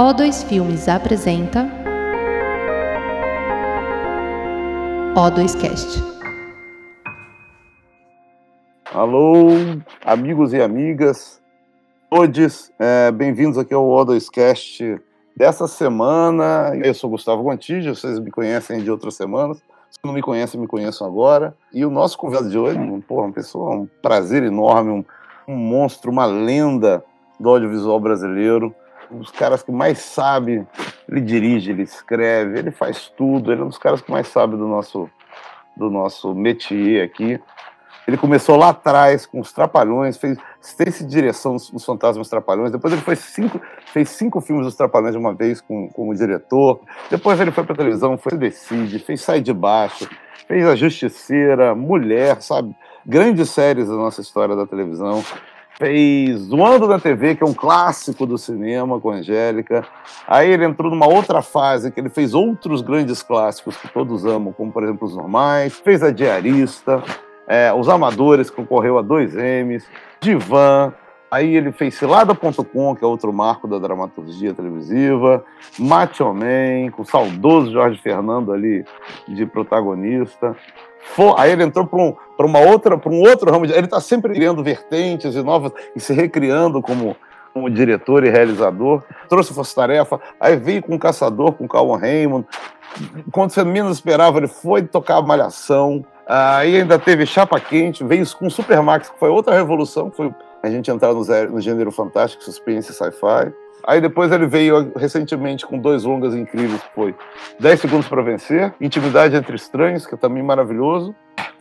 O2 0.00 0.46
Filmes 0.46 0.88
apresenta 0.88 1.68
O2Cast. 5.14 6.02
Alô, 8.94 9.48
amigos 10.02 10.54
e 10.54 10.62
amigas, 10.62 11.42
todos, 12.08 12.72
é, 12.78 13.12
bem-vindos 13.12 13.58
aqui 13.58 13.74
ao 13.74 13.84
O2Cast 13.84 14.98
dessa 15.36 15.68
semana. 15.68 16.72
Eu 16.82 16.94
sou 16.94 17.10
Gustavo 17.10 17.42
Gontijo, 17.42 17.94
vocês 17.94 18.18
me 18.18 18.30
conhecem 18.30 18.82
de 18.82 18.90
outras 18.90 19.16
semanas. 19.16 19.58
Se 19.90 19.98
não 20.02 20.14
me 20.14 20.22
conhecem, 20.22 20.58
me 20.58 20.66
conheçam 20.66 21.06
agora. 21.06 21.54
E 21.74 21.84
o 21.84 21.90
nosso 21.90 22.16
convidado 22.16 22.48
de 22.48 22.56
hoje, 22.56 22.78
porra, 23.06 23.26
uma 23.26 23.34
pessoa, 23.34 23.76
um 23.76 23.88
prazer 24.00 24.44
enorme, 24.44 24.92
um, 24.92 25.04
um 25.46 25.56
monstro, 25.56 26.10
uma 26.10 26.24
lenda 26.24 27.04
do 27.38 27.50
audiovisual 27.50 28.00
brasileiro. 28.00 28.74
Um 29.10 29.18
dos 29.18 29.30
caras 29.30 29.62
que 29.62 29.72
mais 29.72 29.98
sabe, 29.98 30.66
ele 31.08 31.20
dirige, 31.20 31.70
ele 31.70 31.82
escreve, 31.82 32.58
ele 32.58 32.70
faz 32.70 33.08
tudo. 33.16 33.52
Ele 33.52 33.60
é 33.60 33.64
um 33.64 33.68
dos 33.68 33.78
caras 33.78 34.00
que 34.00 34.10
mais 34.10 34.28
sabe 34.28 34.56
do 34.56 34.66
nosso, 34.66 35.10
do 35.76 35.90
nosso 35.90 36.34
métier 36.34 37.04
aqui. 37.04 37.40
Ele 38.06 38.16
começou 38.16 38.56
lá 38.56 38.70
atrás 38.70 39.26
com 39.26 39.40
os 39.40 39.52
Trapalhões, 39.52 40.16
fez 40.16 40.36
assistência 40.60 41.04
de 41.04 41.10
direção 41.10 41.56
dos 41.56 41.84
Fantasmas 41.84 42.28
Trapalhões. 42.28 42.72
Depois 42.72 42.92
ele 42.92 43.02
fez 43.02 43.18
cinco, 43.20 43.60
fez 43.92 44.08
cinco 44.10 44.40
filmes 44.40 44.64
dos 44.64 44.74
Trapalhões 44.74 45.12
de 45.12 45.18
uma 45.18 45.34
vez 45.34 45.60
com, 45.60 45.88
como 45.88 46.14
diretor. 46.14 46.80
Depois 47.10 47.38
ele 47.40 47.50
foi 47.50 47.64
para 47.64 47.76
televisão, 47.76 48.18
foi 48.18 48.36
Decide, 48.36 48.98
fez 48.98 49.20
Sai 49.20 49.40
de 49.40 49.52
Baixo, 49.52 50.08
fez 50.48 50.66
A 50.66 50.74
Justiceira, 50.74 51.74
Mulher, 51.74 52.40
sabe? 52.42 52.74
Grandes 53.06 53.50
séries 53.50 53.88
da 53.88 53.94
nossa 53.94 54.20
história 54.20 54.56
da 54.56 54.66
televisão. 54.66 55.22
Fez 55.80 56.40
Zoando 56.40 56.86
na 56.86 56.98
TV, 56.98 57.34
que 57.34 57.42
é 57.42 57.46
um 57.46 57.54
clássico 57.54 58.26
do 58.26 58.36
cinema 58.36 59.00
com 59.00 59.08
a 59.08 59.14
Angélica. 59.14 59.82
Aí 60.28 60.50
ele 60.50 60.66
entrou 60.66 60.90
numa 60.90 61.08
outra 61.08 61.40
fase, 61.40 61.90
que 61.90 61.98
ele 61.98 62.10
fez 62.10 62.34
outros 62.34 62.82
grandes 62.82 63.22
clássicos 63.22 63.78
que 63.78 63.88
todos 63.88 64.26
amam, 64.26 64.52
como 64.52 64.70
por 64.70 64.84
exemplo 64.84 65.08
Os 65.08 65.16
Normais. 65.16 65.72
Fez 65.78 66.02
A 66.02 66.10
Diarista 66.10 67.02
é, 67.48 67.72
Os 67.72 67.88
Amadores, 67.88 68.50
que 68.50 68.56
concorreu 68.56 68.98
a 68.98 69.02
dois 69.02 69.34
M's, 69.34 69.86
Divan, 70.20 70.92
aí 71.30 71.54
ele 71.54 71.72
fez 71.72 71.94
Cilada.com, 71.94 72.94
que 72.96 73.04
é 73.04 73.06
outro 73.06 73.32
marco 73.32 73.68
da 73.68 73.78
dramaturgia 73.78 74.52
televisiva, 74.52 75.44
Macho 75.78 76.32
Man, 76.34 76.90
com 76.92 77.02
o 77.02 77.06
saudoso 77.06 77.72
Jorge 77.72 78.00
Fernando 78.02 78.52
ali 78.52 78.84
de 79.28 79.46
protagonista. 79.46 80.56
Aí 81.36 81.52
ele 81.52 81.64
entrou 81.64 81.86
para 81.86 81.98
um, 81.98 82.14
uma 82.38 82.60
outra, 82.60 82.96
para 82.96 83.10
um 83.10 83.20
outro 83.20 83.50
ramo. 83.50 83.66
De, 83.66 83.72
ele 83.72 83.86
está 83.86 84.00
sempre 84.00 84.34
criando 84.34 84.62
vertentes 84.62 85.34
e 85.34 85.42
novas 85.42 85.72
e 85.94 86.00
se 86.00 86.12
recriando 86.12 86.80
como, 86.82 87.16
como 87.52 87.70
diretor 87.70 88.24
e 88.24 88.30
realizador. 88.30 89.02
Trouxe 89.28 89.54
Força 89.54 89.74
Tarefa, 89.74 90.20
aí 90.38 90.56
veio 90.56 90.82
com 90.82 90.94
o 90.94 90.98
Caçador, 90.98 91.52
com 91.52 91.64
o 91.64 91.68
Calvin 91.68 92.00
Raymond. 92.00 92.46
Quando 93.32 93.50
você 93.50 93.64
menos 93.64 93.98
esperava, 93.98 94.38
ele 94.38 94.48
foi 94.48 94.82
tocar 94.82 95.22
Malhação. 95.22 96.04
Aí 96.26 96.76
ainda 96.76 96.98
teve 96.98 97.26
Chapa 97.26 97.58
Quente, 97.58 98.04
veio 98.04 98.24
com 98.36 98.48
Supermax, 98.48 99.10
que 99.10 99.18
foi 99.18 99.28
outra 99.28 99.54
revolução, 99.54 100.10
foi 100.10 100.32
a 100.62 100.70
gente 100.70 100.90
entrar 100.90 101.12
no, 101.12 101.22
zero, 101.22 101.52
no 101.52 101.60
gênero 101.60 101.90
fantástico, 101.90 102.42
suspense 102.42 102.92
sci-fi. 102.92 103.52
Aí 103.84 104.00
depois 104.00 104.30
ele 104.30 104.46
veio 104.46 104.92
recentemente 104.94 105.66
com 105.66 105.78
dois 105.78 106.04
longas 106.04 106.34
incríveis, 106.34 106.82
foi 106.94 107.14
10 107.58 107.80
Segundos 107.80 108.08
para 108.08 108.22
Vencer, 108.22 108.74
Intimidade 108.80 109.34
Entre 109.34 109.56
Estranhos, 109.56 110.06
que 110.06 110.14
é 110.14 110.18
também 110.18 110.42
maravilhoso. 110.42 111.14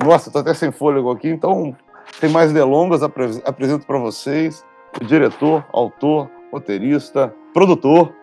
Nossa, 0.04 0.30
tô 0.30 0.40
até 0.40 0.54
sem 0.54 0.72
fôlego 0.72 1.12
aqui, 1.12 1.30
então 1.30 1.76
tem 2.20 2.30
mais 2.30 2.52
delongas, 2.52 3.02
apresento 3.04 3.86
para 3.86 3.98
vocês 3.98 4.66
o 5.00 5.06
diretor, 5.06 5.64
autor, 5.72 6.30
roteirista, 6.52 7.34
produtor, 7.54 8.14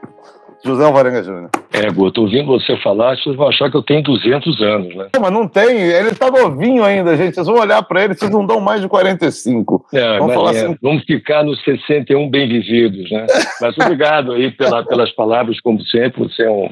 José 0.65 0.85
Alvarenga 0.85 1.23
Júnior. 1.23 1.51
É, 1.77 1.91
Guto, 1.91 2.23
ouvindo 2.23 2.47
você 2.47 2.75
falar, 2.79 3.19
vocês 3.19 3.37
vão 3.37 3.49
achar 3.49 3.71
que 3.71 3.77
eu 3.77 3.83
tenho 3.83 4.03
200 4.03 4.63
anos, 4.63 4.95
né? 4.95 5.09
Mas 5.21 5.31
não 5.31 5.47
tem, 5.47 5.77
ele 5.77 6.15
tá 6.15 6.31
novinho 6.31 6.83
ainda, 6.83 7.15
gente. 7.15 7.35
Vocês 7.35 7.47
vão 7.47 7.59
olhar 7.59 7.83
para 7.83 8.05
ele, 8.05 8.15
vocês 8.15 8.31
não 8.31 8.47
dão 8.47 8.61
mais 8.61 8.81
de 8.81 8.89
45. 8.89 9.87
É, 9.93 10.19
vamos, 10.19 10.35
falar 10.35 10.55
é, 10.55 10.65
assim... 10.65 10.77
vamos 10.81 11.05
ficar 11.05 11.45
nos 11.45 11.63
61 11.63 12.31
bem 12.31 12.49
vividos, 12.49 13.11
né? 13.11 13.27
Mas 13.61 13.77
obrigado 13.77 14.33
aí 14.33 14.51
pela, 14.51 14.83
pelas 14.85 15.13
palavras, 15.13 15.61
como 15.61 15.83
sempre. 15.83 16.23
Você 16.23 16.45
é 16.45 16.51
um, 16.51 16.71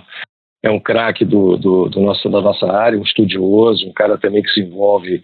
é 0.63 0.71
um 0.71 0.81
craque 0.81 1.25
do, 1.25 1.59
do, 1.59 1.89
do, 1.91 2.01
nosso, 2.01 2.31
da 2.31 2.41
nossa 2.41 2.67
área, 2.73 2.99
um 2.99 3.03
estudioso, 3.03 3.87
um 3.87 3.93
cara 3.93 4.17
também 4.17 4.43
que 4.43 4.51
se 4.53 4.61
envolve 4.61 5.23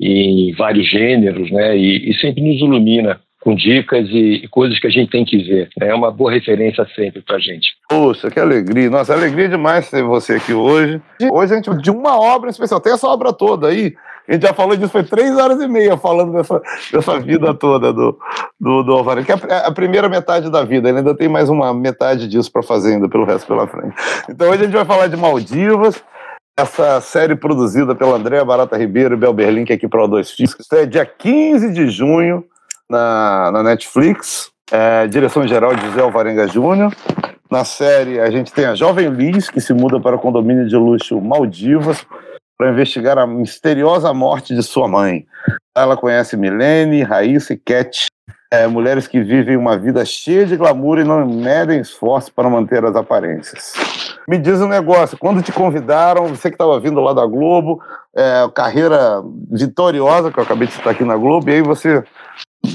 em 0.00 0.52
vários 0.54 0.90
gêneros, 0.90 1.48
né? 1.52 1.78
E, 1.78 2.10
e 2.10 2.14
sempre 2.14 2.42
nos 2.42 2.60
ilumina 2.60 3.20
com 3.42 3.56
dicas 3.56 4.08
e, 4.08 4.44
e, 4.44 4.48
coisas 4.48 4.78
que 4.78 4.86
a 4.86 4.90
gente 4.90 5.10
tem 5.10 5.24
que 5.24 5.36
ver. 5.38 5.68
Né? 5.78 5.88
É 5.88 5.94
uma 5.94 6.12
boa 6.12 6.32
referência 6.32 6.86
sempre 6.94 7.20
para 7.22 7.36
a 7.36 7.40
gente. 7.40 7.74
Poxa, 7.88 8.30
que 8.30 8.38
alegria. 8.38 8.88
Nossa, 8.88 9.12
alegria 9.12 9.48
demais 9.48 9.90
ter 9.90 10.02
você 10.02 10.34
aqui 10.34 10.54
hoje. 10.54 11.02
Hoje 11.30 11.52
a 11.52 11.56
gente 11.56 11.82
de 11.82 11.90
uma 11.90 12.18
obra 12.18 12.50
especial. 12.50 12.80
Tem 12.80 12.92
essa 12.92 13.08
obra 13.08 13.32
toda 13.32 13.68
aí. 13.68 13.94
A 14.28 14.32
gente 14.34 14.42
já 14.42 14.54
falou 14.54 14.76
disso, 14.76 14.92
foi 14.92 15.02
três 15.02 15.36
horas 15.36 15.60
e 15.60 15.66
meia 15.66 15.96
falando 15.96 16.32
dessa, 16.32 16.62
dessa 16.92 17.18
vida 17.18 17.52
toda 17.52 17.92
do, 17.92 18.16
do, 18.60 18.82
do 18.84 18.92
Alvarenga, 18.92 19.36
que 19.36 19.46
é 19.46 19.52
a, 19.52 19.66
a, 19.66 19.72
primeira 19.72 20.08
metade 20.08 20.48
da 20.48 20.62
vida. 20.62 20.88
Ele 20.88 20.98
ainda 20.98 21.12
tem 21.12 21.28
mais 21.28 21.48
uma 21.48 21.74
metade 21.74 22.28
disso 22.28 22.50
para 22.50 22.62
fazer 22.62 22.94
ainda 22.94 23.08
pelo 23.08 23.24
resto 23.24 23.48
pela 23.48 23.66
frente. 23.66 23.96
Então 24.30 24.48
hoje 24.48 24.62
a 24.62 24.64
gente 24.66 24.76
vai 24.76 24.84
falar 24.84 25.08
de 25.08 25.16
Maldivas, 25.16 26.02
essa 26.56 27.00
série 27.00 27.34
produzida 27.34 27.92
pela 27.96 28.14
Andréa 28.14 28.44
Barata 28.44 28.78
Ribeiro 28.78 29.14
e 29.14 29.16
Bel 29.16 29.32
Berlim, 29.32 29.64
que 29.64 29.72
é 29.72 29.76
aqui 29.76 29.88
para 29.88 30.04
o 30.04 30.06
Dois 30.06 30.30
Físicos. 30.30 30.66
Estreia 30.66 30.86
dia 30.86 31.04
15 31.04 31.72
de 31.72 31.88
junho 31.90 32.44
na, 32.90 33.50
na 33.52 33.62
Netflix, 33.62 34.50
é, 34.70 35.06
direção 35.06 35.46
geral 35.46 35.74
de 35.74 35.86
José 35.86 36.00
Alvarenga 36.00 36.46
Júnior. 36.48 36.94
Na 37.50 37.64
série, 37.64 38.18
a 38.18 38.30
gente 38.30 38.52
tem 38.52 38.64
a 38.64 38.74
jovem 38.74 39.08
Liz, 39.08 39.50
que 39.50 39.60
se 39.60 39.74
muda 39.74 40.00
para 40.00 40.16
o 40.16 40.18
condomínio 40.18 40.66
de 40.66 40.76
luxo 40.76 41.20
Maldivas 41.20 42.06
para 42.56 42.70
investigar 42.70 43.18
a 43.18 43.26
misteriosa 43.26 44.14
morte 44.14 44.54
de 44.54 44.62
sua 44.62 44.88
mãe. 44.88 45.26
Ela 45.76 45.96
conhece 45.96 46.36
Milene, 46.36 47.02
Raíssa 47.02 47.54
e 47.54 47.58
Cat, 47.58 48.06
é, 48.52 48.66
mulheres 48.66 49.06
que 49.06 49.20
vivem 49.22 49.56
uma 49.56 49.78
vida 49.78 50.04
cheia 50.04 50.46
de 50.46 50.56
glamour 50.56 50.98
e 50.98 51.04
não 51.04 51.26
medem 51.26 51.80
esforço 51.80 52.30
para 52.32 52.48
manter 52.48 52.84
as 52.84 52.94
aparências. 52.94 53.72
Me 54.28 54.38
diz 54.38 54.60
um 54.60 54.68
negócio, 54.68 55.18
quando 55.18 55.42
te 55.42 55.50
convidaram, 55.50 56.28
você 56.28 56.50
que 56.50 56.54
estava 56.54 56.78
vindo 56.78 57.00
lá 57.00 57.12
da 57.12 57.26
Globo, 57.26 57.82
é, 58.14 58.48
carreira 58.54 59.22
vitoriosa, 59.50 60.30
que 60.30 60.38
eu 60.38 60.44
acabei 60.44 60.68
de 60.68 60.74
citar 60.74 60.92
aqui 60.92 61.04
na 61.04 61.16
Globo, 61.16 61.50
e 61.50 61.54
aí 61.54 61.62
você 61.62 62.04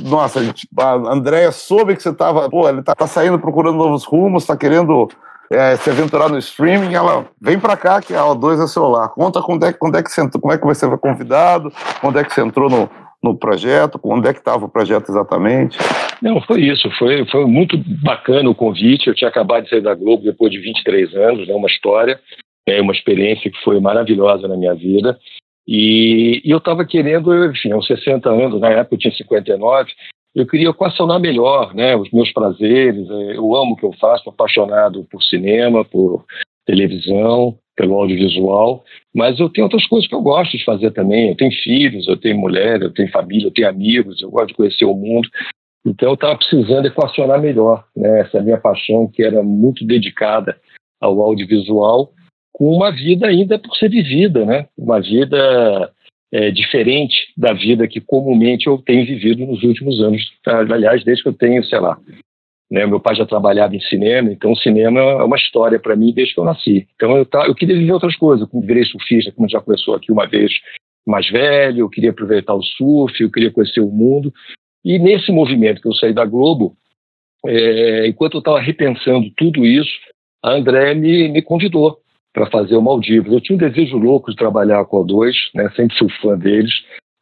nossa, 0.03 0.39
a 0.77 0.93
Andréia 1.13 1.51
soube 1.51 1.95
que 1.95 2.03
você 2.03 2.09
estava, 2.09 2.49
pô, 2.49 2.67
ele 2.67 2.81
tá, 2.81 2.93
tá, 2.93 3.07
saindo 3.07 3.39
procurando 3.39 3.77
novos 3.77 4.03
rumos, 4.03 4.43
está 4.43 4.57
querendo 4.57 5.07
é, 5.49 5.75
se 5.77 5.89
aventurar 5.89 6.29
no 6.29 6.37
streaming, 6.37 6.93
ela 6.93 7.25
vem 7.41 7.59
para 7.59 7.77
cá 7.77 8.01
que 8.01 8.13
a 8.13 8.21
O2 8.21 8.63
é 8.63 8.67
seu 8.67 8.87
lar. 8.87 9.09
Conta 9.09 9.41
quando 9.41 9.65
é, 9.65 9.73
quando 9.73 9.97
é 9.97 10.03
que 10.03 10.11
você 10.11 10.21
entrou, 10.21 10.41
como 10.41 10.53
é 10.53 10.57
que 10.57 10.65
você 10.65 10.87
foi 10.87 10.97
convidado, 10.97 11.71
quando 12.01 12.19
é 12.19 12.23
que 12.23 12.33
você 12.33 12.41
entrou 12.41 12.69
no, 12.69 12.89
no 13.23 13.37
projeto, 13.37 13.99
onde 14.03 14.27
é 14.27 14.33
que 14.33 14.39
estava 14.39 14.65
o 14.65 14.69
projeto 14.69 15.09
exatamente? 15.09 15.77
Não, 16.21 16.41
foi 16.41 16.61
isso, 16.61 16.89
foi, 16.97 17.25
foi 17.27 17.45
muito 17.45 17.77
bacana 18.03 18.49
o 18.49 18.55
convite, 18.55 19.07
eu 19.07 19.15
tinha 19.15 19.29
acabado 19.29 19.63
de 19.63 19.69
sair 19.69 19.81
da 19.81 19.95
Globo 19.95 20.23
depois 20.23 20.51
de 20.51 20.59
23 20.59 21.15
anos, 21.15 21.47
né, 21.47 21.53
uma 21.53 21.67
história, 21.67 22.19
é 22.67 22.81
uma 22.81 22.93
experiência 22.93 23.49
que 23.49 23.63
foi 23.63 23.79
maravilhosa 23.79 24.47
na 24.47 24.57
minha 24.57 24.73
vida, 24.73 25.17
e, 25.67 26.41
e 26.45 26.50
eu 26.50 26.59
estava 26.59 26.85
querendo, 26.85 27.45
enfim, 27.45 27.72
aos 27.72 27.85
60 27.85 28.29
anos, 28.29 28.61
na 28.61 28.69
época 28.69 28.95
eu 28.95 29.00
tinha 29.00 29.13
59, 29.13 29.91
eu 30.33 30.45
queria 30.45 30.69
equacionar 30.69 31.19
melhor 31.19 31.73
né, 31.73 31.95
os 31.95 32.09
meus 32.11 32.31
prazeres. 32.31 33.09
É, 33.09 33.38
eu 33.38 33.55
amo 33.55 33.73
o 33.73 33.75
que 33.75 33.85
eu 33.85 33.94
faço, 33.94 34.29
apaixonado 34.29 35.05
por 35.11 35.22
cinema, 35.23 35.83
por 35.83 36.25
televisão, 36.66 37.57
pelo 37.75 37.95
audiovisual, 37.95 38.83
mas 39.16 39.39
eu 39.39 39.50
tenho 39.50 39.66
outras 39.66 39.85
coisas 39.88 40.07
que 40.07 40.16
eu 40.16 40.22
gosto 40.22 40.57
de 40.57 40.63
fazer 40.63 40.91
também. 40.91 41.29
Eu 41.29 41.35
tenho 41.35 41.51
filhos, 41.51 42.07
eu 42.07 42.17
tenho 42.17 42.38
mulher, 42.38 42.81
eu 42.81 42.91
tenho 42.91 43.11
família, 43.11 43.47
eu 43.47 43.53
tenho 43.53 43.69
amigos, 43.69 44.22
eu 44.22 44.29
gosto 44.29 44.47
de 44.47 44.53
conhecer 44.55 44.85
o 44.85 44.94
mundo. 44.94 45.29
Então 45.85 46.09
eu 46.09 46.16
estava 46.16 46.38
precisando 46.38 46.85
equacionar 46.85 47.41
melhor 47.41 47.85
né, 47.95 48.22
essa 48.22 48.41
minha 48.41 48.57
paixão, 48.57 49.07
que 49.07 49.23
era 49.23 49.41
muito 49.44 49.85
dedicada 49.85 50.58
ao 50.99 51.22
audiovisual, 51.22 52.11
com 52.57 52.71
uma 52.71 52.91
vida 52.91 53.27
ainda 53.27 53.59
por 53.59 53.75
ser 53.75 53.87
vivida, 53.87 54.43
né? 54.43 54.65
Uma 54.75 54.99
vida 54.99 55.93
é, 56.31 56.49
diferente 56.49 57.31
da 57.37 57.53
vida 57.53 57.87
que 57.87 58.01
comumente 58.01 58.65
eu 58.65 58.79
tenho 58.79 59.05
vivido 59.05 59.45
nos 59.45 59.61
últimos 59.61 60.01
anos. 60.01 60.23
Aliás, 60.43 61.03
desde 61.03 61.21
que 61.21 61.29
eu 61.29 61.33
tenho, 61.33 61.63
sei 61.63 61.79
lá, 61.79 61.99
né, 62.71 62.83
meu 62.87 62.99
pai 62.99 63.13
já 63.13 63.27
trabalhava 63.27 63.75
em 63.75 63.79
cinema, 63.81 64.31
então 64.31 64.55
cinema 64.55 64.99
é 64.99 65.23
uma 65.23 65.37
história 65.37 65.77
para 65.77 65.95
mim 65.95 66.11
desde 66.11 66.33
que 66.33 66.39
eu 66.39 66.45
nasci. 66.45 66.87
Então 66.95 67.15
eu, 67.15 67.27
eu 67.45 67.53
queria 67.53 67.75
viver 67.75 67.91
outras 67.91 68.15
coisas, 68.15 68.49
eu 68.51 68.61
virei 68.61 68.85
surfista, 68.85 69.31
como 69.31 69.47
já 69.47 69.61
começou 69.61 69.93
aqui 69.93 70.11
uma 70.11 70.25
vez 70.25 70.51
mais 71.05 71.29
velho, 71.29 71.81
eu 71.81 71.89
queria 71.89 72.09
aproveitar 72.09 72.55
o 72.55 72.63
surf, 72.63 73.21
eu 73.21 73.31
queria 73.31 73.51
conhecer 73.51 73.81
o 73.81 73.91
mundo. 73.91 74.33
E 74.83 74.97
nesse 74.97 75.31
movimento 75.31 75.79
que 75.79 75.87
eu 75.87 75.93
saí 75.93 76.11
da 76.11 76.25
Globo, 76.25 76.75
é, 77.45 78.07
enquanto 78.07 78.33
eu 78.33 78.39
estava 78.39 78.59
repensando 78.59 79.29
tudo 79.37 79.63
isso, 79.63 79.93
a 80.43 80.53
André 80.53 80.95
me, 80.95 81.29
me 81.29 81.43
convidou 81.43 81.99
para 82.37 82.51
fazer 82.51 82.75
o 82.75 82.81
Maldivas. 82.84 83.34
Eu 83.34 83.41
tinha 83.41 83.55
um 83.55 83.59
desejo 83.59 83.97
louco 83.97 84.29
de 84.29 84.37
trabalhar 84.37 84.85
com 84.85 84.97
a 84.97 85.03
O2, 85.03 85.34
né? 85.55 85.72
sempre 85.75 85.97
fui 85.97 86.07
fã 86.22 86.37
deles, 86.37 86.72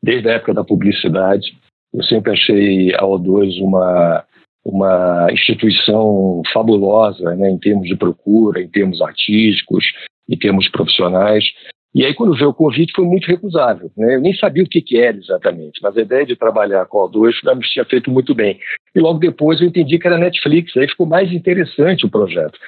desde 0.04 0.28
a 0.28 0.34
época 0.34 0.54
da 0.54 0.62
publicidade. 0.62 1.58
Eu 1.94 2.04
sempre 2.04 2.34
achei 2.34 2.94
a 2.96 3.04
O2 3.04 3.62
uma, 3.62 4.26
uma 4.66 5.28
instituição 5.32 6.42
fabulosa 6.52 7.34
né, 7.34 7.50
em 7.50 7.58
termos 7.58 7.88
de 7.88 7.96
procura, 7.96 8.62
em 8.62 8.68
termos 8.68 9.02
artísticos, 9.02 9.86
em 10.30 10.38
termos 10.38 10.68
profissionais. 10.68 11.46
E 11.94 12.04
aí, 12.04 12.14
quando 12.14 12.36
veio 12.36 12.50
o 12.50 12.54
convite, 12.54 12.92
foi 12.94 13.06
muito 13.06 13.26
recusável. 13.26 13.90
Né? 13.96 14.16
Eu 14.16 14.22
nem 14.22 14.36
sabia 14.36 14.64
o 14.64 14.68
que, 14.68 14.82
que 14.82 14.98
era 15.00 15.16
exatamente, 15.16 15.80
mas 15.82 15.96
a 15.96 16.02
ideia 16.02 16.26
de 16.26 16.36
trabalhar 16.36 16.86
com 16.88 17.00
a 17.00 17.08
O2 17.08 17.56
me 17.56 17.62
tinha 17.62 17.86
feito 17.86 18.12
muito 18.12 18.36
bem. 18.36 18.60
E 18.94 19.00
logo 19.00 19.18
depois 19.18 19.62
eu 19.62 19.68
entendi 19.68 19.98
que 19.98 20.08
era 20.08 20.18
Netflix, 20.18 20.76
aí 20.76 20.90
ficou 20.90 21.06
mais 21.06 21.32
interessante 21.32 22.06
o 22.06 22.10
projeto, 22.10 22.60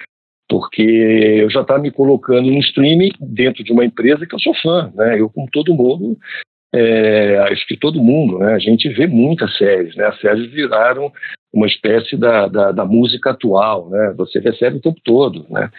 porque 0.49 0.81
eu 0.81 1.49
já 1.49 1.61
estava 1.61 1.79
me 1.79 1.91
colocando 1.91 2.49
no 2.49 2.59
streaming 2.59 3.11
dentro 3.19 3.63
de 3.63 3.71
uma 3.71 3.85
empresa 3.85 4.25
que 4.25 4.33
eu 4.33 4.39
sou 4.39 4.53
fã. 4.55 4.91
Né? 4.95 5.19
Eu, 5.19 5.29
como 5.29 5.47
todo 5.51 5.73
mundo, 5.73 6.17
é, 6.73 7.37
acho 7.51 7.65
que 7.67 7.77
todo 7.77 8.03
mundo, 8.03 8.39
né? 8.39 8.53
A 8.53 8.59
gente 8.59 8.89
vê 8.89 9.07
muitas 9.07 9.55
séries, 9.57 9.95
né? 9.95 10.05
As 10.05 10.19
séries 10.19 10.51
viraram 10.51 11.11
uma 11.53 11.65
espécie 11.65 12.17
da, 12.17 12.47
da, 12.47 12.71
da 12.71 12.85
música 12.85 13.31
atual, 13.31 13.89
né? 13.89 14.13
Você 14.17 14.39
recebe 14.39 14.77
o 14.77 14.81
tempo 14.81 14.99
todo, 15.03 15.45
né? 15.49 15.69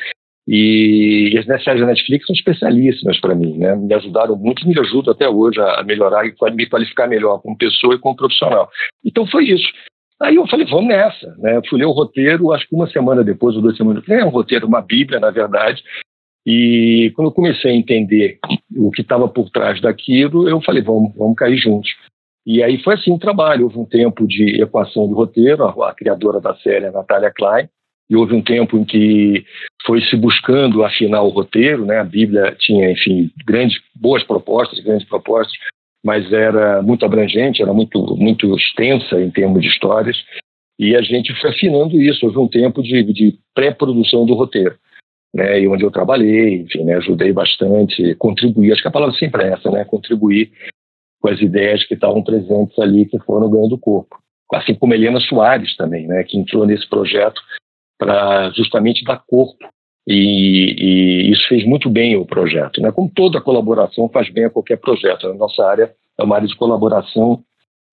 E, 0.47 1.31
e 1.35 1.39
as 1.39 1.63
séries 1.63 1.83
da 1.83 1.87
Netflix 1.87 2.27
são 2.27 2.35
especialíssimas 2.35 3.21
para 3.21 3.35
mim, 3.35 3.59
né? 3.59 3.77
Me 3.77 3.93
ajudaram 3.93 4.35
muito, 4.35 4.67
me 4.67 4.79
ajudam 4.81 5.13
até 5.13 5.29
hoje 5.29 5.61
a, 5.61 5.83
melhorar 5.85 6.27
e 6.27 6.35
me 6.53 6.67
qualificar 6.67 7.07
melhor 7.07 7.43
como 7.43 7.59
pessoa 7.59 7.95
e 7.95 7.99
como 7.99 8.17
profissional. 8.17 8.71
Então 9.05 9.27
foi 9.27 9.45
isso. 9.45 9.69
Aí 10.21 10.35
eu 10.35 10.47
falei, 10.49 10.67
vamos 10.67 10.89
nessa, 10.89 11.35
né? 11.39 11.61
Fui 11.69 11.79
ler 11.79 11.87
o 11.87 11.93
roteiro, 11.93 12.53
acho 12.53 12.69
que 12.69 12.75
uma 12.75 12.89
semana 12.91 13.23
depois, 13.23 13.55
ou 13.55 13.63
duas 13.63 13.77
semanas 13.77 14.03
depois, 14.03 14.21
é 14.21 14.25
um 14.25 14.31
roteiro, 14.31 14.67
uma 14.67 14.81
bíblia, 14.81 15.21
na 15.21 15.31
verdade, 15.31 15.83
e 16.51 17.13
quando 17.15 17.29
eu 17.29 17.35
comecei 17.35 17.71
a 17.71 17.75
entender 17.75 18.39
o 18.75 18.91
que 18.91 19.03
estava 19.03 19.29
por 19.29 19.51
trás 19.51 19.81
daquilo, 19.83 20.49
eu 20.49 20.63
falei, 20.63 20.83
vamos, 20.83 21.15
vamos 21.15 21.37
cair 21.37 21.59
juntos. 21.59 21.91
E 22.47 22.63
aí 22.63 22.83
foi 22.83 22.95
assim 22.95 23.13
o 23.13 23.19
trabalho. 23.19 23.65
Houve 23.65 23.79
um 23.79 23.85
tempo 23.85 24.27
de 24.27 24.63
equação 24.63 25.07
de 25.07 25.13
roteiro, 25.13 25.65
a, 25.65 25.91
a 25.91 25.95
criadora 25.95 26.41
da 26.41 26.55
série, 26.57 26.87
a 26.87 26.91
Natália 26.91 27.31
Klein, 27.31 27.69
e 28.09 28.17
houve 28.17 28.35
um 28.35 28.41
tempo 28.41 28.79
em 28.79 28.85
que 28.87 29.45
foi 29.85 30.01
se 30.01 30.17
buscando 30.17 30.83
afinar 30.83 31.21
o 31.21 31.29
roteiro, 31.29 31.85
né? 31.85 31.99
A 31.99 32.05
Bíblia 32.05 32.57
tinha, 32.59 32.91
enfim, 32.91 33.31
grandes, 33.47 33.79
boas 33.95 34.25
propostas, 34.25 34.81
grandes 34.81 35.07
propostas, 35.07 35.53
mas 36.05 36.33
era 36.33 36.83
muito 36.83 37.05
abrangente, 37.05 37.63
era 37.63 37.73
muito, 37.73 38.17
muito 38.17 38.55
extensa 38.57 39.21
em 39.21 39.31
termos 39.31 39.63
de 39.63 39.69
histórias, 39.69 40.17
e 40.79 40.95
a 40.95 41.03
gente 41.03 41.35
foi 41.41 41.51
afinando 41.51 42.01
isso. 42.01 42.25
Houve 42.25 42.39
um 42.39 42.49
tempo 42.49 42.83
de, 42.83 43.03
de 43.13 43.39
pré-produção 43.55 44.25
do 44.25 44.35
roteiro 44.35 44.77
né, 45.35 45.61
e 45.61 45.69
onde 45.69 45.85
eu 45.85 45.91
trabalhei, 45.91 46.63
enfim, 46.63 46.85
né, 46.85 46.95
ajudei 46.97 47.33
bastante, 47.33 48.15
contribuí, 48.17 48.73
acho 48.73 48.83
que 48.83 48.89
a 48.89 48.93
palavra 48.93 49.15
sempre 49.17 49.45
é 49.45 49.53
essa, 49.53 49.71
né, 49.71 49.85
contribuir 49.85 50.53
com 51.21 51.29
as 51.29 51.41
ideias 51.41 51.85
que 51.85 51.95
estavam 51.95 52.23
presentes 52.23 52.79
ali, 52.79 53.07
que 53.07 53.19
foram 53.21 53.51
ganhando 53.51 53.79
corpo. 53.79 54.19
Assim 54.53 54.75
como 54.75 54.95
Helena 54.95 55.21
Soares 55.21 55.77
também, 55.77 56.07
né, 56.07 56.25
que 56.25 56.39
entrou 56.39 56.67
nesse 56.67 56.89
projeto 56.89 57.41
para 57.99 58.51
justamente 58.51 59.05
dar 59.05 59.23
corpo. 59.27 59.69
E, 60.09 60.75
e, 60.79 61.31
isso 61.31 61.47
fez 61.49 61.67
muito 61.67 61.91
bem 61.91 62.17
o 62.17 62.25
projeto. 62.25 62.81
Né? 62.81 62.91
Como 62.91 63.11
toda 63.15 63.41
colaboração 63.41 64.09
faz 64.09 64.31
bem 64.31 64.47
a 64.47 64.51
qualquer 64.51 64.79
projeto. 64.79 65.27
A 65.27 65.35
nossa 65.35 65.63
área 65.65 65.93
é 66.19 66.25
uma 66.25 66.37
área 66.37 66.49
de 66.49 66.57
colaboração 66.57 67.43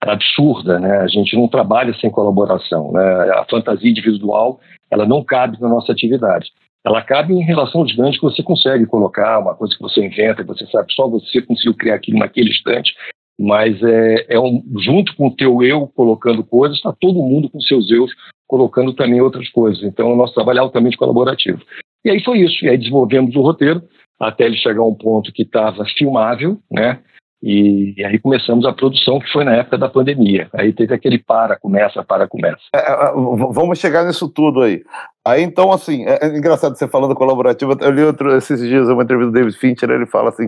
absurda, 0.01 0.79
né? 0.79 0.99
A 0.99 1.07
gente 1.07 1.35
não 1.35 1.47
trabalha 1.47 1.93
sem 1.99 2.09
colaboração, 2.09 2.91
né? 2.91 3.03
A 3.31 3.45
fantasia 3.49 3.89
individual, 3.89 4.59
ela 4.91 5.05
não 5.05 5.23
cabe 5.23 5.59
na 5.59 5.67
nossa 5.67 5.91
atividade 5.91 6.51
ela 6.85 7.01
cabe 7.01 7.33
em 7.33 7.43
relação 7.43 7.81
aos 7.81 7.95
ganhos 7.95 8.15
que 8.15 8.21
você 8.21 8.43
consegue 8.43 8.85
colocar, 8.85 9.39
uma 9.39 9.55
coisa 9.55 9.75
que 9.75 9.81
você 9.81 10.05
inventa, 10.05 10.43
que 10.43 10.47
você 10.47 10.67
sabe 10.67 10.93
só 10.93 11.09
você 11.09 11.41
conseguiu 11.41 11.73
criar 11.73 11.95
aquilo 11.95 12.19
naquele 12.19 12.51
instante, 12.51 12.93
mas 13.39 13.81
é, 13.81 14.35
é 14.35 14.39
um, 14.39 14.63
junto 14.77 15.15
com 15.15 15.27
o 15.27 15.35
teu 15.35 15.63
eu 15.63 15.87
colocando 15.87 16.43
coisas, 16.43 16.77
está 16.77 16.93
todo 16.93 17.23
mundo 17.23 17.49
com 17.49 17.59
seus 17.59 17.89
eus 17.89 18.11
colocando 18.47 18.93
também 18.93 19.19
outras 19.19 19.49
coisas. 19.49 19.83
Então, 19.83 20.13
o 20.13 20.15
nosso 20.15 20.35
trabalho 20.35 20.59
é 20.59 20.61
altamente 20.61 20.95
colaborativo. 20.95 21.59
E 22.05 22.11
aí 22.11 22.23
foi 22.23 22.39
isso, 22.39 22.63
e 22.63 22.69
aí 22.69 22.77
desenvolvemos 22.77 23.35
o 23.35 23.41
roteiro 23.41 23.81
até 24.19 24.45
ele 24.45 24.55
chegar 24.57 24.81
a 24.81 24.87
um 24.87 24.93
ponto 24.93 25.33
que 25.33 25.41
estava 25.41 25.83
filmável, 25.97 26.57
né? 26.71 26.99
E, 27.43 27.93
e, 27.97 28.03
aí 28.03 28.17
começamos 28.17 28.65
a 28.65 28.73
produção, 28.73 29.19
que 29.19 29.31
foi 29.31 29.43
na 29.43 29.55
época 29.55 29.77
da 29.77 29.87
pandemia. 29.87 30.49
Aí 30.51 30.73
teve 30.73 30.95
aquele 30.95 31.19
para, 31.19 31.59
começa, 31.59 32.03
para, 32.03 32.27
começa. 32.27 32.57
É, 32.73 32.79
é 32.79 33.11
vamos 33.13 33.77
chegar 33.77 34.03
nisso 34.03 34.27
tudo 34.27 34.63
aí. 34.63 34.83
Aí 35.23 35.43
então, 35.43 35.71
assim, 35.71 36.05
é, 36.07 36.25
é 36.25 36.27
engraçado 36.37 36.75
você 36.75 36.87
falando 36.87 37.13
colaborativo. 37.13 37.77
Eu 37.81 37.91
li 37.91 38.01
outro, 38.03 38.35
esses 38.35 38.59
dias 38.59 38.87
uma 38.87 39.03
entrevista 39.03 39.31
do 39.31 39.35
David 39.35 39.55
Fincher, 39.57 39.91
ele 39.91 40.07
fala 40.07 40.29
assim: 40.29 40.47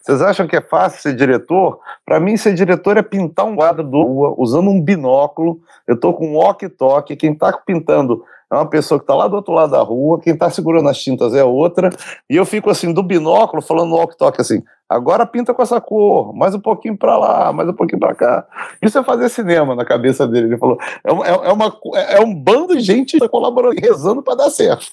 vocês 0.00 0.22
acham 0.22 0.46
que 0.46 0.56
é 0.56 0.60
fácil 0.62 1.02
ser 1.02 1.14
diretor? 1.14 1.80
Para 2.06 2.18
mim, 2.18 2.36
ser 2.36 2.54
diretor 2.54 2.96
é 2.96 3.02
pintar 3.02 3.44
um 3.44 3.56
quadro 3.56 3.84
do 3.84 4.02
rua, 4.02 4.34
usando 4.38 4.70
um 4.70 4.80
binóculo. 4.80 5.60
Eu 5.86 6.00
tô 6.00 6.14
com 6.14 6.28
um 6.28 6.36
walkie-talkie, 6.36 7.16
quem 7.16 7.32
está 7.32 7.52
pintando 7.52 8.24
é 8.50 8.54
uma 8.54 8.68
pessoa 8.68 8.98
que 8.98 9.04
está 9.04 9.14
lá 9.14 9.28
do 9.28 9.36
outro 9.36 9.52
lado 9.52 9.72
da 9.72 9.82
rua, 9.82 10.20
quem 10.20 10.32
está 10.32 10.48
segurando 10.50 10.88
as 10.88 10.98
tintas 10.98 11.34
é 11.34 11.44
outra, 11.44 11.90
e 12.28 12.36
eu 12.36 12.44
fico 12.44 12.70
assim, 12.70 12.92
do 12.92 13.02
binóculo, 13.02 13.60
falando 13.60 13.90
no 13.90 13.96
walk-talk 13.96 14.40
assim, 14.40 14.62
agora 14.88 15.26
pinta 15.26 15.52
com 15.52 15.62
essa 15.62 15.80
cor, 15.80 16.34
mais 16.34 16.54
um 16.54 16.60
pouquinho 16.60 16.96
para 16.96 17.18
lá, 17.18 17.52
mais 17.52 17.68
um 17.68 17.74
pouquinho 17.74 18.00
para 18.00 18.14
cá. 18.14 18.46
Isso 18.80 18.98
é 18.98 19.04
fazer 19.04 19.28
cinema 19.28 19.74
na 19.74 19.84
cabeça 19.84 20.26
dele. 20.26 20.46
Ele 20.46 20.58
falou, 20.58 20.78
é, 21.04 21.10
é, 21.10 21.48
é 21.48 21.52
uma, 21.52 21.76
é 22.10 22.20
um 22.20 22.34
bando 22.34 22.74
de 22.74 22.80
gente 22.80 23.18
colaborando, 23.28 23.78
rezando 23.78 24.22
para 24.22 24.36
dar 24.36 24.50
certo. 24.50 24.86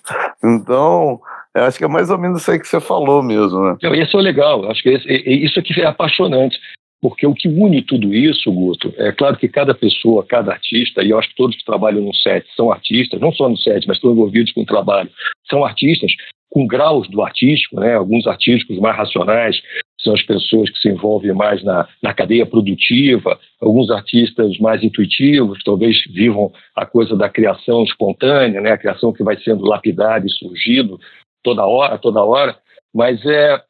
Então, 0.43 1.21
eu 1.53 1.63
acho 1.63 1.77
que 1.77 1.85
é 1.85 1.87
mais 1.87 2.09
ou 2.09 2.17
menos 2.17 2.41
isso 2.41 2.51
aí 2.51 2.59
que 2.59 2.67
você 2.67 2.81
falou 2.81 3.23
mesmo, 3.23 3.57
né? 3.61 3.77
Isso 4.01 4.17
é 4.17 4.21
legal, 4.21 4.69
acho 4.69 4.83
que 4.83 4.89
isso 4.89 5.59
aqui 5.59 5.79
é 5.79 5.85
apaixonante. 5.85 6.59
Porque 7.05 7.27
o 7.27 7.35
que 7.35 7.47
une 7.47 7.83
tudo 7.83 8.15
isso, 8.15 8.51
Guto, 8.51 8.91
é 8.97 9.11
claro 9.11 9.37
que 9.37 9.47
cada 9.47 9.75
pessoa, 9.75 10.25
cada 10.27 10.51
artista, 10.51 11.03
e 11.03 11.11
eu 11.11 11.19
acho 11.19 11.29
que 11.29 11.35
todos 11.35 11.55
que 11.55 11.63
trabalham 11.63 12.01
no 12.01 12.15
set 12.15 12.47
são 12.55 12.71
artistas, 12.71 13.21
não 13.21 13.31
só 13.31 13.47
no 13.47 13.55
set, 13.55 13.87
mas 13.87 13.97
estão 13.97 14.11
envolvidos 14.11 14.51
com 14.53 14.63
o 14.63 14.65
trabalho, 14.65 15.07
são 15.47 15.63
artistas 15.63 16.11
com 16.49 16.65
graus 16.65 17.07
do 17.07 17.21
artístico, 17.21 17.79
né? 17.79 17.93
alguns 17.93 18.25
artísticos 18.25 18.79
mais 18.79 18.97
racionais 18.97 19.61
são 19.99 20.15
as 20.15 20.23
pessoas 20.23 20.67
que 20.71 20.79
se 20.79 20.89
envolvem 20.89 21.31
mais 21.31 21.63
na, 21.63 21.87
na 22.01 22.11
cadeia 22.11 22.47
produtiva, 22.47 23.39
alguns 23.61 23.91
artistas 23.91 24.57
mais 24.57 24.83
intuitivos, 24.83 25.63
talvez 25.63 25.95
vivam 26.11 26.51
a 26.75 26.87
coisa 26.87 27.15
da 27.15 27.29
criação 27.29 27.83
espontânea, 27.83 28.59
né? 28.61 28.71
a 28.71 28.79
criação 28.79 29.13
que 29.13 29.23
vai 29.23 29.37
sendo 29.41 29.63
lapidada 29.63 30.25
e 30.25 30.31
surgindo 30.31 30.99
toda 31.43 31.67
hora, 31.67 31.99
toda 31.99 32.23
hora, 32.23 32.57
mas 32.91 33.23
é 33.27 33.61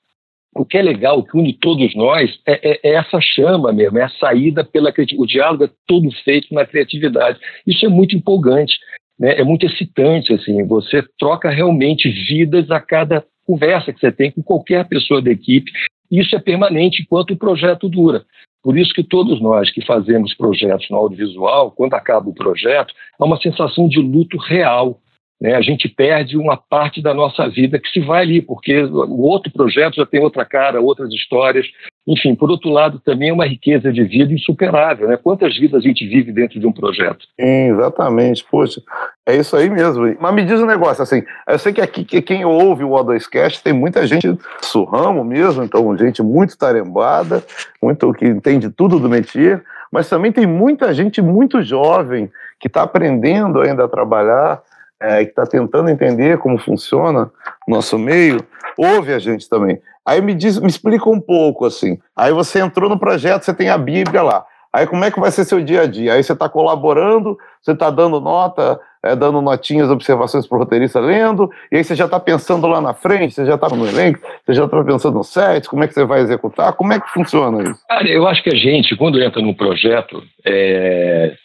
o 0.55 0.65
que 0.65 0.77
é 0.77 0.81
legal, 0.81 1.19
o 1.19 1.23
que 1.23 1.37
une 1.37 1.53
todos 1.53 1.93
nós, 1.95 2.39
é, 2.47 2.71
é, 2.71 2.79
é 2.83 2.95
essa 2.95 3.19
chama 3.19 3.73
mesmo, 3.73 3.99
é 3.99 4.03
a 4.03 4.09
saída 4.09 4.63
pela 4.63 4.93
o 5.17 5.25
diálogo 5.25 5.65
é 5.65 5.69
todo 5.85 6.09
feito 6.23 6.53
na 6.53 6.65
criatividade. 6.65 7.37
Isso 7.67 7.85
é 7.85 7.89
muito 7.89 8.15
empolgante, 8.15 8.77
né? 9.19 9.39
é 9.39 9.43
muito 9.43 9.65
excitante, 9.65 10.33
assim, 10.33 10.65
você 10.65 11.03
troca 11.19 11.49
realmente 11.49 12.09
vidas 12.09 12.71
a 12.71 12.79
cada 12.79 13.23
conversa 13.45 13.91
que 13.91 13.99
você 13.99 14.11
tem 14.11 14.31
com 14.31 14.41
qualquer 14.41 14.87
pessoa 14.87 15.21
da 15.21 15.29
equipe. 15.29 15.69
Isso 16.09 16.35
é 16.35 16.39
permanente 16.39 17.01
enquanto 17.01 17.31
o 17.31 17.37
projeto 17.37 17.89
dura. 17.89 18.23
Por 18.63 18.77
isso 18.77 18.93
que 18.93 19.03
todos 19.03 19.39
nós 19.41 19.69
que 19.71 19.85
fazemos 19.85 20.33
projetos 20.33 20.89
no 20.89 20.97
audiovisual, 20.97 21.71
quando 21.71 21.93
acaba 21.93 22.29
o 22.29 22.33
projeto, 22.33 22.93
há 23.19 23.25
uma 23.25 23.39
sensação 23.39 23.87
de 23.87 23.99
luto 23.99 24.37
real, 24.37 24.99
né? 25.39 25.53
A 25.53 25.61
gente 25.61 25.89
perde 25.89 26.37
uma 26.37 26.55
parte 26.55 27.01
da 27.01 27.13
nossa 27.13 27.47
vida 27.49 27.77
que 27.77 27.89
se 27.89 27.99
vai 27.99 28.21
ali, 28.21 28.41
porque 28.41 28.83
o 28.83 29.21
outro 29.21 29.51
projeto 29.51 29.95
já 29.95 30.05
tem 30.05 30.21
outra 30.21 30.45
cara, 30.45 30.79
outras 30.79 31.11
histórias. 31.13 31.67
Enfim, 32.07 32.35
por 32.35 32.51
outro 32.51 32.69
lado, 32.69 32.99
também 32.99 33.29
é 33.29 33.33
uma 33.33 33.47
riqueza 33.47 33.91
de 33.91 34.03
vida 34.03 34.31
insuperável. 34.31 35.07
Né? 35.07 35.17
Quantas 35.17 35.57
vidas 35.57 35.83
a 35.83 35.87
gente 35.87 36.07
vive 36.07 36.31
dentro 36.31 36.59
de 36.59 36.65
um 36.65 36.71
projeto? 36.71 37.25
Sim, 37.39 37.71
exatamente. 37.71 38.45
Poxa, 38.49 38.81
é 39.25 39.35
isso 39.35 39.55
aí 39.55 39.69
mesmo. 39.69 40.15
Mas 40.19 40.33
me 40.33 40.45
diz 40.45 40.61
um 40.61 40.67
negócio 40.67 41.03
assim: 41.03 41.23
eu 41.47 41.59
sei 41.59 41.73
que 41.73 41.81
aqui 41.81 42.05
que 42.05 42.21
quem 42.21 42.45
ouve 42.45 42.83
o 42.83 42.91
O2Cast 42.91 43.61
tem 43.61 43.73
muita 43.73 44.05
gente 44.07 44.37
surramo 44.61 45.23
mesmo, 45.23 45.63
então 45.63 45.97
gente 45.97 46.21
muito 46.21 46.57
tarembada, 46.57 47.43
muito 47.81 48.13
que 48.13 48.25
entende 48.25 48.69
tudo 48.69 48.99
do 48.99 49.09
métier, 49.09 49.63
mas 49.91 50.07
também 50.07 50.31
tem 50.31 50.45
muita 50.45 50.93
gente 50.93 51.21
muito 51.21 51.61
jovem 51.61 52.29
que 52.59 52.67
está 52.67 52.83
aprendendo 52.83 53.61
ainda 53.61 53.85
a 53.85 53.89
trabalhar 53.89 54.61
é, 55.01 55.23
que 55.23 55.31
está 55.31 55.45
tentando 55.45 55.89
entender 55.89 56.37
como 56.37 56.57
funciona 56.57 57.29
nosso 57.67 57.97
meio, 57.97 58.39
ouve 58.77 59.13
a 59.13 59.19
gente 59.19 59.49
também. 59.49 59.79
Aí 60.05 60.21
me 60.21 60.33
diz, 60.33 60.59
me 60.59 60.67
explica 60.67 61.09
um 61.09 61.19
pouco 61.19 61.65
assim. 61.65 61.97
Aí 62.15 62.31
você 62.31 62.59
entrou 62.59 62.89
no 62.89 62.99
projeto, 62.99 63.43
você 63.43 63.53
tem 63.53 63.69
a 63.69 63.77
Bíblia 63.77 64.21
lá. 64.21 64.45
Aí 64.71 64.85
como 64.85 65.05
é 65.05 65.09
que 65.09 65.19
vai 65.19 65.31
ser 65.31 65.45
seu 65.45 65.63
dia 65.63 65.83
a 65.83 65.85
dia? 65.87 66.13
Aí 66.13 66.23
você 66.23 66.33
está 66.33 66.49
colaborando, 66.49 67.37
você 67.61 67.71
está 67.71 67.89
dando 67.89 68.19
nota, 68.19 68.79
é, 69.01 69.15
dando 69.15 69.41
notinhas, 69.41 69.89
observações 69.89 70.45
para 70.45 70.57
o 70.57 70.59
roteirista 70.59 70.99
lendo, 70.99 71.49
e 71.71 71.77
aí 71.77 71.83
você 71.83 71.95
já 71.95 72.05
está 72.05 72.19
pensando 72.19 72.67
lá 72.67 72.81
na 72.81 72.93
frente, 72.93 73.35
você 73.35 73.45
já 73.45 73.55
está 73.55 73.69
no 73.69 73.87
elenco, 73.87 74.19
você 74.43 74.53
já 74.53 74.65
está 74.65 74.83
pensando 74.83 75.13
no 75.13 75.23
set, 75.23 75.69
como 75.69 75.83
é 75.83 75.87
que 75.87 75.93
você 75.93 76.03
vai 76.03 76.19
executar, 76.19 76.73
como 76.73 76.91
é 76.91 76.99
que 76.99 77.09
funciona 77.11 77.63
isso? 77.63 77.79
Cara, 77.87 78.07
eu 78.09 78.27
acho 78.27 78.43
que 78.43 78.49
a 78.49 78.55
gente, 78.55 78.97
quando 78.97 79.21
entra 79.21 79.41
num 79.41 79.53
projeto, 79.53 80.21
é, 80.43 81.35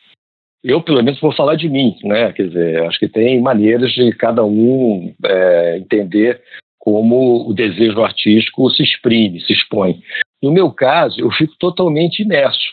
eu, 0.63 0.83
pelo 0.83 1.03
menos, 1.03 1.21
vou 1.21 1.33
falar 1.33 1.57
de 1.57 1.69
mim, 1.69 1.97
né? 2.05 2.33
Quer 2.33 2.49
dizer, 2.49 2.83
acho 2.83 2.99
que 2.99 3.09
tem 3.09 3.41
maneiras 3.41 3.93
de 3.93 4.13
cada 4.13 4.45
um 4.45 5.15
é, 5.25 5.79
entender 5.79 6.41
como 6.79 7.49
o 7.49 7.53
desejo 7.53 8.03
artístico 8.03 8.71
se 8.71 8.83
exprime, 8.83 9.41
se 9.41 9.53
expõe. 9.53 10.01
No 10.43 10.51
meu 10.51 10.71
caso, 10.73 11.21
eu 11.21 11.31
fico 11.31 11.55
totalmente 11.59 12.23
imerso. 12.23 12.69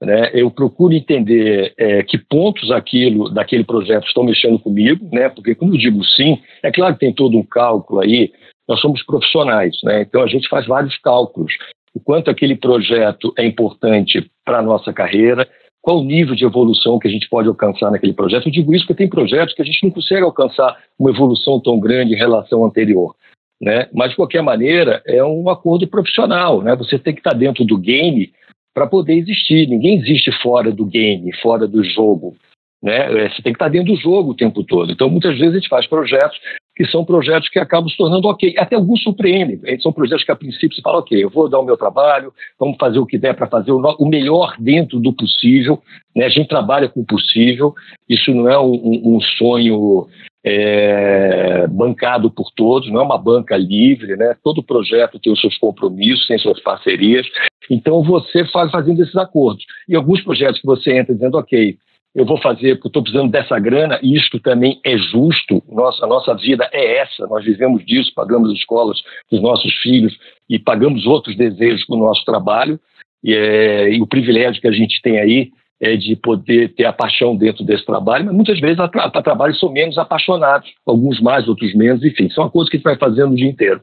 né, 0.00 0.30
eu 0.32 0.50
procuro 0.50 0.94
entender 0.94 1.74
é, 1.76 2.02
que 2.02 2.16
pontos 2.16 2.70
aquilo, 2.70 3.28
daquele 3.30 3.64
projeto 3.64 4.06
estão 4.06 4.22
mexendo 4.22 4.58
comigo, 4.58 5.08
né, 5.12 5.28
porque 5.28 5.54
quando 5.54 5.74
eu 5.74 5.78
digo 5.78 6.04
sim, 6.04 6.38
é 6.62 6.70
claro 6.70 6.94
que 6.94 7.00
tem 7.00 7.12
todo 7.12 7.36
um 7.36 7.44
cálculo 7.44 8.00
aí, 8.00 8.32
nós 8.68 8.80
somos 8.80 9.02
profissionais, 9.04 9.76
né, 9.82 10.02
então 10.02 10.22
a 10.22 10.28
gente 10.28 10.48
faz 10.48 10.66
vários 10.66 10.96
cálculos. 10.98 11.52
O 11.94 12.00
quanto 12.00 12.30
aquele 12.30 12.54
projeto 12.54 13.32
é 13.36 13.44
importante 13.44 14.30
para 14.44 14.58
a 14.58 14.62
nossa 14.62 14.92
carreira, 14.92 15.48
qual 15.82 16.00
o 16.00 16.04
nível 16.04 16.34
de 16.34 16.44
evolução 16.44 16.98
que 16.98 17.08
a 17.08 17.10
gente 17.10 17.28
pode 17.28 17.48
alcançar 17.48 17.90
naquele 17.90 18.12
projeto. 18.12 18.46
Eu 18.46 18.52
digo 18.52 18.74
isso 18.74 18.84
porque 18.84 18.98
tem 18.98 19.08
projetos 19.08 19.54
que 19.54 19.62
a 19.62 19.64
gente 19.64 19.82
não 19.82 19.90
consegue 19.90 20.22
alcançar 20.22 20.76
uma 20.98 21.10
evolução 21.10 21.60
tão 21.60 21.78
grande 21.78 22.14
em 22.14 22.18
relação 22.18 22.60
ao 22.60 22.66
anterior. 22.66 23.14
Né? 23.60 23.88
Mas, 23.92 24.10
de 24.10 24.16
qualquer 24.16 24.42
maneira, 24.42 25.02
é 25.06 25.22
um 25.24 25.48
acordo 25.48 25.86
profissional. 25.86 26.62
Né? 26.62 26.76
Você 26.76 26.98
tem 26.98 27.14
que 27.14 27.20
estar 27.20 27.34
dentro 27.34 27.64
do 27.64 27.76
game 27.76 28.32
para 28.74 28.86
poder 28.86 29.14
existir. 29.14 29.68
Ninguém 29.68 29.98
existe 29.98 30.30
fora 30.42 30.70
do 30.70 30.84
game, 30.84 31.32
fora 31.36 31.66
do 31.66 31.82
jogo. 31.82 32.36
Né? 32.82 33.24
É, 33.24 33.28
você 33.30 33.42
tem 33.42 33.52
que 33.52 33.56
estar 33.56 33.68
dentro 33.68 33.94
do 33.94 34.00
jogo 34.00 34.30
o 34.30 34.36
tempo 34.36 34.62
todo. 34.62 34.92
Então, 34.92 35.10
muitas 35.10 35.36
vezes 35.36 35.54
a 35.54 35.58
gente 35.58 35.68
faz 35.68 35.86
projetos 35.86 36.38
que 36.78 36.86
são 36.86 37.04
projetos 37.04 37.48
que 37.48 37.58
acabam 37.58 37.88
se 37.88 37.96
tornando 37.96 38.28
ok. 38.28 38.54
Até 38.56 38.76
alguns 38.76 39.02
surpreendem. 39.02 39.58
São 39.80 39.92
projetos 39.92 40.22
que, 40.22 40.30
a 40.30 40.36
princípio, 40.36 40.76
você 40.76 40.80
fala, 40.80 41.00
ok, 41.00 41.24
eu 41.24 41.28
vou 41.28 41.48
dar 41.48 41.58
o 41.58 41.64
meu 41.64 41.76
trabalho, 41.76 42.32
vamos 42.56 42.76
fazer 42.78 43.00
o 43.00 43.06
que 43.06 43.18
der 43.18 43.34
para 43.34 43.48
fazer 43.48 43.72
o, 43.72 44.06
melhor 44.06 44.54
dentro 44.60 45.00
do 45.00 45.12
possível. 45.12 45.82
Né? 46.14 46.26
A 46.26 46.28
gente 46.28 46.46
trabalha 46.46 46.88
com 46.88 47.00
o 47.00 47.04
possível. 47.04 47.74
Isso 48.08 48.32
não 48.32 48.48
é 48.48 48.56
um, 48.60 49.16
um 49.16 49.20
sonho 49.20 50.06
é, 50.44 51.66
bancado 51.66 52.30
por 52.30 52.52
todos, 52.54 52.88
não 52.92 53.00
é 53.00 53.02
uma 53.02 53.18
banca 53.18 53.56
livre, 53.56 54.16
né? 54.16 54.36
Todo 54.44 54.62
projeto 54.62 55.18
tem 55.18 55.32
os 55.32 55.40
seus 55.40 55.58
compromissos, 55.58 56.28
tem 56.28 56.38
suas 56.38 56.60
parcerias. 56.60 57.26
Então 57.68 58.04
você 58.04 58.46
faz 58.52 58.70
fazendo 58.70 59.02
esses 59.02 59.16
acordos. 59.16 59.64
E 59.88 59.96
alguns 59.96 60.22
projetos 60.22 60.60
que 60.60 60.66
você 60.66 60.96
entra 60.96 61.12
dizendo, 61.12 61.38
ok, 61.38 61.76
eu 62.18 62.24
vou 62.24 62.36
fazer 62.36 62.74
porque 62.74 62.88
estou 62.88 63.02
precisando 63.02 63.30
dessa 63.30 63.56
grana, 63.60 64.00
e 64.02 64.16
isto 64.16 64.40
também 64.40 64.80
é 64.84 64.98
justo. 64.98 65.62
Nossa, 65.68 66.04
a 66.04 66.08
nossa 66.08 66.34
vida 66.34 66.68
é 66.72 66.96
essa, 66.96 67.28
nós 67.28 67.44
vivemos 67.44 67.86
disso, 67.86 68.12
pagamos 68.12 68.52
escolas 68.52 69.00
dos 69.30 69.40
nossos 69.40 69.72
filhos 69.76 70.18
e 70.50 70.58
pagamos 70.58 71.06
outros 71.06 71.36
desejos 71.36 71.84
com 71.84 71.94
o 71.94 72.04
nosso 72.04 72.24
trabalho. 72.24 72.80
E, 73.22 73.32
é, 73.32 73.90
e 73.90 74.02
o 74.02 74.06
privilégio 74.06 74.60
que 74.60 74.66
a 74.66 74.72
gente 74.72 75.00
tem 75.00 75.20
aí 75.20 75.52
é 75.80 75.94
de 75.94 76.16
poder 76.16 76.74
ter 76.74 76.86
a 76.86 76.92
paixão 76.92 77.36
dentro 77.36 77.62
desse 77.62 77.86
trabalho, 77.86 78.24
mas 78.24 78.34
muitas 78.34 78.58
vezes 78.58 78.80
a, 78.80 78.90
a, 78.96 79.04
a 79.04 79.22
trabalhos 79.22 79.60
são 79.60 79.70
menos 79.70 79.96
apaixonados, 79.96 80.68
alguns 80.84 81.20
mais, 81.20 81.46
outros 81.46 81.72
menos, 81.72 82.02
enfim, 82.02 82.28
são 82.30 82.42
uma 82.44 82.50
coisa 82.50 82.68
que 82.68 82.76
a 82.76 82.78
gente 82.78 82.84
vai 82.84 82.98
fazendo 82.98 83.30
o 83.30 83.36
dia 83.36 83.48
inteiro. 83.48 83.80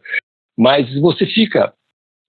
Mas 0.57 0.93
você 0.99 1.25
fica 1.25 1.73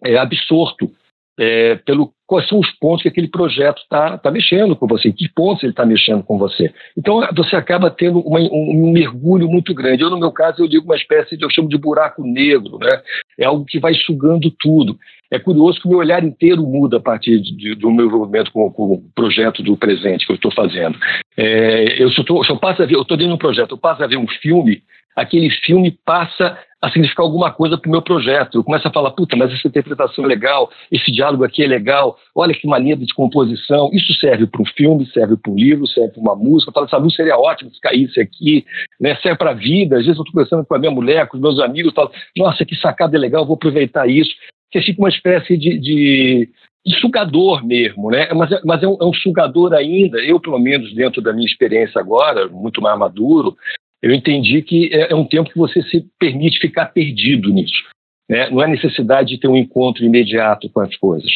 é, 0.04 0.16
absorto 0.16 0.88
é, 1.36 1.74
pelo 1.74 2.12
quais 2.26 2.48
são 2.48 2.58
os 2.58 2.70
pontos 2.72 3.02
que 3.02 3.08
aquele 3.08 3.28
projeto 3.28 3.78
está 3.78 4.18
tá 4.18 4.30
mexendo 4.30 4.74
com 4.74 4.86
você, 4.86 5.12
que 5.12 5.28
pontos 5.28 5.62
ele 5.62 5.72
está 5.72 5.86
mexendo 5.86 6.22
com 6.22 6.36
você. 6.36 6.72
Então 6.96 7.20
você 7.34 7.54
acaba 7.54 7.90
tendo 7.90 8.20
uma, 8.20 8.40
um, 8.40 8.90
mergulho 8.90 9.48
muito 9.48 9.72
grande. 9.72 10.02
Eu, 10.02 10.10
no 10.10 10.18
meu 10.18 10.32
caso, 10.32 10.62
eu 10.62 10.68
digo 10.68 10.84
uma 10.84 10.96
espécie 10.96 11.36
de, 11.36 11.44
eu 11.44 11.50
chamo 11.50 11.68
de 11.68 11.78
buraco 11.78 12.22
negro, 12.24 12.78
né? 12.78 13.00
É 13.38 13.44
algo 13.44 13.64
que 13.64 13.78
vai 13.78 13.94
sugando 13.94 14.50
tudo. 14.50 14.98
É 15.30 15.38
curioso 15.38 15.80
que 15.80 15.86
o 15.86 15.90
meu 15.90 15.98
olhar 15.98 16.22
inteiro 16.22 16.62
muda 16.62 16.98
a 16.98 17.00
partir 17.00 17.40
de, 17.40 17.56
de, 17.56 17.74
do 17.74 17.90
meu 17.90 18.06
envolvimento 18.06 18.52
com, 18.52 18.70
com, 18.70 18.94
o 18.94 19.02
projeto 19.14 19.62
do 19.62 19.76
presente 19.76 20.24
que 20.24 20.32
eu 20.32 20.36
estou 20.36 20.52
fazendo. 20.52 20.96
É, 21.36 22.02
eu, 22.02 22.08
eu 22.48 22.56
passo 22.58 22.82
a 22.82 22.86
ver, 22.86 22.94
eu 22.94 23.02
estou 23.02 23.16
dentro 23.16 23.30
de 23.30 23.34
um 23.34 23.38
projeto, 23.38 23.72
eu 23.72 23.78
passo 23.78 24.02
a 24.02 24.06
ver 24.06 24.16
um 24.16 24.28
filme, 24.28 24.82
aquele 25.16 25.50
filme 25.50 25.98
passa 26.04 26.58
a 26.80 26.90
significar 26.90 27.24
alguma 27.24 27.50
coisa 27.50 27.78
para 27.78 27.88
o 27.88 27.90
meu 27.90 28.02
projeto. 28.02 28.58
Eu 28.58 28.64
começo 28.64 28.86
a 28.86 28.92
falar, 28.92 29.10
puta, 29.12 29.34
mas 29.34 29.52
essa 29.52 29.66
interpretação 29.66 30.24
é 30.24 30.28
legal, 30.28 30.70
esse 30.92 31.10
diálogo 31.10 31.42
aqui 31.42 31.64
é 31.64 31.66
legal, 31.66 32.18
olha 32.34 32.54
que 32.54 32.68
maneira 32.68 33.00
de 33.00 33.14
composição. 33.14 33.90
Isso 33.92 34.12
serve 34.20 34.46
para 34.46 34.60
um 34.60 34.66
filme, 34.66 35.06
serve 35.06 35.36
para 35.36 35.50
um 35.50 35.56
livro, 35.56 35.86
serve 35.86 36.12
para 36.12 36.20
uma 36.20 36.36
música. 36.36 36.68
Eu 36.68 36.74
falo, 36.74 36.86
essa 36.86 37.00
música 37.00 37.22
seria 37.22 37.38
ótima 37.38 37.70
se 37.70 37.80
caísse 37.80 38.20
aqui, 38.20 38.64
né? 39.00 39.16
serve 39.16 39.38
para 39.38 39.50
a 39.50 39.54
vida. 39.54 39.96
Às 39.96 40.04
vezes 40.04 40.18
eu 40.18 40.22
estou 40.22 40.32
conversando 40.32 40.66
com 40.66 40.74
a 40.74 40.78
minha 40.78 40.92
mulher, 40.92 41.26
com 41.26 41.38
os 41.38 41.42
meus 41.42 41.58
amigos, 41.60 41.94
falo, 41.94 42.10
nossa, 42.36 42.64
que 42.64 42.76
sacada 42.76 43.18
legal, 43.18 43.46
vou 43.46 43.56
aproveitar 43.56 44.06
isso. 44.06 44.34
Que 44.70 44.82
fica 44.82 45.00
uma 45.00 45.08
espécie 45.08 45.56
de, 45.56 45.78
de, 45.78 46.50
de 46.84 47.00
sugador 47.00 47.64
mesmo, 47.64 48.10
né? 48.10 48.28
Mas, 48.34 48.52
é, 48.52 48.60
mas 48.64 48.82
é, 48.82 48.86
um, 48.86 48.98
é 49.00 49.04
um 49.04 49.14
sugador 49.14 49.72
ainda, 49.72 50.18
eu 50.18 50.38
pelo 50.38 50.58
menos 50.58 50.94
dentro 50.94 51.22
da 51.22 51.32
minha 51.32 51.46
experiência 51.46 52.00
agora, 52.00 52.48
muito 52.48 52.82
mais 52.82 52.98
maduro, 52.98 53.56
eu 54.02 54.12
entendi 54.12 54.62
que 54.62 54.90
é, 54.92 55.12
é 55.12 55.14
um 55.14 55.24
tempo 55.24 55.50
que 55.50 55.58
você 55.58 55.82
se 55.82 56.04
permite 56.18 56.58
ficar 56.58 56.86
perdido 56.86 57.52
nisso. 57.52 57.82
Né? 58.28 58.50
Não 58.50 58.62
é 58.62 58.66
necessidade 58.66 59.30
de 59.30 59.38
ter 59.38 59.48
um 59.48 59.56
encontro 59.56 60.04
imediato 60.04 60.68
com 60.70 60.80
as 60.80 60.94
coisas. 60.96 61.30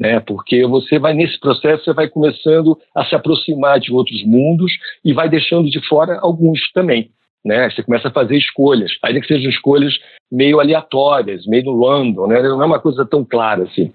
Né? 0.00 0.20
Porque 0.20 0.66
você 0.66 0.98
vai, 0.98 1.14
nesse 1.14 1.38
processo, 1.40 1.84
você 1.84 1.92
vai 1.92 2.08
começando 2.08 2.78
a 2.94 3.04
se 3.04 3.14
aproximar 3.14 3.80
de 3.80 3.92
outros 3.92 4.24
mundos 4.24 4.72
e 5.04 5.12
vai 5.12 5.28
deixando 5.28 5.70
de 5.70 5.80
fora 5.86 6.18
alguns 6.20 6.70
também. 6.72 7.10
Né? 7.44 7.70
Você 7.70 7.82
começa 7.82 8.08
a 8.08 8.12
fazer 8.12 8.36
escolhas, 8.36 8.92
ainda 9.02 9.20
que 9.20 9.28
sejam 9.28 9.50
escolhas 9.50 9.94
meio 10.30 10.60
aleatórias, 10.60 11.46
meio 11.46 11.80
random, 11.80 12.26
né? 12.26 12.42
não 12.42 12.62
é 12.62 12.66
uma 12.66 12.80
coisa 12.80 13.06
tão 13.06 13.24
clara 13.24 13.64
assim. 13.64 13.92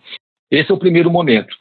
Esse 0.50 0.72
é 0.72 0.74
o 0.74 0.80
primeiro 0.80 1.12
momento. 1.12 1.56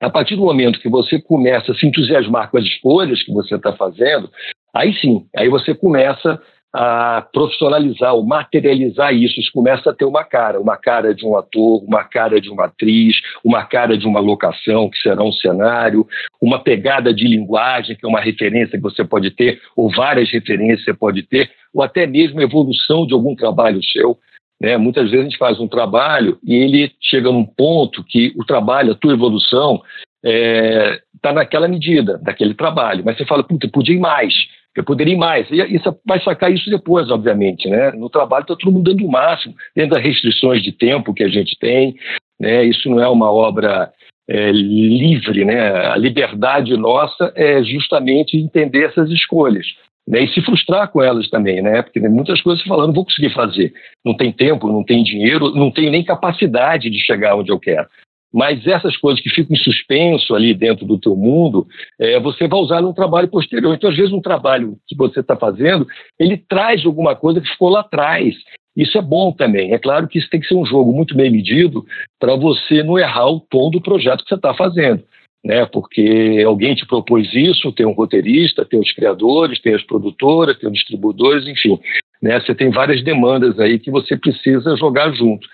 A 0.00 0.10
partir 0.10 0.34
do 0.34 0.42
momento 0.42 0.80
que 0.80 0.88
você 0.88 1.20
começa 1.22 1.72
a 1.72 1.74
se 1.74 1.86
entusiasmar 1.86 2.50
com 2.50 2.58
as 2.58 2.64
escolhas 2.64 3.22
que 3.22 3.32
você 3.32 3.54
está 3.54 3.72
fazendo, 3.72 4.28
Aí 4.74 4.94
sim, 4.94 5.26
aí 5.36 5.48
você 5.48 5.74
começa 5.74 6.40
a 6.72 7.26
profissionalizar 7.32 8.14
ou 8.14 8.24
materializar 8.24 9.14
isso. 9.14 9.38
Isso 9.38 9.50
começa 9.52 9.90
a 9.90 9.94
ter 9.94 10.06
uma 10.06 10.24
cara, 10.24 10.58
uma 10.58 10.76
cara 10.76 11.14
de 11.14 11.26
um 11.26 11.36
ator, 11.36 11.84
uma 11.84 12.02
cara 12.02 12.40
de 12.40 12.48
uma 12.48 12.64
atriz, 12.64 13.16
uma 13.44 13.64
cara 13.64 13.96
de 13.98 14.06
uma 14.06 14.20
locação, 14.20 14.88
que 14.88 14.98
será 14.98 15.22
um 15.22 15.32
cenário, 15.32 16.06
uma 16.40 16.58
pegada 16.58 17.12
de 17.12 17.28
linguagem, 17.28 17.94
que 17.94 18.06
é 18.06 18.08
uma 18.08 18.20
referência 18.20 18.78
que 18.78 18.82
você 18.82 19.04
pode 19.04 19.30
ter, 19.32 19.60
ou 19.76 19.90
várias 19.94 20.30
referências 20.30 20.84
você 20.84 20.94
pode 20.94 21.22
ter, 21.24 21.50
ou 21.74 21.82
até 21.82 22.06
mesmo 22.06 22.40
evolução 22.40 23.06
de 23.06 23.12
algum 23.12 23.36
trabalho 23.36 23.84
seu. 23.84 24.16
Né? 24.58 24.78
Muitas 24.78 25.10
vezes 25.10 25.26
a 25.26 25.28
gente 25.28 25.38
faz 25.38 25.60
um 25.60 25.68
trabalho 25.68 26.38
e 26.42 26.54
ele 26.54 26.90
chega 27.02 27.30
num 27.30 27.44
ponto 27.44 28.02
que 28.04 28.32
o 28.36 28.44
trabalho, 28.44 28.92
a 28.92 28.94
tua 28.96 29.12
evolução, 29.12 29.82
está 30.24 30.30
é, 30.30 31.00
tá 31.20 31.32
naquela 31.32 31.68
medida, 31.68 32.16
daquele 32.22 32.54
trabalho. 32.54 33.02
Mas 33.04 33.18
você 33.18 33.26
fala, 33.26 33.42
puta, 33.42 33.68
podia 33.68 33.96
ir 33.96 34.00
mais 34.00 34.32
eu 34.76 34.84
poderia 34.84 35.14
ir 35.14 35.18
mais. 35.18 35.50
E 35.50 35.60
isso 35.74 35.94
vai 36.06 36.20
sacar 36.22 36.52
isso 36.52 36.70
depois, 36.70 37.10
obviamente. 37.10 37.68
Né? 37.68 37.92
No 37.92 38.08
trabalho 38.08 38.42
está 38.42 38.56
todo 38.56 38.72
mundo 38.72 38.90
dando 38.90 39.06
o 39.06 39.10
máximo, 39.10 39.54
dentro 39.74 39.94
das 39.94 40.04
restrições 40.04 40.62
de 40.62 40.72
tempo 40.72 41.14
que 41.14 41.24
a 41.24 41.28
gente 41.28 41.56
tem. 41.58 41.94
Né? 42.40 42.64
Isso 42.64 42.88
não 42.88 43.00
é 43.00 43.08
uma 43.08 43.30
obra 43.30 43.92
é, 44.28 44.50
livre. 44.50 45.44
Né? 45.44 45.60
A 45.88 45.96
liberdade 45.96 46.76
nossa 46.76 47.32
é 47.36 47.62
justamente 47.62 48.36
entender 48.36 48.84
essas 48.84 49.10
escolhas. 49.10 49.66
Né, 50.08 50.24
e 50.24 50.28
se 50.34 50.42
frustrar 50.42 50.90
com 50.90 51.00
elas 51.00 51.30
também, 51.30 51.62
né? 51.62 51.80
Porque 51.80 52.00
muitas 52.00 52.40
coisas 52.42 52.60
você 52.60 52.68
fala, 52.68 52.88
não 52.88 52.92
vou 52.92 53.04
conseguir 53.04 53.32
fazer. 53.32 53.72
Não 54.04 54.16
tem 54.16 54.32
tempo, 54.32 54.66
não 54.66 54.82
tem 54.82 55.04
dinheiro, 55.04 55.54
não 55.54 55.70
tenho 55.70 55.92
nem 55.92 56.02
capacidade 56.02 56.90
de 56.90 56.98
chegar 56.98 57.36
onde 57.36 57.52
eu 57.52 57.60
quero. 57.60 57.86
Mas 58.32 58.66
essas 58.66 58.96
coisas 58.96 59.22
que 59.22 59.28
ficam 59.28 59.54
em 59.54 59.58
suspenso 59.58 60.34
ali 60.34 60.54
dentro 60.54 60.86
do 60.86 60.98
teu 60.98 61.14
mundo, 61.14 61.66
é, 62.00 62.18
você 62.18 62.48
vai 62.48 62.58
usar 62.58 62.80
no 62.80 62.94
trabalho 62.94 63.28
posterior. 63.28 63.74
Então, 63.74 63.90
às 63.90 63.96
vezes, 63.96 64.12
um 64.12 64.22
trabalho 64.22 64.78
que 64.86 64.96
você 64.96 65.20
está 65.20 65.36
fazendo, 65.36 65.86
ele 66.18 66.36
traz 66.36 66.84
alguma 66.86 67.14
coisa 67.14 67.40
que 67.40 67.48
ficou 67.48 67.68
lá 67.68 67.80
atrás. 67.80 68.34
Isso 68.74 68.96
é 68.96 69.02
bom 69.02 69.32
também. 69.32 69.74
É 69.74 69.78
claro 69.78 70.08
que 70.08 70.18
isso 70.18 70.30
tem 70.30 70.40
que 70.40 70.46
ser 70.46 70.54
um 70.54 70.64
jogo 70.64 70.92
muito 70.92 71.14
bem 71.14 71.30
medido 71.30 71.84
para 72.18 72.34
você 72.34 72.82
não 72.82 72.98
errar 72.98 73.28
o 73.28 73.40
tom 73.40 73.70
do 73.70 73.82
projeto 73.82 74.22
que 74.22 74.28
você 74.28 74.34
está 74.34 74.54
fazendo. 74.54 75.02
Né? 75.44 75.66
Porque 75.66 76.42
alguém 76.46 76.74
te 76.74 76.86
propôs 76.86 77.34
isso, 77.34 77.72
tem 77.72 77.84
um 77.84 77.92
roteirista, 77.92 78.64
tem 78.64 78.80
os 78.80 78.92
criadores, 78.92 79.60
tem 79.60 79.74
as 79.74 79.82
produtoras, 79.82 80.56
tem 80.58 80.70
os 80.70 80.74
distribuidores, 80.74 81.46
enfim. 81.46 81.78
Né? 82.22 82.40
Você 82.40 82.54
tem 82.54 82.70
várias 82.70 83.02
demandas 83.02 83.58
aí 83.58 83.78
que 83.78 83.90
você 83.90 84.16
precisa 84.16 84.76
jogar 84.76 85.12
junto. 85.12 85.46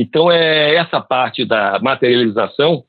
Então, 0.00 0.30
é 0.30 0.76
essa 0.76 1.00
parte 1.00 1.44
da 1.44 1.80
materialização 1.80 2.84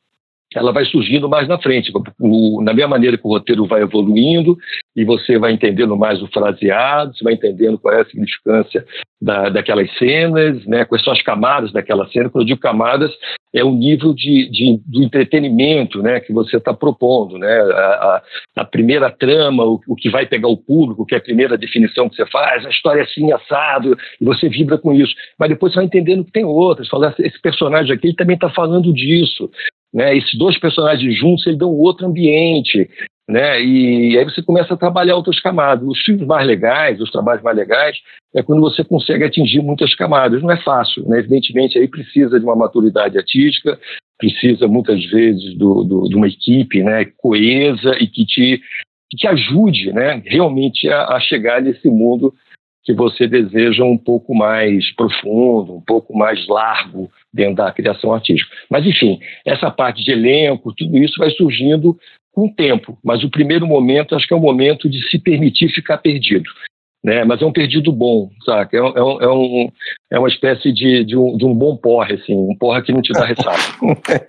ela 0.56 0.72
vai 0.72 0.86
surgindo 0.86 1.30
mais 1.30 1.48
na 1.48 1.60
frente, 1.60 1.92
o, 2.20 2.62
na 2.64 2.74
mesma 2.74 2.90
maneira 2.90 3.18
que 3.18 3.26
o 3.26 3.30
roteiro 3.30 3.66
vai 3.66 3.82
evoluindo 3.82 4.58
e 4.96 5.06
você 5.06 5.38
vai 5.38 5.52
entendendo 5.52 5.96
mais 5.96 6.22
o 6.22 6.28
fraseado, 6.28 7.16
você 7.16 7.24
vai 7.24 7.34
entendendo 7.34 7.78
qual 7.78 7.94
é 7.94 8.02
a 8.02 8.06
significância 8.06 8.84
da, 9.22 9.50
daquelas 9.50 9.92
cenas, 9.98 10.66
né, 10.66 10.86
quais 10.86 11.04
são 11.04 11.14
as 11.14 11.22
camadas 11.22 11.72
daquela 11.72 12.08
cena. 12.08 12.30
Quando 12.30 12.44
eu 12.44 12.48
digo 12.48 12.60
camadas, 12.60 13.12
é 13.54 13.64
o 13.64 13.72
nível 13.72 14.14
de, 14.14 14.50
de 14.50 15.04
entretenimento 15.04 16.02
né, 16.02 16.20
que 16.20 16.34
você 16.34 16.58
está 16.58 16.74
propondo. 16.74 17.38
Né, 17.38 17.60
a, 17.62 18.22
a, 18.56 18.62
a 18.62 18.66
primeira 18.66 19.12
trama, 19.12 19.64
o, 19.64 19.80
o, 19.88 19.96
que 19.96 20.10
vai 20.10 20.26
pegar 20.26 20.48
o 20.48 20.58
público, 20.58 21.06
que 21.06 21.16
é 21.16 21.18
a 21.18 21.22
primeira 21.22 21.58
definição 21.58 22.10
que 22.10 22.16
você 22.16 22.26
faz, 22.26 22.66
a 22.66 22.70
história 22.70 23.02
é 23.02 23.04
assim, 23.04 23.32
assado, 23.32 23.98
e 24.20 24.26
você 24.26 24.50
vibra 24.50 24.78
com 24.78 24.94
isso. 24.94 25.14
Mas 25.38 25.50
depois 25.50 25.74
você 25.74 25.78
vai 25.78 25.86
entendendo 25.86 26.26
que 26.26 26.32
tem 26.32 26.46
outras. 26.46 26.88
Fala, 26.88 27.14
esse 27.20 27.40
personagem 27.42 27.94
aqui 27.94 28.08
ele 28.08 28.16
também 28.16 28.36
está 28.36 28.50
falando 28.50 28.94
disso. 28.94 29.50
Né? 29.94 30.16
Esses 30.16 30.38
dois 30.38 30.58
personagens 30.60 31.18
juntos 31.18 31.46
ele 31.48 31.58
dão 31.58 31.72
outro 31.72 32.06
ambiente, 32.06 32.90
né? 33.28 33.62
E 33.62 34.18
aí 34.18 34.24
você 34.24 34.42
começa 34.42 34.74
a 34.74 34.78
trabalhar 34.78 35.16
outras 35.16 35.40
camadas. 35.40 35.88
Os 35.88 36.00
filmes 36.02 36.26
mais 36.26 36.48
legais, 36.48 37.00
os 37.00 37.12
trabalhos 37.12 37.44
mais 37.44 37.56
legais, 37.56 37.98
é 38.36 38.42
quando 38.42 38.62
você 38.62 38.84
consegue 38.84 39.24
atingir 39.24 39.62
muitas 39.62 39.94
camadas. 39.96 40.42
Não 40.42 40.52
é 40.52 40.58
fácil, 40.58 41.08
né? 41.08 41.20
Evidentemente 41.20 41.78
aí 41.78 41.88
precisa 41.88 42.40
de 42.40 42.46
uma 42.46 42.56
maturidade 42.56 43.18
artística, 43.18 43.80
precisa 44.18 44.68
muitas 44.68 45.04
vezes 45.06 45.56
do, 45.58 45.84
do, 45.84 46.10
de 46.10 46.16
uma 46.16 46.28
equipe 46.28 46.84
né, 46.84 47.06
coesa 47.18 47.96
e 48.00 48.08
que 48.08 48.26
te, 48.26 48.62
que 49.10 49.18
te 49.18 49.28
ajude 49.28 49.94
né, 49.94 50.22
realmente 50.26 50.90
a, 50.90 51.16
a 51.16 51.20
chegar 51.20 51.62
nesse 51.62 51.88
mundo 51.88 52.34
que 52.84 52.94
você 52.94 53.28
deseja 53.28 53.84
um 53.84 53.98
pouco 53.98 54.34
mais 54.34 54.94
profundo, 54.96 55.76
um 55.76 55.82
pouco 55.82 56.18
mais 56.18 56.48
largo 56.48 57.12
dentro 57.34 57.56
da 57.56 57.72
criação 57.72 58.14
artística. 58.14 58.56
Mas, 58.70 58.86
enfim, 58.86 59.20
essa 59.46 59.70
parte 59.70 60.04
de 60.04 60.12
elenco, 60.12 60.74
tudo 60.76 60.98
isso 60.98 61.20
vai 61.20 61.30
surgindo 61.32 61.98
com 62.32 62.48
o 62.48 62.54
tempo. 62.54 62.98
Mas 63.04 63.24
o 63.24 63.30
primeiro 63.30 63.68
momento, 63.68 64.16
acho 64.16 64.28
que 64.28 64.34
é 64.34 64.38
o 64.38 64.42
momento 64.42 64.90
de 64.90 65.08
se 65.10 65.20
permitir 65.20 65.70
ficar 65.70 65.98
perdido 65.98 66.50
né? 67.04 67.24
Mas 67.24 67.42
é 67.42 67.46
um 67.46 67.52
perdido 67.52 67.92
bom, 67.92 68.30
saca? 68.46 68.78
É, 68.78 68.80
é, 68.80 68.84
um, 68.84 69.22
é, 69.22 69.30
um, 69.30 69.72
é 70.12 70.18
uma 70.18 70.28
espécie 70.28 70.74
de, 70.74 71.06
de, 71.06 71.16
um, 71.16 71.38
de 71.38 71.46
um 71.46 71.54
bom 71.54 71.78
porre, 71.78 72.16
assim, 72.16 72.36
um 72.36 72.56
porra 72.58 72.82
que 72.82 72.92
não 72.92 73.02
te 73.02 73.14
dá 73.14 73.26
ressaca. 73.26 73.60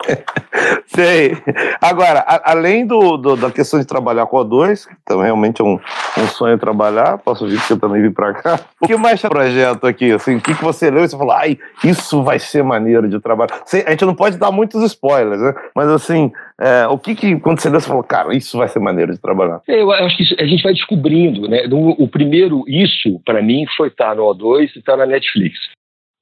Sei. 0.87 1.37
Agora, 1.81 2.21
a, 2.21 2.53
além 2.53 2.87
do, 2.87 3.17
do, 3.17 3.37
da 3.37 3.51
questão 3.51 3.81
de 3.81 3.87
trabalhar 3.87 4.27
com 4.27 4.37
O2, 4.37 4.87
que 4.87 4.95
também 5.07 5.25
realmente 5.25 5.63
é 5.63 5.65
um, 5.65 5.79
um 6.19 6.27
sonho 6.27 6.59
trabalhar, 6.59 7.17
posso 7.19 7.47
vir 7.47 7.61
que 7.67 7.73
eu 7.73 7.79
também 7.79 8.03
vim 8.03 8.11
para 8.11 8.35
cá. 8.35 8.61
O 8.81 8.87
que 8.87 8.97
mais 8.97 9.23
projeto 9.23 9.87
aqui? 9.87 10.13
Assim, 10.13 10.37
o 10.37 10.41
que, 10.41 10.55
que 10.55 10.63
você 10.63 10.91
leu 10.91 11.05
e 11.05 11.09
você 11.09 11.17
falou, 11.17 11.33
ai, 11.33 11.59
isso 11.83 12.23
vai 12.23 12.39
ser 12.39 12.63
maneiro 12.63 13.09
de 13.09 13.19
trabalhar? 13.19 13.63
A 13.87 13.91
gente 13.91 14.05
não 14.05 14.15
pode 14.15 14.37
dar 14.37 14.51
muitos 14.51 14.83
spoilers, 14.83 15.41
né? 15.41 15.55
Mas 15.75 15.89
assim, 15.89 16.31
é, 16.61 16.87
o 16.89 16.99
que, 16.99 17.15
que 17.15 17.41
quando 17.41 17.59
você 17.59 17.71
leu, 17.71 17.81
você 17.81 17.89
falou, 17.89 18.03
cara, 18.03 18.35
isso 18.35 18.59
vai 18.59 18.69
ser 18.69 18.81
maneiro 18.81 19.13
de 19.13 19.19
trabalhar? 19.19 19.63
É, 19.67 19.81
eu 19.81 19.91
acho 19.91 20.17
que 20.17 20.43
a 20.43 20.47
gente 20.47 20.63
vai 20.63 20.75
descobrindo, 20.75 21.49
né? 21.49 21.63
O, 21.71 22.07
primeiro 22.07 22.65
isso, 22.69 23.19
para 23.25 23.41
mim, 23.41 23.65
foi 23.77 23.89
estar 23.89 24.15
no 24.15 24.25
O2 24.25 24.71
e 24.77 24.79
estar 24.79 24.97
na 24.97 25.07
Netflix. 25.07 25.70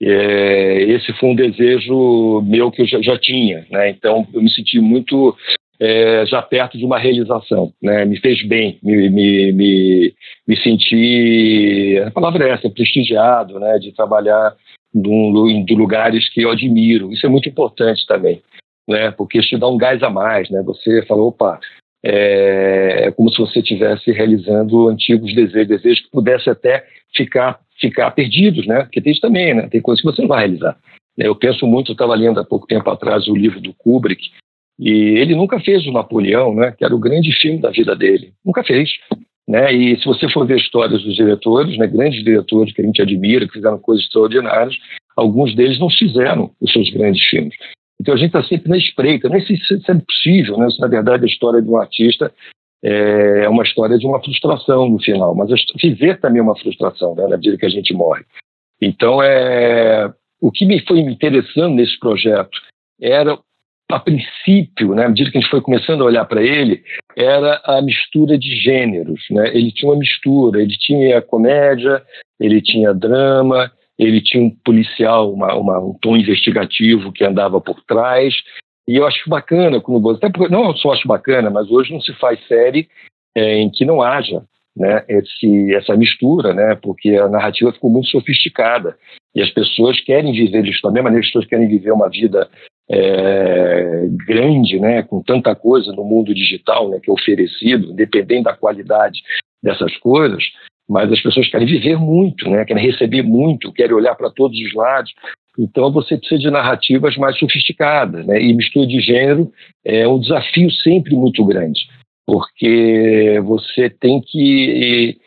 É, 0.00 0.82
esse 0.82 1.12
foi 1.14 1.30
um 1.30 1.34
desejo 1.34 2.42
meu 2.42 2.70
que 2.70 2.82
eu 2.82 2.86
já, 2.86 3.02
já 3.02 3.18
tinha, 3.18 3.66
né? 3.70 3.90
Então 3.90 4.26
eu 4.32 4.42
me 4.42 4.50
senti 4.50 4.80
muito 4.80 5.36
é, 5.80 6.24
já 6.26 6.40
perto 6.40 6.78
de 6.78 6.84
uma 6.84 6.98
realização, 6.98 7.72
né? 7.82 8.04
Me 8.04 8.18
fez 8.20 8.46
bem, 8.46 8.78
me, 8.82 9.08
me, 9.10 9.52
me, 9.52 10.14
me 10.46 10.56
senti, 10.62 12.00
a 12.06 12.10
palavra 12.10 12.48
é 12.48 12.50
essa, 12.52 12.70
prestigiado, 12.70 13.58
né? 13.58 13.78
De 13.78 13.92
trabalhar 13.92 14.54
em 14.94 15.74
lugares 15.74 16.28
que 16.32 16.42
eu 16.42 16.50
admiro. 16.50 17.12
Isso 17.12 17.26
é 17.26 17.28
muito 17.28 17.48
importante 17.48 18.06
também 18.06 18.40
né? 18.88 19.10
Porque 19.10 19.38
isso 19.38 19.50
te 19.50 19.58
dá 19.58 19.68
um 19.68 19.76
gás 19.76 20.02
a 20.02 20.08
mais, 20.08 20.48
né? 20.50 20.62
Você 20.62 21.04
falou, 21.06 21.28
opa, 21.28 21.60
é, 22.04 23.06
é 23.06 23.10
como 23.10 23.30
se 23.30 23.38
você 23.38 23.60
estivesse 23.60 24.10
realizando 24.12 24.88
antigos 24.88 25.34
desejos, 25.34 25.68
desejos 25.68 26.00
que 26.00 26.10
pudesse 26.10 26.48
até 26.50 26.84
ficar 27.14 27.60
ficar 27.80 28.10
perdidos, 28.10 28.66
né? 28.66 28.82
Porque 28.82 29.00
tem 29.00 29.12
isso 29.12 29.20
também, 29.20 29.54
né? 29.54 29.68
Tem 29.68 29.80
coisas 29.80 30.02
que 30.02 30.10
você 30.10 30.20
não 30.20 30.28
vai 30.28 30.40
realizar. 30.40 30.76
Eu 31.16 31.34
penso 31.34 31.66
muito, 31.66 31.90
eu 31.90 31.94
estava 31.94 32.14
lendo 32.14 32.40
há 32.40 32.44
pouco 32.44 32.66
tempo 32.66 32.88
atrás 32.90 33.28
o 33.28 33.36
livro 33.36 33.60
do 33.60 33.72
Kubrick, 33.74 34.30
e 34.78 34.90
ele 34.90 35.34
nunca 35.34 35.58
fez 35.60 35.86
o 35.86 35.92
Napoleão, 35.92 36.54
né? 36.54 36.72
Que 36.76 36.84
era 36.84 36.94
o 36.94 36.98
grande 36.98 37.32
filme 37.40 37.60
da 37.60 37.70
vida 37.70 37.94
dele. 37.96 38.32
Nunca 38.44 38.62
fez. 38.62 38.90
Né? 39.48 39.72
E 39.72 39.98
se 39.98 40.04
você 40.04 40.28
for 40.28 40.46
ver 40.46 40.58
histórias 40.58 41.02
dos 41.02 41.16
diretores, 41.16 41.78
né, 41.78 41.86
grandes 41.86 42.22
diretores 42.22 42.72
que 42.74 42.82
a 42.82 42.84
gente 42.84 43.00
admira, 43.00 43.46
que 43.46 43.54
fizeram 43.54 43.78
coisas 43.78 44.04
extraordinárias, 44.04 44.76
alguns 45.16 45.54
deles 45.56 45.80
não 45.80 45.88
fizeram 45.88 46.50
os 46.60 46.70
seus 46.70 46.90
grandes 46.90 47.24
filmes. 47.28 47.54
Então 48.00 48.14
a 48.14 48.16
gente 48.16 48.28
está 48.28 48.42
sempre 48.44 48.68
na 48.68 48.76
espreita. 48.76 49.28
Sei 49.28 49.56
se 49.56 49.74
isso 49.74 49.90
é 49.90 49.94
possível, 49.94 50.58
né? 50.58 50.70
Se 50.70 50.80
na 50.80 50.86
verdade 50.86 51.24
a 51.24 51.28
história 51.28 51.60
de 51.60 51.68
um 51.68 51.76
artista 51.76 52.32
é 52.82 53.48
uma 53.48 53.64
história 53.64 53.98
de 53.98 54.06
uma 54.06 54.22
frustração 54.22 54.88
no 54.88 55.00
final, 55.00 55.34
mas 55.34 55.50
viver 55.82 56.20
também 56.20 56.38
é 56.38 56.42
uma 56.42 56.58
frustração, 56.58 57.14
né? 57.14 57.24
Na 57.24 57.36
medida 57.36 57.58
que 57.58 57.66
a 57.66 57.70
gente 57.70 57.92
morre. 57.92 58.24
Então 58.80 59.22
é 59.22 60.12
o 60.40 60.52
que 60.52 60.64
me 60.64 60.80
foi 60.86 61.00
interessando 61.00 61.74
nesse 61.74 61.98
projeto 61.98 62.58
era 63.00 63.38
a 63.90 63.98
princípio, 63.98 64.94
né, 64.94 65.06
à 65.06 65.08
medida 65.08 65.30
que 65.30 65.38
a 65.38 65.40
gente 65.40 65.50
foi 65.50 65.62
começando 65.62 66.02
a 66.02 66.06
olhar 66.06 66.24
para 66.26 66.42
ele, 66.42 66.82
era 67.16 67.60
a 67.64 67.80
mistura 67.80 68.38
de 68.38 68.54
gêneros. 68.54 69.24
Né? 69.30 69.48
Ele 69.48 69.72
tinha 69.72 69.90
uma 69.90 69.98
mistura, 69.98 70.60
ele 70.60 70.76
tinha 70.78 71.22
comédia, 71.22 72.02
ele 72.38 72.60
tinha 72.60 72.92
drama, 72.92 73.72
ele 73.98 74.20
tinha 74.20 74.44
um 74.44 74.50
policial, 74.64 75.32
uma, 75.32 75.54
uma, 75.54 75.78
um 75.80 75.94
tom 76.00 76.16
investigativo 76.16 77.12
que 77.12 77.24
andava 77.24 77.60
por 77.60 77.82
trás. 77.82 78.34
E 78.86 78.96
eu 78.96 79.06
acho 79.06 79.28
bacana 79.28 79.80
quando 79.80 80.00
você. 80.00 80.18
Até 80.18 80.30
porque, 80.30 80.52
não 80.52 80.74
só 80.76 80.92
acho 80.92 81.08
bacana, 81.08 81.50
mas 81.50 81.70
hoje 81.70 81.92
não 81.92 82.00
se 82.00 82.12
faz 82.14 82.38
série 82.46 82.88
é, 83.36 83.56
em 83.58 83.70
que 83.70 83.84
não 83.84 84.00
haja 84.00 84.42
né, 84.76 85.04
esse, 85.08 85.74
essa 85.74 85.96
mistura, 85.96 86.54
né, 86.54 86.76
porque 86.76 87.10
a 87.16 87.28
narrativa 87.28 87.72
ficou 87.72 87.90
muito 87.90 88.08
sofisticada. 88.08 88.96
E 89.34 89.42
as 89.42 89.50
pessoas 89.50 90.00
querem 90.00 90.32
viver 90.32 90.64
isso 90.66 90.80
que 90.80 90.86
as 90.86 91.26
pessoas 91.26 91.46
querem 91.46 91.68
viver 91.68 91.90
uma 91.90 92.08
vida 92.08 92.48
é, 92.88 94.06
grande, 94.26 94.78
né, 94.78 95.02
com 95.02 95.22
tanta 95.22 95.54
coisa 95.54 95.92
no 95.92 96.04
mundo 96.04 96.32
digital 96.32 96.88
né, 96.88 97.00
que 97.02 97.10
é 97.10 97.12
oferecido, 97.12 97.90
independente 97.90 98.44
da 98.44 98.56
qualidade 98.56 99.20
dessas 99.62 99.96
coisas, 99.98 100.44
mas 100.88 101.12
as 101.12 101.20
pessoas 101.20 101.48
querem 101.48 101.66
viver 101.66 101.96
muito, 101.98 102.48
né? 102.48 102.64
querem 102.64 102.84
receber 102.84 103.22
muito, 103.22 103.72
querem 103.72 103.94
olhar 103.94 104.14
para 104.14 104.30
todos 104.30 104.58
os 104.58 104.74
lados. 104.74 105.12
Então 105.58 105.92
você 105.92 106.16
precisa 106.16 106.40
de 106.40 106.50
narrativas 106.50 107.16
mais 107.16 107.36
sofisticadas, 107.38 108.24
né? 108.24 108.40
E 108.40 108.54
mistura 108.54 108.86
de 108.86 109.00
gênero 109.00 109.50
é 109.84 110.06
um 110.06 110.20
desafio 110.20 110.70
sempre 110.70 111.14
muito 111.16 111.44
grande, 111.44 111.80
porque 112.24 113.40
você 113.44 113.90
tem 113.90 114.20
que 114.20 115.18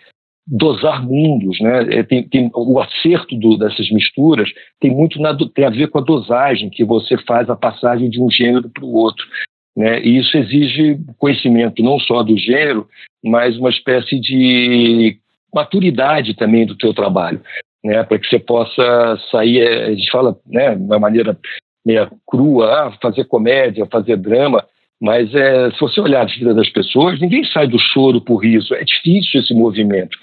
dosar 0.47 1.05
mundos, 1.05 1.59
né? 1.59 1.99
É, 1.99 2.03
tem, 2.03 2.23
tem 2.23 2.49
o 2.55 2.79
acerto 2.79 3.37
do, 3.37 3.57
dessas 3.57 3.91
misturas 3.91 4.49
tem 4.79 4.89
muito 4.89 5.21
na, 5.21 5.37
tem 5.53 5.65
a 5.65 5.69
ver 5.69 5.89
com 5.89 5.99
a 5.99 6.03
dosagem 6.03 6.69
que 6.69 6.83
você 6.83 7.17
faz 7.19 7.49
a 7.49 7.55
passagem 7.55 8.09
de 8.09 8.21
um 8.21 8.29
gênero 8.29 8.69
para 8.69 8.85
o 8.85 8.93
outro. 8.93 9.25
Né? 9.75 10.01
E 10.01 10.17
isso 10.17 10.35
exige 10.37 10.99
conhecimento 11.17 11.81
não 11.81 11.99
só 11.99 12.23
do 12.23 12.37
gênero, 12.37 12.87
mas 13.23 13.57
uma 13.57 13.69
espécie 13.69 14.19
de 14.19 15.17
maturidade 15.53 16.35
também 16.35 16.65
do 16.65 16.77
teu 16.77 16.93
trabalho, 16.93 17.41
né, 17.83 18.03
para 18.03 18.19
que 18.19 18.27
você 18.27 18.39
possa 18.39 19.19
sair, 19.31 19.59
eh, 19.59 19.85
a 19.85 19.89
gente 19.91 20.11
fala, 20.11 20.35
né, 20.47 20.75
de 20.75 20.83
uma 20.83 20.99
maneira 20.99 21.37
meio 21.85 22.09
crua, 22.27 22.87
ah, 22.87 22.91
fazer 23.01 23.25
comédia, 23.25 23.87
fazer 23.91 24.17
drama, 24.17 24.63
mas 25.01 25.33
é, 25.33 25.71
se 25.71 25.79
você 25.79 25.99
olhar 25.99 26.21
a 26.21 26.25
vida 26.25 26.53
das 26.53 26.69
pessoas, 26.69 27.19
ninguém 27.19 27.43
sai 27.45 27.67
do 27.67 27.79
choro 27.79 28.21
por 28.21 28.37
riso, 28.37 28.75
é 28.75 28.83
difícil 28.83 29.41
esse 29.41 29.53
movimento. 29.53 30.15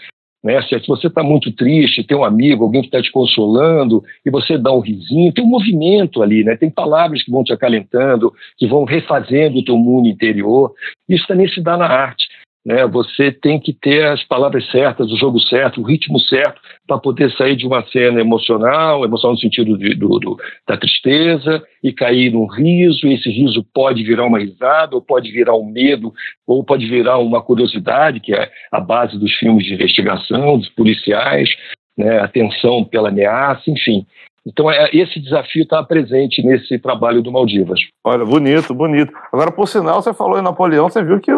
Né? 0.43 0.63
Se 0.63 0.79
você 0.87 1.09
está 1.09 1.23
muito 1.23 1.51
triste, 1.51 2.05
tem 2.05 2.17
um 2.17 2.25
amigo, 2.25 2.63
alguém 2.63 2.83
que 2.83 2.87
está 2.87 3.03
te 3.03 3.11
consolando, 3.11 4.05
e 4.25 4.31
você 4.31 4.57
dá 4.57 4.73
um 4.73 4.79
risinho, 4.79 5.33
tem 5.33 5.45
um 5.45 5.49
movimento 5.49 6.23
ali, 6.23 6.45
né? 6.45 6.57
tem 6.57 6.71
palavras 6.71 7.25
que 7.25 7.31
vão 7.31 7.43
te 7.43 7.53
acalentando, 7.53 8.33
que 8.57 8.69
vão 8.69 8.85
refazendo 8.85 9.59
o 9.59 9.65
teu 9.65 9.77
mundo 9.77 10.09
interior. 10.09 10.73
Isso 11.09 11.27
também 11.27 11.49
se 11.49 11.61
dá 11.61 11.77
na 11.77 11.87
arte. 11.87 12.29
Né? 12.69 12.87
Você 12.87 13.33
tem 13.33 13.59
que 13.59 13.73
ter 13.73 14.05
as 14.05 14.23
palavras 14.25 14.71
certas, 14.71 15.11
o 15.11 15.17
jogo 15.17 15.41
certo, 15.41 15.81
o 15.81 15.85
ritmo 15.85 16.21
certo, 16.21 16.61
para 16.87 16.99
poder 16.99 17.33
sair 17.33 17.57
de 17.57 17.67
uma 17.67 17.83
cena 17.87 18.21
emocional, 18.21 19.07
emocional 19.07 19.33
no 19.33 19.41
sentido 19.41 19.79
de, 19.79 19.95
do, 19.95 20.19
do, 20.19 20.37
da 20.67 20.77
tristeza, 20.77 21.63
e 21.83 21.95
cair 21.95 22.31
num 22.31 22.45
riso. 22.45 23.07
E 23.07 23.15
esse 23.15 23.31
riso 23.31 23.65
pode 23.73 24.05
virar 24.05 24.27
uma 24.27 24.39
risada, 24.39 24.95
ou 24.95 25.01
pode 25.01 25.33
virar 25.33 25.57
um 25.57 25.65
medo, 25.65 26.13
ou 26.47 26.63
pode 26.63 26.87
virar 26.87 27.17
uma 27.17 27.41
curiosidade, 27.41 28.21
que 28.21 28.35
é 28.35 28.51
a 28.71 28.81
base 28.81 29.19
dos 29.19 29.33
filmes 29.37 29.65
de 29.65 29.73
investigação, 29.73 30.59
dos 30.59 30.69
policiais, 30.69 31.49
né? 31.97 32.19
a 32.21 32.29
tensão 32.29 32.85
pela 32.85 33.09
ameaça, 33.09 33.71
enfim. 33.71 34.05
Então, 34.47 34.71
é, 34.71 34.91
esse 34.93 35.19
desafio 35.19 35.63
está 35.63 35.83
presente 35.83 36.43
nesse 36.43 36.79
trabalho 36.79 37.23
do 37.23 37.33
Maldivas. 37.33 37.81
Olha, 38.05 38.27
bonito, 38.27 38.75
bonito. 38.75 39.11
Agora, 39.33 39.51
por 39.51 39.67
sinal, 39.67 40.03
você 40.03 40.13
falou 40.13 40.39
em 40.39 40.43
Napoleão, 40.43 40.91
você 40.91 41.03
viu 41.03 41.19
que 41.19 41.33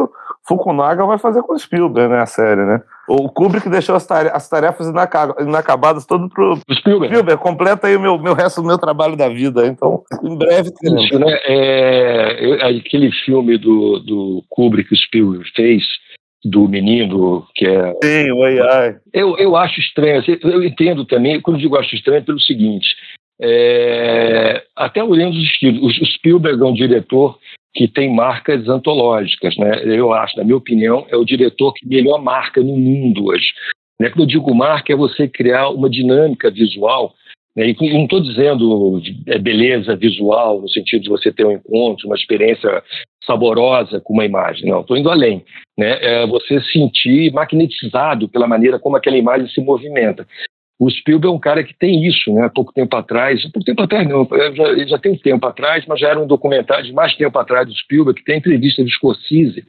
Fukunaga 0.47 1.05
vai 1.05 1.19
fazer 1.19 1.43
com 1.43 1.55
o 1.55 1.59
Spielberg, 1.59 2.13
né, 2.13 2.21
a 2.21 2.27
série, 2.27 2.65
né? 2.65 2.83
O 3.09 3.29
Kubrick 3.29 3.69
deixou 3.69 3.97
as, 3.97 4.07
tarefas, 4.07 4.37
as 4.37 4.49
tarefas 4.49 4.87
inacabadas 5.41 6.07
todo 6.07 6.29
pro 6.29 6.59
Spielberg. 6.73 7.15
Spielberg, 7.15 7.43
completa 7.43 7.87
aí 7.87 7.97
o 7.97 8.01
meu, 8.01 8.19
meu 8.19 8.35
resto 8.35 8.61
do 8.61 8.67
meu 8.67 8.79
trabalho 8.79 9.17
da 9.17 9.29
vida. 9.29 9.67
Então, 9.67 10.03
em 10.23 10.37
breve 10.37 10.71
teremos. 10.73 11.05
Isso, 11.05 11.19
né? 11.19 11.39
É, 11.47 12.69
aquele 12.69 13.11
filme 13.25 13.59
do, 13.59 13.99
do 14.01 14.45
Kubrick 14.49 14.89
que 14.89 14.95
o 14.95 14.99
Spielberg 14.99 15.51
fez, 15.55 15.85
do 16.45 16.69
menino 16.69 17.47
que 17.55 17.67
é. 17.67 17.95
Sim, 18.03 18.31
o 18.33 18.45
AI. 18.45 18.97
Eu, 19.13 19.37
eu 19.39 19.57
acho 19.57 19.81
estranho, 19.81 20.21
assim, 20.21 20.39
eu 20.43 20.63
entendo 20.63 21.05
também, 21.05 21.41
quando 21.41 21.59
digo 21.59 21.77
acho 21.77 21.95
estranho, 21.95 22.19
é 22.19 22.23
pelo 22.23 22.41
seguinte: 22.41 22.89
é, 23.43 24.63
até 24.77 25.03
olhando 25.03 25.37
os 25.37 25.43
estilos, 25.45 25.99
o 25.99 26.05
Spielberg 26.05 26.61
é 26.63 26.67
um 26.67 26.75
diretor 26.75 27.39
que 27.73 27.89
tem 27.89 28.13
marcas 28.13 28.69
antológicas, 28.69 29.57
né? 29.57 29.83
Eu 29.85 30.13
acho, 30.13 30.37
na 30.37 30.45
minha 30.45 30.57
opinião, 30.57 31.07
é 31.09 31.17
o 31.17 31.25
diretor 31.25 31.73
que 31.73 31.87
melhor 31.87 32.21
marca 32.21 32.61
no 32.61 32.77
mundo 32.77 33.27
hoje. 33.27 33.53
Né? 33.99 34.09
Quando 34.11 34.21
eu 34.21 34.27
digo 34.27 34.55
marca, 34.55 34.93
é 34.93 34.97
você 34.97 35.29
criar 35.29 35.69
uma 35.71 35.89
dinâmica 35.89 36.51
visual. 36.51 37.15
Né? 37.55 37.71
E 37.71 37.93
não 37.93 38.05
estou 38.05 38.21
dizendo 38.21 39.01
é 39.27 39.39
beleza 39.39 39.95
visual, 39.95 40.61
no 40.61 40.69
sentido 40.69 41.03
de 41.03 41.09
você 41.09 41.33
ter 41.33 41.45
um 41.47 41.53
encontro, 41.53 42.09
uma 42.09 42.17
experiência 42.17 42.83
saborosa 43.25 44.01
com 44.01 44.15
uma 44.15 44.25
imagem. 44.25 44.69
Não, 44.69 44.81
estou 44.81 44.97
indo 44.97 45.11
além. 45.11 45.45
Né? 45.79 45.99
É 46.03 46.27
você 46.27 46.61
sentir 46.63 47.33
magnetizado 47.33 48.29
pela 48.29 48.49
maneira 48.49 48.79
como 48.79 48.97
aquela 48.97 49.17
imagem 49.17 49.49
se 49.49 49.61
movimenta. 49.61 50.27
O 50.81 50.89
Spielberg 50.91 51.27
é 51.27 51.37
um 51.37 51.39
cara 51.39 51.63
que 51.63 51.75
tem 51.75 52.07
isso, 52.07 52.33
né? 52.33 52.47
Há 52.47 52.49
pouco 52.49 52.73
tempo 52.73 52.97
atrás, 52.97 53.43
pouco 53.53 53.67
tempo 53.67 53.83
atrás 53.83 54.09
não, 54.09 54.27
já, 54.57 54.87
já 54.87 54.99
tem 54.99 55.13
um 55.13 55.19
tempo 55.19 55.47
atrás, 55.47 55.85
mas 55.87 56.01
já 56.01 56.09
era 56.09 56.19
um 56.19 56.27
documentário 56.27 56.87
de 56.87 56.93
mais 56.95 57.15
tempo 57.17 57.39
atrás 57.39 57.69
do 57.69 57.75
Spielberg, 57.75 58.19
que 58.19 58.25
tem 58.25 58.39
entrevista 58.39 58.83
do 58.83 58.89
Scorsese, 58.89 59.63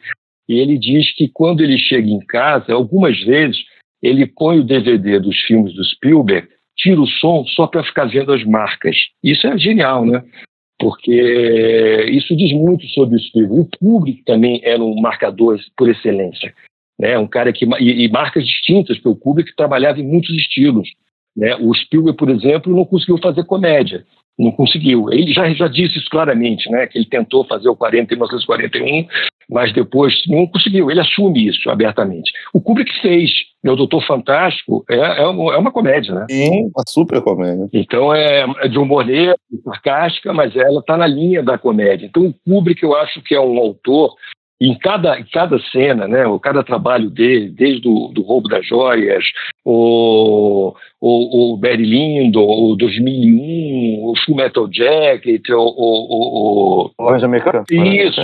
e 0.48 0.58
ele 0.58 0.80
diz 0.80 1.14
que 1.14 1.28
quando 1.28 1.62
ele 1.62 1.78
chega 1.78 2.08
em 2.08 2.20
casa, 2.20 2.74
algumas 2.74 3.20
vezes 3.24 3.58
ele 4.02 4.26
põe 4.26 4.60
o 4.60 4.64
DVD 4.64 5.20
dos 5.20 5.38
filmes 5.42 5.74
do 5.74 5.84
Spielberg, 5.84 6.48
tira 6.78 7.02
o 7.02 7.06
som 7.06 7.44
só 7.46 7.68
para 7.68 7.84
ficar 7.84 8.06
vendo 8.06 8.32
as 8.32 8.46
marcas. 8.46 8.96
Isso 9.22 9.46
é 9.48 9.58
genial, 9.58 10.06
né? 10.06 10.24
Porque 10.80 11.12
isso 12.10 12.36
diz 12.38 12.54
muito 12.54 12.88
sobre 12.88 13.18
o 13.18 13.20
Spielberg. 13.20 13.60
O 13.60 13.70
Kubrick 13.78 14.24
também 14.24 14.62
era 14.64 14.82
um 14.82 15.00
marcador 15.00 15.60
por 15.76 15.90
excelência. 15.90 16.54
Né? 17.02 17.18
Um 17.18 17.26
cara 17.26 17.52
que 17.52 17.66
e, 17.80 18.06
e 18.06 18.12
marcas 18.12 18.46
distintas, 18.46 18.96
porque 18.98 19.10
o 19.10 19.16
Kubrick 19.16 19.56
trabalhava 19.56 20.00
em 20.00 20.08
muitos 20.08 20.30
estilos. 20.38 20.88
Né? 21.36 21.56
O 21.56 21.74
Spielberg, 21.74 22.16
por 22.16 22.30
exemplo, 22.30 22.76
não 22.76 22.86
conseguiu 22.86 23.18
fazer 23.18 23.44
comédia 23.46 24.06
não 24.40 24.52
conseguiu. 24.52 25.12
Ele 25.12 25.32
já, 25.34 25.54
já 25.54 25.68
disse 25.68 26.00
isso 26.00 26.10
claramente, 26.10 26.70
né, 26.70 26.88
que 26.88 26.98
ele 26.98 27.06
tentou 27.06 27.46
fazer 27.46 27.70
o 27.70 27.76
40 27.76 28.14
em 28.14 28.18
1941, 28.18 29.08
mas 29.50 29.74
depois 29.74 30.14
não 30.28 30.48
conseguiu. 30.48 30.90
Ele 30.90 31.00
assume 31.00 31.48
isso 31.48 31.70
abertamente. 31.70 32.32
O 32.54 32.62
Kubrick 32.62 32.92
fez. 33.02 33.30
O 33.64 33.76
Doutor 33.76 34.04
Fantástico 34.08 34.84
é, 34.90 34.96
é, 34.96 35.28
uma, 35.28 35.54
é 35.54 35.58
uma 35.58 35.72
comédia, 35.72 36.16
né? 36.16 36.26
Sim, 36.32 36.72
uma 36.76 36.84
super 36.88 37.22
comédia. 37.22 37.70
Então 37.72 38.12
é, 38.12 38.44
é 38.60 38.68
de 38.68 38.80
humor 38.80 39.06
negro, 39.06 39.36
sarcástica, 39.64 40.34
mas 40.34 40.56
ela 40.56 40.80
está 40.80 40.98
na 40.98 41.06
linha 41.06 41.44
da 41.44 41.60
comédia. 41.60 42.08
Então 42.08 42.26
o 42.26 42.34
Kubrick 42.34 42.82
eu 42.82 42.96
acho 42.96 43.22
que 43.22 43.36
é 43.36 43.40
um 43.40 43.60
autor 43.60 44.16
em 44.62 44.76
cada, 44.76 45.20
em 45.20 45.24
cada 45.24 45.60
cena, 45.72 46.08
né, 46.08 46.28
o 46.28 46.40
cada 46.40 46.64
trabalho 46.64 47.10
dele, 47.10 47.50
desde 47.50 47.88
o 47.88 48.10
do 48.10 48.22
roubo 48.22 48.48
das 48.48 48.64
joias, 48.64 49.24
o, 49.66 50.76
o, 51.02 51.54
o 51.54 51.58
Barry 51.58 51.84
Lyndon, 51.84 52.46
o 52.46 52.76
2001, 52.76 54.06
o 54.06 54.14
Full 54.24 54.36
Metal 54.36 54.70
Jacket, 54.72 55.50
o... 55.50 55.56
o, 55.58 56.86
o, 56.86 56.92
o... 56.96 57.10
Americana. 57.10 57.64
Isso. 57.72 58.22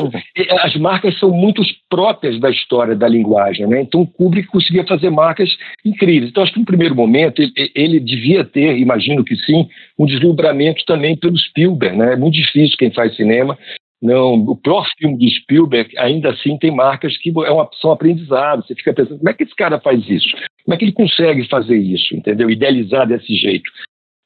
As 0.61 0.75
marcas 0.75 1.17
são 1.19 1.31
muito 1.31 1.63
próprias 1.89 2.39
da 2.39 2.51
história 2.51 2.95
da 2.95 3.07
linguagem, 3.07 3.65
né? 3.65 3.81
Então 3.81 4.01
o 4.01 4.07
Kubrick 4.07 4.47
conseguia 4.47 4.85
fazer 4.85 5.09
marcas 5.09 5.49
incríveis. 5.83 6.29
Então 6.29 6.43
acho 6.43 6.53
que 6.53 6.59
no 6.59 6.65
primeiro 6.65 6.95
momento 6.95 7.41
ele, 7.41 7.71
ele 7.73 7.99
devia 7.99 8.45
ter, 8.45 8.77
imagino 8.77 9.23
que 9.23 9.35
sim, 9.37 9.67
um 9.97 10.05
deslumbramento 10.05 10.85
também 10.85 11.15
pelo 11.15 11.37
Spielberg, 11.37 11.97
né? 11.97 12.13
É 12.13 12.15
muito 12.15 12.35
difícil 12.35 12.77
quem 12.77 12.91
faz 12.91 13.15
cinema 13.15 13.57
não, 14.01 14.35
o 14.35 14.55
próximo 14.55 14.95
filme 14.99 15.17
de 15.17 15.29
Spielberg 15.41 15.97
ainda 15.97 16.29
assim 16.29 16.57
tem 16.57 16.69
marcas 16.69 17.17
que 17.17 17.29
é 17.29 17.51
uma, 17.51 17.67
são 17.81 17.91
aprendizado. 17.91 18.65
Você 18.65 18.75
fica 18.75 18.93
pensando, 18.93 19.17
como 19.17 19.29
é 19.29 19.33
que 19.33 19.43
esse 19.43 19.55
cara 19.55 19.79
faz 19.79 20.07
isso? 20.07 20.27
Como 20.63 20.75
é 20.75 20.77
que 20.77 20.85
ele 20.85 20.91
consegue 20.91 21.47
fazer 21.49 21.77
isso, 21.77 22.15
entendeu? 22.15 22.49
Idealizar 22.49 23.07
desse 23.07 23.35
jeito. 23.35 23.69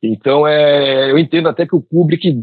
Então, 0.03 0.47
é, 0.47 1.11
eu 1.11 1.19
entendo 1.19 1.47
até 1.47 1.65
que 1.65 1.75
o 1.75 1.81
Kubrick 1.81 2.35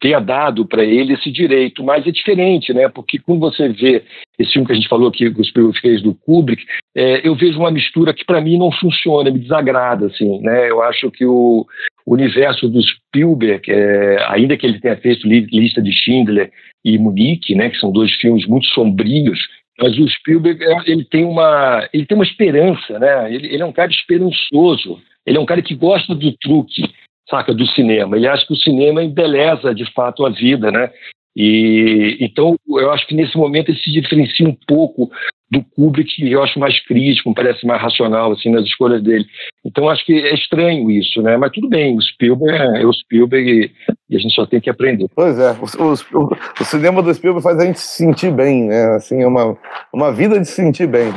tenha 0.00 0.18
dado 0.18 0.66
para 0.66 0.84
ele 0.84 1.14
esse 1.14 1.30
direito, 1.30 1.84
mas 1.84 2.04
é 2.06 2.10
diferente, 2.10 2.74
né? 2.74 2.88
Porque 2.88 3.20
quando 3.20 3.38
você 3.38 3.68
vê 3.68 4.02
esse 4.36 4.52
filme 4.52 4.66
que 4.66 4.72
a 4.72 4.74
gente 4.74 4.88
falou 4.88 5.08
aqui, 5.08 5.28
os 5.28 5.48
Spielberg 5.48 5.80
fez 5.80 6.02
do 6.02 6.12
Kubrick, 6.12 6.64
é, 6.94 7.26
eu 7.26 7.36
vejo 7.36 7.60
uma 7.60 7.70
mistura 7.70 8.12
que 8.12 8.24
para 8.24 8.40
mim 8.40 8.58
não 8.58 8.72
funciona, 8.72 9.30
me 9.30 9.38
desagrada, 9.38 10.06
assim, 10.06 10.40
né? 10.40 10.68
Eu 10.68 10.82
acho 10.82 11.08
que 11.12 11.24
o, 11.24 11.64
o 12.06 12.14
universo 12.14 12.68
do 12.68 12.80
Spielberg, 12.82 13.70
é, 13.70 14.24
ainda 14.28 14.56
que 14.56 14.66
ele 14.66 14.80
tenha 14.80 14.96
feito 14.96 15.26
Lista 15.26 15.80
de 15.80 15.92
Schindler 15.92 16.50
e 16.84 16.98
Munique, 16.98 17.54
né? 17.54 17.70
Que 17.70 17.78
são 17.78 17.90
dois 17.90 18.12
filmes 18.14 18.46
muito 18.46 18.66
sombrios, 18.68 19.38
mas 19.78 19.98
o 19.98 20.08
Spielberg 20.08 20.62
é, 20.62 20.76
ele 20.86 21.04
tem 21.04 21.24
uma 21.24 21.88
ele 21.92 22.06
tem 22.06 22.16
uma 22.16 22.24
esperança, 22.24 22.98
né? 22.98 23.32
Ele, 23.32 23.46
ele 23.46 23.62
é 23.62 23.66
um 23.66 23.72
cara 23.72 23.90
esperançoso. 23.90 25.00
Ele 25.26 25.38
é 25.38 25.40
um 25.40 25.46
cara 25.46 25.62
que 25.62 25.74
gosta 25.74 26.14
do 26.14 26.32
truque 26.32 26.82
saca, 27.28 27.54
do 27.54 27.66
cinema. 27.68 28.16
Ele 28.16 28.28
acha 28.28 28.46
que 28.46 28.52
o 28.52 28.56
cinema 28.56 29.02
embeleza, 29.02 29.74
de 29.74 29.90
fato, 29.92 30.24
a 30.24 30.30
vida, 30.30 30.70
né? 30.70 30.90
E 31.36 32.16
então 32.20 32.56
eu 32.68 32.92
acho 32.92 33.06
que 33.06 33.14
nesse 33.14 33.36
momento 33.36 33.70
ele 33.70 33.78
se 33.78 33.90
diferencia 33.90 34.48
um 34.48 34.56
pouco 34.66 35.10
do 35.50 35.62
Kubrick, 35.76 36.14
que 36.14 36.30
eu 36.30 36.42
acho 36.42 36.58
mais 36.58 36.78
crítico, 36.84 37.34
parece 37.34 37.66
mais 37.66 37.80
racional 37.80 38.32
assim 38.32 38.50
nas 38.50 38.64
escolhas 38.64 39.02
dele. 39.02 39.24
Então 39.64 39.88
acho 39.88 40.04
que 40.04 40.12
é 40.12 40.34
estranho 40.34 40.90
isso, 40.90 41.22
né? 41.22 41.36
Mas 41.36 41.52
tudo 41.52 41.68
bem, 41.68 41.96
o 41.96 42.00
Spielberg 42.00 42.80
é 42.80 42.86
o 42.86 42.92
Spielberg 42.92 43.70
e 44.10 44.16
a 44.16 44.18
gente 44.18 44.34
só 44.34 44.46
tem 44.46 44.60
que 44.60 44.70
aprender. 44.70 45.06
Pois 45.14 45.38
é, 45.38 45.52
o, 45.52 45.84
o, 45.84 46.36
o, 46.60 46.64
cinema 46.64 47.02
do 47.02 47.12
Spielberg 47.12 47.42
faz 47.42 47.58
a 47.58 47.66
gente 47.66 47.78
se 47.78 47.96
sentir 47.96 48.32
bem, 48.32 48.68
né? 48.68 48.96
Assim, 48.96 49.22
é 49.22 49.26
uma, 49.26 49.56
uma 49.92 50.12
vida 50.12 50.38
de 50.38 50.46
se 50.46 50.54
sentir 50.54 50.86
bem. 50.86 51.04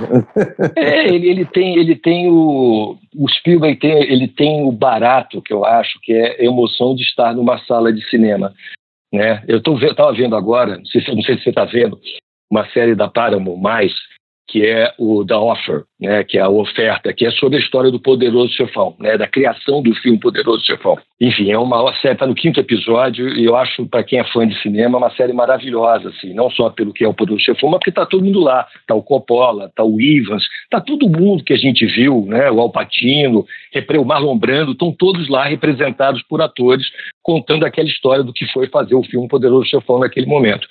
É, 0.76 1.08
ele, 1.08 1.30
ele 1.30 1.46
tem 1.46 1.78
ele 1.78 1.96
tem 1.96 2.30
o 2.30 2.98
o 3.16 3.30
Spielberg 3.30 3.80
tem 3.80 3.92
ele 3.92 4.28
tem 4.28 4.64
o 4.64 4.72
barato 4.72 5.42
que 5.42 5.54
eu 5.54 5.66
acho 5.66 6.00
que 6.02 6.14
é 6.14 6.42
a 6.42 6.46
emoção 6.46 6.96
de 6.96 7.04
estar 7.04 7.34
numa 7.34 7.58
sala 7.60 7.92
de 7.92 8.08
cinema. 8.10 8.54
Né? 9.14 9.44
Eu 9.48 9.58
estava 9.60 10.14
vendo 10.14 10.36
agora, 10.36 10.78
não 10.78 10.86
sei, 10.86 11.02
não 11.16 11.22
sei 11.22 11.38
se 11.38 11.44
você 11.44 11.50
está 11.50 11.66
vendo, 11.66 12.00
uma 12.52 12.68
série 12.70 12.96
da 12.96 13.10
Paramount+, 13.10 13.58
mais 13.58 13.94
que 14.48 14.66
é 14.66 14.94
o 14.98 15.26
The 15.26 15.36
Offer, 15.36 15.84
né, 16.00 16.24
que 16.24 16.38
é 16.38 16.42
a 16.42 16.50
oferta, 16.50 17.14
que 17.14 17.26
é 17.26 17.32
sobre 17.32 17.58
a 17.58 17.62
história 17.62 17.92
do 17.92 18.00
Poderoso 18.00 18.54
Chefão, 18.54 18.96
né, 19.00 19.18
da 19.18 19.28
criação 19.28 19.82
do 19.82 19.94
filme 19.96 20.18
Poderoso 20.18 20.66
Chefão. 20.66 20.98
Enfim, 21.20 21.52
é 21.52 21.58
uma 21.58 21.94
série, 21.96 22.14
está 22.14 22.26
no 22.26 22.36
quinto 22.36 22.60
episódio, 22.60 23.28
e 23.28 23.44
eu 23.44 23.56
acho, 23.56 23.86
para 23.88 24.04
quem 24.04 24.20
é 24.20 24.24
fã 24.24 24.48
de 24.48 24.60
cinema, 24.62 24.98
uma 24.98 25.10
série 25.12 25.34
maravilhosa, 25.34 26.10
assim, 26.10 26.34
não 26.34 26.50
só 26.50 26.70
pelo 26.70 26.94
que 26.94 27.04
é 27.04 27.08
o 27.08 27.14
Poderoso 27.14 27.44
Chefão, 27.44 27.70
mas 27.70 27.80
porque 27.80 27.90
está 27.90 28.06
todo 28.06 28.24
mundo 28.24 28.40
lá. 28.40 28.66
Está 28.80 28.96
o 28.96 29.04
Coppola, 29.04 29.66
está 29.66 29.84
o 29.84 30.00
Ivans, 30.00 30.44
está 30.64 30.80
todo 30.80 31.10
mundo 31.10 31.44
que 31.44 31.54
a 31.54 31.58
gente 31.58 31.86
viu, 31.86 32.26
né, 32.28 32.50
o 32.50 32.62
Alpatino, 32.62 33.46
o 34.00 34.06
Marlon 34.06 34.38
Brando, 34.38 34.72
estão 34.72 34.94
todos 34.94 35.28
lá 35.28 35.46
representados 35.46 36.22
por 36.24 36.42
atores, 36.42 36.86
contando 37.22 37.66
aquela 37.66 37.88
história 37.88 38.24
do 38.24 38.32
que 38.32 38.46
foi 38.54 38.68
fazer 38.68 38.96
o 38.96 39.04
filme 39.04 39.28
Poderoso 39.28 39.68
Chefão 39.68 40.00
naquele 40.00 40.26
momento. 40.26 40.68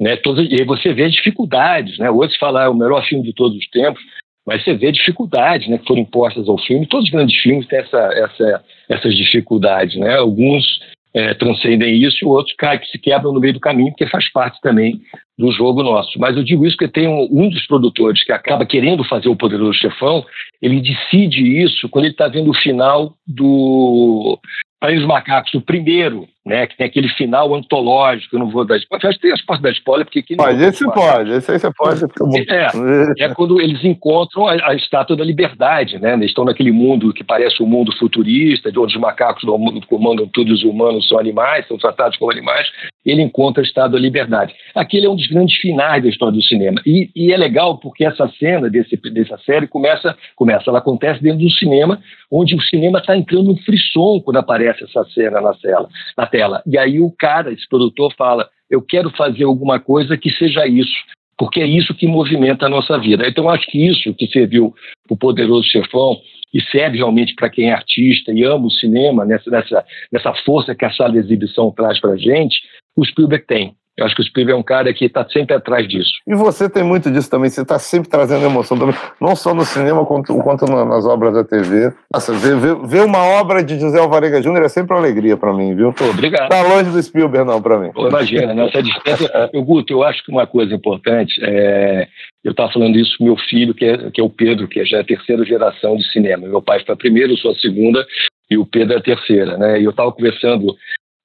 Né, 0.00 0.16
todas, 0.16 0.50
e 0.50 0.54
aí 0.54 0.64
você 0.64 0.94
vê 0.94 1.10
dificuldades, 1.10 1.98
né? 1.98 2.10
Hoje 2.10 2.32
se 2.32 2.38
fala 2.38 2.64
é 2.64 2.68
o 2.68 2.74
melhor 2.74 3.04
filme 3.04 3.22
de 3.22 3.34
todos 3.34 3.58
os 3.58 3.68
tempos, 3.68 4.02
mas 4.46 4.64
você 4.64 4.74
vê 4.74 4.90
dificuldades 4.90 5.68
né, 5.68 5.78
que 5.78 5.86
foram 5.86 6.00
impostas 6.00 6.48
ao 6.48 6.58
filme. 6.58 6.86
Todos 6.86 7.04
os 7.04 7.12
grandes 7.12 7.38
filmes 7.42 7.66
têm 7.66 7.80
essa, 7.80 7.98
essa, 7.98 8.64
essas 8.88 9.14
dificuldades. 9.14 9.96
Né? 9.96 10.16
Alguns 10.16 10.64
é, 11.12 11.34
transcendem 11.34 12.02
isso 12.02 12.16
e 12.22 12.26
outros 12.26 12.54
caem, 12.56 12.80
se 12.84 12.98
quebram 12.98 13.32
no 13.32 13.40
meio 13.40 13.54
do 13.54 13.60
caminho, 13.60 13.90
porque 13.90 14.06
faz 14.06 14.30
parte 14.32 14.60
também 14.60 15.00
do 15.38 15.52
jogo 15.52 15.82
nosso. 15.82 16.18
Mas 16.18 16.36
eu 16.36 16.42
digo 16.42 16.66
isso 16.66 16.76
porque 16.76 16.92
tem 16.92 17.08
um, 17.08 17.28
um 17.30 17.48
dos 17.48 17.66
produtores 17.66 18.24
que 18.24 18.32
acaba 18.32 18.64
querendo 18.64 19.04
fazer 19.04 19.28
o 19.28 19.36
Poderoso 19.36 19.74
Chefão, 19.74 20.24
ele 20.62 20.80
decide 20.80 21.42
isso 21.62 21.88
quando 21.88 22.06
ele 22.06 22.14
está 22.14 22.28
vendo 22.28 22.50
o 22.50 22.54
final 22.54 23.14
do 23.26 24.38
País 24.80 24.98
dos 24.98 25.08
Macacos, 25.08 25.52
o 25.54 25.60
primeiro, 25.60 26.26
né, 26.44 26.66
que 26.66 26.76
tem 26.76 26.86
aquele 26.86 27.08
final 27.10 27.54
antológico, 27.54 28.34
eu 28.34 28.40
não 28.40 28.50
vou 28.50 28.64
dar 28.64 28.78
spoiler, 28.78 29.08
acho 29.08 29.18
que 29.18 29.26
tem 29.26 29.32
as 29.32 29.44
partes 29.44 29.62
da 29.62 29.70
spoiler, 29.70 30.06
porque... 30.06 30.20
Aqui 30.20 30.36
pode, 30.36 30.62
esse 30.62 30.84
pode, 30.84 31.30
esse 31.32 31.50
aí 31.50 31.58
você 31.58 31.70
pode. 31.70 32.04
É, 32.48 33.24
é 33.24 33.34
quando 33.34 33.60
eles 33.60 33.84
encontram 33.84 34.46
a, 34.46 34.70
a, 34.70 34.74
Estátua 34.74 35.16
da 35.16 35.24
Liberdade, 35.24 35.98
né, 35.98 36.14
eles 36.14 36.28
estão 36.28 36.44
naquele 36.44 36.72
mundo 36.72 37.12
que 37.12 37.22
parece 37.22 37.62
um 37.62 37.66
mundo 37.66 37.94
futurista, 37.98 38.72
de 38.72 38.78
onde 38.78 38.94
os 38.94 39.00
macacos 39.00 39.44
comandam 39.86 40.26
tudo, 40.32 40.52
os 40.52 40.62
humanos 40.64 41.06
são 41.08 41.18
animais, 41.18 41.66
são 41.68 41.76
tratados 41.76 42.16
como 42.16 42.30
animais, 42.30 42.66
ele 43.04 43.22
encontra 43.22 43.62
a 43.62 43.66
Estátua 43.66 43.92
da 43.92 43.98
Liberdade. 43.98 44.54
Aquele 44.74 45.06
é 45.06 45.10
um 45.10 45.16
dos 45.16 45.26
grandes 45.26 45.56
finais 45.58 46.02
da 46.02 46.08
história 46.08 46.34
do 46.34 46.42
cinema, 46.42 46.80
e, 46.86 47.10
e 47.14 47.32
é 47.32 47.36
legal 47.36 47.78
porque 47.78 48.04
essa 48.04 48.26
cena 48.38 48.70
desse, 48.70 48.96
dessa 49.12 49.36
série 49.38 49.66
começa, 49.66 50.16
começa, 50.34 50.70
ela 50.70 50.78
acontece 50.78 51.22
dentro 51.22 51.40
do 51.40 51.50
cinema, 51.50 52.00
onde 52.30 52.54
o 52.54 52.62
cinema 52.62 52.98
está 52.98 53.16
entrando 53.16 53.48
no 53.48 53.56
frisson 53.58 54.20
quando 54.24 54.38
aparece 54.38 54.84
essa 54.84 55.04
cena 55.10 55.40
na 55.40 55.52
tela, 55.54 55.88
na 56.16 56.26
tela. 56.30 56.62
E 56.66 56.78
aí 56.78 57.00
o 57.00 57.10
cara, 57.10 57.52
esse 57.52 57.68
produtor, 57.68 58.14
fala: 58.16 58.48
eu 58.70 58.80
quero 58.80 59.10
fazer 59.10 59.44
alguma 59.44 59.80
coisa 59.80 60.16
que 60.16 60.30
seja 60.30 60.66
isso, 60.66 60.92
porque 61.36 61.60
é 61.60 61.66
isso 61.66 61.94
que 61.94 62.06
movimenta 62.06 62.66
a 62.66 62.70
nossa 62.70 62.98
vida. 62.98 63.26
Então 63.28 63.48
acho 63.48 63.66
que 63.66 63.86
isso 63.86 64.14
que 64.14 64.26
serviu 64.28 64.74
o 65.08 65.16
Poderoso 65.16 65.64
Chefão 65.64 66.16
e 66.52 66.60
serve 66.62 66.96
realmente 66.96 67.34
para 67.34 67.50
quem 67.50 67.70
é 67.70 67.72
artista 67.72 68.32
e 68.32 68.42
ama 68.42 68.66
o 68.66 68.70
cinema, 68.70 69.24
nessa, 69.24 69.50
nessa, 69.50 69.84
nessa 70.12 70.34
força 70.44 70.74
que 70.74 70.84
a 70.84 70.92
sala 70.92 71.12
de 71.12 71.18
exibição 71.18 71.70
traz 71.70 72.00
para 72.00 72.16
gente, 72.16 72.60
o 72.96 73.04
Spielberg 73.04 73.46
tem. 73.46 73.74
Eu 73.98 74.06
acho 74.06 74.14
que 74.14 74.22
o 74.22 74.24
Spielberg 74.24 74.56
é 74.56 74.60
um 74.60 74.64
cara 74.64 74.92
que 74.94 75.04
está 75.04 75.28
sempre 75.28 75.54
atrás 75.54 75.86
disso. 75.86 76.10
E 76.26 76.34
você 76.34 76.70
tem 76.70 76.82
muito 76.82 77.10
disso 77.10 77.28
também, 77.28 77.50
você 77.50 77.62
está 77.62 77.78
sempre 77.78 78.08
trazendo 78.08 78.44
emoção 78.44 78.78
também, 78.78 78.94
não 79.20 79.36
só 79.36 79.54
no 79.54 79.64
cinema 79.64 80.06
quanto, 80.06 80.34
quanto 80.38 80.64
nas 80.64 81.04
obras 81.04 81.34
da 81.34 81.44
TV. 81.44 81.92
Nossa, 82.12 82.32
ver, 82.32 82.56
ver, 82.86 83.02
uma 83.02 83.22
obra 83.22 83.62
de 83.62 83.78
José 83.78 83.98
Alvarenga 83.98 84.42
Júnior 84.42 84.64
é 84.64 84.68
sempre 84.68 84.94
uma 84.94 85.00
alegria 85.00 85.36
para 85.36 85.52
mim, 85.52 85.74
viu? 85.74 85.92
Obrigado. 86.10 86.48
Tá 86.48 86.62
longe 86.62 86.90
do 86.90 87.02
Spielberg 87.02 87.46
não 87.46 87.60
para 87.60 87.78
mim. 87.78 87.92
Pô, 87.92 88.08
imagina, 88.08 88.54
nessa 88.54 88.82
distância. 88.82 89.50
eu, 89.52 89.62
Guto, 89.62 89.92
eu 89.92 90.02
acho 90.02 90.24
que 90.24 90.32
uma 90.32 90.46
coisa 90.46 90.74
importante 90.74 91.40
é... 91.42 92.08
Eu 92.42 92.52
estava 92.52 92.72
falando 92.72 92.96
isso 92.96 93.18
com 93.18 93.24
meu 93.24 93.36
filho, 93.36 93.74
que 93.74 93.84
é, 93.84 94.10
que 94.10 94.18
é 94.18 94.24
o 94.24 94.30
Pedro, 94.30 94.66
que 94.66 94.82
já 94.86 94.96
é 94.96 95.00
a 95.00 95.04
terceira 95.04 95.44
geração 95.44 95.94
de 95.94 96.10
cinema. 96.10 96.48
Meu 96.48 96.62
pai 96.62 96.82
foi 96.86 96.94
a 96.94 96.96
primeira, 96.96 97.30
eu 97.30 97.36
sou 97.36 97.50
a 97.50 97.54
segunda, 97.56 98.06
e 98.50 98.56
o 98.56 98.64
Pedro 98.64 98.94
é 98.94 98.96
a 98.96 99.02
terceira, 99.02 99.58
né? 99.58 99.78
E 99.80 99.84
eu 99.84 99.90
estava 99.90 100.10
conversando 100.10 100.74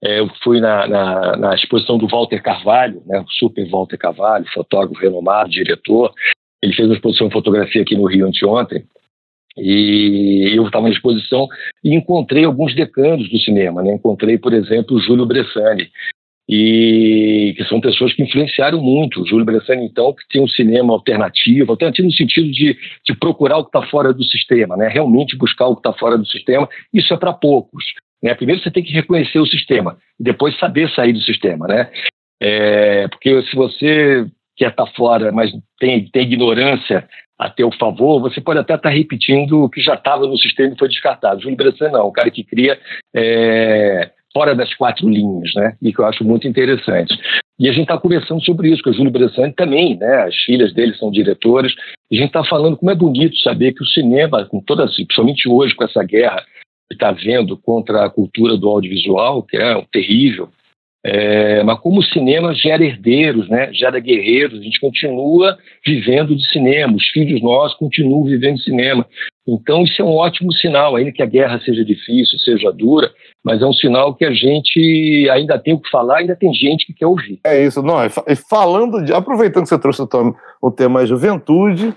eu 0.01 0.29
fui 0.43 0.60
na, 0.60 0.88
na, 0.88 1.38
na, 1.38 1.55
exposição 1.55 1.97
do 1.97 2.08
Walter 2.08 2.41
Carvalho, 2.41 3.01
né, 3.05 3.19
o 3.19 3.29
super 3.29 3.67
Walter 3.69 3.97
Carvalho, 3.97 4.45
fotógrafo 4.53 5.01
renomado, 5.01 5.49
diretor. 5.49 6.13
Ele 6.62 6.73
fez 6.73 6.88
uma 6.88 6.95
exposição 6.95 7.27
de 7.27 7.34
fotografia 7.34 7.81
aqui 7.81 7.95
no 7.95 8.05
Rio 8.05 8.27
anteontem. 8.27 8.86
E 9.58 10.51
eu 10.53 10.65
estava 10.65 10.88
na 10.88 10.93
exposição 10.93 11.47
e 11.84 11.95
encontrei 11.95 12.43
alguns 12.43 12.75
decanos 12.75 13.29
do 13.29 13.39
cinema. 13.39 13.81
Né? 13.81 13.93
Encontrei, 13.93 14.38
por 14.38 14.53
exemplo, 14.53 14.97
o 14.97 14.99
Júlio 14.99 15.25
Bressani, 15.25 15.89
e 16.47 17.55
que 17.58 17.63
são 17.65 17.81
pessoas 17.81 18.13
que 18.13 18.21
influenciaram 18.21 18.81
muito. 18.81 19.21
O 19.21 19.27
Júlio 19.27 19.45
Bressani, 19.45 19.86
então, 19.86 20.13
que 20.13 20.27
tem 20.29 20.43
um 20.43 20.47
cinema 20.47 20.93
alternativo, 20.93 21.71
alternativo 21.71 22.08
no 22.08 22.13
sentido 22.13 22.51
de, 22.51 22.77
de 23.03 23.15
procurar 23.17 23.58
o 23.58 23.63
que 23.63 23.75
está 23.75 23.89
fora 23.89 24.13
do 24.13 24.23
sistema, 24.23 24.77
né? 24.77 24.88
realmente 24.88 25.38
buscar 25.38 25.67
o 25.67 25.75
que 25.75 25.79
está 25.79 25.93
fora 25.93 26.17
do 26.17 26.27
sistema. 26.27 26.67
Isso 26.93 27.13
é 27.13 27.17
para 27.17 27.34
poucos. 27.34 27.84
Né? 28.25 28.33
Primeiro 28.33 28.59
você 28.59 28.71
tem 28.71 28.83
que 28.83 28.91
reconhecer 28.91 29.38
o 29.38 29.45
sistema, 29.45 29.97
e 30.19 30.23
depois 30.23 30.57
saber 30.57 30.89
sair 30.89 31.13
do 31.13 31.21
sistema. 31.21 31.67
Né? 31.67 31.91
É, 32.41 33.07
porque 33.07 33.43
se 33.43 33.55
você 33.55 34.25
quer 34.57 34.71
estar 34.71 34.85
tá 34.88 34.91
fora, 34.93 35.31
mas 35.31 35.51
tem, 35.79 36.09
tem 36.09 36.23
ignorância 36.23 37.07
a 37.38 37.49
teu 37.51 37.69
favor, 37.73 38.19
você 38.19 38.41
pode 38.41 38.59
até 38.59 38.73
estar 38.73 38.89
tá 38.89 38.95
repetindo 38.95 39.63
o 39.63 39.69
que 39.69 39.79
já 39.79 39.93
estava 39.93 40.25
no 40.25 40.38
sistema 40.38 40.73
e 40.73 40.79
foi 40.79 40.88
descartado. 40.88 41.39
Júlio 41.39 41.55
Bressani 41.55 41.93
não, 41.93 42.07
o 42.07 42.11
cara 42.11 42.31
que 42.31 42.43
cria 42.43 42.79
é, 43.15 44.09
fora 44.33 44.55
das 44.55 44.73
quatro 44.73 45.07
linhas, 45.07 45.53
né? 45.53 45.75
E 45.79 45.93
que 45.93 45.99
eu 45.99 46.05
acho 46.05 46.23
muito 46.23 46.47
interessante. 46.47 47.13
E 47.59 47.69
a 47.69 47.73
gente 47.73 47.83
está 47.83 47.97
conversando 47.97 48.43
sobre 48.43 48.69
isso, 48.69 48.81
com 48.81 48.89
o 48.89 48.93
Júlio 48.93 49.11
Bressani 49.11 49.53
também, 49.53 49.97
né? 49.97 50.23
As 50.23 50.35
filhas 50.45 50.73
dele 50.73 50.95
são 50.95 51.11
diretoras. 51.11 51.73
E 52.09 52.17
a 52.17 52.21
gente 52.21 52.29
está 52.29 52.43
falando 52.43 52.75
como 52.75 52.89
é 52.89 52.95
bonito 52.95 53.38
saber 53.38 53.73
que 53.73 53.83
o 53.83 53.88
cinema, 53.88 54.45
com 54.45 54.61
toda, 54.61 54.88
principalmente 54.88 55.47
hoje 55.47 55.75
com 55.75 55.83
essa 55.83 56.03
guerra 56.03 56.43
está 56.91 57.12
vendo 57.12 57.58
contra 57.58 58.06
a 58.06 58.10
cultura 58.10 58.58
do 58.58 58.69
audiovisual, 58.69 59.43
que 59.43 59.58
é 59.58 59.86
terrível, 59.91 60.50
é, 61.08 61.62
mas 61.62 61.80
como 61.82 62.00
o 62.00 62.04
cinema 62.04 62.52
gera 62.56 62.84
herdeiros, 62.84 63.48
né? 63.48 63.71
gera 63.71 64.00
guerreiros, 64.00 64.60
a 64.60 64.63
gente 64.63 64.80
continua 64.80 65.56
vivendo 65.86 66.36
de 66.36 66.50
cinema, 66.50 66.95
os 66.95 67.06
filhos 67.10 67.43
nossos 67.43 67.78
continuam 67.78 68.24
vivendo 68.24 68.56
de 68.56 68.63
cinema. 68.63 69.06
Então 69.48 69.84
isso 69.84 70.02
é 70.02 70.06
um 70.06 70.15
ótimo 70.15 70.52
sinal, 70.52 70.95
ainda 70.95 71.12
que 71.12 71.21
a 71.21 71.28
guerra 71.28 71.62
seja 71.63 71.86
difícil, 71.86 72.39
seja 72.39 72.71
dura, 72.71 73.12
mas 73.43 73.62
é 73.62 73.65
um 73.67 73.74
sinal 73.74 74.15
que 74.15 74.26
a 74.26 74.32
gente 74.32 75.30
ainda 75.32 75.60
tem 75.60 75.76
o 75.76 75.80
que 75.80 75.91
falar, 75.91 76.17
ainda 76.17 76.36
tem 76.36 76.52
gente 76.52 76.88
que 76.88 76.93
quer 76.93 77.06
ouvir. 77.06 77.39
É 77.45 77.63
isso, 77.63 77.84
não, 77.84 77.98
e 78.04 78.36
falando 78.36 79.06
de, 79.06 79.13
aproveitando 79.13 79.62
que 79.62 79.69
você 79.69 79.78
trouxe 79.80 80.02
o, 80.02 80.36
o 80.60 80.71
tema 80.71 81.06
juventude, 81.06 81.93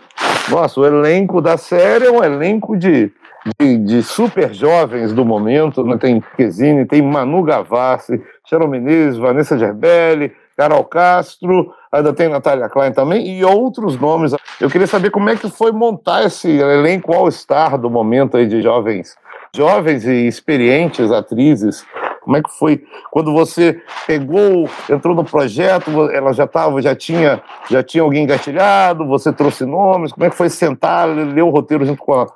nossa, 0.51 0.79
o 0.79 0.85
elenco 0.85 1.41
da 1.41 1.57
série 1.57 2.05
é 2.05 2.11
um 2.11 2.23
elenco 2.23 2.77
de 2.77 3.11
de, 3.59 3.79
de, 3.79 4.03
super 4.03 4.53
jovens 4.53 5.13
do 5.13 5.25
momento, 5.25 5.85
né? 5.85 5.97
tem 5.97 6.23
Quesini, 6.37 6.85
tem 6.85 7.03
Manu 7.03 7.43
Gavassi, 7.43 8.23
Sharon 8.49 8.69
Menezes, 8.69 9.19
Vanessa 9.19 9.59
Gerbelli, 9.59 10.33
Carol 10.57 10.85
Castro, 10.85 11.73
ainda 11.93 12.13
tem 12.13 12.29
Natália 12.29 12.69
Klein 12.69 12.93
também, 12.93 13.39
e 13.39 13.45
outros 13.45 13.97
nomes. 13.97 14.35
Eu 14.61 14.69
queria 14.69 14.87
saber 14.87 15.11
como 15.11 15.31
é 15.31 15.37
que 15.37 15.49
foi 15.49 15.71
montar 15.71 16.25
esse 16.25 16.51
elenco 16.51 17.15
all-star 17.15 17.79
do 17.79 17.89
momento 17.89 18.37
aí 18.37 18.47
de 18.47 18.61
jovens, 18.61 19.17
jovens 19.55 20.05
e 20.05 20.27
experientes 20.27 21.13
atrizes. 21.13 21.85
Como 22.23 22.37
é 22.37 22.43
que 22.43 22.51
foi 22.59 22.85
quando 23.11 23.33
você 23.33 23.81
pegou, 24.07 24.69
entrou 24.91 25.15
no 25.15 25.25
projeto, 25.25 26.11
ela 26.11 26.33
já 26.33 26.45
estava, 26.45 26.83
já 26.83 26.95
tinha, 26.95 27.41
já 27.71 27.83
tinha 27.83 28.03
alguém 28.03 28.25
engatilhado, 28.25 29.07
você 29.07 29.33
trouxe 29.33 29.65
nomes, 29.65 30.13
como 30.13 30.27
é 30.27 30.31
que 30.31 30.37
foi 30.37 30.51
sentar, 30.51 31.09
ler 31.09 31.43
o 31.43 31.49
roteiro 31.49 31.87
junto 31.87 32.03
com 32.03 32.13
a, 32.13 32.27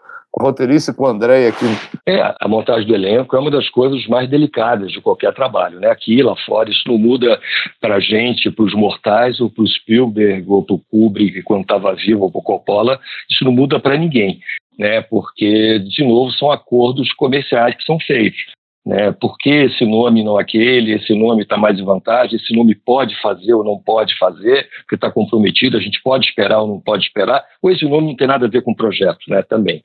roteirista 0.40 0.94
com 0.94 1.04
o 1.04 1.08
André 1.08 1.48
aqui. 1.48 1.66
É, 2.06 2.34
a 2.40 2.48
montagem 2.48 2.86
do 2.86 2.94
elenco 2.94 3.36
é 3.36 3.38
uma 3.38 3.50
das 3.50 3.68
coisas 3.68 4.06
mais 4.06 4.28
delicadas 4.28 4.90
de 4.90 5.00
qualquer 5.00 5.34
trabalho, 5.34 5.78
né? 5.78 5.88
Aqui, 5.88 6.22
lá 6.22 6.34
fora, 6.46 6.70
isso 6.70 6.82
não 6.86 6.96
muda 6.96 7.38
para 7.80 7.96
a 7.96 8.00
gente, 8.00 8.50
para 8.50 8.64
os 8.64 8.74
mortais, 8.74 9.40
ou 9.40 9.50
para 9.50 9.62
o 9.62 9.68
Spielberg, 9.68 10.44
ou 10.48 10.64
para 10.64 10.74
o 10.76 10.82
Kubrick, 10.90 11.42
quando 11.42 11.62
estava 11.62 11.94
vivo, 11.94 12.22
ou 12.24 12.30
para 12.30 12.38
o 12.38 12.42
Coppola, 12.42 12.98
isso 13.30 13.44
não 13.44 13.52
muda 13.52 13.78
para 13.78 13.96
ninguém, 13.96 14.40
né? 14.78 15.02
Porque, 15.02 15.78
de 15.80 16.04
novo, 16.04 16.32
são 16.32 16.50
acordos 16.50 17.12
comerciais 17.12 17.76
que 17.76 17.84
são 17.84 17.98
feitos. 18.00 18.40
Né? 18.84 19.12
Por 19.12 19.36
que 19.38 19.48
esse 19.48 19.84
nome 19.84 20.24
não 20.24 20.36
aquele, 20.36 20.92
esse 20.92 21.14
nome 21.14 21.42
está 21.42 21.56
mais 21.56 21.78
em 21.78 21.84
vantagem, 21.84 22.36
esse 22.36 22.54
nome 22.54 22.74
pode 22.74 23.14
fazer 23.20 23.54
ou 23.54 23.62
não 23.62 23.78
pode 23.78 24.16
fazer, 24.18 24.68
porque 24.80 24.96
está 24.96 25.10
comprometido, 25.10 25.76
a 25.76 25.80
gente 25.80 26.02
pode 26.02 26.26
esperar 26.26 26.60
ou 26.60 26.66
não 26.66 26.80
pode 26.80 27.04
esperar, 27.04 27.44
ou 27.62 27.70
esse 27.70 27.84
nome 27.84 28.08
não 28.08 28.16
tem 28.16 28.26
nada 28.26 28.46
a 28.46 28.50
ver 28.50 28.62
com 28.62 28.72
o 28.72 28.76
projeto 28.76 29.20
né? 29.28 29.42
também. 29.42 29.84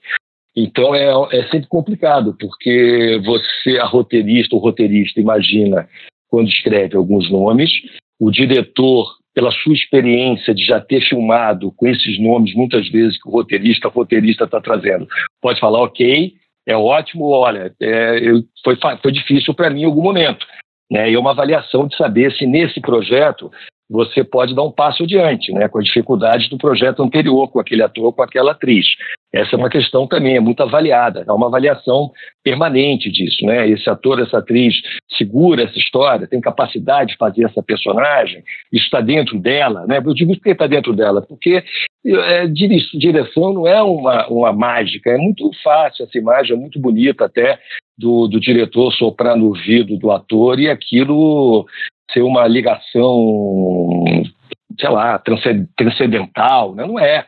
Então 0.58 0.96
é, 0.96 1.06
é 1.38 1.44
sempre 1.50 1.68
complicado, 1.68 2.36
porque 2.40 3.22
você, 3.24 3.78
a 3.78 3.86
roteirista, 3.86 4.56
o 4.56 4.60
roteirista, 4.60 5.22
imagina 5.22 5.88
quando 6.28 6.48
escreve 6.48 6.98
alguns 6.98 7.30
nomes, 7.30 7.70
o 8.20 8.32
diretor, 8.32 9.08
pela 9.36 9.52
sua 9.52 9.74
experiência 9.74 10.56
de 10.56 10.66
já 10.66 10.82
ter 10.82 11.00
filmado 11.08 11.72
com 11.74 11.86
esses 11.86 12.20
nomes, 12.20 12.56
muitas 12.56 12.90
vezes 12.90 13.22
que 13.22 13.30
o 13.30 13.32
roteirista, 13.32 13.88
o 13.88 13.92
roteirista 13.92 14.46
está 14.46 14.60
trazendo, 14.60 15.08
pode 15.40 15.60
falar, 15.60 15.80
ok, 15.84 16.34
é 16.66 16.76
ótimo, 16.76 17.26
olha, 17.26 17.72
é, 17.80 18.20
eu, 18.28 18.42
foi, 18.64 18.76
foi 19.00 19.12
difícil 19.12 19.54
para 19.54 19.70
mim 19.70 19.82
em 19.82 19.86
algum 19.86 20.02
momento. 20.02 20.44
Né? 20.92 21.12
E 21.12 21.14
é 21.14 21.20
uma 21.20 21.32
avaliação 21.32 21.88
de 21.88 21.96
saber 21.96 22.32
se 22.34 22.48
nesse 22.48 22.82
projeto 22.82 23.52
você 23.90 24.24
pode 24.24 24.54
dar 24.54 24.64
um 24.64 24.72
passo 24.72 25.04
adiante, 25.04 25.52
né, 25.54 25.68
com 25.68 25.80
as 25.80 25.86
dificuldades 25.86 26.50
do 26.50 26.58
projeto 26.58 27.02
anterior, 27.02 27.48
com 27.50 27.60
aquele 27.60 27.84
ator, 27.84 28.14
com 28.14 28.22
aquela 28.22 28.52
atriz. 28.52 28.86
Essa 29.34 29.56
é 29.56 29.58
uma 29.58 29.70
questão 29.70 30.08
também, 30.08 30.38
é 30.38 30.40
muito 30.40 30.62
avaliada, 30.64 31.26
há 31.28 31.34
uma 31.34 31.48
avaliação 31.48 32.12
permanente 32.44 33.12
disso, 33.12 33.46
né? 33.46 33.70
Esse 33.70 33.90
ator, 33.90 34.22
essa 34.22 34.38
atriz 34.38 34.74
segura 35.18 35.64
essa 35.64 35.78
história, 35.78 36.28
tem 36.28 36.40
capacidade 36.40 37.12
de 37.12 37.18
fazer 37.18 37.46
essa 37.46 37.62
personagem, 37.62 38.42
está 38.72 39.02
dentro 39.02 39.38
dela, 39.38 39.86
né? 39.86 40.02
Eu 40.04 40.14
digo 40.14 40.34
que 40.40 40.50
está 40.50 40.66
dentro 40.66 40.94
dela, 40.94 41.22
porque 41.22 41.62
é, 42.06 42.48
direção 42.48 43.54
não 43.54 43.68
é 43.68 43.82
uma, 43.82 44.28
uma 44.28 44.54
mágica, 44.54 45.12
é 45.12 45.18
muito 45.18 45.52
fácil 45.62 46.06
essa 46.06 46.18
imagem, 46.18 46.56
é 46.56 46.60
muito 46.60 46.80
bonita 46.80 47.26
até, 47.26 47.60
do, 47.98 48.28
do, 48.28 48.40
diretor 48.40 48.94
soprar 48.94 49.36
no 49.36 49.48
ouvido 49.48 49.98
do 49.98 50.12
ator 50.12 50.60
e 50.60 50.70
aquilo 50.70 51.66
ser 52.12 52.22
uma 52.22 52.48
ligação, 52.48 54.04
sei 54.80 54.90
lá, 54.90 55.22
transcendental, 55.76 56.76
né? 56.76 56.86
não 56.86 57.00
é. 57.00 57.26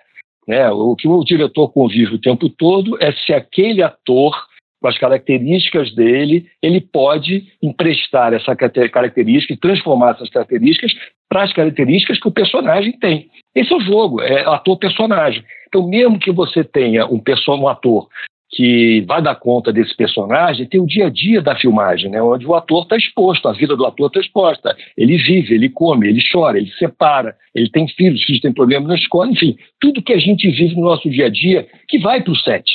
Né? 0.47 0.69
O 0.69 0.95
que 0.95 1.07
o 1.07 1.23
diretor 1.23 1.69
convive 1.69 2.15
o 2.15 2.21
tempo 2.21 2.49
todo 2.49 2.97
é 3.01 3.11
se 3.11 3.33
aquele 3.33 3.83
ator, 3.83 4.35
com 4.81 4.87
as 4.87 4.97
características 4.97 5.93
dele, 5.93 6.47
ele 6.61 6.81
pode 6.81 7.47
emprestar 7.61 8.33
essa 8.33 8.55
característica 8.55 9.53
e 9.53 9.57
transformar 9.57 10.11
essas 10.11 10.29
características 10.29 10.93
para 11.27 11.43
as 11.43 11.53
características 11.53 12.19
que 12.19 12.27
o 12.27 12.31
personagem 12.31 12.93
tem. 12.93 13.29
Esse 13.53 13.71
é 13.71 13.77
o 13.77 13.81
jogo, 13.81 14.21
é 14.21 14.41
ator-personagem. 14.47 15.43
Então, 15.67 15.87
mesmo 15.87 16.17
que 16.17 16.31
você 16.31 16.63
tenha 16.63 17.05
um, 17.05 17.21
um 17.49 17.67
ator 17.67 18.07
que 18.49 19.01
vai 19.07 19.21
dar 19.21 19.35
conta 19.35 19.71
desse 19.71 19.95
personagem 19.95 20.65
tem 20.65 20.81
o 20.81 20.88
dia 20.88 21.05
a 21.05 21.09
dia 21.09 21.41
da 21.41 21.55
filmagem, 21.55 22.09
né, 22.09 22.21
onde 22.21 22.45
o 22.45 22.55
ator 22.55 22.83
está 22.83 22.97
exposto, 22.97 23.47
a 23.47 23.53
vida 23.53 23.75
do 23.75 23.85
ator 23.85 24.07
está 24.07 24.19
exposta. 24.19 24.75
Ele 24.97 25.17
vive, 25.17 25.53
ele 25.53 25.69
come, 25.69 26.07
ele 26.07 26.21
chora, 26.31 26.57
ele 26.57 26.71
separa, 26.71 27.35
ele 27.53 27.69
tem 27.69 27.88
filhos, 27.88 28.23
filhos 28.23 28.41
têm 28.41 28.53
problemas 28.53 28.89
na 28.89 28.95
escola, 28.95 29.31
enfim, 29.31 29.55
tudo 29.79 30.01
que 30.01 30.13
a 30.13 30.19
gente 30.19 30.49
vive 30.49 30.75
no 30.75 30.83
nosso 30.83 31.09
dia 31.09 31.27
a 31.27 31.29
dia 31.29 31.67
que 31.88 31.99
vai 31.99 32.21
para 32.21 32.33
o 32.33 32.35
set. 32.35 32.65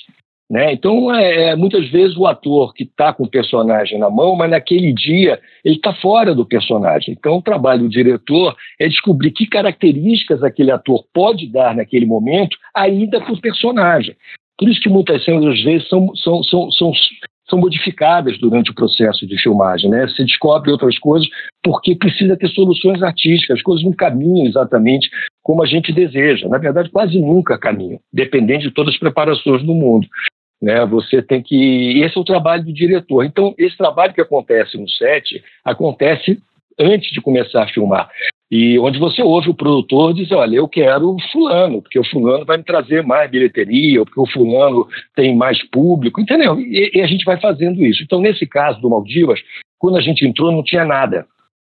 Né? 0.50 0.74
Então, 0.74 1.12
é, 1.12 1.50
é, 1.50 1.56
muitas 1.56 1.88
vezes 1.90 2.16
o 2.16 2.26
ator 2.26 2.74
que 2.74 2.84
está 2.84 3.12
com 3.12 3.24
o 3.24 3.30
personagem 3.30 3.98
na 3.98 4.10
mão, 4.10 4.37
mas 4.37 4.50
naquele 4.50 4.92
dia 4.92 5.40
ele 5.64 5.76
está 5.76 5.92
fora 5.94 6.34
do 6.34 6.44
personagem. 6.44 7.14
Então, 7.18 7.38
o 7.38 7.42
trabalho 7.42 7.82
do 7.82 7.88
diretor 7.88 8.54
é 8.78 8.87
descobrir 8.87 9.30
que 9.30 9.46
características 9.46 10.42
aquele 10.42 10.70
ator 10.70 11.04
pode 11.14 11.50
dar 11.50 11.74
naquele 11.74 12.04
momento 12.04 12.56
ainda 12.74 13.20
para 13.20 13.32
o 13.32 13.40
personagem. 13.40 14.14
Por 14.58 14.68
isso 14.68 14.80
que 14.80 14.88
muitas 14.88 15.24
cenas, 15.24 15.44
às 15.44 15.62
vezes, 15.62 15.88
são, 15.88 16.14
são, 16.16 16.42
são, 16.44 16.70
são, 16.70 16.92
são 17.48 17.58
modificadas 17.58 18.38
durante 18.38 18.70
o 18.70 18.74
processo 18.74 19.26
de 19.26 19.40
filmagem. 19.40 19.90
Né? 19.90 20.06
Você 20.06 20.24
descobre 20.24 20.70
outras 20.70 20.98
coisas 20.98 21.28
porque 21.62 21.94
precisa 21.96 22.36
ter 22.36 22.48
soluções 22.48 23.02
artísticas, 23.02 23.58
as 23.58 23.62
coisas 23.62 23.84
não 23.84 23.92
caminham 23.92 24.46
exatamente 24.46 25.08
como 25.42 25.62
a 25.62 25.66
gente 25.66 25.92
deseja. 25.92 26.48
Na 26.48 26.58
verdade, 26.58 26.90
quase 26.90 27.18
nunca 27.18 27.58
caminham, 27.58 28.00
dependendo 28.12 28.62
de 28.62 28.70
todas 28.70 28.94
as 28.94 29.00
preparações 29.00 29.62
do 29.62 29.74
mundo. 29.74 30.06
Né, 30.62 30.86
você 30.86 31.20
tem 31.20 31.42
que. 31.42 32.00
Esse 32.00 32.16
é 32.16 32.20
o 32.20 32.24
trabalho 32.24 32.64
do 32.64 32.72
diretor. 32.72 33.24
Então, 33.24 33.54
esse 33.58 33.76
trabalho 33.76 34.14
que 34.14 34.20
acontece 34.20 34.78
no 34.78 34.88
set 34.88 35.42
acontece 35.62 36.40
antes 36.78 37.10
de 37.10 37.20
começar 37.20 37.64
a 37.64 37.68
filmar. 37.68 38.08
E 38.50 38.78
onde 38.78 38.98
você 38.98 39.22
ouve 39.22 39.50
o 39.50 39.54
produtor 39.54 40.14
dizer, 40.14 40.35
olha, 40.35 40.57
eu 40.57 40.68
quero 40.68 41.16
fulano, 41.33 41.80
porque 41.83 41.98
o 41.98 42.04
fulano 42.04 42.44
vai 42.44 42.59
me 42.59 42.62
trazer 42.62 43.02
mais 43.02 43.30
bilheteria, 43.30 44.04
porque 44.04 44.20
o 44.20 44.26
fulano 44.26 44.87
tem 45.14 45.35
mais 45.35 45.62
público, 45.70 46.20
entendeu? 46.20 46.61
E, 46.61 46.90
e 46.94 47.00
a 47.00 47.07
gente 47.07 47.24
vai 47.24 47.40
fazendo 47.40 47.85
isso. 47.85 48.02
Então, 48.02 48.20
nesse 48.20 48.46
caso 48.46 48.80
do 48.80 48.90
Maldivas, 48.90 49.40
quando 49.78 49.96
a 49.96 50.00
gente 50.00 50.26
entrou, 50.26 50.52
não 50.52 50.62
tinha 50.62 50.85
nada. 50.85 51.26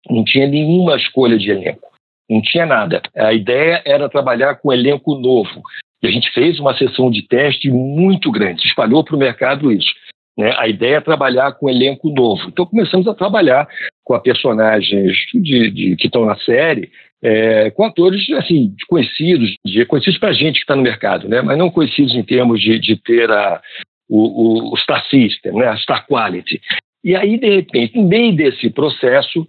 Não 0.09 0.23
tinha 0.23 0.47
nenhuma 0.47 0.95
escolha 0.95 1.37
de 1.37 1.49
elenco. 1.49 1.87
Não 2.29 2.41
tinha 2.41 2.65
nada. 2.65 3.01
A 3.15 3.33
ideia 3.33 3.81
era 3.85 4.09
trabalhar 4.09 4.55
com 4.55 4.71
elenco 4.71 5.15
novo. 5.15 5.61
E 6.03 6.07
a 6.07 6.11
gente 6.11 6.31
fez 6.31 6.59
uma 6.59 6.77
sessão 6.77 7.09
de 7.09 7.23
teste 7.23 7.71
muito 7.71 8.31
grande, 8.31 8.67
espalhou 8.67 9.03
para 9.03 9.15
o 9.15 9.19
mercado 9.19 9.71
isso. 9.71 9.93
Né? 10.37 10.53
A 10.57 10.67
ideia 10.67 10.97
é 10.97 11.01
trabalhar 11.01 11.53
com 11.53 11.69
elenco 11.69 12.09
novo. 12.09 12.43
Então 12.47 12.65
começamos 12.65 13.07
a 13.07 13.15
trabalhar 13.15 13.67
com 14.07 14.13
a 14.13 14.21
personagens 14.21 15.17
de, 15.33 15.69
de 15.69 15.95
que 15.97 16.07
estão 16.07 16.25
na 16.25 16.37
série, 16.37 16.89
é, 17.21 17.69
com 17.71 17.83
atores 17.83 18.29
assim 18.31 18.73
conhecidos, 18.87 19.53
de, 19.65 19.85
conhecidos 19.85 20.17
para 20.17 20.29
a 20.29 20.33
gente 20.33 20.55
que 20.55 20.61
está 20.61 20.77
no 20.77 20.81
mercado, 20.81 21.27
né? 21.27 21.41
mas 21.41 21.57
não 21.57 21.69
conhecidos 21.69 22.15
em 22.15 22.23
termos 22.23 22.61
de, 22.61 22.79
de 22.79 22.95
ter 22.95 23.29
a, 23.29 23.61
o, 24.07 24.73
o, 24.73 24.77
Star 24.77 25.05
System, 25.09 25.51
né? 25.51 25.67
a 25.67 25.75
Star 25.75 26.07
Quality. 26.07 26.61
E 27.03 27.17
aí, 27.17 27.37
de 27.37 27.49
repente, 27.53 27.97
no 27.97 28.07
meio 28.07 28.33
desse 28.33 28.69
processo, 28.69 29.45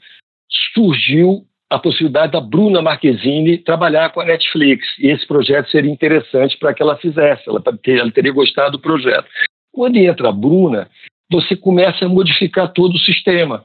surgiu 0.74 1.44
a 1.70 1.78
possibilidade 1.78 2.32
da 2.32 2.40
Bruna 2.40 2.82
Marquezine 2.82 3.58
trabalhar 3.58 4.10
com 4.10 4.20
a 4.20 4.24
Netflix. 4.24 4.84
E 4.98 5.06
esse 5.06 5.24
projeto 5.24 5.70
seria 5.70 5.90
interessante 5.90 6.56
para 6.58 6.74
que 6.74 6.82
ela 6.82 6.96
fizesse, 6.96 7.48
ela, 7.48 7.62
ela 7.86 8.10
teria 8.10 8.32
gostado 8.32 8.72
do 8.72 8.80
projeto. 8.80 9.28
Quando 9.72 9.98
entra 9.98 10.30
a 10.30 10.32
Bruna, 10.32 10.88
você 11.30 11.54
começa 11.54 12.06
a 12.06 12.08
modificar 12.08 12.72
todo 12.72 12.94
o 12.94 12.98
sistema 12.98 13.64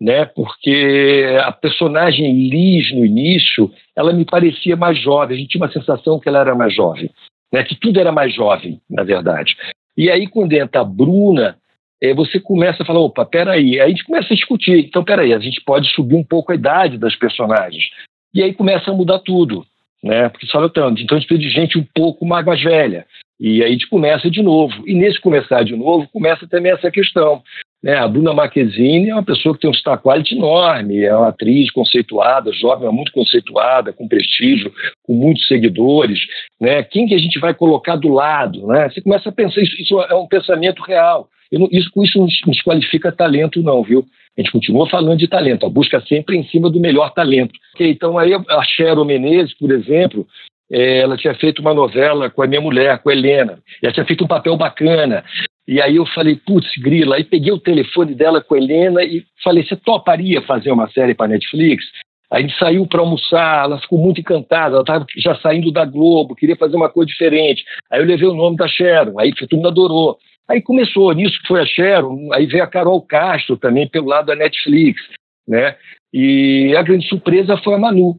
né? 0.00 0.24
Porque 0.24 1.26
a 1.42 1.52
personagem 1.52 2.48
Liz 2.48 2.92
no 2.92 3.04
início, 3.04 3.70
ela 3.94 4.12
me 4.12 4.24
parecia 4.24 4.76
mais 4.76 4.98
jovem. 4.98 5.36
A 5.36 5.40
gente 5.40 5.50
tinha 5.50 5.62
uma 5.62 5.72
sensação 5.72 6.18
que 6.18 6.28
ela 6.28 6.40
era 6.40 6.54
mais 6.54 6.74
jovem, 6.74 7.10
né? 7.52 7.62
Que 7.62 7.74
tudo 7.74 8.00
era 8.00 8.10
mais 8.10 8.34
jovem, 8.34 8.80
na 8.88 9.02
verdade. 9.02 9.56
E 9.96 10.10
aí 10.10 10.26
quando 10.26 10.52
entra 10.52 10.80
a 10.80 10.84
Bruna, 10.84 11.58
é, 12.02 12.14
você 12.14 12.40
começa 12.40 12.82
a 12.82 12.86
falar, 12.86 13.00
opa, 13.00 13.26
peraí. 13.26 13.78
Aí 13.78 13.80
a 13.80 13.88
gente 13.88 14.04
começa 14.04 14.32
a 14.32 14.36
discutir. 14.36 14.86
Então, 14.86 15.04
peraí, 15.04 15.34
a 15.34 15.38
gente 15.38 15.60
pode 15.60 15.92
subir 15.92 16.14
um 16.14 16.24
pouco 16.24 16.50
a 16.50 16.54
idade 16.54 16.96
das 16.96 17.14
personagens. 17.14 17.84
E 18.32 18.42
aí 18.42 18.54
começa 18.54 18.90
a 18.90 18.94
mudar 18.94 19.18
tudo, 19.18 19.66
né? 20.02 20.28
Porque 20.30 20.46
só 20.46 20.66
tanto. 20.68 21.02
Então 21.02 21.16
a 21.16 21.20
gente 21.20 21.28
precisa 21.28 21.48
de 21.48 21.54
gente 21.54 21.78
um 21.78 21.86
pouco 21.94 22.24
mais, 22.24 22.46
mais 22.46 22.62
velha. 22.62 23.04
E 23.38 23.62
aí 23.62 23.68
a 23.68 23.72
gente 23.72 23.88
começa 23.88 24.30
de 24.30 24.40
novo. 24.40 24.82
E 24.86 24.94
nesse 24.94 25.20
começar 25.20 25.62
de 25.62 25.76
novo, 25.76 26.08
começa 26.08 26.46
também 26.46 26.72
essa 26.72 26.90
questão. 26.90 27.42
Né? 27.82 27.94
A 27.94 28.06
Bruna 28.06 28.34
Marquezine 28.34 29.10
é 29.10 29.14
uma 29.14 29.24
pessoa 29.24 29.54
que 29.54 29.60
tem 29.62 29.70
um 29.70 29.74
star 29.74 30.00
quality 30.00 30.34
enorme, 30.36 31.02
é 31.02 31.14
uma 31.14 31.28
atriz 31.28 31.70
conceituada, 31.70 32.52
jovem, 32.52 32.86
mas 32.86 32.94
muito 32.94 33.12
conceituada, 33.12 33.92
com 33.92 34.08
prestígio, 34.08 34.72
com 35.02 35.14
muitos 35.14 35.46
seguidores. 35.46 36.18
Né? 36.60 36.82
Quem 36.82 37.06
que 37.06 37.14
a 37.14 37.18
gente 37.18 37.38
vai 37.38 37.54
colocar 37.54 37.96
do 37.96 38.08
lado? 38.08 38.66
Né? 38.66 38.88
Você 38.88 39.00
começa 39.00 39.28
a 39.28 39.32
pensar, 39.32 39.62
isso, 39.62 39.80
isso 39.80 40.00
é 40.00 40.14
um 40.14 40.26
pensamento 40.26 40.82
real. 40.82 41.28
Não, 41.52 41.68
isso, 41.72 41.90
isso 42.02 42.18
não 42.18 42.26
desqualifica 42.46 43.10
talento, 43.10 43.62
não, 43.62 43.82
viu? 43.82 44.04
A 44.38 44.40
gente 44.40 44.52
continua 44.52 44.88
falando 44.88 45.18
de 45.18 45.26
talento, 45.26 45.66
a 45.66 45.68
busca 45.68 46.00
sempre 46.02 46.36
em 46.36 46.44
cima 46.44 46.70
do 46.70 46.78
melhor 46.78 47.12
talento. 47.12 47.52
Então, 47.78 48.16
aí 48.16 48.32
a 48.32 48.62
Cheryl 48.62 49.04
Menezes, 49.04 49.52
por 49.58 49.72
exemplo, 49.72 50.26
é, 50.70 50.98
ela 51.00 51.16
tinha 51.16 51.34
feito 51.34 51.60
uma 51.60 51.74
novela 51.74 52.30
com 52.30 52.42
a 52.42 52.46
minha 52.46 52.60
mulher, 52.60 53.02
com 53.02 53.10
a 53.10 53.12
Helena. 53.12 53.58
Ela 53.82 53.92
tinha 53.92 54.06
feito 54.06 54.24
um 54.24 54.28
papel 54.28 54.56
bacana. 54.56 55.24
E 55.70 55.80
aí 55.80 55.94
eu 55.94 56.04
falei, 56.04 56.34
putz, 56.34 56.68
grila. 56.78 57.14
Aí 57.14 57.22
peguei 57.22 57.52
o 57.52 57.60
telefone 57.60 58.12
dela 58.12 58.42
com 58.42 58.56
a 58.56 58.58
Helena 58.58 59.04
e 59.04 59.24
falei, 59.40 59.64
você 59.64 59.76
toparia 59.76 60.42
fazer 60.42 60.72
uma 60.72 60.90
série 60.90 61.14
para 61.14 61.28
Netflix? 61.28 61.84
Aí 62.28 62.42
a 62.42 62.46
gente 62.46 62.58
saiu 62.58 62.88
para 62.88 62.98
almoçar, 62.98 63.66
ela 63.66 63.80
ficou 63.80 63.96
muito 63.96 64.20
encantada, 64.20 64.74
ela 64.74 64.80
estava 64.80 65.06
já 65.16 65.36
saindo 65.36 65.70
da 65.70 65.84
Globo, 65.84 66.34
queria 66.34 66.56
fazer 66.56 66.74
uma 66.74 66.88
coisa 66.88 67.06
diferente. 67.06 67.62
Aí 67.88 68.00
eu 68.00 68.04
levei 68.04 68.26
o 68.26 68.34
nome 68.34 68.56
da 68.56 68.66
Sharon, 68.66 69.20
aí 69.20 69.32
todo 69.32 69.54
mundo 69.54 69.68
adorou. 69.68 70.18
Aí 70.48 70.60
começou, 70.60 71.12
nisso 71.12 71.38
foi 71.46 71.60
a 71.60 71.66
Sharon, 71.66 72.32
aí 72.32 72.46
veio 72.46 72.64
a 72.64 72.66
Carol 72.66 73.00
Castro 73.02 73.56
também 73.56 73.88
pelo 73.88 74.08
lado 74.08 74.26
da 74.26 74.34
Netflix, 74.34 75.00
né? 75.46 75.76
E 76.12 76.74
a 76.76 76.82
grande 76.82 77.06
surpresa 77.06 77.56
foi 77.58 77.74
a 77.74 77.78
Manu, 77.78 78.18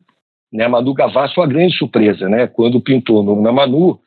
né? 0.53 0.63
A 0.63 0.69
Manu 0.69 0.93
Gavassi 0.93 1.35
foi 1.35 1.43
a 1.43 1.49
grande 1.49 1.75
surpresa, 1.75 2.29
né? 2.29 2.47
Quando 2.47 2.79
pintou 2.79 3.21
no, 3.21 3.41
na 3.41 3.51
Manu, 3.51 3.99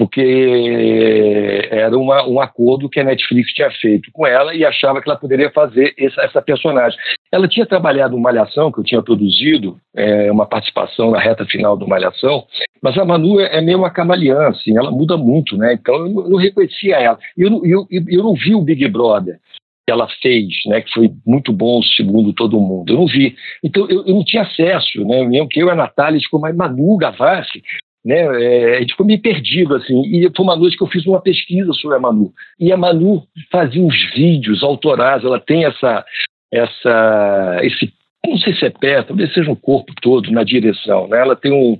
porque 0.00 1.68
era 1.70 1.94
uma, 1.98 2.26
um 2.26 2.40
acordo 2.40 2.88
que 2.88 2.98
a 2.98 3.04
Netflix 3.04 3.52
tinha 3.52 3.70
feito 3.70 4.10
com 4.14 4.26
ela 4.26 4.54
e 4.54 4.64
achava 4.64 4.98
que 4.98 5.06
ela 5.06 5.18
poderia 5.18 5.50
fazer 5.50 5.92
essa, 5.98 6.22
essa 6.22 6.40
personagem. 6.40 6.98
Ela 7.30 7.46
tinha 7.46 7.66
trabalhado 7.66 8.16
no 8.16 8.22
Malhação, 8.22 8.72
que 8.72 8.80
eu 8.80 8.84
tinha 8.84 9.02
produzido, 9.02 9.76
é, 9.94 10.32
uma 10.32 10.46
participação 10.46 11.10
na 11.10 11.20
reta 11.20 11.44
final 11.44 11.76
do 11.76 11.86
Malhação, 11.86 12.46
mas 12.82 12.96
a 12.96 13.04
Manu 13.04 13.38
é, 13.40 13.58
é 13.58 13.60
meio 13.60 13.76
uma 13.76 13.90
camaleã, 13.90 14.48
assim, 14.48 14.74
ela 14.74 14.90
muda 14.90 15.18
muito, 15.18 15.54
né? 15.58 15.74
Então 15.74 15.94
eu 15.96 16.08
não, 16.08 16.22
eu 16.22 16.30
não 16.30 16.38
reconhecia 16.38 16.96
ela. 16.96 17.18
E 17.36 17.42
eu, 17.42 17.60
eu, 17.66 17.86
eu, 17.90 18.22
não 18.22 18.32
vi 18.32 18.54
o 18.54 18.62
Big 18.62 18.88
Brother 18.88 19.38
que 19.86 19.92
ela 19.92 20.08
fez, 20.22 20.46
né, 20.64 20.80
que 20.80 20.94
foi 20.94 21.10
muito 21.26 21.52
bom 21.52 21.82
segundo 21.82 22.32
todo 22.32 22.58
mundo. 22.58 22.90
Eu 22.90 22.96
não 23.00 23.06
vi. 23.06 23.36
Então 23.62 23.86
eu, 23.90 24.06
eu 24.06 24.14
não 24.14 24.24
tinha 24.24 24.44
acesso, 24.44 25.04
né? 25.04 25.28
Eu 25.30 25.46
que 25.46 25.60
eu 25.60 25.68
e 25.68 25.70
a 25.70 25.74
Natália 25.74 26.18
ficou 26.18 26.40
mais 26.40 26.56
Manu 26.56 26.96
Gavassi, 26.96 27.62
né? 28.04 28.80
É, 28.80 28.84
ficou 28.84 29.06
meio 29.06 29.20
perdido, 29.20 29.74
assim. 29.74 30.02
E 30.06 30.30
foi 30.34 30.44
uma 30.44 30.56
noite 30.56 30.76
que 30.76 30.82
eu 30.82 30.88
fiz 30.88 31.06
uma 31.06 31.20
pesquisa 31.20 31.72
sobre 31.74 31.96
a 31.96 32.00
Manu. 32.00 32.32
E 32.58 32.72
a 32.72 32.76
Manu 32.76 33.22
fazia 33.50 33.82
uns 33.82 34.10
vídeos 34.14 34.62
autorais, 34.62 35.24
ela 35.24 35.40
tem 35.40 35.64
essa, 35.64 36.04
essa, 36.52 37.60
esse, 37.62 37.92
não 38.26 38.38
sei 38.38 38.54
se 38.54 38.66
é 38.66 38.70
pé, 38.70 39.02
talvez 39.02 39.32
seja 39.32 39.50
um 39.50 39.56
corpo 39.56 39.92
todo 40.00 40.30
na 40.30 40.42
direção, 40.42 41.08
né? 41.08 41.20
Ela 41.20 41.36
tem 41.36 41.52
um, 41.52 41.78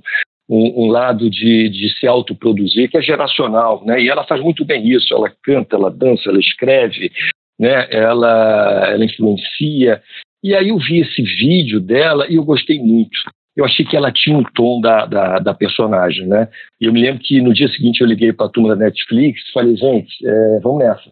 um, 0.49 0.85
um, 0.85 0.87
lado 0.87 1.29
de, 1.29 1.69
de 1.69 1.89
se 1.99 2.07
autoproduzir 2.07 2.89
que 2.89 2.97
é 2.97 3.01
geracional, 3.01 3.83
né? 3.85 4.01
E 4.01 4.09
ela 4.09 4.25
faz 4.25 4.41
muito 4.41 4.63
bem 4.63 4.87
isso. 4.87 5.13
Ela 5.13 5.31
canta, 5.43 5.75
ela 5.75 5.89
dança, 5.89 6.29
ela 6.29 6.39
escreve, 6.39 7.11
né? 7.59 7.87
Ela, 7.89 8.91
ela 8.91 9.05
influencia. 9.05 10.01
E 10.43 10.55
aí 10.55 10.69
eu 10.69 10.77
vi 10.77 10.99
esse 10.99 11.21
vídeo 11.21 11.79
dela 11.79 12.27
e 12.27 12.35
eu 12.35 12.43
gostei 12.43 12.79
muito 12.79 13.17
eu 13.55 13.65
achei 13.65 13.85
que 13.85 13.97
ela 13.97 14.11
tinha 14.11 14.37
um 14.37 14.43
tom 14.43 14.79
da, 14.79 15.05
da, 15.05 15.39
da, 15.39 15.53
personagem, 15.53 16.27
né? 16.27 16.47
E 16.79 16.85
eu 16.85 16.93
me 16.93 17.01
lembro 17.01 17.21
que 17.21 17.41
no 17.41 17.53
dia 17.53 17.67
seguinte 17.67 18.01
eu 18.01 18.07
liguei 18.07 18.31
para 18.31 18.45
a 18.45 18.49
turma 18.49 18.69
da 18.69 18.85
Netflix 18.85 19.41
e 19.41 19.51
falei, 19.51 19.75
gente, 19.75 20.25
é, 20.25 20.59
vamos 20.61 20.79
nessa. 20.79 21.11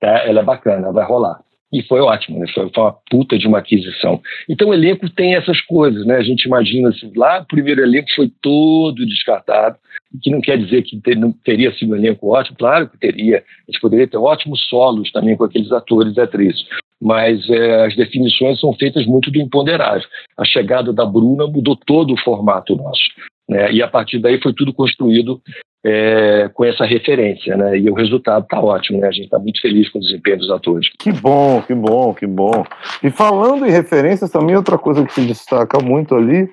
Tá? 0.00 0.24
Ela 0.26 0.40
é 0.40 0.44
bacana, 0.44 0.92
vai 0.92 1.04
rolar. 1.04 1.40
E 1.72 1.82
foi 1.84 2.00
ótimo, 2.00 2.38
né? 2.38 2.46
Foi, 2.52 2.68
foi, 2.68 2.82
uma 2.82 2.94
puta 3.10 3.38
de 3.38 3.46
uma 3.48 3.58
aquisição. 3.58 4.20
Então 4.48 4.68
o 4.68 4.74
elenco 4.74 5.08
tem 5.08 5.34
essas 5.34 5.60
coisas, 5.62 6.06
né? 6.06 6.16
A 6.16 6.22
gente 6.22 6.44
imagina 6.44 6.90
assim, 6.90 7.10
lá 7.16 7.40
o 7.40 7.46
primeiro 7.46 7.80
elenco 7.80 8.08
foi 8.14 8.30
todo 8.42 9.06
descartado, 9.06 9.76
que 10.22 10.30
não 10.30 10.40
quer 10.40 10.58
dizer 10.58 10.82
que 10.82 11.00
ter, 11.00 11.16
não 11.16 11.32
teria 11.32 11.72
sido 11.74 11.92
um 11.92 11.96
elenco 11.96 12.28
ótimo, 12.28 12.58
claro 12.58 12.88
que 12.88 12.98
teria. 12.98 13.38
A 13.38 13.72
gente 13.72 13.80
poderia 13.80 14.06
ter 14.06 14.18
ótimos 14.18 14.68
solos 14.68 15.10
também 15.10 15.36
com 15.36 15.44
aqueles 15.44 15.72
atores 15.72 16.14
e 16.16 16.20
atrizes 16.20 16.62
mas 17.02 17.50
é, 17.50 17.86
as 17.86 17.96
definições 17.96 18.60
são 18.60 18.72
feitas 18.74 19.04
muito 19.04 19.28
do 19.28 19.40
imponderável. 19.40 20.06
A 20.38 20.44
chegada 20.44 20.92
da 20.92 21.04
Bruna 21.04 21.48
mudou 21.48 21.76
todo 21.76 22.14
o 22.14 22.20
formato 22.20 22.76
nosso. 22.76 23.02
Né? 23.48 23.72
E 23.72 23.82
a 23.82 23.88
partir 23.88 24.20
daí 24.20 24.40
foi 24.40 24.52
tudo 24.54 24.72
construído 24.72 25.42
é, 25.84 26.48
com 26.54 26.64
essa 26.64 26.84
referência, 26.84 27.56
né? 27.56 27.76
E 27.76 27.90
o 27.90 27.94
resultado 27.94 28.44
está 28.44 28.60
ótimo, 28.60 29.00
né? 29.00 29.08
A 29.08 29.10
gente 29.10 29.24
está 29.24 29.38
muito 29.40 29.60
feliz 29.60 29.88
com 29.88 29.98
o 29.98 30.00
desempenho 30.00 30.38
dos 30.38 30.50
atores. 30.50 30.88
Que 30.96 31.10
bom, 31.10 31.60
que 31.60 31.74
bom, 31.74 32.14
que 32.14 32.24
bom. 32.24 32.64
E 33.02 33.10
falando 33.10 33.66
em 33.66 33.70
referências, 33.70 34.30
também 34.30 34.54
outra 34.54 34.78
coisa 34.78 35.04
que 35.04 35.12
se 35.12 35.26
destaca 35.26 35.82
muito 35.82 36.14
ali 36.14 36.48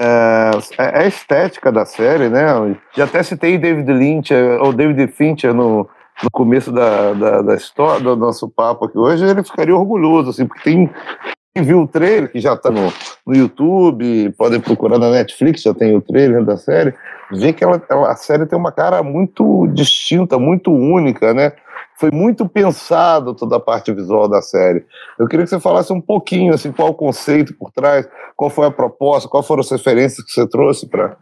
é, 0.00 0.50
é 0.78 1.02
a 1.02 1.06
estética 1.06 1.70
da 1.70 1.84
série, 1.84 2.30
né? 2.30 2.46
Já 2.96 3.04
até 3.04 3.22
citei 3.22 3.58
David 3.58 3.92
Lynch, 3.92 4.32
ou 4.32 4.72
David 4.72 5.12
Fincher 5.12 5.52
no, 5.52 5.86
no 6.22 6.30
começo 6.30 6.70
da, 6.70 7.12
da, 7.12 7.42
da, 7.42 7.54
história 7.54 8.02
do 8.02 8.16
nosso 8.16 8.48
papo 8.48 8.84
aqui 8.84 8.98
hoje, 8.98 9.24
ele 9.24 9.42
ficaria 9.42 9.74
orgulhoso, 9.74 10.30
assim, 10.30 10.46
porque 10.46 10.62
tem 10.62 10.90
quem 11.54 11.62
viu 11.62 11.82
o 11.82 11.86
trailer, 11.86 12.32
que 12.32 12.40
já 12.40 12.54
está 12.54 12.68
no, 12.68 12.92
no 13.24 13.36
YouTube, 13.36 14.34
podem 14.36 14.58
procurar 14.58 14.98
na 14.98 15.08
Netflix, 15.10 15.62
já 15.62 15.72
tem 15.72 15.96
o 15.96 16.00
trailer 16.00 16.44
da 16.44 16.56
série, 16.56 16.92
vê 17.30 17.52
que 17.52 17.62
ela, 17.62 17.80
ela, 17.88 18.10
a 18.10 18.16
série 18.16 18.44
tem 18.44 18.58
uma 18.58 18.72
cara 18.72 19.04
muito 19.04 19.68
distinta, 19.68 20.36
muito 20.36 20.72
única, 20.72 21.32
né? 21.32 21.52
Foi 21.96 22.10
muito 22.10 22.48
pensado 22.48 23.34
toda 23.34 23.54
a 23.54 23.60
parte 23.60 23.92
visual 23.92 24.28
da 24.28 24.42
série. 24.42 24.84
Eu 25.16 25.28
queria 25.28 25.44
que 25.44 25.50
você 25.50 25.60
falasse 25.60 25.92
um 25.92 26.00
pouquinho, 26.00 26.52
assim, 26.52 26.72
qual 26.72 26.88
o 26.88 26.94
conceito 26.94 27.54
por 27.54 27.70
trás, 27.70 28.08
qual 28.36 28.50
foi 28.50 28.66
a 28.66 28.70
proposta, 28.72 29.28
quais 29.28 29.46
foram 29.46 29.60
as 29.60 29.70
referências 29.70 30.26
que 30.26 30.32
você 30.32 30.48
trouxe 30.48 30.88
para... 30.88 31.16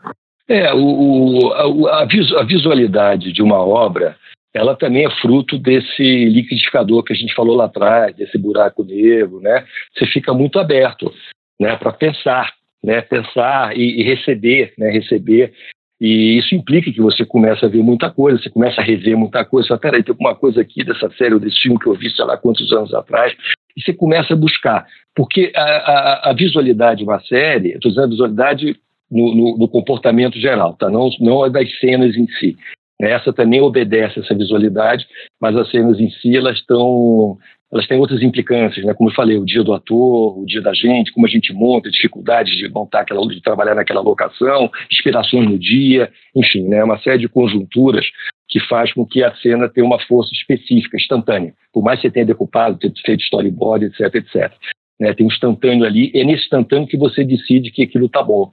É, 0.48 0.72
o, 0.74 1.52
a, 1.88 2.02
a 2.02 2.44
visualidade 2.44 3.34
de 3.34 3.42
uma 3.42 3.58
obra 3.58 4.16
ela 4.54 4.76
também 4.76 5.06
é 5.06 5.10
fruto 5.20 5.58
desse 5.58 6.24
liquidificador 6.26 7.02
que 7.02 7.12
a 7.12 7.16
gente 7.16 7.34
falou 7.34 7.56
lá 7.56 7.64
atrás, 7.64 8.14
desse 8.14 8.36
buraco 8.36 8.84
negro, 8.84 9.40
né? 9.40 9.64
Você 9.94 10.06
fica 10.06 10.34
muito 10.34 10.58
aberto, 10.58 11.12
né, 11.58 11.76
para 11.76 11.92
pensar, 11.92 12.52
né, 12.82 13.00
pensar 13.00 13.76
e, 13.76 14.00
e, 14.00 14.02
receber, 14.02 14.74
né, 14.76 14.90
receber. 14.90 15.52
E 16.00 16.36
isso 16.36 16.54
implica 16.54 16.92
que 16.92 17.00
você 17.00 17.24
começa 17.24 17.66
a 17.66 17.68
ver 17.68 17.82
muita 17.82 18.10
coisa, 18.10 18.42
você 18.42 18.50
começa 18.50 18.80
a 18.80 18.84
rever 18.84 19.16
muita 19.16 19.44
coisa. 19.44 19.66
Você 19.66 19.68
fala, 19.68 19.80
peraí, 19.80 20.02
tem 20.02 20.12
alguma 20.12 20.34
coisa 20.34 20.60
aqui 20.60 20.82
dessa 20.84 21.08
série 21.12 21.34
ou 21.34 21.40
desse 21.40 21.60
filme 21.62 21.78
que 21.78 21.86
eu 21.86 21.94
vi, 21.94 22.10
sei 22.10 22.24
lá 22.24 22.36
quantos 22.36 22.72
anos 22.72 22.92
atrás. 22.92 23.32
E 23.76 23.80
você 23.80 23.92
começa 23.92 24.34
a 24.34 24.36
buscar. 24.36 24.84
Porque 25.14 25.52
a, 25.54 25.62
a, 25.62 26.30
a 26.30 26.32
visualidade 26.32 26.98
de 26.98 27.04
uma 27.04 27.20
série, 27.20 27.68
estou 27.68 27.88
dizendo 27.88 28.04
a 28.04 28.10
visualidade 28.10 28.76
no, 29.08 29.34
no, 29.34 29.58
no, 29.58 29.68
comportamento 29.68 30.40
geral, 30.40 30.74
tá? 30.74 30.90
não, 30.90 31.08
não 31.20 31.48
das 31.48 31.70
cenas 31.78 32.16
em 32.16 32.26
si. 32.32 32.56
Essa 33.02 33.32
também 33.32 33.60
obedece 33.60 34.20
essa 34.20 34.34
visualidade, 34.34 35.06
mas 35.40 35.56
as 35.56 35.68
cenas 35.70 35.98
em 35.98 36.08
si 36.10 36.36
elas 36.36 36.56
estão 36.58 37.36
elas 37.72 37.86
têm 37.86 37.98
outras 37.98 38.22
implicâncias, 38.22 38.84
né? 38.84 38.92
Como 38.92 39.08
eu 39.08 39.14
falei, 39.14 39.38
o 39.38 39.46
dia 39.46 39.64
do 39.64 39.72
ator, 39.72 40.38
o 40.38 40.44
dia 40.44 40.60
da 40.60 40.74
gente, 40.74 41.10
como 41.10 41.26
a 41.26 41.28
gente 41.28 41.54
monta, 41.54 41.90
dificuldades 41.90 42.54
de 42.54 42.68
montar 42.68 43.00
aquela, 43.00 43.26
de 43.26 43.40
trabalhar 43.40 43.74
naquela 43.74 44.02
locação, 44.02 44.70
inspirações 44.92 45.48
no 45.48 45.58
dia, 45.58 46.12
enfim, 46.36 46.68
né? 46.68 46.84
Uma 46.84 46.98
série 46.98 47.20
de 47.20 47.28
conjunturas 47.30 48.04
que 48.46 48.60
faz 48.60 48.92
com 48.92 49.06
que 49.06 49.24
a 49.24 49.34
cena 49.36 49.70
tenha 49.70 49.86
uma 49.86 49.98
força 50.00 50.30
específica, 50.34 50.98
instantânea. 50.98 51.54
Por 51.72 51.82
mais 51.82 51.98
que 51.98 52.08
você 52.08 52.12
tenha 52.12 52.26
decupado, 52.26 52.78
tenha 52.78 52.92
feito 53.06 53.22
storyboard, 53.22 53.86
etc, 53.86 54.14
etc. 54.16 54.52
né? 55.00 55.14
Tem 55.14 55.24
um 55.24 55.30
instantâneo 55.30 55.86
ali, 55.86 56.12
é 56.14 56.22
nesse 56.24 56.44
instantâneo 56.44 56.86
que 56.86 56.98
você 56.98 57.24
decide 57.24 57.70
que 57.70 57.84
aquilo 57.84 58.06
tá 58.06 58.22
bom. 58.22 58.50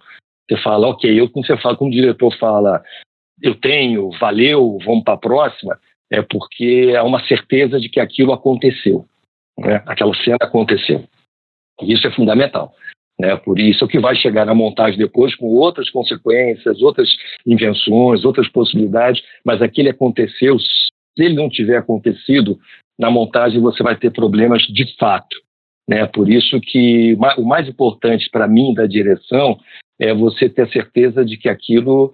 Você 0.49 0.57
fala, 0.63 0.87
ok, 0.87 1.19
eu, 1.19 1.29
quando 1.29 1.45
você 1.45 1.57
fala, 1.57 1.75
como 1.75 1.91
o 1.91 1.93
diretor 1.93 2.33
fala, 2.37 2.81
eu 3.41 3.55
tenho, 3.55 4.09
valeu, 4.19 4.77
vamos 4.85 5.03
para 5.03 5.13
a 5.13 5.17
próxima, 5.17 5.79
é 6.11 6.21
porque 6.21 6.93
há 6.97 7.03
uma 7.03 7.23
certeza 7.25 7.79
de 7.79 7.89
que 7.89 7.99
aquilo 7.99 8.33
aconteceu, 8.33 9.05
né? 9.57 9.83
aquela 9.85 10.13
cena 10.23 10.37
aconteceu. 10.41 11.03
Isso 11.81 12.07
é 12.07 12.11
fundamental. 12.11 12.73
Né? 13.19 13.35
Por 13.35 13.59
isso 13.59 13.85
é 13.85 13.87
que 13.87 13.99
vai 13.99 14.15
chegar 14.15 14.45
na 14.45 14.53
montagem 14.53 14.97
depois 14.97 15.35
com 15.35 15.47
outras 15.47 15.89
consequências, 15.89 16.81
outras 16.81 17.09
invenções, 17.45 18.25
outras 18.25 18.47
possibilidades, 18.49 19.23
mas 19.45 19.61
aquele 19.61 19.89
aconteceu. 19.89 20.57
Se 20.59 20.89
ele 21.17 21.35
não 21.35 21.49
tiver 21.49 21.77
acontecido, 21.77 22.57
na 22.97 23.11
montagem 23.11 23.61
você 23.61 23.83
vai 23.83 23.95
ter 23.95 24.11
problemas 24.11 24.63
de 24.63 24.95
fato. 24.97 25.35
Né? 25.87 26.05
Por 26.07 26.29
isso 26.29 26.59
que 26.61 27.15
o 27.37 27.45
mais 27.45 27.67
importante 27.67 28.29
para 28.29 28.47
mim 28.47 28.73
da 28.73 28.85
direção 28.85 29.59
é 29.99 30.13
você 30.13 30.49
ter 30.49 30.69
certeza 30.69 31.25
de 31.25 31.37
que 31.37 31.49
aquilo 31.49 32.13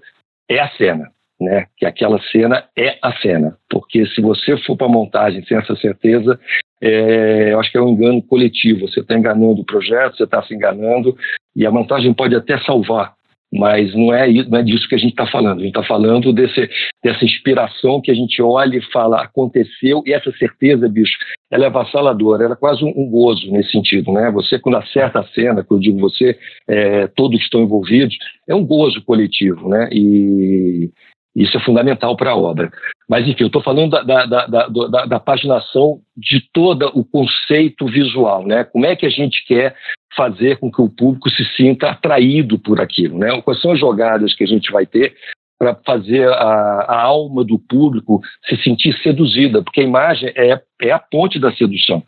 é 0.49 0.59
a 0.59 0.69
cena 0.71 1.14
né? 1.39 1.65
Que 1.77 1.85
aquela 1.85 2.19
cena 2.31 2.63
é 2.77 2.97
a 3.01 3.13
cena, 3.17 3.57
porque 3.69 4.05
se 4.07 4.21
você 4.21 4.57
for 4.57 4.77
para 4.77 4.87
a 4.87 4.89
montagem 4.89 5.43
sem 5.45 5.57
essa 5.57 5.75
certeza, 5.75 6.39
é, 6.81 7.53
eu 7.53 7.59
acho 7.59 7.71
que 7.71 7.77
é 7.77 7.81
um 7.81 7.89
engano 7.89 8.21
coletivo. 8.21 8.87
Você 8.87 8.99
está 8.99 9.17
enganando 9.17 9.61
o 9.61 9.65
projeto, 9.65 10.17
você 10.17 10.23
está 10.23 10.41
se 10.43 10.53
enganando 10.53 11.15
e 11.55 11.65
a 11.65 11.71
montagem 11.71 12.13
pode 12.13 12.35
até 12.35 12.57
salvar, 12.59 13.13
mas 13.53 13.93
não 13.95 14.13
é, 14.13 14.31
não 14.43 14.59
é 14.59 14.63
disso 14.63 14.87
que 14.87 14.95
a 14.95 14.97
gente 14.97 15.11
está 15.11 15.25
falando. 15.27 15.59
A 15.59 15.63
gente 15.63 15.77
está 15.77 15.83
falando 15.83 16.33
desse, 16.33 16.69
dessa 17.03 17.23
inspiração 17.23 18.01
que 18.01 18.11
a 18.11 18.13
gente 18.13 18.41
olha 18.41 18.77
e 18.77 18.91
fala, 18.91 19.21
aconteceu, 19.21 20.03
e 20.05 20.13
essa 20.13 20.31
certeza, 20.33 20.89
bicho, 20.89 21.17
ela 21.51 21.65
é 21.65 21.67
avassaladora, 21.67 22.43
ela 22.43 22.53
é 22.53 22.57
quase 22.57 22.83
um, 22.83 22.93
um 22.95 23.09
gozo 23.09 23.49
nesse 23.51 23.71
sentido, 23.71 24.11
né? 24.11 24.29
Você, 24.31 24.59
quando 24.59 24.77
acerta 24.77 25.19
a 25.19 25.27
cena, 25.27 25.63
que 25.63 25.71
eu 25.71 25.79
digo 25.79 25.99
você, 25.99 26.37
é, 26.67 27.07
todos 27.07 27.39
estão 27.39 27.61
envolvidos, 27.61 28.17
é 28.47 28.53
um 28.53 28.65
gozo 28.65 29.01
coletivo, 29.03 29.69
né? 29.69 29.89
E, 29.91 30.91
isso 31.35 31.57
é 31.57 31.59
fundamental 31.59 32.15
para 32.15 32.31
a 32.31 32.35
obra. 32.35 32.71
Mas, 33.09 33.27
enfim, 33.27 33.43
eu 33.43 33.47
estou 33.47 33.61
falando 33.61 33.91
da, 33.91 34.25
da, 34.25 34.47
da, 34.47 35.05
da, 35.05 35.19
paginação 35.19 35.99
de 36.15 36.41
todo 36.53 36.89
o 36.95 37.03
conceito 37.03 37.85
visual, 37.87 38.45
né? 38.45 38.63
Como 38.63 38.85
é 38.85 38.95
que 38.95 39.05
a 39.05 39.09
gente 39.09 39.45
quer 39.45 39.75
fazer 40.15 40.57
com 40.57 40.71
que 40.71 40.81
o 40.81 40.89
público 40.89 41.29
se 41.29 41.43
sinta 41.55 41.89
atraído 41.89 42.57
por 42.57 42.79
aquilo, 42.79 43.17
né? 43.17 43.41
Quais 43.41 43.61
são 43.61 43.73
as 43.73 43.79
jogadas 43.79 44.33
que 44.33 44.43
a 44.43 44.47
gente 44.47 44.71
vai 44.71 44.85
ter 44.85 45.13
para 45.59 45.75
fazer 45.85 46.27
a, 46.27 46.85
a, 46.87 47.01
alma 47.01 47.43
do 47.43 47.59
público 47.59 48.21
se 48.47 48.57
sentir 48.63 48.93
seduzida, 49.01 49.61
porque 49.61 49.81
a 49.81 49.85
imagem 49.85 50.31
é, 50.35 50.59
é 50.81 50.91
a 50.91 50.99
ponte 50.99 51.39
da 51.39 51.51
sedução 51.53 52.03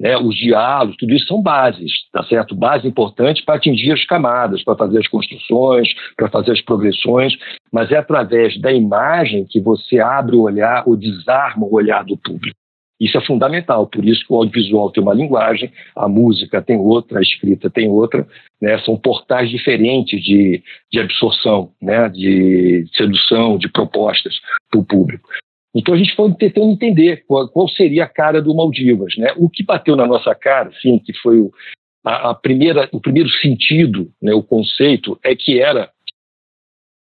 né, 0.00 0.16
os 0.16 0.34
diálogos, 0.36 0.96
tudo 0.96 1.14
isso 1.14 1.26
são 1.26 1.42
bases, 1.42 1.90
tá 2.12 2.22
certo? 2.24 2.54
Base 2.54 2.86
importante 2.86 3.42
para 3.44 3.56
atingir 3.56 3.92
as 3.92 4.04
camadas, 4.04 4.62
para 4.62 4.76
fazer 4.76 4.98
as 4.98 5.08
construções, 5.08 5.88
para 6.16 6.28
fazer 6.28 6.52
as 6.52 6.60
progressões, 6.60 7.34
mas 7.72 7.90
é 7.90 7.96
através 7.96 8.60
da 8.60 8.72
imagem 8.72 9.46
que 9.48 9.60
você 9.60 9.98
abre 9.98 10.36
o 10.36 10.42
olhar 10.42 10.84
ou 10.86 10.96
desarma 10.96 11.66
o 11.66 11.74
olhar 11.74 12.04
do 12.04 12.16
público. 12.16 12.56
Isso 12.98 13.18
é 13.18 13.20
fundamental, 13.20 13.86
por 13.86 14.02
isso 14.04 14.26
que 14.26 14.32
o 14.32 14.36
audiovisual 14.36 14.90
tem 14.90 15.02
uma 15.02 15.12
linguagem, 15.12 15.70
a 15.94 16.08
música 16.08 16.62
tem 16.62 16.78
outra, 16.78 17.18
a 17.18 17.22
escrita 17.22 17.68
tem 17.68 17.88
outra, 17.88 18.26
né? 18.60 18.78
são 18.78 18.96
portais 18.96 19.50
diferentes 19.50 20.22
de, 20.22 20.62
de 20.90 21.00
absorção, 21.00 21.72
né? 21.80 22.08
de 22.08 22.86
sedução, 22.96 23.58
de 23.58 23.68
propostas 23.68 24.34
para 24.70 24.80
o 24.80 24.84
público. 24.84 25.28
Então 25.76 25.94
a 25.94 25.98
gente 25.98 26.14
foi 26.14 26.32
tentando 26.34 26.72
entender 26.72 27.24
qual, 27.26 27.48
qual, 27.48 27.68
seria 27.68 28.04
a 28.04 28.08
cara 28.08 28.40
do 28.40 28.54
Maldivas. 28.54 29.14
Né? 29.16 29.32
O 29.36 29.48
que 29.50 29.62
bateu 29.62 29.94
na 29.94 30.06
nossa 30.06 30.34
cara, 30.34 30.70
sim, 30.80 30.98
que 30.98 31.12
foi 31.18 31.38
o, 31.38 31.52
a, 32.04 32.30
a 32.30 32.34
primeira, 32.34 32.88
o 32.92 33.00
primeiro 33.00 33.28
sentido, 33.28 34.10
né, 34.22 34.32
o 34.32 34.42
conceito, 34.42 35.18
é 35.22 35.34
que 35.34 35.60
era 35.60 35.90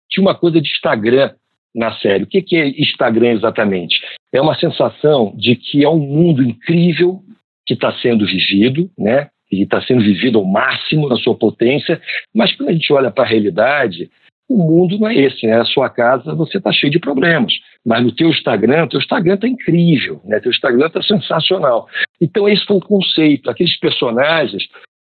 tinha 0.09 0.24
uma 0.26 0.36
coisa 0.36 0.59
de 0.59 0.70
Instagram 0.70 1.34
na 1.76 1.93
série. 1.99 2.24
O 2.24 2.28
que, 2.28 2.41
que 2.41 2.55
é 2.55 2.68
Instagram 2.68 3.34
exatamente? 3.34 3.99
É 4.34 4.41
uma 4.41 4.57
sensação 4.57 5.34
de 5.38 5.55
que 5.55 5.84
é 5.84 5.89
um 5.89 5.99
mundo 5.99 6.41
incrível 6.41 7.22
que 7.65 7.74
está 7.74 7.93
sendo 7.99 8.26
vivido, 8.26 8.89
né? 8.97 9.30
E 9.51 9.63
está 9.63 9.82
sendo 9.82 10.01
vivido 10.01 10.39
ao 10.39 10.45
máximo 10.45 11.07
na 11.07 11.15
sua 11.18 11.36
potência, 11.36 12.01
mas 12.34 12.53
quando 12.55 12.70
a 12.70 12.74
gente 12.74 12.91
olha 12.91 13.11
para 13.11 13.24
a 13.24 13.28
realidade, 13.28 14.09
o 14.50 14.58
mundo 14.58 14.98
não 14.98 15.08
é 15.08 15.16
esse, 15.16 15.45
né? 15.45 15.60
A 15.60 15.66
sua 15.66 15.89
casa 15.89 16.34
você 16.34 16.58
está 16.58 16.72
cheio 16.72 16.91
de 16.91 17.00
problemas, 17.00 17.54
mas 17.86 18.04
no 18.04 18.12
teu 18.12 18.30
Instagram, 18.30 18.88
teu 18.88 19.00
Instagram 19.00 19.36
está 19.36 19.48
incrível, 19.48 20.22
né? 20.24 20.39
Teu 20.39 20.52
Instagram 20.52 20.88
está 20.88 21.02
sensacional. 21.02 21.88
Então 22.22 22.48
esse 22.48 22.66
foi 22.66 22.78
o 22.78 22.82
conceito. 22.82 23.50
Aqueles 23.50 23.78
personagens, 23.78 24.64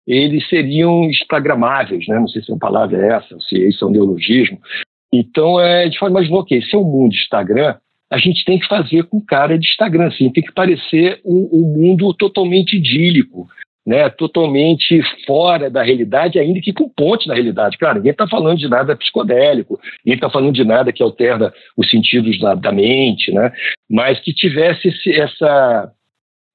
eles 0.07 0.47
seriam 0.47 1.05
instagramáveis, 1.05 2.07
né? 2.07 2.19
Não 2.19 2.27
sei 2.27 2.43
se 2.43 2.53
a 2.53 2.57
palavra 2.57 2.97
é 2.97 3.15
essa, 3.15 3.39
se 3.41 3.57
isso 3.67 3.83
é 3.83 3.87
um 3.87 3.91
neologismo. 3.91 4.59
Então 5.11 5.59
é, 5.59 5.83
a 5.83 5.85
gente 5.85 5.99
fala, 5.99 6.11
imaginou, 6.11 6.41
ok, 6.41 6.61
se 6.61 6.75
é 6.75 6.79
um 6.79 6.83
mundo 6.83 7.11
de 7.11 7.17
Instagram, 7.17 7.75
a 8.11 8.17
gente 8.17 8.43
tem 8.45 8.59
que 8.59 8.67
fazer 8.67 9.03
com 9.05 9.21
cara 9.21 9.57
de 9.57 9.65
Instagram, 9.67 10.07
assim, 10.07 10.31
tem 10.31 10.43
que 10.43 10.53
parecer 10.53 11.21
um, 11.25 11.49
um 11.51 11.77
mundo 11.77 12.13
totalmente 12.13 12.75
idílico, 12.75 13.47
né, 13.85 14.09
totalmente 14.09 15.01
fora 15.25 15.69
da 15.69 15.83
realidade, 15.83 16.37
ainda 16.37 16.61
que 16.61 16.71
com 16.73 16.89
ponte 16.89 17.27
na 17.27 17.33
realidade. 17.33 17.77
Claro, 17.77 17.95
ninguém 17.95 18.11
está 18.11 18.27
falando 18.27 18.57
de 18.57 18.67
nada 18.67 18.95
psicodélico, 18.95 19.79
ninguém 20.05 20.17
está 20.17 20.29
falando 20.29 20.53
de 20.53 20.63
nada 20.63 20.91
que 20.91 21.01
alterna 21.01 21.51
os 21.75 21.89
sentidos 21.89 22.39
da, 22.39 22.53
da 22.55 22.71
mente, 22.71 23.31
né, 23.31 23.51
mas 23.89 24.19
que 24.19 24.33
tivesse 24.33 24.89
esse, 24.89 25.19
essa, 25.19 25.91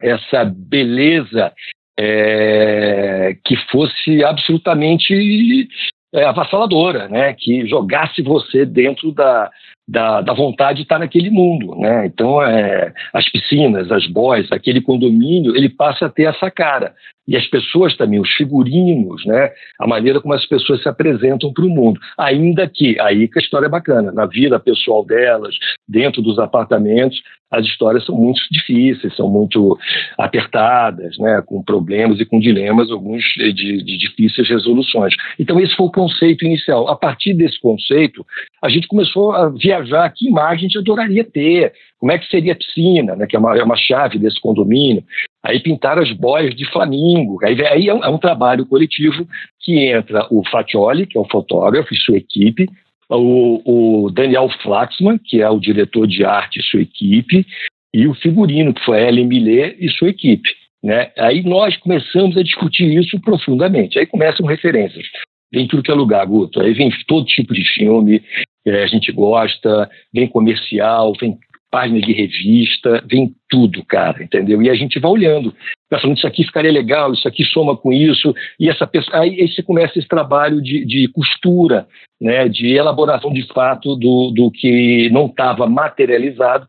essa 0.01 0.45
beleza 0.45 1.53
é, 1.99 3.37
que 3.45 3.57
fosse 3.71 4.23
absolutamente 4.25 5.69
é, 6.15 6.25
avassaladora, 6.25 7.09
né, 7.09 7.35
que 7.37 7.67
jogasse 7.67 8.23
você 8.23 8.65
dentro 8.65 9.11
da, 9.13 9.51
da, 9.89 10.21
da, 10.21 10.33
vontade 10.35 10.79
de 10.79 10.83
estar 10.83 10.99
naquele 10.99 11.31
mundo, 11.31 11.77
né? 11.77 12.07
Então, 12.07 12.43
é, 12.43 12.93
as 13.13 13.29
piscinas, 13.31 13.91
as 13.93 14.07
boys, 14.07 14.51
aquele 14.51 14.81
condomínio, 14.81 15.57
ele 15.57 15.69
passa 15.69 16.07
a 16.07 16.09
ter 16.09 16.25
essa 16.25 16.51
cara. 16.51 16.93
E 17.29 17.37
as 17.37 17.47
pessoas 17.47 17.97
também, 17.97 18.21
os 18.21 18.31
figurinos, 18.35 19.25
né? 19.27 19.51
A 19.81 19.87
maneira 19.87 20.21
como 20.21 20.35
as 20.35 20.47
pessoas 20.47 20.83
se 20.83 20.89
apresentam 20.89 21.53
para 21.53 21.65
o 21.65 21.69
mundo. 21.69 22.01
Ainda 22.17 22.69
que, 22.69 22.99
aí 23.01 23.27
que 23.29 23.39
a 23.39 23.43
história 23.43 23.67
é 23.67 23.71
bacana, 23.71 24.13
na 24.13 24.27
vida 24.27 24.61
pessoal 24.61 25.05
delas, 25.05 25.55
dentro 25.89 26.23
dos 26.23 26.39
apartamentos, 26.39 27.21
as 27.51 27.65
histórias 27.65 28.05
são 28.05 28.15
muito 28.17 28.41
difíceis, 28.51 29.15
são 29.15 29.29
muito 29.29 29.79
apertadas, 30.19 31.17
né? 31.19 31.43
Com 31.45 31.63
problemas 31.63 32.21
e 32.21 32.25
com 32.25 32.39
dilemas, 32.39 32.91
alguns 32.91 33.23
de, 33.25 33.53
de 33.83 33.99
difíceis 33.99 34.49
resoluções. 34.49 35.15
Então, 35.39 35.59
esse 35.61 35.75
foi 35.75 35.87
o 35.87 35.93
conceito 35.93 36.45
inicial. 36.45 36.89
A 36.89 36.97
partir 36.97 37.35
desse 37.35 37.61
conceito, 37.61 38.25
a 38.63 38.69
gente 38.69 38.89
começou 38.89 39.33
a 39.33 39.49
viajar 39.49 39.76
viajar, 39.79 40.13
que 40.15 40.29
imagem 40.29 40.57
a 40.57 40.69
gente 40.69 40.79
adoraria 40.79 41.25
ter, 41.25 41.73
como 41.99 42.13
é 42.13 42.19
que 42.19 42.29
seria 42.29 42.53
a 42.53 42.57
piscina, 42.57 43.17
né, 43.17 43.27
que 43.27 43.37
é 43.37 43.39
uma, 43.39 43.57
é 43.57 43.63
uma 43.63 43.77
chave 43.77 44.19
desse 44.19 44.41
condomínio, 44.41 45.03
aí 45.45 45.61
pintar 45.61 45.99
as 45.99 46.11
boias 46.13 46.55
de 46.55 46.65
flamingo, 46.71 47.39
aí, 47.45 47.61
aí 47.67 47.89
é, 47.89 47.95
um, 47.95 48.05
é 48.05 48.09
um 48.09 48.19
trabalho 48.19 48.67
coletivo 48.67 49.27
que 49.61 49.79
entra 49.79 50.27
o 50.31 50.43
Fatioli, 50.49 51.07
que 51.07 51.17
é 51.17 51.21
o 51.21 51.29
fotógrafo 51.29 51.93
e 51.93 51.97
sua 51.97 52.17
equipe, 52.17 52.69
o, 53.09 54.05
o, 54.05 54.11
Daniel 54.11 54.49
Flaxman, 54.63 55.19
que 55.19 55.41
é 55.41 55.49
o 55.49 55.61
diretor 55.61 56.07
de 56.07 56.25
arte 56.25 56.59
e 56.59 56.63
sua 56.63 56.81
equipe, 56.81 57.47
e 57.95 58.07
o 58.07 58.15
figurino, 58.15 58.75
que 58.75 58.85
foi 58.85 58.99
a 58.99 59.09
Ellen 59.09 59.27
Millet 59.27 59.77
e 59.79 59.89
sua 59.91 60.09
equipe. 60.09 60.49
Né? 60.83 61.11
Aí 61.17 61.43
nós 61.43 61.77
começamos 61.79 62.37
a 62.37 62.43
discutir 62.43 62.87
isso 62.93 63.21
profundamente. 63.21 63.99
Aí 63.99 64.07
começam 64.07 64.47
referências. 64.47 65.07
Vem 65.53 65.67
tudo 65.67 65.83
que 65.83 65.91
é 65.91 65.95
lugar, 65.95 66.27
Guto. 66.27 66.61
Aí 66.61 66.75
vem 66.75 66.91
todo 67.07 67.25
tipo 67.25 67.55
de 67.55 67.65
filme, 67.73 68.23
é, 68.67 68.83
a 68.83 68.87
gente 68.87 69.13
gosta, 69.13 69.89
vem 70.13 70.27
comercial, 70.27 71.13
vem 71.21 71.39
página 71.71 72.01
de 72.01 72.13
revista, 72.13 73.03
vem 73.07 73.35
tudo, 73.49 73.85
cara, 73.85 74.23
entendeu? 74.23 74.63
E 74.63 74.71
a 74.71 74.75
gente 74.75 74.99
vai 74.99 75.11
olhando, 75.11 75.55
vai 75.91 76.01
falando, 76.01 76.17
isso 76.17 76.27
aqui 76.27 76.45
ficaria 76.45 76.73
legal, 76.73 77.13
isso 77.13 77.27
aqui 77.27 77.45
soma 77.45 77.77
com 77.77 77.93
isso, 77.93 78.35
e 78.59 78.69
essa 78.69 78.87
pessoa, 78.87 79.21
aí, 79.21 79.41
aí 79.41 79.49
você 79.49 79.63
começa 79.63 79.99
esse 79.99 80.09
trabalho 80.09 80.63
de, 80.63 80.85
de 80.85 81.09
costura, 81.09 81.87
né, 82.21 82.49
de 82.49 82.69
elaboração 82.69 83.33
de 83.33 83.47
fato 83.53 83.95
do, 83.97 84.31
do 84.31 84.51
que 84.51 85.11
não 85.11 85.27
estava 85.27 85.69
materializado 85.69 86.67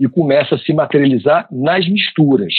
e 0.00 0.08
começa 0.08 0.54
a 0.54 0.58
se 0.58 0.72
materializar 0.72 1.46
nas 1.50 1.88
misturas. 1.88 2.54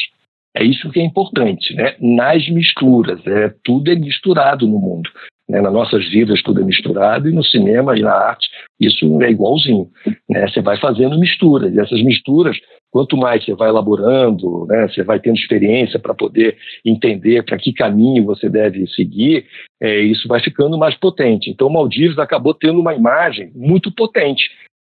É 0.55 0.63
isso 0.63 0.89
que 0.89 0.99
é 0.99 1.03
importante, 1.03 1.73
né? 1.75 1.95
Nas 1.99 2.47
misturas, 2.49 3.25
é 3.27 3.53
tudo 3.63 3.91
é 3.91 3.95
misturado 3.95 4.67
no 4.67 4.79
mundo. 4.79 5.09
Né? 5.50 5.62
Nas 5.62 5.72
nossas 5.72 6.08
vidas 6.10 6.41
tudo 6.43 6.62
é 6.62 6.64
misturado 6.64 7.30
e 7.30 7.34
no 7.34 7.43
cinema 7.43 7.98
e 7.98 8.02
na 8.02 8.14
arte 8.14 8.48
isso 8.80 9.22
é 9.22 9.32
igualzinho. 9.32 9.89
Né? 10.30 10.48
Você 10.48 10.62
vai 10.62 10.78
fazendo 10.78 11.18
misturas 11.20 11.74
e 11.74 11.80
essas 11.80 12.02
misturas, 12.04 12.58
quanto 12.91 13.18
mais 13.18 13.43
você 13.43 13.54
vai 13.56 13.70
elaborando, 13.70 14.66
né? 14.68 14.88
você 14.88 15.04
vai 15.04 15.20
tendo 15.20 15.38
experiência 15.38 16.00
para 16.00 16.14
poder 16.14 16.58
entender 16.86 17.43
para 17.43 17.58
que 17.58 17.74
caminho 17.74 18.26
você 18.26 18.50
deve 18.50 18.86
seguir, 18.88 19.45
é, 19.82 20.00
isso 20.02 20.28
vai 20.28 20.41
ficando 20.41 20.78
mais 20.78 20.95
potente. 20.95 21.50
Então, 21.50 21.70
Maldivas 21.70 22.20
acabou 22.20 22.54
tendo 22.54 22.80
uma 22.80 22.93
imagem 22.93 23.52
muito 23.56 23.91
potente. 23.91 24.43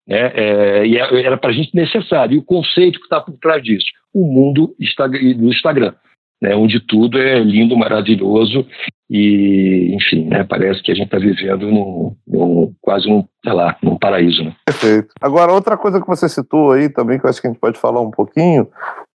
Né? 0.07 0.31
É, 0.35 0.87
e 0.87 0.97
é, 0.97 1.25
era 1.25 1.37
para 1.37 1.49
a 1.49 1.53
gente 1.53 1.75
necessário. 1.75 2.35
E 2.35 2.37
o 2.37 2.43
conceito 2.43 2.99
que 2.99 3.05
está 3.05 3.19
por 3.19 3.37
trás 3.39 3.61
disso? 3.61 3.87
O 4.13 4.25
mundo 4.25 4.73
do 5.37 5.49
Instagram 5.49 5.93
né, 6.45 6.55
onde 6.55 6.79
tudo 6.79 7.17
é 7.17 7.39
lindo, 7.39 7.75
maravilhoso 7.75 8.67
e, 9.09 9.95
enfim, 9.95 10.25
né, 10.25 10.43
parece 10.43 10.81
que 10.83 10.91
a 10.91 10.95
gente 10.95 11.05
está 11.05 11.17
vivendo 11.17 11.65
num, 11.71 12.15
num, 12.27 12.73
quase 12.81 13.09
um, 13.09 13.25
sei 13.43 13.53
lá, 13.53 13.75
num 13.81 13.97
paraíso. 13.97 14.43
Né? 14.43 14.53
Perfeito. 14.63 15.07
Agora, 15.19 15.51
outra 15.51 15.75
coisa 15.75 15.99
que 15.99 16.07
você 16.07 16.29
citou 16.29 16.71
aí 16.71 16.87
também, 16.87 17.19
que 17.19 17.25
eu 17.25 17.29
acho 17.29 17.41
que 17.41 17.47
a 17.47 17.49
gente 17.49 17.59
pode 17.59 17.79
falar 17.79 17.99
um 17.99 18.11
pouquinho, 18.11 18.67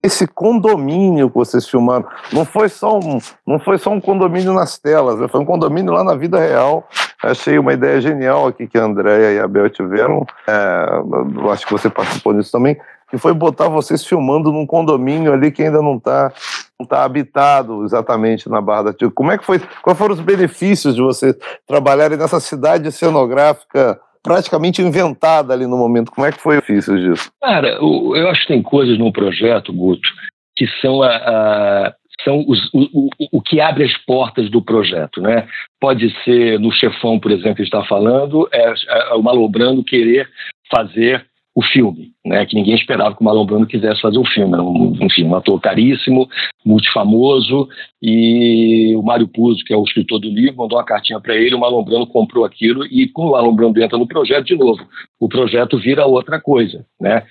esse 0.04 0.28
condomínio 0.28 1.30
que 1.30 1.36
vocês 1.36 1.68
filmaram 1.68 2.06
não 2.32 2.46
foi 2.46 2.70
só 2.70 3.00
um, 3.00 3.18
não 3.46 3.60
foi 3.60 3.80
só 3.80 3.90
um 3.90 4.00
condomínio 4.00 4.54
nas 4.54 4.78
telas, 4.78 5.20
né? 5.20 5.28
foi 5.28 5.42
um 5.42 5.46
condomínio 5.46 5.92
lá 5.92 6.04
na 6.04 6.14
vida 6.16 6.40
real. 6.40 6.88
Achei 7.24 7.58
uma 7.58 7.74
ideia 7.74 8.00
genial 8.00 8.46
aqui 8.46 8.68
que 8.68 8.78
a 8.78 8.84
Andréia 8.84 9.34
e 9.34 9.40
a 9.40 9.48
Bel 9.48 9.68
tiveram. 9.68 10.24
É, 10.48 11.52
acho 11.52 11.66
que 11.66 11.72
você 11.72 11.90
participou 11.90 12.36
disso 12.36 12.52
também, 12.52 12.78
que 13.10 13.18
foi 13.18 13.34
botar 13.34 13.68
vocês 13.68 14.06
filmando 14.06 14.52
num 14.52 14.66
condomínio 14.66 15.34
ali 15.34 15.52
que 15.52 15.64
ainda 15.64 15.82
não 15.82 15.98
está 15.98 16.32
não 16.80 16.86
tá 16.86 17.04
habitado 17.06 17.86
exatamente 17.86 18.50
na 18.50 18.60
Barra 18.60 18.84
da 18.84 18.94
Tijuca. 18.94 19.16
Como 19.16 19.32
é 19.32 19.38
que 19.38 19.46
foi? 19.46 19.60
Quais 19.82 19.98
foram 19.98 20.14
os 20.14 20.20
benefícios 20.20 20.94
de 20.94 21.02
vocês 21.02 21.34
trabalharem 21.66 22.18
nessa 22.18 22.40
cidade 22.40 22.92
cenográfica 22.92 24.00
praticamente 24.26 24.82
inventada 24.82 25.54
ali 25.54 25.68
no 25.68 25.78
momento. 25.78 26.12
Como 26.12 26.26
é 26.26 26.32
que 26.32 26.42
foi 26.42 26.60
difícil 26.60 26.98
disso? 26.98 27.32
Cara, 27.40 27.68
eu 27.78 28.28
acho 28.30 28.42
que 28.42 28.48
tem 28.48 28.62
coisas 28.64 28.98
no 28.98 29.14
projeto, 29.14 29.72
Guto, 29.72 30.10
que 30.58 30.66
são 30.82 31.04
a, 31.04 31.16
a 31.16 31.94
são 32.24 32.44
os, 32.48 32.60
o, 32.74 32.88
o, 32.92 33.10
o, 33.34 33.42
que 33.42 33.62
abre 33.62 33.84
as 33.84 33.96
portas 34.06 34.50
do 34.50 34.62
projeto, 34.62 35.22
né? 35.22 35.48
Pode 35.80 36.10
ser 36.24 36.60
no 36.60 36.72
chefão, 36.72 37.20
por 37.20 37.32
exemplo, 37.32 37.58
que 37.58 37.62
está 37.62 37.86
falando, 37.86 38.50
é, 38.52 38.74
é 38.88 39.14
o 39.14 39.22
Malobrando 39.22 39.84
querer 39.84 40.28
fazer 40.74 41.24
o 41.56 41.64
filme, 41.64 42.12
né? 42.26 42.46
Que 42.46 42.56
ninguém 42.56 42.76
esperava 42.76 43.16
que 43.16 43.22
o 43.22 43.24
Marlon 43.24 43.46
Brando 43.46 43.66
quisesse 43.66 44.02
fazer 44.02 44.18
o 44.18 44.26
filme. 44.26 44.54
Era 44.54 44.62
um, 44.62 44.98
enfim, 45.02 45.24
um 45.24 45.36
ator 45.36 45.60
caríssimo, 45.62 46.28
multifamoso, 46.66 47.70
e 48.02 48.94
o 48.98 49.02
Mário 49.02 49.28
Puzo, 49.28 49.64
que 49.64 49.74
é 49.74 49.78
o 49.78 49.84
escritor 49.86 50.20
do 50.20 50.28
livro, 50.28 50.58
mandou 50.58 50.78
uma 50.78 50.84
cartinha 50.84 51.20
para 51.22 51.36
ele, 51.36 51.56
o 51.56 51.60
Marlon 51.60 51.84
Brando 51.84 52.08
comprou 52.08 52.44
aquilo, 52.44 52.86
e 52.86 53.08
quando 53.08 53.30
o 53.30 53.32
Marlon 53.32 53.56
Brando 53.56 53.82
entra 53.82 53.98
no 53.98 54.08
projeto, 54.08 54.46
de 54.46 54.58
novo, 54.58 54.86
o 55.18 55.30
projeto 55.30 55.78
vira 55.80 56.06
outra 56.06 56.42
coisa, 56.42 56.86
né? 57.00 57.24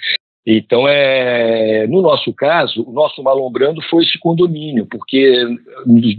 Então, 0.46 0.86
é, 0.86 1.86
no 1.86 2.02
nosso 2.02 2.30
caso, 2.34 2.84
o 2.86 2.92
nosso 2.92 3.22
malombrando 3.22 3.80
foi 3.88 4.04
esse 4.04 4.18
condomínio, 4.18 4.86
porque 4.86 5.42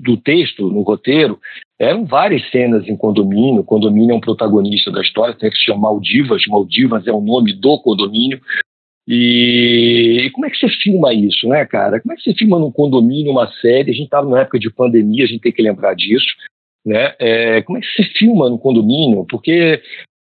do 0.03 0.17
texto, 0.17 0.67
no 0.67 0.81
roteiro, 0.81 1.39
eram 1.79 2.05
várias 2.05 2.49
cenas 2.49 2.87
em 2.87 2.95
condomínio. 2.95 3.61
O 3.61 3.65
condomínio 3.65 4.13
é 4.13 4.15
um 4.15 4.21
protagonista 4.21 4.91
da 4.91 5.01
história, 5.01 5.35
tem 5.35 5.49
que 5.49 5.57
se 5.57 5.65
chamar 5.65 5.81
Maldivas. 5.81 6.41
Maldivas 6.47 7.05
é 7.07 7.11
o 7.11 7.21
nome 7.21 7.53
do 7.53 7.79
condomínio. 7.79 8.39
E, 9.07 10.23
e, 10.25 10.29
como 10.31 10.45
é 10.45 10.49
que 10.49 10.57
você 10.57 10.67
filma 10.69 11.13
isso, 11.13 11.47
né, 11.47 11.63
cara? 11.65 12.01
Como 12.01 12.13
é 12.13 12.15
que 12.15 12.23
você 12.23 12.33
filma 12.33 12.57
num 12.57 12.71
condomínio 12.71 13.31
uma 13.31 13.51
série? 13.61 13.91
A 13.91 13.93
gente 13.93 14.05
estava 14.05 14.25
numa 14.25 14.41
época 14.41 14.57
de 14.57 14.71
pandemia, 14.71 15.25
a 15.25 15.27
gente 15.27 15.41
tem 15.41 15.51
que 15.51 15.61
lembrar 15.61 15.93
disso. 15.95 16.25
Né? 16.85 17.13
É, 17.19 17.61
como 17.61 17.77
é 17.77 17.81
que 17.81 17.87
você 17.87 18.03
filma 18.17 18.49
no 18.49 18.57
condomínio? 18.57 19.25
Porque 19.29 19.81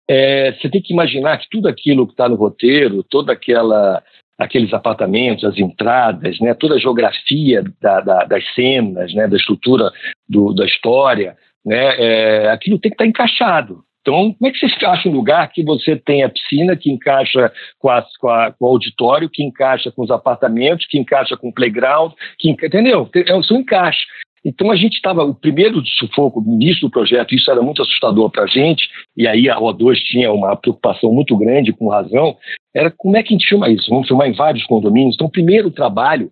é, 0.10 0.54
você 0.54 0.70
tem 0.70 0.82
que 0.82 0.94
imaginar 0.94 1.38
que 1.38 1.48
tudo 1.50 1.68
aquilo 1.68 2.08
que 2.08 2.14
está 2.14 2.28
no 2.28 2.36
roteiro, 2.36 3.04
toda 3.04 3.34
aquela 3.34 4.02
aqueles 4.44 4.74
apartamentos, 4.74 5.44
as 5.44 5.58
entradas, 5.58 6.40
né, 6.40 6.54
toda 6.54 6.76
a 6.76 6.80
geografia 6.80 7.64
da, 7.82 8.02
da, 8.02 8.26
das 8.26 8.44
cenas, 8.54 9.14
né, 9.14 9.28
da 9.28 9.38
estrutura 9.38 9.92
do, 10.28 10.54
da 10.54 10.66
história, 10.66 11.36
né, 11.66 11.96
é, 11.98 12.50
aquilo 12.50 12.80
tem 12.80 12.90
que 12.90 12.96
estar 12.96 13.06
encaixado. 13.06 13.84
Então, 14.02 14.34
como 14.34 14.50
é 14.50 14.52
que 14.52 14.58
você 14.58 14.86
acha 14.86 15.08
um 15.08 15.12
lugar 15.12 15.52
que 15.52 15.64
você 15.64 15.96
tem 15.96 16.24
a 16.24 16.30
piscina, 16.30 16.76
que 16.76 16.90
encaixa 16.90 17.52
com, 17.78 17.88
a, 17.88 18.04
com, 18.20 18.30
a, 18.30 18.52
com 18.52 18.66
o 18.66 18.70
auditório, 18.70 19.30
que 19.30 19.44
encaixa 19.44 19.92
com 19.92 20.02
os 20.02 20.10
apartamentos, 20.10 20.88
que 20.88 20.98
encaixa 20.98 21.38
com 21.38 21.50
o 21.50 21.54
playground, 21.54 22.12
que, 22.40 22.50
entendeu? 22.50 23.08
É, 23.16 23.44
são 23.44 23.58
encaixes. 23.58 24.04
Então 24.44 24.72
a 24.72 24.76
gente 24.76 24.96
estava, 24.96 25.24
o 25.24 25.36
primeiro 25.36 25.86
sufoco, 25.86 26.42
no 26.42 26.54
início 26.54 26.82
do 26.82 26.90
projeto, 26.90 27.36
isso 27.36 27.50
era 27.52 27.62
muito 27.62 27.82
assustador 27.82 28.30
para 28.30 28.44
a 28.44 28.48
gente, 28.48 28.90
e 29.16 29.28
aí 29.28 29.50
a 29.50 29.58
O2 29.58 29.96
tinha 29.98 30.32
uma 30.32 30.56
preocupação 30.56 31.14
muito 31.14 31.38
grande, 31.38 31.72
com 31.72 31.90
razão, 31.90 32.36
era 32.74 32.90
como 32.90 33.18
é 33.18 33.24
que 33.24 33.34
a 33.34 33.38
gente 33.38 33.48
filma 33.48 33.70
isso? 33.70 33.90
Vamos 33.90 34.08
filmar 34.08 34.28
em 34.28 34.34
vários 34.34 34.64
condomínios. 34.66 35.16
Então 35.16 35.28
o 35.28 35.32
primeiro 35.32 35.70
trabalho 35.70 36.32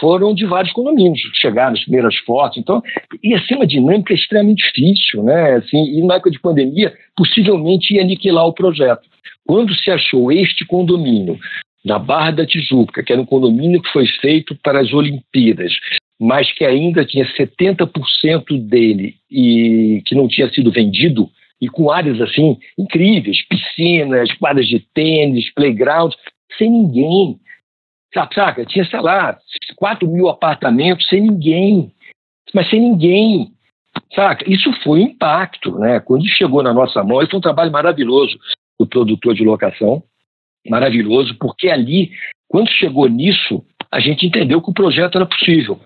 foram 0.00 0.34
de 0.34 0.44
vários 0.44 0.72
condomínios, 0.72 1.20
chegaram 1.34 1.74
as 1.74 1.82
primeiras 1.82 2.16
fotos, 2.18 2.58
então 2.58 2.82
ia 3.22 3.40
ser 3.46 3.54
uma 3.54 3.66
dinâmica 3.66 4.12
extremamente 4.12 4.64
difícil, 4.66 5.22
né? 5.22 5.54
Assim, 5.54 5.98
e 5.98 6.04
na 6.04 6.14
época 6.14 6.32
de 6.32 6.40
pandemia, 6.40 6.92
possivelmente 7.16 7.94
ia 7.94 8.02
aniquilar 8.02 8.46
o 8.46 8.52
projeto. 8.52 9.02
Quando 9.46 9.74
se 9.74 9.90
achou 9.90 10.32
este 10.32 10.66
condomínio 10.66 11.38
na 11.84 11.98
Barra 11.98 12.30
da 12.30 12.46
Tijuca, 12.46 13.02
que 13.02 13.12
era 13.12 13.20
um 13.20 13.26
condomínio 13.26 13.82
que 13.82 13.90
foi 13.90 14.06
feito 14.06 14.56
para 14.62 14.80
as 14.80 14.92
Olimpíadas, 14.92 15.72
mas 16.18 16.50
que 16.52 16.64
ainda 16.64 17.04
tinha 17.04 17.26
70% 17.34 18.58
dele 18.66 19.16
e 19.30 20.02
que 20.06 20.14
não 20.14 20.26
tinha 20.26 20.48
sido 20.50 20.72
vendido, 20.72 21.28
e 21.60 21.68
com 21.68 21.90
áreas 21.90 22.20
assim 22.20 22.58
incríveis, 22.78 23.46
piscinas, 23.46 24.32
quadras 24.34 24.66
de 24.66 24.80
tênis, 24.94 25.52
playground, 25.52 26.12
sem 26.56 26.70
ninguém. 26.70 27.38
Saca? 28.32 28.64
Tinha, 28.64 28.84
sei 28.84 29.00
lá, 29.00 29.36
4 29.76 30.08
mil 30.08 30.28
apartamentos 30.28 31.06
sem 31.08 31.20
ninguém, 31.20 31.92
mas 32.54 32.70
sem 32.70 32.80
ninguém. 32.80 33.50
Saca? 34.14 34.48
Isso 34.50 34.72
foi 34.82 35.00
um 35.00 35.08
impacto, 35.08 35.78
né? 35.78 36.00
Quando 36.00 36.26
chegou 36.28 36.62
na 36.62 36.72
nossa 36.72 37.02
mão, 37.02 37.26
foi 37.26 37.38
um 37.38 37.42
trabalho 37.42 37.72
maravilhoso 37.72 38.38
do 38.78 38.86
produtor 38.86 39.34
de 39.34 39.44
locação, 39.44 40.02
maravilhoso, 40.68 41.36
porque 41.38 41.68
ali, 41.68 42.10
quando 42.48 42.70
chegou 42.70 43.08
nisso, 43.08 43.64
a 43.90 44.00
gente 44.00 44.26
entendeu 44.26 44.60
que 44.60 44.70
o 44.70 44.74
projeto 44.74 45.16
era 45.16 45.26
possível 45.26 45.80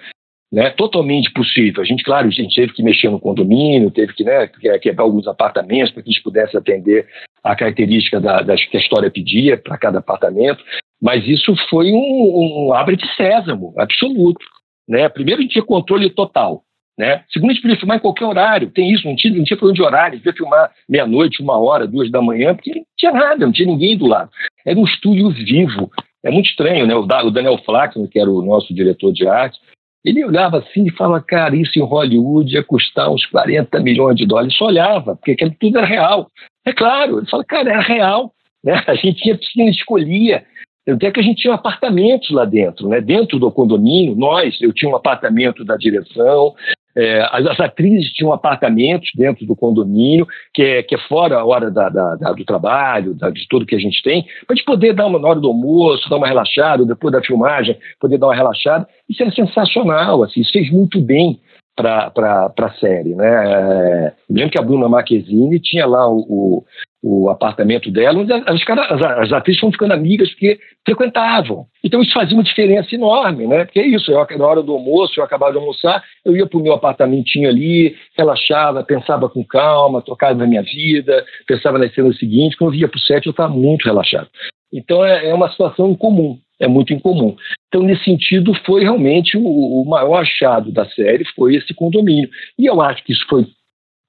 né, 0.50 0.70
totalmente 0.70 1.30
possível. 1.32 1.82
A 1.82 1.84
gente, 1.84 2.02
claro, 2.02 2.28
a 2.28 2.30
gente 2.30 2.54
teve 2.54 2.72
que 2.72 2.82
mexer 2.82 3.10
no 3.10 3.20
condomínio, 3.20 3.90
teve 3.90 4.14
que 4.14 4.24
né, 4.24 4.48
quebrar 4.80 5.04
alguns 5.04 5.26
apartamentos 5.28 5.92
para 5.92 6.02
que 6.02 6.08
a 6.08 6.12
gente 6.12 6.22
pudesse 6.22 6.56
atender 6.56 7.06
a 7.44 7.54
característica 7.54 8.20
da, 8.20 8.40
da 8.40 8.56
que 8.56 8.76
a 8.76 8.80
história 8.80 9.10
pedia 9.10 9.56
para 9.56 9.78
cada 9.78 9.98
apartamento, 9.98 10.62
mas 11.00 11.26
isso 11.26 11.54
foi 11.68 11.92
um, 11.92 12.66
um 12.68 12.72
abre 12.72 12.96
de 12.96 13.06
sésamo 13.14 13.74
absoluto. 13.76 14.44
Né? 14.88 15.08
Primeiro, 15.08 15.40
a 15.40 15.42
gente 15.42 15.52
tinha 15.52 15.64
controle 15.64 16.10
total. 16.10 16.62
Né? 16.99 17.22
Segundo, 17.32 17.51
a 17.51 17.53
gente 17.53 17.62
podia 17.62 17.76
filmar 17.76 17.96
em 17.96 18.01
qualquer 18.01 18.24
horário, 18.24 18.72
tem 18.72 18.92
isso, 18.92 19.07
não 19.07 19.14
tinha, 19.14 19.32
não 19.32 19.44
tinha 19.44 19.57
problema 19.57 19.76
de 19.76 19.82
horário, 19.82 20.09
a 20.09 20.16
gente 20.16 20.24
podia 20.24 20.36
filmar 20.36 20.72
meia-noite, 20.88 21.40
uma 21.40 21.57
hora, 21.57 21.86
duas 21.86 22.11
da 22.11 22.20
manhã, 22.20 22.57
porque 22.57 22.74
não 22.74 22.82
tinha 22.96 23.12
nada, 23.12 23.46
não 23.46 23.53
tinha 23.53 23.68
ninguém 23.68 23.96
do 23.96 24.07
lado. 24.07 24.30
Era 24.66 24.76
um 24.76 24.84
estúdio 24.84 25.30
vivo. 25.30 25.88
É 26.24 26.30
muito 26.30 26.51
estranho, 26.51 26.86
né? 26.86 26.94
O 26.96 27.30
Daniel 27.30 27.57
Flaxman, 27.59 28.09
que 28.09 28.18
era 28.18 28.28
o 28.28 28.44
nosso 28.44 28.74
diretor 28.74 29.12
de 29.12 29.28
arte, 29.28 29.61
ele 30.05 30.24
olhava 30.24 30.59
assim 30.59 30.86
e 30.86 30.90
falava, 30.90 31.22
cara, 31.22 31.55
isso 31.55 31.78
em 31.78 31.82
Hollywood 31.82 32.53
ia 32.53 32.64
custar 32.64 33.11
uns 33.11 33.24
40 33.26 33.78
milhões 33.80 34.16
de 34.16 34.26
dólares. 34.26 34.57
Só 34.57 34.66
olhava, 34.66 35.14
porque 35.14 35.32
aquilo 35.32 35.55
tudo 35.61 35.78
era 35.78 35.86
real. 35.86 36.28
É 36.66 36.72
claro, 36.72 37.18
ele 37.18 37.30
fala, 37.30 37.44
cara, 37.44 37.70
era 37.70 37.80
real. 37.80 38.32
Né? 38.64 38.82
A 38.86 38.94
gente 38.94 39.20
tinha 39.20 39.38
piscina, 39.38 39.70
escolhia. 39.70 40.44
Até 40.88 41.11
que 41.11 41.20
a 41.20 41.22
gente 41.22 41.42
tinha 41.42 41.55
apartamentos 41.55 42.30
lá 42.30 42.44
dentro, 42.44 42.88
né? 42.88 43.01
dentro 43.01 43.38
do 43.38 43.53
condomínio. 43.53 44.16
Nós, 44.16 44.61
eu 44.61 44.72
tinha 44.72 44.90
um 44.90 44.96
apartamento 44.96 45.64
da 45.64 45.76
direção, 45.76 46.55
é, 46.99 47.20
as, 47.30 47.46
as, 47.46 47.61
atrizes 47.61 48.12
tinham 48.12 48.32
apartamentos 48.32 49.11
dentro 49.14 49.46
do 49.46 49.55
condomínio, 49.55 50.26
que 50.53 50.62
é, 50.62 50.82
que 50.82 50.96
é 50.96 50.99
fora 50.99 51.38
a 51.38 51.44
hora 51.44 51.70
da, 51.70 51.88
da, 51.88 52.16
da, 52.16 52.32
do 52.32 52.44
trabalho, 52.44 53.14
de 53.14 53.46
tudo 53.49 53.64
que 53.64 53.76
a 53.76 53.78
gente 53.78 54.03
tem, 54.03 54.24
para 54.44 54.55
a 54.55 54.55
gente 54.57 54.64
poder 54.64 54.94
dar 54.94 55.07
uma 55.07 55.20
na 55.20 55.28
hora 55.28 55.38
do 55.38 55.46
almoço, 55.46 56.11
dar 56.11 56.16
uma 56.16 56.26
relaxada, 56.26 56.84
depois 56.84 57.12
da 57.12 57.22
filmagem, 57.22 57.78
poder 58.01 58.18
dar 58.18 58.26
uma 58.26 58.34
relaxada. 58.34 58.88
Isso 59.09 59.22
era 59.22 59.30
sensacional, 59.30 60.24
assim, 60.24 60.40
isso 60.40 60.51
fez 60.51 60.72
muito 60.72 61.01
bem 61.01 61.38
para 61.82 62.52
a 62.58 62.74
série. 62.78 63.14
Né? 63.14 63.26
É, 63.26 64.12
lembro 64.28 64.50
que 64.50 64.58
a 64.58 64.62
Bruna 64.62 64.88
Marquezine 64.88 65.58
tinha 65.60 65.86
lá 65.86 66.08
o, 66.08 66.18
o 66.28 66.64
o 67.02 67.28
apartamento 67.30 67.90
dela, 67.90 68.24
as, 68.46 68.60
as, 68.68 69.02
as 69.02 69.32
atrizes 69.32 69.60
foram 69.60 69.72
ficando 69.72 69.94
amigas 69.94 70.28
porque 70.30 70.58
frequentavam. 70.84 71.66
Então 71.84 72.02
isso 72.02 72.12
fazia 72.12 72.36
uma 72.36 72.42
diferença 72.42 72.92
enorme, 72.94 73.46
né? 73.46 73.64
Porque 73.64 73.78
é 73.78 73.86
isso, 73.86 74.10
eu, 74.10 74.26
na 74.36 74.46
hora 74.46 74.62
do 74.62 74.72
almoço, 74.72 75.18
eu 75.18 75.24
acabava 75.24 75.52
de 75.52 75.58
almoçar, 75.58 76.02
eu 76.24 76.36
ia 76.36 76.46
para 76.46 76.58
o 76.58 76.62
meu 76.62 76.72
apartamentinho 76.72 77.48
ali, 77.48 77.94
relaxava, 78.16 78.82
pensava 78.82 79.28
com 79.28 79.44
calma, 79.44 80.02
tocava 80.02 80.34
na 80.34 80.46
minha 80.46 80.62
vida, 80.62 81.24
pensava 81.46 81.78
nas 81.78 81.94
cenas 81.94 82.18
seguintes, 82.18 82.58
quando 82.58 82.72
eu 82.72 82.78
via 82.78 82.88
para 82.88 82.98
o 82.98 83.00
set 83.00 83.26
eu 83.26 83.30
estava 83.30 83.52
muito 83.52 83.84
relaxado. 83.84 84.28
Então 84.72 85.04
é, 85.04 85.28
é, 85.28 85.34
uma 85.34 85.50
situação 85.50 85.90
incomum, 85.90 86.38
é 86.61 86.66
muito 86.66 86.92
incomum. 86.92 87.36
Então 87.68 87.82
nesse 87.82 88.04
sentido 88.04 88.54
foi 88.64 88.82
realmente 88.82 89.36
o, 89.36 89.42
o 89.42 89.84
maior 89.88 90.22
achado 90.22 90.72
da 90.72 90.88
série, 90.90 91.24
foi 91.36 91.56
esse 91.56 91.74
condomínio. 91.74 92.28
E 92.59 92.66
eu 92.66 92.80
acho 92.80 93.04
que 93.04 93.12
isso 93.12 93.26
foi 93.28 93.46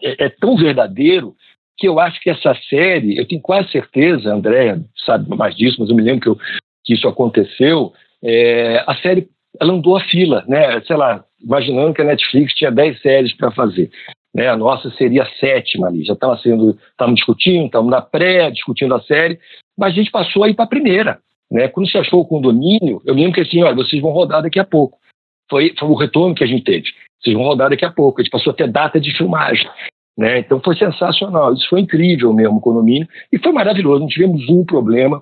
é, 0.02 0.26
é 0.26 0.30
tão 0.30 0.56
verdadeiro 0.56 1.36
que 1.78 1.88
eu 1.88 2.00
acho 2.00 2.20
que 2.20 2.30
essa 2.30 2.54
série, 2.70 3.18
eu 3.18 3.28
tenho 3.28 3.41
quase 3.41 3.72
certeza, 3.72 4.34
André 4.34 4.78
sabe 5.06 5.30
mais 5.36 5.56
disso, 5.56 5.78
mas 5.80 5.89
eu 5.89 5.95
me 5.95 6.04
lembro 6.04 6.22
que, 6.22 6.30
eu, 6.30 6.38
que 6.84 6.93
isso 6.93 7.08
aconteceu, 7.08 7.93
é, 8.22 8.84
a 8.86 8.95
série 8.95 9.30
ela 9.60 9.74
andou 9.74 9.97
a 9.97 10.02
fila, 10.02 10.43
né? 10.47 10.80
Sei 10.82 10.95
lá, 10.95 11.24
imaginando 11.41 11.93
que 11.93 12.02
a 12.02 12.06
Netflix 12.06 12.54
tinha 12.54 12.72
10 12.72 13.02
séries 13.02 13.34
para 13.34 13.52
fazer. 13.52 13.89
Né? 14.34 14.47
A 14.47 14.56
nossa 14.56 14.91
seria 14.91 15.24
a 15.24 15.30
sétima 15.39 15.88
ali, 15.88 16.04
já 16.04 16.14
estava 16.14 16.38
sendo, 16.38 16.78
estávamos 16.91 17.20
discutindo, 17.20 17.66
estávamos 17.66 17.91
na 17.91 18.02
pré, 18.02 18.52
discutindo 18.52 18.93
a 18.93 19.02
série, 19.02 19.39
mas 19.78 19.93
a 19.93 19.95
gente 19.95 20.12
passou 20.12 20.43
aí 20.43 20.54
para 20.54 20.66
a 20.66 20.70
primeira. 20.70 21.20
Né? 21.52 21.68
Quando 21.68 21.89
se 21.89 21.97
achou 21.97 22.22
o 22.22 22.26
condomínio, 22.26 23.02
eu 23.06 23.14
lembro 23.14 23.34
que 23.34 23.41
assim, 23.41 23.64
olha, 23.64 23.76
vocês 23.76 24.02
vão 24.02 24.12
rodar 24.12 24.41
daqui 24.41 24.60
a 24.60 24.66
pouco. 24.66 24.97
foi, 25.50 25.74
foi 25.78 25.88
o 25.88 25.95
retorno 25.95 26.36
que 26.36 26.43
a 26.43 26.47
gente 26.47 26.64
teve. 26.64 26.88
Vocês 27.22 27.36
vão 27.36 27.45
rodar 27.45 27.70
daqui 27.70 27.86
a 27.86 27.91
pouco. 27.91 28.22
A 28.22 28.24
gente 28.24 28.32
passou 28.32 28.52
até 28.52 28.68
data 28.68 29.00
de 29.00 29.16
filmagem. 29.18 29.70
Né? 30.18 30.39
Então 30.39 30.62
foi 30.62 30.76
sensacional. 30.76 31.54
Isso 31.54 31.68
foi 31.70 31.82
incrível 31.82 32.34
mesmo, 32.34 32.58
o 32.58 32.62
condomínio. 32.62 33.08
E 33.32 33.38
foi 33.38 33.52
maravilhoso. 33.52 34.02
Não 34.02 34.08
tivemos 34.08 34.47
um 34.50 34.64
problema. 34.64 35.22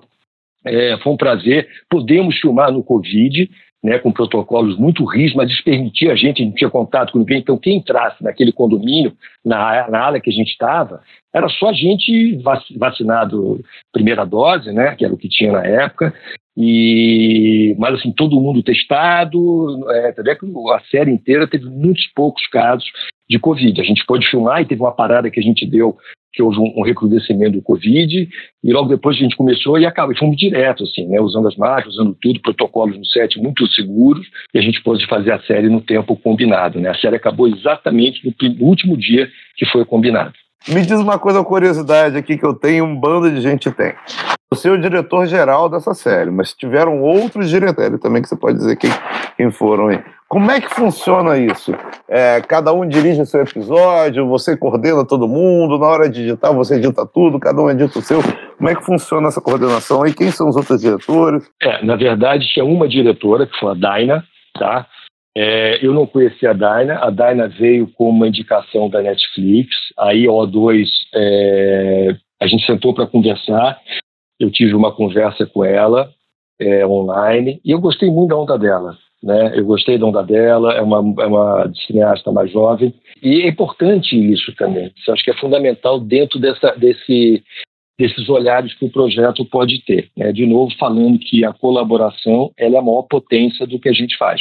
É, 0.64 0.98
foi 0.98 1.12
um 1.12 1.16
prazer. 1.16 1.68
Podemos 1.88 2.38
filmar 2.38 2.70
no 2.72 2.84
Covid 2.84 3.48
né, 3.82 3.98
com 3.98 4.12
protocolos 4.12 4.76
muito 4.76 5.04
rígidos, 5.04 5.36
mas 5.36 5.50
isso 5.50 5.62
permitia 5.62 6.12
a 6.12 6.16
gente, 6.16 6.42
a 6.42 6.44
gente 6.44 6.56
tinha 6.56 6.70
contato 6.70 7.12
com 7.12 7.20
ninguém, 7.20 7.38
então 7.38 7.56
quem 7.56 7.76
entrasse 7.78 8.22
naquele 8.22 8.52
condomínio, 8.52 9.12
na, 9.44 9.88
na 9.88 10.00
ala 10.00 10.20
que 10.20 10.30
a 10.30 10.32
gente 10.32 10.50
estava, 10.50 11.00
era 11.32 11.48
só 11.48 11.72
gente 11.72 12.40
vacinado 12.76 13.60
primeira 13.92 14.24
dose, 14.24 14.72
né, 14.72 14.94
que 14.96 15.04
era 15.04 15.14
o 15.14 15.18
que 15.18 15.28
tinha 15.28 15.52
na 15.52 15.64
época, 15.64 16.12
e, 16.60 17.76
mas 17.78 17.94
assim, 17.94 18.10
todo 18.10 18.40
mundo 18.40 18.64
testado, 18.64 19.88
é, 19.92 20.12
que 20.12 20.46
a 20.72 20.80
série 20.90 21.12
inteira 21.12 21.46
teve 21.46 21.66
muitos 21.66 22.04
poucos 22.16 22.44
casos 22.48 22.84
de 23.30 23.38
Covid. 23.38 23.80
A 23.80 23.84
gente 23.84 24.04
pôde 24.04 24.28
filmar 24.28 24.60
e 24.60 24.66
teve 24.66 24.82
uma 24.82 24.90
parada 24.90 25.30
que 25.30 25.38
a 25.38 25.42
gente 25.42 25.64
deu 25.64 25.96
que 26.32 26.42
houve 26.42 26.58
um, 26.58 26.82
recrudescimento 26.82 27.52
do 27.52 27.62
Covid, 27.62 28.28
e 28.62 28.72
logo 28.72 28.88
depois 28.88 29.16
a 29.16 29.20
gente 29.20 29.36
começou 29.36 29.78
e 29.78 29.86
acaba, 29.86 30.14
fomos 30.16 30.36
direto, 30.36 30.84
assim, 30.84 31.06
né, 31.06 31.20
usando 31.20 31.48
as 31.48 31.56
máquinas, 31.56 31.94
usando 31.94 32.16
tudo, 32.20 32.40
protocolos 32.40 32.96
no 32.96 33.04
set 33.06 33.38
muito 33.40 33.66
seguros, 33.68 34.26
e 34.54 34.58
a 34.58 34.62
gente 34.62 34.82
pôde 34.82 35.06
fazer 35.06 35.32
a 35.32 35.40
série 35.40 35.68
no 35.68 35.80
tempo 35.80 36.16
combinado, 36.16 36.80
né, 36.80 36.90
a 36.90 36.94
série 36.94 37.16
acabou 37.16 37.48
exatamente 37.48 38.24
no, 38.24 38.48
no 38.50 38.66
último 38.66 38.96
dia 38.96 39.28
que 39.56 39.66
foi 39.66 39.84
combinado. 39.84 40.34
Me 40.68 40.82
diz 40.82 41.00
uma 41.00 41.18
coisa, 41.18 41.38
uma 41.38 41.44
curiosidade 41.44 42.16
aqui 42.16 42.36
que 42.36 42.44
eu 42.44 42.54
tenho, 42.54 42.84
um 42.84 42.98
bando 42.98 43.30
de 43.30 43.40
gente 43.40 43.70
tem. 43.70 43.94
Você 44.50 44.68
é 44.68 44.72
o 44.72 44.80
diretor 44.80 45.26
geral 45.26 45.68
dessa 45.68 45.92
série, 45.92 46.30
mas 46.30 46.54
tiveram 46.54 47.02
outros 47.02 47.50
diretores 47.50 48.00
também 48.00 48.22
que 48.22 48.28
você 48.28 48.36
pode 48.36 48.56
dizer 48.56 48.76
quem, 48.76 48.90
quem 49.36 49.50
foram 49.50 49.88
aí. 49.88 50.02
Como 50.26 50.50
é 50.50 50.58
que 50.58 50.74
funciona 50.74 51.36
isso? 51.36 51.72
É, 52.08 52.40
cada 52.40 52.72
um 52.72 52.88
dirige 52.88 53.20
o 53.20 53.26
seu 53.26 53.42
episódio, 53.42 54.26
você 54.26 54.56
coordena 54.56 55.06
todo 55.06 55.28
mundo, 55.28 55.78
na 55.78 55.86
hora 55.86 56.08
de 56.08 56.22
editar 56.22 56.50
você 56.52 56.76
edita 56.76 57.06
tudo, 57.06 57.38
cada 57.38 57.60
um 57.60 57.68
edita 57.68 57.98
o 57.98 58.02
seu. 58.02 58.20
Como 58.56 58.70
é 58.70 58.74
que 58.74 58.84
funciona 58.84 59.28
essa 59.28 59.40
coordenação 59.40 60.02
aí? 60.02 60.14
Quem 60.14 60.30
são 60.30 60.48
os 60.48 60.56
outros 60.56 60.80
diretores? 60.80 61.46
É, 61.62 61.84
na 61.84 61.96
verdade, 61.96 62.48
tinha 62.48 62.64
uma 62.64 62.88
diretora, 62.88 63.46
que 63.46 63.58
foi 63.58 63.72
a 63.72 63.74
Daina, 63.74 64.24
tá? 64.58 64.86
É, 65.36 65.84
eu 65.84 65.92
não 65.92 66.06
conhecia 66.06 66.50
a 66.50 66.54
Daina, 66.54 66.98
a 67.00 67.10
Daina 67.10 67.48
veio 67.48 67.86
com 67.88 68.08
uma 68.08 68.26
indicação 68.26 68.88
da 68.88 69.02
Netflix, 69.02 69.68
aí 69.98 70.24
O2 70.24 70.86
é, 71.14 72.16
a 72.40 72.46
gente 72.46 72.64
sentou 72.66 72.94
para 72.94 73.06
conversar, 73.06 73.78
eu 74.38 74.50
tive 74.50 74.74
uma 74.74 74.92
conversa 74.92 75.46
com 75.46 75.64
ela 75.64 76.10
é, 76.60 76.86
online 76.86 77.60
e 77.64 77.70
eu 77.70 77.80
gostei 77.80 78.10
muito 78.10 78.30
da 78.30 78.36
onda 78.36 78.58
dela. 78.58 78.96
Né? 79.22 79.58
Eu 79.58 79.64
gostei 79.64 79.98
da 79.98 80.06
onda 80.06 80.22
dela, 80.22 80.74
é 80.74 80.80
uma, 80.80 80.98
é 81.22 81.26
uma 81.26 81.72
cineasta 81.86 82.30
mais 82.30 82.50
jovem. 82.50 82.94
E 83.22 83.42
é 83.42 83.48
importante 83.48 84.16
isso 84.16 84.54
também. 84.54 84.92
Eu 85.06 85.14
acho 85.14 85.24
que 85.24 85.30
é 85.30 85.36
fundamental 85.38 85.98
dentro 85.98 86.38
dessa, 86.38 86.72
desse, 86.76 87.42
desses 87.98 88.28
olhares 88.28 88.74
que 88.74 88.84
o 88.84 88.90
projeto 88.90 89.44
pode 89.44 89.84
ter. 89.84 90.08
Né? 90.16 90.32
De 90.32 90.46
novo, 90.46 90.72
falando 90.78 91.18
que 91.18 91.44
a 91.44 91.52
colaboração 91.52 92.52
é 92.56 92.66
a 92.66 92.82
maior 92.82 93.02
potência 93.02 93.66
do 93.66 93.78
que 93.78 93.88
a 93.88 93.92
gente 93.92 94.16
faz. 94.16 94.40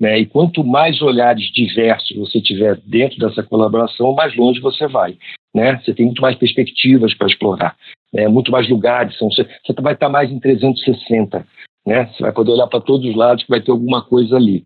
Né? 0.00 0.20
E 0.20 0.26
quanto 0.26 0.62
mais 0.62 1.00
olhares 1.00 1.44
diversos 1.52 2.16
você 2.16 2.40
tiver 2.40 2.78
dentro 2.84 3.18
dessa 3.18 3.42
colaboração, 3.42 4.14
mais 4.14 4.36
longe 4.36 4.60
você 4.60 4.86
vai. 4.86 5.16
Né? 5.54 5.80
Você 5.82 5.94
tem 5.94 6.06
muito 6.06 6.20
mais 6.20 6.36
perspectivas 6.36 7.14
para 7.14 7.28
explorar, 7.28 7.76
né? 8.12 8.28
muito 8.28 8.50
mais 8.50 8.68
lugares. 8.68 9.16
São, 9.16 9.30
você, 9.30 9.46
vai 9.80 9.94
estar 9.94 10.08
mais 10.08 10.30
em 10.30 10.38
360 10.38 11.46
né? 11.86 12.10
Você 12.12 12.22
vai 12.22 12.32
poder 12.32 12.50
olhar 12.50 12.66
para 12.66 12.80
todos 12.80 13.08
os 13.08 13.14
lados 13.14 13.44
que 13.44 13.50
vai 13.50 13.60
ter 13.60 13.70
alguma 13.70 14.02
coisa 14.02 14.36
ali. 14.36 14.64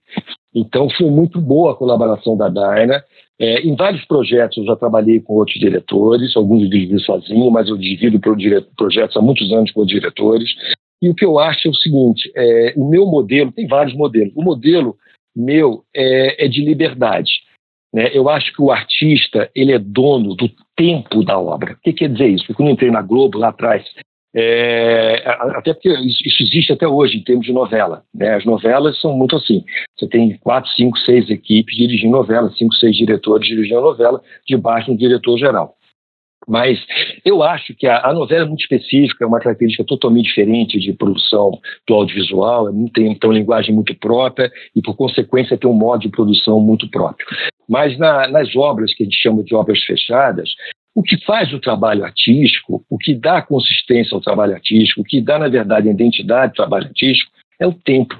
Então 0.54 0.88
foi 0.90 1.10
muito 1.10 1.40
boa 1.40 1.72
a 1.72 1.76
colaboração 1.76 2.36
da 2.36 2.48
Daina. 2.48 3.04
É, 3.38 3.60
em 3.60 3.76
vários 3.76 4.04
projetos 4.06 4.58
eu 4.58 4.64
já 4.64 4.76
trabalhei 4.76 5.20
com 5.20 5.34
outros 5.34 5.58
diretores, 5.58 6.34
alguns 6.34 6.62
eu 6.62 6.70
dividi 6.70 6.98
sozinho, 7.04 7.50
mas 7.50 7.68
eu 7.68 7.76
divido 7.76 8.18
projetos 8.76 9.16
há 9.16 9.20
muitos 9.20 9.52
anos 9.52 9.70
com 9.70 9.84
diretores. 9.84 10.50
E 11.00 11.08
o 11.08 11.14
que 11.14 11.24
eu 11.24 11.38
acho 11.38 11.68
é 11.68 11.70
o 11.70 11.74
seguinte: 11.74 12.30
é, 12.34 12.74
o 12.76 12.88
meu 12.88 13.06
modelo, 13.06 13.52
tem 13.52 13.66
vários 13.66 13.94
modelos, 13.94 14.32
o 14.34 14.42
modelo 14.42 14.96
meu 15.34 15.84
é, 15.94 16.46
é 16.46 16.48
de 16.48 16.64
liberdade. 16.64 17.30
Né? 17.92 18.10
Eu 18.12 18.28
acho 18.28 18.52
que 18.52 18.62
o 18.62 18.70
artista 18.70 19.50
ele 19.54 19.72
é 19.72 19.78
dono 19.78 20.34
do 20.34 20.50
tempo 20.76 21.24
da 21.24 21.38
obra. 21.38 21.72
O 21.72 21.76
que 21.82 21.92
quer 21.92 22.08
dizer 22.08 22.28
isso? 22.28 22.54
Quando 22.54 22.68
eu 22.68 22.74
entrei 22.74 22.90
na 22.90 23.02
Globo 23.02 23.38
lá 23.38 23.48
atrás, 23.48 23.84
é, 24.34 25.24
até 25.26 25.74
porque 25.74 25.88
isso 25.88 26.42
existe 26.42 26.72
até 26.72 26.86
hoje 26.86 27.18
em 27.18 27.24
termos 27.24 27.44
de 27.44 27.52
novela. 27.52 28.04
Né? 28.14 28.34
As 28.34 28.44
novelas 28.44 29.00
são 29.00 29.16
muito 29.16 29.36
assim. 29.36 29.64
Você 29.96 30.06
tem 30.08 30.36
quatro, 30.38 30.70
cinco, 30.72 30.96
seis 30.98 31.28
equipes 31.28 31.76
dirigindo 31.76 32.12
novela, 32.12 32.50
cinco, 32.52 32.74
seis 32.74 32.96
diretores 32.96 33.48
dirigindo 33.48 33.78
a 33.78 33.82
novela, 33.82 34.22
debaixo 34.46 34.86
de 34.86 34.92
um 34.92 34.96
diretor 34.96 35.36
geral. 35.36 35.74
Mas 36.48 36.78
eu 37.24 37.42
acho 37.42 37.74
que 37.74 37.86
a, 37.86 38.08
a, 38.08 38.12
novela 38.12 38.44
é 38.44 38.48
muito 38.48 38.62
específica, 38.62 39.24
é 39.24 39.26
uma 39.26 39.40
característica 39.40 39.84
totalmente 39.84 40.26
diferente 40.26 40.78
de 40.78 40.92
produção 40.92 41.52
do 41.86 41.94
audiovisual, 41.94 42.68
é 42.68 42.72
tem, 42.94 43.14
tem 43.14 43.30
uma 43.30 43.38
linguagem 43.38 43.74
muito 43.74 43.94
própria 43.94 44.50
e, 44.74 44.80
por 44.80 44.96
consequência, 44.96 45.58
tem 45.58 45.70
um 45.70 45.74
modo 45.74 46.00
de 46.00 46.08
produção 46.08 46.58
muito 46.60 46.88
próprio. 46.88 47.26
Mas 47.68 47.96
na, 47.98 48.26
nas 48.28 48.54
obras 48.56 48.94
que 48.94 49.02
a 49.02 49.06
gente 49.06 49.20
chama 49.20 49.44
de 49.44 49.54
obras 49.54 49.82
fechadas, 49.84 50.50
o 50.94 51.02
que 51.02 51.22
faz 51.24 51.52
o 51.52 51.60
trabalho 51.60 52.04
artístico, 52.04 52.84
o 52.90 52.98
que 52.98 53.14
dá 53.14 53.40
consistência 53.42 54.14
ao 54.14 54.20
trabalho 54.20 54.54
artístico, 54.54 55.02
o 55.02 55.04
que 55.04 55.20
dá, 55.20 55.38
na 55.38 55.48
verdade, 55.48 55.88
a 55.88 55.92
identidade 55.92 56.52
do 56.52 56.56
trabalho 56.56 56.86
artístico, 56.86 57.30
é 57.60 57.66
o 57.66 57.72
tempo. 57.72 58.18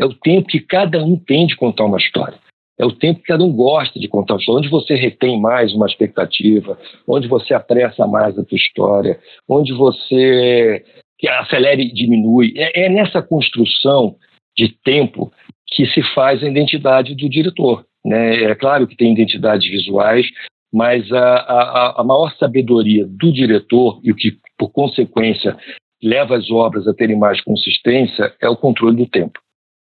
É 0.00 0.04
o 0.04 0.14
tempo 0.14 0.48
que 0.48 0.58
cada 0.58 1.02
um 1.04 1.16
tem 1.16 1.46
de 1.46 1.54
contar 1.54 1.84
uma 1.84 1.98
história. 1.98 2.41
É 2.82 2.84
o 2.84 2.90
tempo 2.90 3.20
que 3.20 3.26
cada 3.26 3.44
um 3.44 3.52
gosta 3.52 4.00
de 4.00 4.08
contar 4.08 4.34
uma 4.34 4.40
história. 4.40 4.58
Onde 4.58 4.68
você 4.68 4.96
retém 4.96 5.40
mais 5.40 5.72
uma 5.72 5.86
expectativa, 5.86 6.76
onde 7.06 7.28
você 7.28 7.54
apressa 7.54 8.08
mais 8.08 8.36
a 8.36 8.44
tua 8.44 8.56
história, 8.56 9.20
onde 9.48 9.72
você 9.72 10.84
que 11.16 11.28
acelere 11.28 11.84
e 11.84 11.94
diminui. 11.94 12.52
É, 12.56 12.86
é 12.86 12.88
nessa 12.88 13.22
construção 13.22 14.16
de 14.56 14.68
tempo 14.84 15.32
que 15.68 15.86
se 15.86 16.02
faz 16.12 16.42
a 16.42 16.48
identidade 16.48 17.14
do 17.14 17.28
diretor. 17.28 17.84
Né? 18.04 18.42
É 18.50 18.54
claro 18.56 18.88
que 18.88 18.96
tem 18.96 19.12
identidades 19.12 19.70
visuais, 19.70 20.26
mas 20.74 21.10
a, 21.12 21.34
a, 21.36 22.00
a 22.00 22.04
maior 22.04 22.34
sabedoria 22.36 23.06
do 23.06 23.32
diretor 23.32 24.00
e 24.02 24.10
o 24.10 24.16
que, 24.16 24.32
por 24.58 24.72
consequência, 24.72 25.56
leva 26.02 26.36
as 26.36 26.50
obras 26.50 26.88
a 26.88 26.94
terem 26.94 27.16
mais 27.16 27.40
consistência 27.42 28.34
é 28.42 28.48
o 28.48 28.56
controle 28.56 28.96
do 28.96 29.06
tempo. 29.06 29.38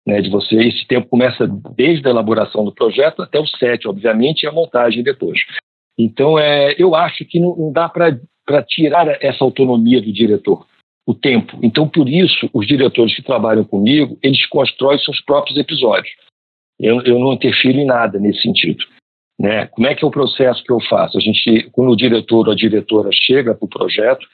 Né, 0.06 0.20
de 0.22 0.30
você, 0.30 0.56
esse 0.58 0.86
tempo 0.86 1.08
começa 1.08 1.48
desde 1.78 2.06
a 2.06 2.12
elaboração 2.12 2.66
do 2.66 2.74
projeto 2.74 3.22
até 3.22 3.40
o 3.40 3.48
set, 3.48 3.88
obviamente, 3.88 4.44
e 4.44 4.48
a 4.48 4.52
montagem 4.52 5.02
depois. 5.02 5.40
Então, 5.98 6.38
é, 6.38 6.76
eu 6.78 6.94
acho 6.94 7.24
que 7.24 7.40
não, 7.40 7.56
não 7.56 7.72
dá 7.72 7.88
para 7.88 8.64
tirar 8.68 9.08
essa 9.24 9.44
autonomia 9.46 10.02
do 10.02 10.12
diretor, 10.12 10.66
o 11.06 11.14
tempo. 11.14 11.58
Então, 11.62 11.88
por 11.88 12.10
isso, 12.10 12.50
os 12.54 12.68
diretores 12.68 13.16
que 13.16 13.22
trabalham 13.22 13.64
comigo, 13.64 14.18
eles 14.22 14.46
constroem 14.48 15.00
seus 15.00 15.22
próprios 15.22 15.58
episódios. 15.58 16.14
Eu, 16.80 17.02
eu 17.04 17.20
não 17.20 17.34
interfiro 17.34 17.78
em 17.78 17.86
nada 17.86 18.20
nesse 18.20 18.42
sentido. 18.42 18.84
Né? 19.40 19.68
Como 19.68 19.88
é 19.88 19.96
que 19.96 20.04
é 20.04 20.08
o 20.08 20.12
processo 20.12 20.64
que 20.64 20.72
eu 20.72 20.80
faço? 20.82 21.18
A 21.18 21.22
gente, 21.22 21.70
quando 21.72 21.92
o 21.92 21.96
diretor 21.96 22.48
ou 22.48 22.54
a 22.54 22.56
diretora 22.56 23.10
chega 23.12 23.54
para 23.54 23.66
o 23.66 23.70
projeto, 23.70 24.26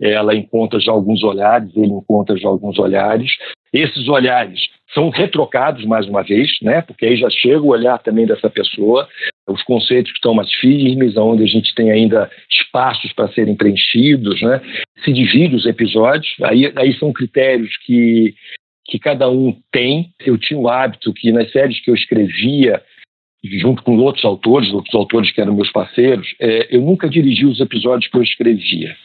ela 0.00 0.34
encontra 0.34 0.78
já 0.78 0.92
alguns 0.92 1.22
olhares, 1.22 1.74
ele 1.76 1.92
encontra 1.92 2.36
já 2.36 2.48
alguns 2.48 2.78
olhares. 2.78 3.30
Esses 3.76 4.08
olhares 4.08 4.58
são 4.94 5.10
retrocados 5.10 5.84
mais 5.84 6.08
uma 6.08 6.22
vez, 6.22 6.50
né? 6.62 6.80
Porque 6.80 7.04
aí 7.04 7.16
já 7.16 7.28
chega 7.28 7.60
o 7.60 7.68
olhar 7.68 7.98
também 7.98 8.24
dessa 8.24 8.48
pessoa, 8.48 9.06
os 9.46 9.62
conceitos 9.62 10.10
que 10.12 10.18
estão 10.18 10.32
mais 10.32 10.50
firmes, 10.54 11.16
onde 11.16 11.42
a 11.42 11.46
gente 11.46 11.74
tem 11.74 11.90
ainda 11.90 12.30
espaços 12.50 13.12
para 13.12 13.28
serem 13.32 13.54
preenchidos, 13.54 14.40
né? 14.40 14.62
Se 15.04 15.12
divide 15.12 15.56
os 15.56 15.66
episódios, 15.66 16.34
aí, 16.42 16.72
aí 16.76 16.94
são 16.98 17.12
critérios 17.12 17.76
que 17.84 18.34
que 18.88 19.00
cada 19.00 19.28
um 19.28 19.52
tem. 19.72 20.10
Eu 20.24 20.38
tinha 20.38 20.58
o 20.58 20.68
hábito 20.68 21.12
que 21.12 21.32
nas 21.32 21.50
séries 21.50 21.80
que 21.80 21.90
eu 21.90 21.94
escrevia 21.94 22.80
junto 23.60 23.82
com 23.82 23.98
outros 23.98 24.24
autores, 24.24 24.72
outros 24.72 24.94
autores 24.94 25.30
que 25.32 25.40
eram 25.40 25.54
meus 25.54 25.70
parceiros, 25.70 26.26
é, 26.40 26.74
eu 26.74 26.80
nunca 26.80 27.08
dirigi 27.08 27.44
os 27.44 27.60
episódios 27.60 28.10
que 28.10 28.16
eu 28.16 28.22
escrevia. 28.22 28.96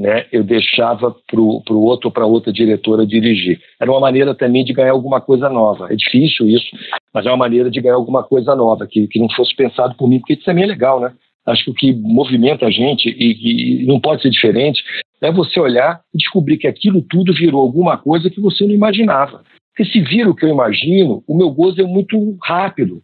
Né? 0.00 0.26
Eu 0.32 0.42
deixava 0.42 1.14
para 1.26 1.40
o 1.40 1.82
outro 1.82 2.08
ou 2.08 2.12
para 2.12 2.26
outra 2.26 2.52
diretora 2.52 3.06
dirigir. 3.06 3.60
Era 3.80 3.90
uma 3.90 4.00
maneira 4.00 4.34
também 4.34 4.64
de 4.64 4.72
ganhar 4.72 4.92
alguma 4.92 5.20
coisa 5.20 5.48
nova. 5.48 5.92
É 5.92 5.96
difícil 5.96 6.48
isso, 6.48 6.66
mas 7.14 7.24
é 7.26 7.30
uma 7.30 7.36
maneira 7.36 7.70
de 7.70 7.80
ganhar 7.80 7.94
alguma 7.94 8.22
coisa 8.22 8.54
nova, 8.56 8.86
que, 8.86 9.06
que 9.06 9.20
não 9.20 9.28
fosse 9.30 9.54
pensado 9.54 9.94
por 9.94 10.08
mim, 10.08 10.18
porque 10.18 10.32
isso 10.32 10.44
também 10.44 10.64
é 10.64 10.68
legal, 10.68 11.00
né? 11.00 11.12
Acho 11.46 11.64
que 11.64 11.70
o 11.70 11.74
que 11.74 11.92
movimenta 11.92 12.66
a 12.66 12.70
gente, 12.70 13.08
e, 13.08 13.82
e 13.82 13.86
não 13.86 14.00
pode 14.00 14.22
ser 14.22 14.30
diferente, 14.30 14.82
é 15.20 15.30
você 15.30 15.58
olhar 15.58 16.00
e 16.14 16.18
descobrir 16.18 16.56
que 16.56 16.68
aquilo 16.68 17.02
tudo 17.02 17.32
virou 17.32 17.60
alguma 17.60 17.96
coisa 17.96 18.30
que 18.30 18.40
você 18.40 18.64
não 18.64 18.72
imaginava. 18.72 19.42
Porque 19.74 19.90
se 19.90 20.00
vira 20.00 20.30
o 20.30 20.34
que 20.34 20.44
eu 20.44 20.50
imagino, 20.50 21.22
o 21.26 21.36
meu 21.36 21.50
gozo 21.50 21.80
é 21.80 21.84
muito 21.84 22.36
rápido. 22.42 23.02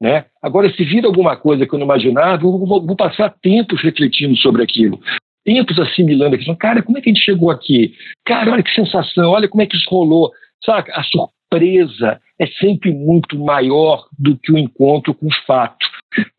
Né? 0.00 0.26
Agora, 0.42 0.72
se 0.72 0.84
vir 0.84 1.04
alguma 1.04 1.36
coisa 1.36 1.66
que 1.66 1.72
eu 1.72 1.78
não 1.78 1.86
imaginava, 1.86 2.44
eu 2.44 2.58
vou, 2.58 2.84
vou 2.84 2.96
passar 2.96 3.34
tempos 3.40 3.80
refletindo 3.80 4.36
sobre 4.36 4.62
aquilo, 4.62 5.00
tempos 5.44 5.78
assimilando 5.78 6.36
aquilo. 6.36 6.56
Cara, 6.56 6.82
como 6.82 6.98
é 6.98 7.00
que 7.00 7.10
a 7.10 7.12
gente 7.12 7.24
chegou 7.24 7.50
aqui? 7.50 7.94
Cara, 8.24 8.52
olha 8.52 8.62
que 8.62 8.74
sensação, 8.74 9.30
olha 9.30 9.48
como 9.48 9.62
é 9.62 9.66
que 9.66 9.76
isso 9.76 9.88
rolou. 9.88 10.30
Sabe, 10.64 10.90
a, 10.92 11.02
sur 11.02 11.28
surpresa 11.52 12.20
é 12.38 12.46
sempre 12.46 12.92
muito 12.92 13.38
maior 13.38 14.06
do 14.18 14.36
que 14.36 14.50
o 14.50 14.58
encontro 14.58 15.14
com 15.14 15.26
o 15.26 15.46
fato. 15.46 15.86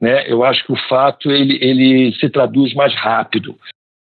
Né? 0.01 0.29
Eu 0.29 0.43
acho 0.43 0.65
que 0.65 0.73
o 0.73 0.87
fato 0.89 1.31
ele, 1.31 1.57
ele 1.61 2.13
se 2.13 2.29
traduz 2.29 2.73
mais 2.73 2.93
rápido. 2.95 3.55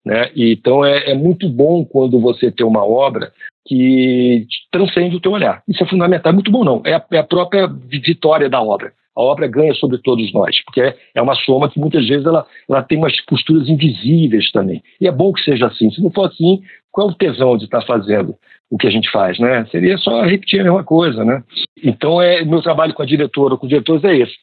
Né? 0.05 0.31
Então 0.35 0.83
é, 0.83 1.11
é 1.11 1.13
muito 1.13 1.49
bom 1.49 1.85
quando 1.85 2.19
você 2.19 2.51
tem 2.51 2.65
uma 2.65 2.85
obra 2.85 3.31
que 3.65 4.45
transcende 4.71 5.15
o 5.15 5.19
teu 5.19 5.31
olhar. 5.31 5.61
Isso 5.67 5.83
é 5.83 5.87
fundamental, 5.87 6.31
é 6.31 6.33
muito 6.33 6.51
bom 6.51 6.63
não. 6.63 6.81
É 6.85 6.93
a, 6.93 7.05
é 7.11 7.17
a 7.17 7.23
própria 7.23 7.67
vitória 7.67 8.49
da 8.49 8.61
obra. 8.61 8.93
A 9.15 9.21
obra 9.21 9.47
ganha 9.47 9.73
sobre 9.75 9.97
todos 9.97 10.31
nós, 10.33 10.63
porque 10.63 10.81
é, 10.81 10.95
é 11.15 11.21
uma 11.21 11.35
soma 11.35 11.69
que 11.69 11.79
muitas 11.79 12.07
vezes 12.07 12.25
ela, 12.25 12.45
ela 12.69 12.81
tem 12.81 12.97
umas 12.97 13.19
posturas 13.25 13.67
invisíveis 13.67 14.49
também. 14.51 14.81
E 14.99 15.07
é 15.07 15.11
bom 15.11 15.33
que 15.33 15.43
seja 15.43 15.67
assim. 15.67 15.91
Se 15.91 16.01
não 16.01 16.11
for 16.11 16.27
assim, 16.27 16.61
qual 16.91 17.09
é 17.09 17.11
o 17.11 17.15
tesão 17.15 17.57
de 17.57 17.65
estar 17.65 17.81
fazendo 17.81 18.35
o 18.69 18.77
que 18.77 18.87
a 18.87 18.89
gente 18.89 19.11
faz, 19.11 19.37
né? 19.37 19.65
Seria 19.65 19.97
só 19.97 20.23
repetir 20.23 20.61
a 20.61 20.63
mesma 20.63 20.83
coisa, 20.83 21.25
né? 21.25 21.43
Então, 21.83 22.21
é 22.21 22.43
meu 22.45 22.61
trabalho 22.61 22.93
com 22.93 23.03
a 23.03 23.05
diretora, 23.05 23.57
com 23.57 23.65
os 23.65 23.69
diretores 23.69 24.03
é 24.05 24.15
esse. 24.15 24.33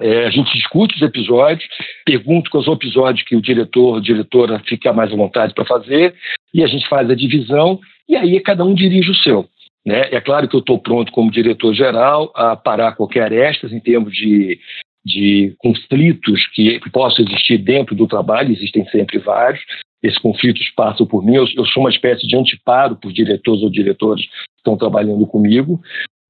É, 0.00 0.26
a 0.26 0.30
gente 0.30 0.52
discute 0.52 0.96
os 0.96 1.02
episódios, 1.02 1.64
pergunto 2.04 2.50
quais 2.50 2.66
os 2.66 2.74
episódios 2.74 3.24
que 3.24 3.36
o 3.36 3.40
diretor, 3.40 4.00
diretora 4.00 4.60
fica 4.66 4.92
mais 4.92 5.12
à 5.12 5.16
vontade 5.16 5.54
para 5.54 5.64
fazer, 5.64 6.14
e 6.52 6.64
a 6.64 6.66
gente 6.66 6.88
faz 6.88 7.08
a 7.08 7.14
divisão, 7.14 7.78
e 8.10 8.16
aí 8.16 8.40
cada 8.40 8.64
um 8.64 8.74
dirige 8.74 9.10
o 9.10 9.14
seu. 9.14 9.48
Né? 9.86 10.08
É 10.10 10.20
claro 10.20 10.48
que 10.48 10.56
eu 10.56 10.60
estou 10.60 10.78
pronto 10.78 11.12
como 11.12 11.30
diretor-geral 11.30 12.32
a 12.34 12.56
parar 12.56 12.92
qualquer 12.92 13.22
arestas 13.22 13.72
em 13.72 13.80
termos 13.80 14.12
de, 14.12 14.58
de 15.04 15.54
conflitos 15.58 16.46
que 16.48 16.80
possam 16.92 17.24
existir 17.24 17.58
dentro 17.58 17.94
do 17.94 18.08
trabalho, 18.08 18.52
existem 18.52 18.84
sempre 18.86 19.18
vários. 19.18 19.62
Esses 20.02 20.18
conflitos 20.18 20.68
passam 20.70 21.06
por 21.06 21.24
mim, 21.24 21.36
eu, 21.36 21.46
eu 21.56 21.64
sou 21.66 21.82
uma 21.82 21.90
espécie 21.90 22.26
de 22.26 22.36
anteparo 22.36 22.96
por 22.96 23.12
diretores 23.12 23.62
ou 23.62 23.70
diretores 23.70 24.24
que 24.24 24.32
estão 24.58 24.76
trabalhando 24.76 25.26
comigo, 25.26 25.80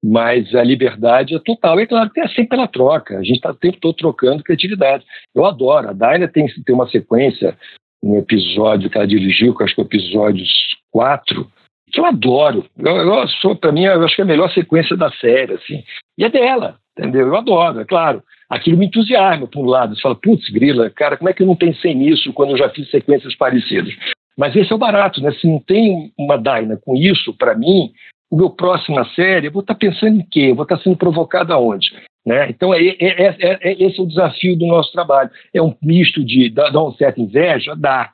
mas 0.03 0.53
a 0.53 0.63
liberdade 0.63 1.33
é 1.33 1.39
total. 1.39 1.79
É 1.79 1.85
claro 1.87 2.11
que 2.11 2.19
é 2.19 2.27
sempre 2.27 2.49
pela 2.49 2.67
troca, 2.67 3.17
a 3.17 3.23
gente 3.23 3.37
está 3.37 3.49
o 3.49 3.55
tempo 3.55 3.77
todo 3.81 3.95
trocando 3.95 4.43
criatividade. 4.43 5.03
Eu 5.33 5.45
adoro, 5.45 5.89
a 5.89 5.93
Daina 5.93 6.27
tem, 6.27 6.45
tem 6.47 6.75
uma 6.75 6.87
sequência, 6.89 7.57
um 8.03 8.17
episódio 8.17 8.89
que 8.89 8.97
ela 8.97 9.07
dirigiu, 9.07 9.55
que 9.55 9.63
acho 9.63 9.73
que 9.73 9.81
é 9.81 9.83
o 9.83 9.87
episódio 9.87 10.45
4, 10.91 11.49
que 11.91 11.99
eu 11.99 12.05
adoro. 12.05 12.65
Eu, 12.77 12.95
eu 12.95 13.27
sou, 13.27 13.55
para 13.55 13.71
mim, 13.71 13.83
eu 13.83 14.03
acho 14.03 14.15
que 14.15 14.21
é 14.21 14.25
a 14.25 14.27
melhor 14.27 14.51
sequência 14.51 14.95
da 14.95 15.11
série, 15.11 15.53
assim. 15.53 15.83
E 16.17 16.23
é 16.23 16.29
dela, 16.29 16.77
entendeu? 16.97 17.27
Eu 17.27 17.35
adoro, 17.35 17.79
é 17.79 17.85
claro. 17.85 18.23
Aquilo 18.49 18.77
me 18.77 18.87
entusiasma, 18.87 19.47
por 19.47 19.61
um 19.61 19.69
lado. 19.69 19.95
Você 19.95 20.01
fala, 20.01 20.15
putz, 20.15 20.49
grila, 20.49 20.89
cara, 20.89 21.17
como 21.17 21.29
é 21.29 21.33
que 21.33 21.43
eu 21.43 21.47
não 21.47 21.55
pensei 21.55 21.93
nisso 21.93 22.33
quando 22.33 22.51
eu 22.51 22.57
já 22.57 22.69
fiz 22.69 22.89
sequências 22.89 23.35
parecidas? 23.35 23.93
Mas 24.37 24.55
esse 24.55 24.71
é 24.71 24.75
o 24.75 24.79
barato, 24.79 25.21
né? 25.21 25.31
Se 25.33 25.47
não 25.47 25.59
tem 25.59 26.11
uma 26.17 26.37
Daina 26.37 26.77
com 26.83 26.95
isso, 26.95 27.33
para 27.37 27.55
mim, 27.55 27.91
o 28.29 28.37
meu 28.37 28.49
próxima 28.49 29.05
série, 29.13 29.47
eu 29.47 29.51
vou 29.51 29.61
estar 29.61 29.73
tá 29.73 29.79
pensando 29.79 30.19
em 30.19 30.25
quê? 30.29 30.47
Eu 30.51 30.55
vou 30.55 30.63
estar 30.63 30.77
tá 30.77 30.83
sendo 30.83 30.95
provocado 30.95 31.53
aonde? 31.53 31.87
Né? 32.25 32.49
Então, 32.49 32.73
é, 32.73 32.79
é, 32.79 32.97
é, 32.99 33.57
é, 33.61 33.83
esse 33.83 33.99
é 33.99 34.03
o 34.03 34.07
desafio 34.07 34.57
do 34.57 34.65
nosso 34.67 34.91
trabalho. 34.91 35.29
É 35.53 35.61
um 35.61 35.75
misto 35.81 36.23
de 36.23 36.49
dar, 36.49 36.71
uma 36.71 36.93
certa 36.93 37.19
inveja? 37.19 37.75
Dá 37.75 38.11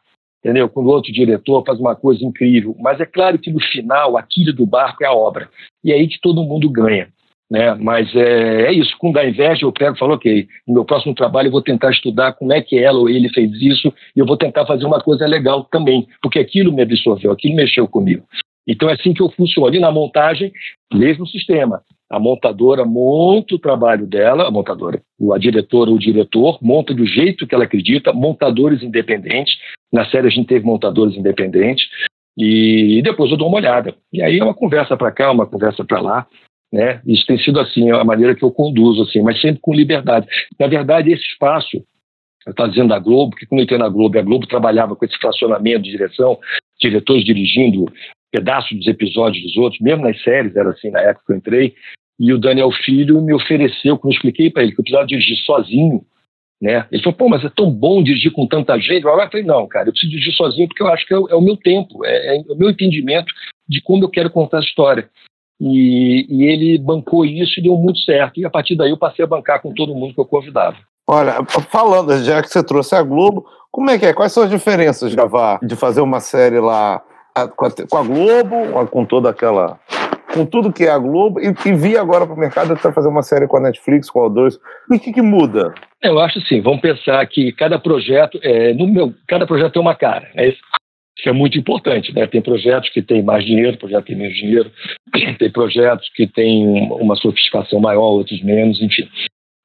entendeu? 0.48 0.70
Quando 0.70 0.88
outro 0.88 1.12
diretor 1.12 1.62
faz 1.66 1.78
uma 1.78 1.93
coisa 1.93 2.24
incrível. 2.24 2.74
Mas 2.80 3.02
é 3.02 3.06
claro 3.06 3.38
que 3.38 3.52
no 3.52 3.60
final, 3.60 4.18
a 4.18 4.24
quilha 4.24 4.54
do 4.54 4.66
barco 4.66 5.04
é 5.04 5.08
a 5.08 5.14
obra. 5.14 5.50
E 5.84 5.91
é 5.91 5.95
aí 5.95 6.08
que 6.08 6.22
todo 6.22 6.43
mundo 6.43 6.70
ganha. 6.70 7.10
Né? 7.52 7.74
Mas 7.76 8.14
é, 8.16 8.68
é 8.68 8.74
isso, 8.74 8.95
com 8.98 9.12
da 9.12 9.28
inveja 9.28 9.66
eu 9.66 9.72
pego 9.72 9.95
e 9.95 10.00
falo, 10.00 10.14
ok, 10.16 10.48
no 10.66 10.74
meu 10.74 10.86
próximo 10.86 11.14
trabalho 11.14 11.48
eu 11.48 11.52
vou 11.52 11.62
tentar 11.62 11.91
estudar 11.91 12.34
como 12.34 12.52
é 12.52 12.62
que 12.62 12.78
ela 12.78 13.00
ou 13.00 13.10
ele 13.10 13.30
fez 13.30 13.52
isso 13.62 13.93
e 14.16 14.20
eu 14.20 14.26
vou 14.26 14.36
tentar 14.36 14.66
fazer 14.66 14.86
uma 14.86 15.02
coisa 15.02 15.26
legal 15.26 15.64
também, 15.64 16.06
porque 16.22 16.39
aquilo 16.39 16.74
me 16.74 16.82
absorveu, 16.82 17.32
aquilo 17.32 17.56
mexeu 17.56 17.88
comigo. 17.88 18.24
Então 18.68 18.89
é 18.89 18.93
assim 18.93 19.14
que 19.14 19.22
eu 19.22 19.30
funciono. 19.30 19.74
E 19.74 19.80
na 19.80 19.91
montagem, 19.91 20.52
mesmo 20.93 21.26
sistema. 21.26 21.82
A 22.10 22.20
montadora 22.20 22.86
monta 22.86 23.55
o 23.55 23.60
trabalho 23.60 24.08
dela, 24.08 24.47
a 24.47 24.51
montadora, 24.51 25.01
a 25.34 25.38
diretora 25.38 25.89
ou 25.89 25.97
o 25.97 25.99
diretor, 25.99 26.58
monta 26.62 26.93
do 26.93 27.05
jeito 27.05 27.45
que 27.45 27.53
ela 27.53 27.66
acredita, 27.66 28.14
montadores 28.14 28.82
independentes. 28.82 29.53
Na 29.91 30.05
série 30.10 30.28
a 30.28 30.30
gente 30.30 30.47
teve 30.47 30.66
montadores 30.66 31.16
independentes. 31.18 31.86
E 32.38 33.01
depois 33.03 33.32
eu 33.32 33.38
dou 33.38 33.47
uma 33.47 33.58
olhada. 33.58 33.95
E 34.14 34.22
aí 34.22 34.39
é 34.39 34.43
uma 34.43 34.53
conversa 34.53 34.95
para 34.95 35.12
cá, 35.12 35.32
uma 35.32 35.47
conversa 35.47 35.84
para 35.84 35.99
lá. 35.99 36.28
Né? 36.72 37.01
Isso 37.05 37.26
tem 37.26 37.38
sido 37.39 37.60
assim, 37.60 37.89
a 37.91 38.03
maneira 38.03 38.36
que 38.36 38.43
eu 38.43 38.51
conduzo, 38.51 39.03
assim, 39.03 39.22
mas 39.22 39.41
sempre 39.41 39.60
com 39.62 39.74
liberdade. 39.74 40.28
Na 40.60 40.68
verdade, 40.68 41.12
esse 41.12 41.24
espaço, 41.24 41.78
eu 42.45 42.51
estava 42.51 42.70
dizendo 42.70 42.89
da 42.89 42.99
Globo, 42.99 43.36
que 43.36 43.45
quando 43.45 43.60
eu 43.60 43.64
entrei 43.64 43.80
na 43.80 43.89
Globo, 43.89 44.20
a 44.20 44.22
Globo 44.22 44.47
trabalhava 44.47 44.95
com 44.95 45.03
esse 45.03 45.18
fracionamento 45.18 45.84
de 45.84 45.91
direção, 45.91 46.38
diretores 46.80 47.26
dirigindo 47.26 47.86
pedaços 48.32 48.78
dos 48.78 48.88
episódios 48.88 49.43
dos 49.43 49.57
outros, 49.57 49.82
mesmo 49.82 50.03
nas 50.03 50.21
séries, 50.21 50.55
era 50.55 50.69
assim 50.69 50.89
na 50.89 51.01
época 51.01 51.25
que 51.25 51.34
eu 51.34 51.38
entrei, 51.38 51.73
e 52.19 52.34
o 52.34 52.39
Daniel 52.39 52.71
Filho 52.71 53.21
me 53.21 53.34
ofereceu, 53.34 53.97
quando 53.97 54.13
eu 54.13 54.15
expliquei 54.15 54.49
para 54.49 54.63
ele 54.63 54.71
que 54.71 54.80
eu 54.80 54.84
precisava 54.84 55.07
dirigir 55.07 55.38
sozinho, 55.38 56.03
né? 56.61 56.88
Ele 56.91 57.03
falou, 57.03 57.17
pô, 57.17 57.30
mas 57.30 57.45
é 57.45 57.49
tão 57.49 57.69
bom 57.69 58.01
dirigir 58.01 58.32
com 58.32 58.47
tanta 58.47 58.78
gente. 58.80 59.03
Eu 59.03 59.11
falei, 59.11 59.43
não, 59.43 59.67
cara, 59.67 59.88
eu 59.88 59.91
preciso 59.91 60.11
dirigir 60.11 60.34
sozinho 60.34 60.67
porque 60.67 60.82
eu 60.82 60.88
acho 60.88 61.05
que 61.05 61.13
é 61.13 61.17
o, 61.17 61.28
é 61.30 61.36
o 61.36 61.41
meu 61.41 61.55
tempo, 61.55 62.03
é, 62.03 62.38
é, 62.38 62.41
o 62.49 62.55
meu 62.55 62.69
entendimento 62.69 63.32
de 63.69 63.82
como 63.82 64.03
eu 64.03 64.09
quero 64.09 64.32
contar 64.32 64.57
a 64.57 64.61
história. 64.61 65.07
E, 65.59 66.25
e, 66.30 66.43
ele 66.43 66.78
bancou 66.78 67.25
isso 67.25 67.59
e 67.59 67.63
deu 67.63 67.75
muito 67.78 67.99
certo. 67.99 68.39
E 68.39 68.45
a 68.45 68.49
partir 68.49 68.75
daí 68.75 68.89
eu 68.89 68.97
passei 68.97 69.23
a 69.23 69.28
bancar 69.28 69.61
com 69.61 69.73
todo 69.73 69.93
mundo 69.93 70.13
que 70.13 70.19
eu 70.19 70.25
convidava. 70.25 70.78
Olha, 71.07 71.43
falando, 71.45 72.23
já 72.23 72.41
que 72.41 72.49
você 72.49 72.63
trouxe 72.63 72.93
a 72.95 73.01
Globo, 73.01 73.45
como 73.71 73.89
é 73.89 73.97
que 73.97 74.05
é? 74.05 74.13
Quais 74.13 74.32
são 74.32 74.43
as 74.43 74.49
diferenças 74.49 75.09
de 75.09 75.15
gravar, 75.15 75.59
de 75.63 75.75
fazer 75.75 76.01
uma 76.01 76.19
série 76.19 76.59
lá 76.59 77.01
com 77.45 77.65
a, 77.65 77.71
com 77.89 77.97
a 77.97 78.03
Globo, 78.03 78.88
com 78.88 79.05
toda 79.05 79.29
aquela 79.29 79.79
com 80.33 80.45
tudo 80.45 80.71
que 80.71 80.83
é 80.83 80.91
a 80.91 80.97
Globo 80.97 81.39
e, 81.39 81.47
e 81.47 81.73
vi 81.73 81.97
agora 81.97 82.25
para 82.25 82.35
o 82.35 82.39
mercado 82.39 82.77
para 82.77 82.93
fazer 82.93 83.07
uma 83.07 83.23
série 83.23 83.47
com 83.47 83.57
a 83.57 83.61
Netflix, 83.61 84.09
com 84.09 84.23
a 84.23 84.29
O2. 84.29 84.57
O 84.91 84.99
que, 84.99 85.11
que 85.11 85.21
muda? 85.21 85.73
Eu 86.01 86.19
acho 86.19 86.39
assim, 86.39 86.61
vamos 86.61 86.81
pensar 86.81 87.25
que 87.27 87.51
cada 87.53 87.79
projeto, 87.79 88.39
é, 88.43 88.73
no 88.73 88.88
meu, 88.88 89.13
cada 89.27 89.47
projeto 89.47 89.73
tem 89.73 89.81
uma 89.81 89.95
cara. 89.95 90.29
Né? 90.35 90.49
Isso 90.49 91.27
é 91.27 91.31
muito 91.31 91.57
importante. 91.57 92.13
Né? 92.13 92.27
Tem 92.27 92.41
projetos 92.41 92.89
que 92.89 93.01
têm 93.01 93.23
mais 93.23 93.43
dinheiro, 93.43 93.77
projetos 93.77 94.05
que 94.05 94.13
têm 94.13 94.21
menos 94.21 94.38
dinheiro, 94.38 94.71
tem 95.39 95.51
projetos 95.51 96.07
que 96.13 96.27
têm 96.27 96.88
uma 96.91 97.15
sofisticação 97.15 97.79
maior, 97.79 98.03
outros 98.03 98.41
menos, 98.43 98.79
enfim. 98.81 99.09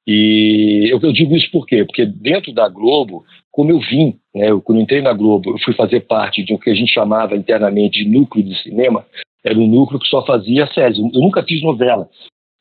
E 0.05 0.89
eu, 0.91 0.99
eu 1.01 1.13
digo 1.13 1.35
isso 1.35 1.49
por 1.51 1.65
quê? 1.65 1.85
Porque 1.85 2.05
dentro 2.05 2.53
da 2.53 2.67
Globo, 2.67 3.23
como 3.51 3.71
eu 3.71 3.79
vim, 3.79 4.19
né, 4.35 4.49
eu, 4.49 4.61
quando 4.61 4.81
entrei 4.81 5.01
na 5.01 5.13
Globo, 5.13 5.51
eu 5.51 5.59
fui 5.59 5.73
fazer 5.73 6.01
parte 6.01 6.43
de 6.43 6.53
um 6.53 6.57
que 6.57 6.69
a 6.69 6.75
gente 6.75 6.93
chamava 6.93 7.35
internamente 7.35 8.03
de 8.03 8.09
núcleo 8.09 8.43
de 8.43 8.61
cinema, 8.61 9.05
era 9.43 9.57
um 9.57 9.67
núcleo 9.67 9.99
que 9.99 10.07
só 10.07 10.25
fazia 10.25 10.67
séries. 10.67 10.97
Eu 10.97 11.21
nunca 11.21 11.43
fiz 11.43 11.61
novela, 11.61 12.09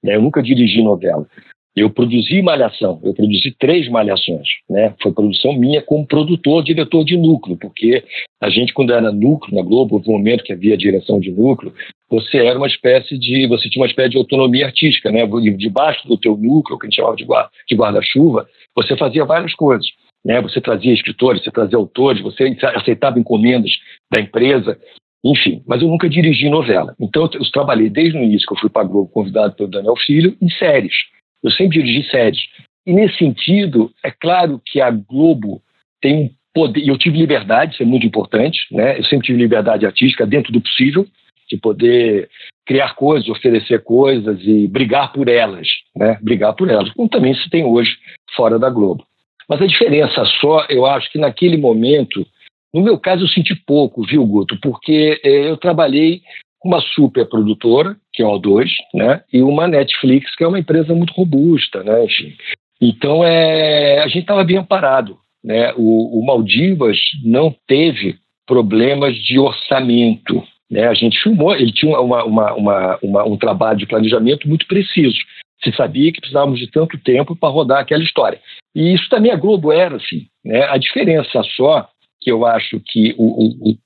né? 0.03 0.17
eu 0.17 0.23
nunca 0.23 0.43
dirigi 0.43 0.83
novela. 0.83 1.27
Eu 1.75 1.89
produzi 1.89 2.43
Malhação, 2.43 3.01
eu 3.03 3.15
produzi 3.15 3.55
três 3.59 3.89
Malhações. 3.89 4.47
Né? 4.69 4.95
Foi 5.03 5.13
produção 5.13 5.55
minha 5.55 5.81
como 5.81 6.07
produtor, 6.07 6.63
diretor 6.63 7.03
de 7.05 7.17
núcleo, 7.17 7.57
porque 7.57 8.05
a 8.43 8.51
gente, 8.51 8.75
quando 8.75 8.93
era 8.93 9.11
núcleo 9.11 9.57
na 9.57 9.63
Globo, 9.63 9.95
houve 9.95 10.11
um 10.11 10.13
momento 10.13 10.45
que 10.45 10.53
havia 10.53 10.77
direção 10.77 11.19
de 11.19 11.31
núcleo, 11.31 11.73
você 12.11 12.45
era 12.45 12.59
uma 12.59 12.67
espécie 12.67 13.19
de. 13.19 13.47
você 13.47 13.71
tinha 13.71 13.81
uma 13.83 13.89
espécie 13.89 14.11
de 14.11 14.19
autonomia 14.19 14.67
artística, 14.67 15.11
né? 15.11 15.27
Debaixo 15.57 16.07
do 16.07 16.19
teu 16.19 16.37
núcleo, 16.37 16.79
que 16.79 16.87
a 16.87 16.91
gente 16.91 16.97
chamava 16.97 17.17
de 17.17 17.75
guarda-chuva, 17.75 18.47
você 18.77 18.95
fazia 18.97 19.25
várias 19.25 19.55
coisas. 19.55 19.87
Né? 20.25 20.41
Você 20.43 20.61
trazia 20.61 20.93
escritores, 20.93 21.43
você 21.43 21.51
trazia 21.51 21.79
autores, 21.79 22.23
você 22.23 22.55
aceitava 22.75 23.19
encomendas 23.19 23.71
da 24.13 24.21
empresa. 24.21 24.79
Enfim, 25.25 25.63
mas 25.67 25.81
eu 25.81 25.89
nunca 25.89 26.09
dirigi 26.09 26.49
novela. 26.49 26.95
Então 27.01 27.23
eu, 27.33 27.51
trabalhei 27.53 27.89
desde 27.89 28.19
o 28.19 28.23
início 28.23 28.47
que 28.47 28.55
eu 28.55 28.59
fui 28.59 28.69
para 28.69 28.83
a 28.83 28.85
Globo, 28.85 29.09
convidado 29.09 29.55
pelo 29.55 29.71
Daniel 29.71 29.97
Filho, 29.97 30.37
em 30.41 30.51
séries. 30.51 30.95
Eu 31.43 31.51
sempre 31.51 31.83
dirigi 31.83 32.09
séries. 32.11 32.41
E 32.87 32.93
nesse 32.93 33.17
sentido, 33.17 33.91
é 34.05 34.11
claro 34.11 34.61
que 34.65 34.81
a 34.81 34.91
Globo 34.91 35.63
tem 36.01 36.25
um 36.25 36.31
poder, 36.55 36.81
e 36.81 36.89
eu 36.89 36.99
tive 36.99 37.19
liberdade, 37.19 37.75
isso 37.75 37.83
é 37.83 37.87
muito 37.87 38.07
importante, 38.07 38.59
né? 38.71 38.99
Eu 38.99 39.05
sempre 39.05 39.27
tive 39.27 39.39
liberdade 39.39 39.87
artística 39.87 40.27
dentro 40.27 40.53
do 40.53 40.61
possível, 40.61 41.07
de 41.49 41.57
poder 41.57 42.29
criar 42.67 42.95
coisas, 42.95 43.29
oferecer 43.29 43.83
coisas 43.83 44.41
e 44.43 44.67
brigar 44.69 45.13
por 45.13 45.29
elas, 45.29 45.69
né? 45.97 46.19
Brigar 46.21 46.55
por 46.55 46.69
elas, 46.69 46.91
como 46.93 47.09
também 47.09 47.35
se 47.35 47.49
tem 47.51 47.65
hoje 47.65 47.97
fora 48.35 48.59
da 48.59 48.71
Globo. 48.71 49.05
Mas 49.49 49.61
a 49.61 49.67
diferença 49.67 50.25
só, 50.41 50.67
eu 50.69 50.87
acho 50.87 51.11
que 51.11 51.19
naquele 51.19 51.57
momento 51.57 52.27
no 52.73 52.81
meu 52.81 52.99
caso, 52.99 53.25
eu 53.25 53.29
senti 53.29 53.55
pouco, 53.55 54.03
viu, 54.03 54.25
Guto? 54.25 54.59
Porque 54.61 55.21
é, 55.23 55.51
eu 55.51 55.57
trabalhei 55.59 56.23
uma 56.65 56.81
super 56.81 57.29
produtora, 57.29 57.97
que 58.13 58.23
é 58.23 58.27
a 58.27 58.29
O2, 58.29 58.69
né? 58.95 59.23
E 59.33 59.43
uma 59.43 59.67
Netflix, 59.67 60.35
que 60.37 60.45
é 60.45 60.49
uma 60.49 60.59
empresa 60.59 60.95
muito 60.95 61.13
robusta, 61.13 61.83
né? 61.83 62.05
Enfim. 62.05 62.35
Então, 62.81 63.25
é, 63.25 64.01
a 64.03 64.09
gente 64.09 64.23
estava 64.23 64.45
bem 64.45 64.59
amparado. 64.59 65.19
Né? 65.43 65.73
O, 65.77 66.21
o, 66.21 66.25
Maldivas 66.25 66.99
não 67.25 67.55
teve 67.67 68.17
problemas 68.47 69.17
de 69.17 69.39
orçamento. 69.39 70.43
Né? 70.71 70.87
A 70.87 70.95
gente 70.95 71.21
filmou, 71.21 71.55
ele 71.55 71.73
tinha 71.73 71.99
uma, 72.01 72.25
uma, 72.25 72.55
uma, 73.03 73.25
um 73.25 73.37
trabalho 73.37 73.79
de 73.79 73.87
planejamento 73.87 74.49
muito 74.49 74.67
preciso. 74.67 75.17
Se 75.63 75.73
sabia 75.73 76.13
que 76.13 76.21
precisávamos 76.21 76.59
de 76.59 76.71
tanto 76.71 76.99
tempo 76.99 77.37
para 77.37 77.49
rodar 77.49 77.81
aquela 77.81 78.03
história. 78.03 78.41
E 78.75 78.93
isso 78.93 79.09
também 79.09 79.31
a 79.31 79.37
Globo 79.37 79.73
era 79.73 79.97
assim. 79.97 80.27
Né? 80.45 80.65
A 80.65 80.77
diferença 80.77 81.43
só 81.57 81.89
que 82.21 82.31
eu 82.31 82.47
acho 82.47 82.81
que 82.85 83.15
o, 83.19 83.25
o, 83.25 83.71
o 83.71 83.77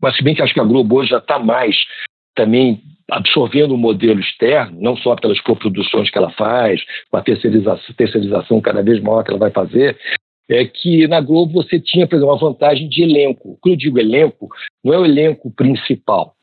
mas 0.00 0.16
se 0.16 0.22
bem 0.22 0.34
que 0.34 0.40
acho 0.40 0.54
que 0.54 0.60
a 0.60 0.64
Globo 0.64 0.96
hoje 0.96 1.10
já 1.10 1.18
está 1.18 1.38
mais 1.38 1.76
também 2.38 2.80
absorvendo 3.10 3.74
o 3.74 3.78
modelo 3.78 4.20
externo, 4.20 4.80
não 4.80 4.96
só 4.96 5.16
pelas 5.16 5.40
coproduções 5.40 6.08
que 6.08 6.16
ela 6.16 6.30
faz, 6.30 6.80
com 7.10 7.16
a 7.16 7.22
terceirização, 7.22 7.94
terceirização 7.96 8.60
cada 8.60 8.80
vez 8.80 9.02
maior 9.02 9.24
que 9.24 9.30
ela 9.30 9.40
vai 9.40 9.50
fazer, 9.50 9.98
é 10.48 10.64
que 10.64 11.08
na 11.08 11.20
Globo 11.20 11.54
você 11.54 11.80
tinha, 11.80 12.06
por 12.06 12.14
exemplo, 12.16 12.32
uma 12.32 12.40
vantagem 12.40 12.88
de 12.88 13.02
elenco. 13.02 13.58
Quando 13.60 13.72
eu 13.74 13.78
digo 13.78 13.98
elenco, 13.98 14.48
não 14.84 14.94
é 14.94 14.98
o 14.98 15.04
elenco 15.04 15.50
principal, 15.50 16.34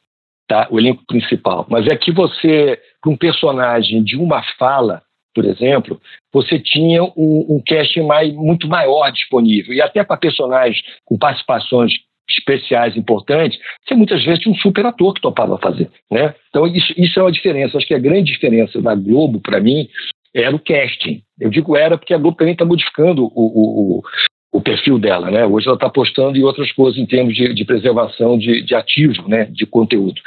tá? 0.48 0.68
o 0.70 0.80
elenco 0.80 1.04
principal, 1.08 1.66
mas 1.70 1.88
é 1.88 1.96
que 1.96 2.12
você, 2.12 2.78
para 3.02 3.12
um 3.12 3.18
personagem 3.18 4.04
de 4.04 4.18
uma 4.18 4.44
fala, 4.58 5.02
por 5.34 5.46
exemplo, 5.46 6.02
você 6.34 6.60
tinha 6.60 7.04
um, 7.04 7.46
um 7.56 7.64
casting 7.66 8.02
mais, 8.02 8.34
muito 8.34 8.68
maior 8.68 9.12
disponível. 9.12 9.74
E 9.74 9.82
até 9.82 10.04
para 10.04 10.18
personagens 10.18 10.82
com 11.04 11.18
participações 11.18 11.94
especiais 12.30 12.96
importantes, 12.98 13.60
você 13.84 13.96
muitas 13.96 14.24
vezes 14.24 14.40
tinha 14.40 14.54
um 14.54 14.58
super 14.58 14.86
ator 14.86 15.14
que 15.14 15.22
topava 15.22 15.58
fazer. 15.58 15.90
Né? 16.12 16.34
Então, 16.50 16.68
isso, 16.68 16.94
isso 16.98 17.20
é 17.20 17.24
uma 17.24 17.32
diferença. 17.32 17.78
Acho 17.78 17.88
que 17.88 17.94
a 17.94 18.00
grande 18.00 18.32
diferença 18.32 18.82
da 18.82 18.96
Globo, 18.96 19.40
para 19.40 19.60
mim, 19.60 19.88
era 20.34 20.56
o 20.56 20.60
casting. 20.60 21.22
Eu 21.40 21.50
digo 21.50 21.78
era 21.78 21.98
porque 21.98 22.14
a 22.14 22.18
Globo 22.18 22.38
também 22.38 22.54
está 22.54 22.66
modificando 22.66 23.26
o, 23.26 23.32
o, 23.36 24.04
o, 24.52 24.62
perfil 24.62 25.00
dela. 25.00 25.32
Né? 25.32 25.46
Hoje 25.46 25.68
ela 25.68 25.76
está 25.76 25.88
apostando 25.88 26.38
em 26.38 26.44
outras 26.44 26.72
coisas 26.72 27.00
em 27.00 27.06
termos 27.06 27.36
de, 27.36 27.54
de 27.54 27.66
preservação 27.66 28.38
de, 28.38 28.62
de 28.62 28.76
ativo, 28.76 29.28
né? 29.28 29.46
de 29.46 29.66
conteúdo. 29.66 30.20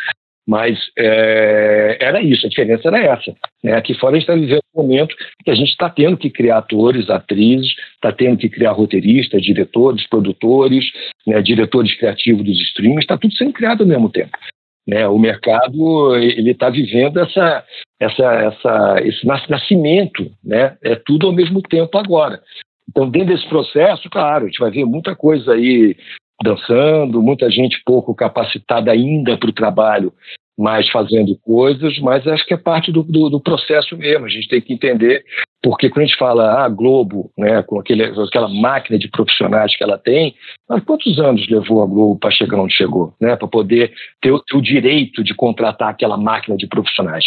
Mas 0.48 0.78
é, 0.98 1.98
era 2.00 2.22
isso, 2.22 2.46
a 2.46 2.48
diferença 2.48 2.88
era 2.88 2.98
essa. 2.98 3.36
Né? 3.62 3.74
Aqui 3.74 3.92
fora 3.92 4.16
a 4.16 4.18
gente 4.18 4.22
está 4.22 4.34
vivendo 4.34 4.62
um 4.74 4.82
momento 4.82 5.14
que 5.44 5.50
a 5.50 5.54
gente 5.54 5.68
está 5.68 5.90
tendo 5.90 6.16
que 6.16 6.30
criar 6.30 6.56
atores, 6.56 7.10
atrizes, 7.10 7.74
está 7.96 8.10
tendo 8.12 8.38
que 8.38 8.48
criar 8.48 8.72
roteiristas, 8.72 9.42
diretores, 9.42 10.08
produtores, 10.08 10.86
né? 11.26 11.42
diretores 11.42 11.94
criativos 11.98 12.42
dos 12.42 12.58
streams, 12.68 13.00
está 13.00 13.18
tudo 13.18 13.34
sendo 13.34 13.52
criado 13.52 13.82
ao 13.82 13.86
mesmo 13.86 14.08
tempo. 14.08 14.38
Né? 14.86 15.06
O 15.06 15.18
mercado 15.18 16.16
ele 16.16 16.52
está 16.52 16.70
vivendo 16.70 17.20
essa, 17.20 17.62
essa, 18.00 18.24
essa, 18.24 18.96
esse 19.02 19.26
nascimento, 19.26 20.32
né? 20.42 20.78
é 20.82 20.94
tudo 20.96 21.26
ao 21.26 21.32
mesmo 21.34 21.60
tempo 21.60 21.98
agora. 21.98 22.40
Então, 22.88 23.10
dentro 23.10 23.34
desse 23.34 23.46
processo, 23.50 24.08
claro, 24.08 24.44
a 24.44 24.48
gente 24.48 24.60
vai 24.60 24.70
ver 24.70 24.86
muita 24.86 25.14
coisa 25.14 25.52
aí 25.52 25.94
dançando, 26.42 27.22
muita 27.22 27.50
gente 27.50 27.82
pouco 27.84 28.14
capacitada 28.14 28.90
ainda 28.92 29.36
para 29.36 29.50
o 29.50 29.52
trabalho, 29.52 30.12
mas 30.58 30.90
fazendo 30.90 31.38
coisas, 31.38 31.96
mas 32.00 32.26
acho 32.26 32.44
que 32.44 32.52
é 32.52 32.56
parte 32.56 32.90
do, 32.90 33.04
do, 33.04 33.30
do, 33.30 33.40
processo 33.40 33.96
mesmo. 33.96 34.26
A 34.26 34.28
gente 34.28 34.48
tem 34.48 34.60
que 34.60 34.72
entender, 34.72 35.24
porque 35.62 35.88
quando 35.88 36.02
a 36.02 36.06
gente 36.06 36.18
fala 36.18 36.64
ah, 36.64 36.68
Globo, 36.68 37.30
né, 37.38 37.62
com 37.62 37.78
aquele, 37.78 38.02
aquela 38.02 38.48
máquina 38.48 38.98
de 38.98 39.08
profissionais 39.08 39.76
que 39.76 39.84
ela 39.84 39.96
tem, 39.96 40.34
mas 40.68 40.82
quantos 40.82 41.20
anos 41.20 41.48
levou 41.48 41.80
a 41.80 41.86
Globo 41.86 42.18
para 42.18 42.32
chegar 42.32 42.60
onde 42.60 42.74
chegou, 42.74 43.14
né, 43.20 43.36
para 43.36 43.46
poder 43.46 43.92
ter 44.20 44.32
o, 44.32 44.40
ter 44.40 44.56
o 44.56 44.60
direito 44.60 45.22
de 45.22 45.32
contratar 45.32 45.90
aquela 45.90 46.16
máquina 46.16 46.56
de 46.56 46.66
profissionais? 46.66 47.24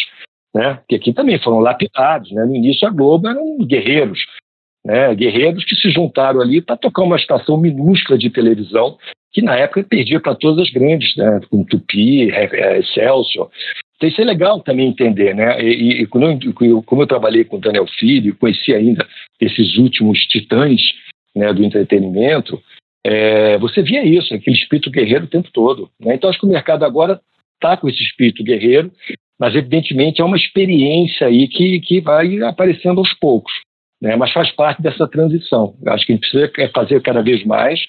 Né? 0.54 0.74
Porque 0.74 0.96
aqui 0.96 1.14
também 1.14 1.40
foram 1.40 1.60
lapidados. 1.60 2.30
Né? 2.34 2.44
No 2.44 2.54
início, 2.54 2.86
a 2.86 2.92
Globo 2.92 3.30
eram 3.30 3.60
guerreiros, 3.60 4.20
né, 4.86 5.16
guerreiros 5.16 5.64
que 5.64 5.76
se 5.76 5.90
juntaram 5.90 6.42
ali 6.42 6.62
para 6.62 6.76
tocar 6.76 7.04
uma 7.04 7.16
estação 7.16 7.56
minúscula 7.56 8.18
de 8.18 8.30
televisão 8.30 8.98
que 9.32 9.42
na 9.42 9.56
época 9.56 9.84
perdia 9.84 10.20
para 10.20 10.36
todas 10.36 10.68
as 10.68 10.74
grandes, 10.74 11.16
né, 11.16 11.40
com 11.50 11.64
Tupi, 11.64 12.32
é, 12.32 12.80
Excelsior. 12.80 13.50
Então 13.96 14.10
isso 14.10 14.22
é 14.22 14.26
legal 14.26 14.60
também 14.62 14.88
entender, 14.88 15.36
né? 15.36 15.62
E, 15.64 16.02
e 16.02 16.08
eu, 16.62 16.82
como 16.84 17.04
eu 17.04 17.08
trabalhei 17.08 17.44
com 17.44 17.58
o 17.58 17.60
Daniel 17.60 17.86
Filho, 18.00 18.36
conheci 18.36 18.74
ainda 18.74 19.08
esses 19.40 19.78
últimos 19.78 20.20
titãs 20.26 20.82
né, 21.36 21.54
do 21.54 21.64
entretenimento, 21.64 22.62
é, 23.06 23.58
você 23.60 23.82
via 23.82 24.04
isso, 24.04 24.34
aquele 24.34 24.56
espírito 24.56 24.90
guerreiro 24.90 25.26
o 25.26 25.30
tempo 25.30 25.50
todo. 25.54 25.90
Né? 26.00 26.16
Então 26.16 26.30
acho 26.30 26.40
que 26.40 26.46
o 26.46 26.50
mercado 26.50 26.84
agora 26.84 27.22
está 27.56 27.78
com 27.78 27.88
esse 27.88 28.02
espírito 28.02 28.44
guerreiro, 28.44 28.92
mas 29.40 29.56
evidentemente 29.56 30.20
é 30.20 30.26
uma 30.26 30.38
experiência 30.38 31.28
aí 31.28 31.48
que, 31.48 31.80
que 31.80 32.02
vai 32.02 32.42
aparecendo 32.42 33.00
aos 33.00 33.14
poucos 33.14 33.54
né? 34.02 34.16
mas 34.16 34.34
faz 34.34 34.52
parte 34.52 34.82
dessa 34.82 35.08
transição. 35.08 35.76
Acho 35.86 36.06
que 36.06 36.12
a 36.12 36.16
gente 36.16 36.30
precisa 36.30 36.52
é 36.58 36.68
fazer 36.70 37.02
cada 37.02 37.22
vez 37.22 37.46
mais, 37.46 37.80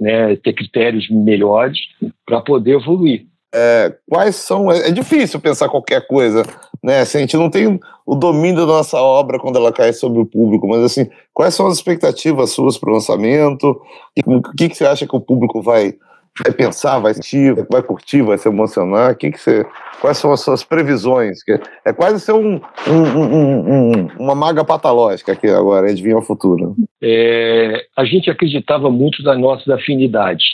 né? 0.00 0.36
ter 0.36 0.52
critérios 0.52 1.08
melhores 1.10 1.78
para 2.26 2.40
poder 2.40 2.76
evoluir. 2.76 3.26
É, 3.54 3.94
quais 4.08 4.36
são. 4.36 4.70
É, 4.70 4.88
é, 4.88 4.90
difícil 4.90 5.40
pensar 5.40 5.70
qualquer 5.70 6.06
coisa, 6.06 6.42
né? 6.84 7.00
Assim, 7.00 7.18
a 7.18 7.20
gente 7.22 7.36
não 7.36 7.48
tem 7.48 7.80
o 8.04 8.14
domínio 8.14 8.66
da 8.66 8.72
nossa 8.74 9.00
obra 9.00 9.38
quando 9.38 9.56
ela 9.56 9.72
cai 9.72 9.92
sobre 9.94 10.20
o 10.20 10.26
público, 10.26 10.68
mas 10.68 10.82
assim, 10.82 11.08
quais 11.32 11.54
são 11.54 11.66
as 11.66 11.74
expectativas 11.74 12.50
suas 12.50 12.76
para 12.76 12.90
o 12.90 12.92
lançamento? 12.92 13.80
O 14.26 14.42
que, 14.54 14.68
que 14.68 14.76
você 14.76 14.84
acha 14.84 15.06
que 15.06 15.16
o 15.16 15.20
público 15.20 15.62
vai 15.62 15.94
vai 16.42 16.52
pensar, 16.52 16.98
vai 16.98 17.14
sentir, 17.14 17.54
vai 17.70 17.82
curtir, 17.82 18.22
vai 18.22 18.38
se 18.38 18.48
emocionar? 18.48 19.16
Que 19.16 19.30
que 19.30 19.38
você, 19.38 19.66
quais 20.00 20.18
são 20.18 20.32
as 20.32 20.40
suas 20.40 20.62
previsões? 20.62 21.38
É 21.84 21.92
quase 21.92 22.20
ser 22.20 22.32
um, 22.32 22.60
um, 22.86 23.22
um, 23.22 24.06
uma 24.18 24.34
maga 24.34 24.64
patológica 24.64 25.32
aqui 25.32 25.48
agora, 25.48 25.90
adivinha 25.90 26.18
o 26.18 26.22
futuro. 26.22 26.76
É, 27.02 27.86
a 27.96 28.04
gente 28.04 28.30
acreditava 28.30 28.90
muito 28.90 29.22
nas 29.22 29.38
nossas 29.38 29.68
afinidades. 29.68 30.44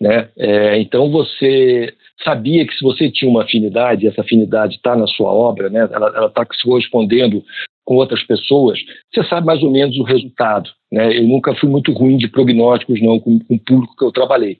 Né? 0.00 0.28
É, 0.36 0.80
então 0.80 1.10
você 1.12 1.94
sabia 2.24 2.66
que 2.66 2.74
se 2.74 2.82
você 2.82 3.08
tinha 3.08 3.30
uma 3.30 3.44
afinidade, 3.44 4.06
essa 4.06 4.20
afinidade 4.20 4.74
está 4.74 4.96
na 4.96 5.06
sua 5.06 5.32
obra, 5.32 5.70
né? 5.70 5.88
ela 5.92 6.26
está 6.26 6.44
se 6.52 6.64
correspondendo 6.64 7.42
com 7.84 7.94
outras 7.94 8.22
pessoas, 8.24 8.80
você 9.12 9.24
sabe 9.28 9.46
mais 9.46 9.62
ou 9.62 9.70
menos 9.70 9.96
o 9.98 10.02
resultado. 10.02 10.70
Né? 10.90 11.18
Eu 11.18 11.26
nunca 11.28 11.54
fui 11.54 11.68
muito 11.68 11.92
ruim 11.92 12.16
de 12.16 12.28
prognósticos, 12.28 13.00
não, 13.00 13.20
com, 13.20 13.38
com 13.38 13.54
o 13.54 13.58
público 13.60 13.94
que 13.96 14.04
eu 14.04 14.12
trabalhei 14.12 14.58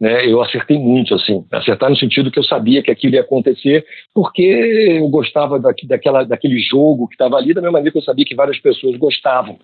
né, 0.00 0.30
eu 0.30 0.40
acertei 0.40 0.78
muito, 0.78 1.14
assim, 1.14 1.44
acertar 1.52 1.90
no 1.90 1.96
sentido 1.96 2.30
que 2.30 2.38
eu 2.38 2.44
sabia 2.44 2.82
que 2.82 2.90
aquilo 2.90 3.14
ia 3.14 3.20
acontecer, 3.20 3.84
porque 4.14 4.42
eu 4.42 5.08
gostava 5.08 5.58
daqui, 5.58 5.86
daquela, 5.86 6.24
daquele 6.24 6.58
jogo 6.60 7.08
que 7.08 7.14
estava 7.14 7.36
ali, 7.36 7.52
da 7.52 7.60
mesma 7.60 7.72
maneira 7.72 7.92
que 7.92 7.98
eu 7.98 8.02
sabia 8.02 8.24
que 8.24 8.34
várias 8.34 8.58
pessoas 8.60 8.96
gostavam, 8.96 9.58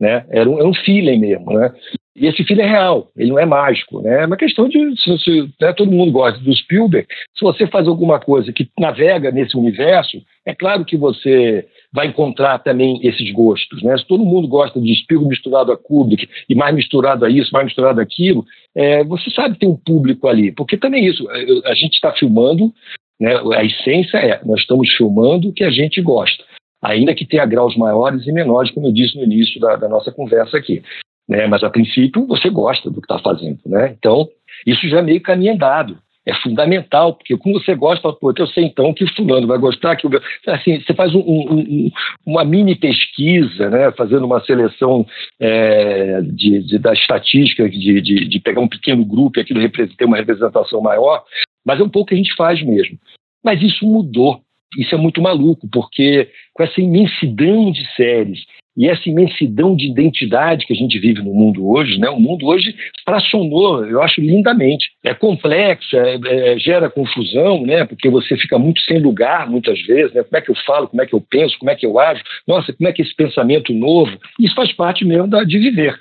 né, 0.00 0.24
era 0.30 0.48
um, 0.48 0.58
era 0.58 0.66
um 0.66 0.74
feeling 0.74 1.18
mesmo, 1.18 1.52
né, 1.52 1.72
e 2.16 2.26
esse 2.26 2.44
feeling 2.44 2.62
é 2.62 2.68
real, 2.68 3.10
ele 3.16 3.30
não 3.30 3.38
é 3.38 3.44
mágico, 3.44 4.00
né, 4.00 4.22
é 4.22 4.26
uma 4.26 4.36
questão 4.36 4.68
de, 4.68 4.78
se 5.00 5.10
você, 5.10 5.48
né, 5.60 5.72
todo 5.74 5.92
mundo 5.92 6.12
gosta 6.12 6.40
do 6.40 6.54
Spielberg, 6.54 7.06
se 7.36 7.44
você 7.44 7.66
faz 7.66 7.86
alguma 7.86 8.18
coisa 8.18 8.52
que 8.52 8.68
navega 8.78 9.30
nesse 9.30 9.56
universo, 9.56 10.16
é 10.46 10.54
claro 10.54 10.84
que 10.84 10.96
você 10.96 11.66
vai 11.94 12.08
encontrar 12.08 12.58
também 12.58 12.98
esses 13.06 13.30
gostos. 13.30 13.80
Né? 13.80 13.96
Se 13.96 14.04
todo 14.04 14.24
mundo 14.24 14.48
gosta 14.48 14.80
de 14.80 14.92
Spielberg 14.96 15.30
misturado 15.30 15.70
a 15.70 15.76
Kubrick 15.76 16.28
e 16.48 16.54
mais 16.54 16.74
misturado 16.74 17.24
a 17.24 17.30
isso, 17.30 17.52
mais 17.52 17.66
misturado 17.66 18.00
aquilo, 18.00 18.44
é, 18.74 19.04
você 19.04 19.30
sabe 19.30 19.54
que 19.54 19.60
tem 19.60 19.68
um 19.68 19.76
público 19.76 20.26
ali. 20.26 20.50
Porque 20.50 20.76
também 20.76 21.06
isso, 21.06 21.24
é, 21.30 21.70
a 21.70 21.74
gente 21.74 21.94
está 21.94 22.12
filmando, 22.12 22.72
né, 23.20 23.32
a 23.56 23.64
essência 23.64 24.18
é, 24.18 24.40
nós 24.44 24.60
estamos 24.60 24.92
filmando 24.96 25.48
o 25.48 25.52
que 25.52 25.62
a 25.62 25.70
gente 25.70 26.02
gosta, 26.02 26.42
ainda 26.82 27.14
que 27.14 27.24
tenha 27.24 27.46
graus 27.46 27.76
maiores 27.76 28.26
e 28.26 28.32
menores, 28.32 28.72
como 28.72 28.88
eu 28.88 28.92
disse 28.92 29.16
no 29.16 29.22
início 29.22 29.60
da, 29.60 29.76
da 29.76 29.88
nossa 29.88 30.10
conversa 30.10 30.56
aqui. 30.56 30.82
Né? 31.28 31.46
Mas, 31.46 31.62
a 31.62 31.70
princípio, 31.70 32.26
você 32.26 32.50
gosta 32.50 32.90
do 32.90 33.00
que 33.00 33.12
está 33.12 33.20
fazendo. 33.20 33.60
Né? 33.64 33.94
Então, 33.96 34.28
isso 34.66 34.88
já 34.88 34.98
é 34.98 35.02
meio 35.02 35.22
caminho 35.22 35.54
andado 35.54 35.96
é 36.26 36.34
fundamental, 36.36 37.14
porque 37.14 37.36
como 37.36 37.60
você 37.60 37.74
gosta, 37.74 38.12
pô, 38.12 38.32
eu 38.36 38.46
sei 38.46 38.64
então 38.64 38.94
que 38.94 39.06
fulano 39.14 39.46
vai 39.46 39.58
gostar, 39.58 39.96
que 39.96 40.06
assim, 40.46 40.80
você 40.80 40.94
faz 40.94 41.14
um, 41.14 41.20
um, 41.20 41.90
uma 42.24 42.44
mini 42.44 42.74
pesquisa, 42.74 43.68
né, 43.68 43.92
fazendo 43.92 44.24
uma 44.24 44.40
seleção 44.44 45.06
é, 45.38 46.22
de, 46.22 46.62
de, 46.62 46.78
da 46.78 46.92
estatística, 46.92 47.68
de, 47.68 48.00
de, 48.00 48.28
de, 48.28 48.40
pegar 48.40 48.60
um 48.60 48.68
pequeno 48.68 49.04
grupo 49.04 49.38
e 49.38 49.42
aquilo 49.42 49.60
ter 49.70 50.04
uma 50.06 50.16
representação 50.16 50.80
maior, 50.80 51.22
mas 51.64 51.78
é 51.78 51.82
um 51.82 51.90
pouco 51.90 52.08
que 52.08 52.14
a 52.14 52.18
gente 52.18 52.34
faz 52.34 52.62
mesmo. 52.62 52.98
Mas 53.44 53.62
isso 53.62 53.86
mudou. 53.86 54.40
Isso 54.78 54.94
é 54.94 54.98
muito 54.98 55.20
maluco, 55.20 55.68
porque 55.70 56.30
com 56.52 56.62
essa 56.62 56.80
imensidão 56.80 57.70
de 57.70 57.86
séries 57.94 58.40
e 58.76 58.88
essa 58.88 59.08
imensidão 59.08 59.76
de 59.76 59.86
identidade 59.86 60.66
que 60.66 60.72
a 60.72 60.76
gente 60.76 60.98
vive 60.98 61.22
no 61.22 61.32
mundo 61.32 61.68
hoje, 61.68 61.98
né? 61.98 62.08
O 62.10 62.18
mundo 62.18 62.46
hoje 62.46 62.74
fracionou, 63.04 63.84
eu 63.84 64.02
acho 64.02 64.20
lindamente. 64.20 64.90
É 65.04 65.14
complexo, 65.14 65.96
é, 65.96 66.18
é, 66.26 66.58
gera 66.58 66.90
confusão, 66.90 67.64
né? 67.64 67.84
Porque 67.84 68.08
você 68.08 68.36
fica 68.36 68.58
muito 68.58 68.80
sem 68.80 68.98
lugar 68.98 69.48
muitas 69.48 69.80
vezes, 69.82 70.12
né? 70.12 70.24
Como 70.24 70.36
é 70.36 70.40
que 70.40 70.50
eu 70.50 70.56
falo, 70.66 70.88
como 70.88 71.02
é 71.02 71.06
que 71.06 71.14
eu 71.14 71.20
penso, 71.20 71.58
como 71.58 71.70
é 71.70 71.76
que 71.76 71.86
eu 71.86 71.98
ajo? 72.00 72.22
Nossa, 72.48 72.72
como 72.72 72.88
é 72.88 72.92
que 72.92 73.02
esse 73.02 73.14
pensamento 73.14 73.72
novo? 73.72 74.18
Isso 74.40 74.54
faz 74.54 74.72
parte 74.72 75.04
mesmo 75.04 75.28
da, 75.28 75.44
de 75.44 75.58
viver. 75.58 75.96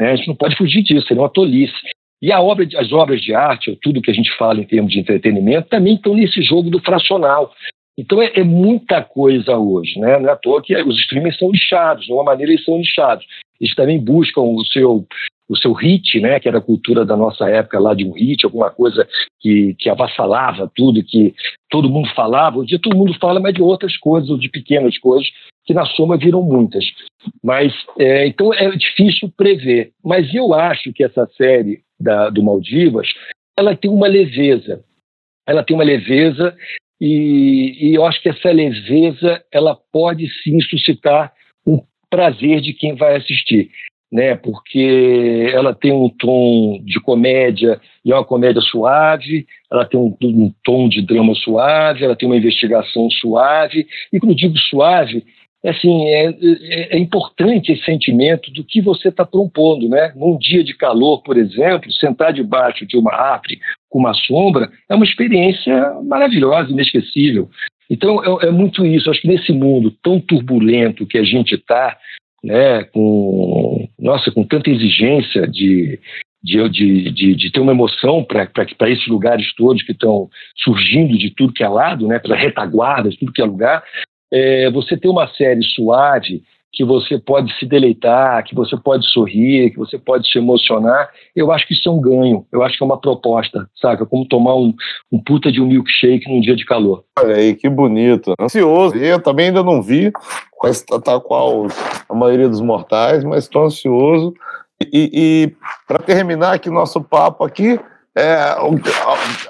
Né? 0.00 0.10
A 0.10 0.16
gente 0.16 0.28
não 0.28 0.36
pode 0.36 0.56
fugir 0.56 0.82
disso, 0.82 1.06
seria 1.06 1.22
uma 1.22 1.30
tolice. 1.30 1.74
E 2.20 2.32
obra, 2.32 2.66
as 2.76 2.92
obras 2.92 3.20
de 3.20 3.34
arte, 3.34 3.78
tudo 3.82 4.00
que 4.00 4.10
a 4.10 4.14
gente 4.14 4.34
fala 4.36 4.60
em 4.60 4.64
termos 4.64 4.90
de 4.90 4.98
entretenimento, 4.98 5.68
também 5.68 5.94
estão 5.94 6.14
nesse 6.14 6.42
jogo 6.42 6.70
do 6.70 6.80
fracional. 6.80 7.52
Então 7.98 8.20
é, 8.20 8.32
é, 8.34 8.44
muita 8.44 9.02
coisa 9.02 9.56
hoje, 9.56 9.98
né? 9.98 10.18
Não 10.18 10.28
é 10.28 10.32
à 10.32 10.36
toa 10.36 10.62
que 10.62 10.76
os 10.82 10.98
streamers 11.00 11.38
são 11.38 11.50
lixados, 11.50 12.06
de 12.06 12.12
uma 12.12 12.24
maneira 12.24 12.52
eles 12.52 12.64
são 12.64 12.78
lixados. 12.78 13.24
Eles 13.60 13.74
também 13.74 13.98
buscam 13.98 14.42
o 14.42 14.64
seu 14.66 15.06
o 15.48 15.56
seu 15.56 15.72
hit, 15.72 16.20
né, 16.20 16.40
que 16.40 16.48
era 16.48 16.58
a 16.58 16.62
cultura 16.62 17.04
da 17.04 17.16
nossa 17.16 17.48
época 17.48 17.78
lá 17.78 17.94
de 17.94 18.04
um 18.04 18.12
hit, 18.12 18.44
alguma 18.44 18.70
coisa 18.70 19.06
que, 19.40 19.74
que 19.78 19.88
avassalava 19.88 20.70
tudo, 20.74 21.04
que 21.04 21.34
todo 21.70 21.88
mundo 21.88 22.08
falava. 22.14 22.58
Hoje 22.58 22.78
todo 22.78 22.96
mundo 22.96 23.14
fala, 23.20 23.38
mas 23.38 23.54
de 23.54 23.62
outras 23.62 23.96
coisas, 23.96 24.28
ou 24.28 24.36
de 24.36 24.48
pequenas 24.48 24.98
coisas, 24.98 25.28
que 25.64 25.72
na 25.72 25.84
soma 25.86 26.16
viram 26.16 26.42
muitas. 26.42 26.84
Mas, 27.42 27.72
é, 27.98 28.26
então 28.26 28.52
é 28.52 28.68
difícil 28.70 29.32
prever. 29.36 29.92
Mas 30.04 30.34
eu 30.34 30.52
acho 30.52 30.92
que 30.92 31.04
essa 31.04 31.26
série 31.36 31.80
da, 31.98 32.28
do 32.28 32.42
Maldivas, 32.42 33.08
ela 33.56 33.76
tem 33.76 33.90
uma 33.90 34.08
leveza. 34.08 34.84
Ela 35.46 35.62
tem 35.62 35.76
uma 35.76 35.84
leveza 35.84 36.56
e, 37.00 37.90
e, 37.90 37.94
eu 37.94 38.04
acho 38.06 38.20
que 38.22 38.28
essa 38.28 38.50
leveza 38.50 39.42
ela 39.52 39.76
pode 39.92 40.26
sim 40.42 40.60
suscitar 40.62 41.32
um 41.66 41.82
prazer 42.10 42.60
de 42.60 42.72
quem 42.72 42.94
vai 42.94 43.16
assistir, 43.16 43.70
né? 44.10 44.34
Porque 44.34 45.50
ela 45.52 45.74
tem 45.74 45.92
um 45.92 46.08
tom 46.08 46.80
de 46.84 46.98
comédia 47.00 47.80
e 48.04 48.12
é 48.12 48.14
uma 48.14 48.24
comédia 48.24 48.62
suave, 48.62 49.46
ela 49.70 49.84
tem 49.84 50.00
um, 50.00 50.16
um 50.22 50.52
tom 50.64 50.88
de 50.88 51.02
drama 51.02 51.34
suave, 51.34 52.04
ela 52.04 52.16
tem 52.16 52.28
uma 52.28 52.36
investigação 52.36 53.10
suave 53.10 53.86
e 54.12 54.18
quando 54.18 54.34
digo 54.34 54.56
suave 54.56 55.24
assim, 55.70 56.06
é, 56.06 56.26
é, 56.28 56.96
é, 56.96 56.98
importante 56.98 57.72
esse 57.72 57.84
sentimento 57.84 58.50
do 58.52 58.62
que 58.62 58.80
você 58.80 59.08
está 59.08 59.24
propondo, 59.24 59.88
né? 59.88 60.12
Num 60.14 60.38
dia 60.38 60.62
de 60.62 60.74
calor, 60.74 61.22
por 61.22 61.36
exemplo, 61.36 61.92
sentar 61.92 62.32
debaixo 62.32 62.86
de 62.86 62.96
uma 62.96 63.12
árvore 63.12 63.58
com 63.88 63.98
uma 63.98 64.14
sombra 64.14 64.70
é 64.88 64.94
uma 64.94 65.04
experiência 65.04 65.94
maravilhosa, 66.04 66.70
inesquecível. 66.70 67.48
Então, 67.90 68.22
é, 68.22 68.48
é 68.48 68.50
muito 68.50 68.84
isso. 68.84 69.10
Acho 69.10 69.22
que 69.22 69.28
nesse 69.28 69.52
mundo 69.52 69.94
tão 70.02 70.20
turbulento 70.20 71.06
que 71.06 71.18
a 71.18 71.24
gente 71.24 71.54
está, 71.54 71.96
né, 72.44 72.84
com, 72.84 73.88
nossa, 73.98 74.30
com 74.30 74.44
tanta 74.44 74.70
exigência 74.70 75.46
de, 75.46 75.98
de, 76.42 76.68
de, 76.68 77.10
de, 77.10 77.34
de, 77.34 77.52
ter 77.52 77.60
uma 77.60 77.72
emoção 77.72 78.24
para 78.24 78.48
esses 78.90 79.06
lugares 79.06 79.54
todos 79.54 79.82
que 79.82 79.92
estão 79.92 80.28
surgindo 80.56 81.16
de 81.16 81.30
tudo 81.34 81.52
que 81.52 81.64
é 81.64 81.68
lado, 81.68 82.06
né, 82.06 82.18
para 82.18 82.36
retaguardas, 82.36 83.16
tudo 83.16 83.32
que 83.32 83.42
é 83.42 83.44
lugar, 83.44 83.82
é, 84.32 84.70
você 84.70 84.96
ter 84.96 85.08
uma 85.08 85.28
série 85.28 85.62
suave 85.62 86.42
que 86.76 86.84
você 86.84 87.18
pode 87.18 87.50
se 87.58 87.64
deleitar, 87.64 88.44
que 88.44 88.54
você 88.54 88.76
pode 88.76 89.06
sorrir, 89.10 89.70
que 89.70 89.78
você 89.78 89.98
pode 89.98 90.30
se 90.30 90.36
emocionar, 90.36 91.08
eu 91.34 91.50
acho 91.50 91.66
que 91.66 91.72
isso 91.72 91.88
é 91.88 91.92
um 91.92 92.00
ganho, 92.00 92.46
eu 92.52 92.62
acho 92.62 92.76
que 92.76 92.84
é 92.84 92.86
uma 92.86 93.00
proposta, 93.00 93.66
saca? 93.80 94.04
Como 94.04 94.28
tomar 94.28 94.54
um, 94.56 94.74
um 95.10 95.18
puta 95.18 95.50
de 95.50 95.58
um 95.58 95.66
milkshake 95.66 96.28
num 96.28 96.38
dia 96.38 96.54
de 96.54 96.66
calor. 96.66 97.02
Olha 97.18 97.36
aí, 97.36 97.54
que 97.54 97.66
bonito. 97.66 98.34
Ansioso. 98.38 98.94
Eu 98.94 99.18
também 99.22 99.46
ainda 99.46 99.62
não 99.62 99.80
vi, 99.80 100.12
tal 101.02 101.22
qual 101.22 101.66
a 102.06 102.14
maioria 102.14 102.48
dos 102.48 102.60
mortais, 102.60 103.24
mas 103.24 103.44
estou 103.44 103.64
ansioso. 103.64 104.34
E, 104.78 105.10
e 105.14 105.52
para 105.88 105.98
terminar 105.98 106.52
aqui 106.52 106.68
nosso 106.68 107.02
papo 107.02 107.42
aqui, 107.42 107.80
é, 108.16 108.56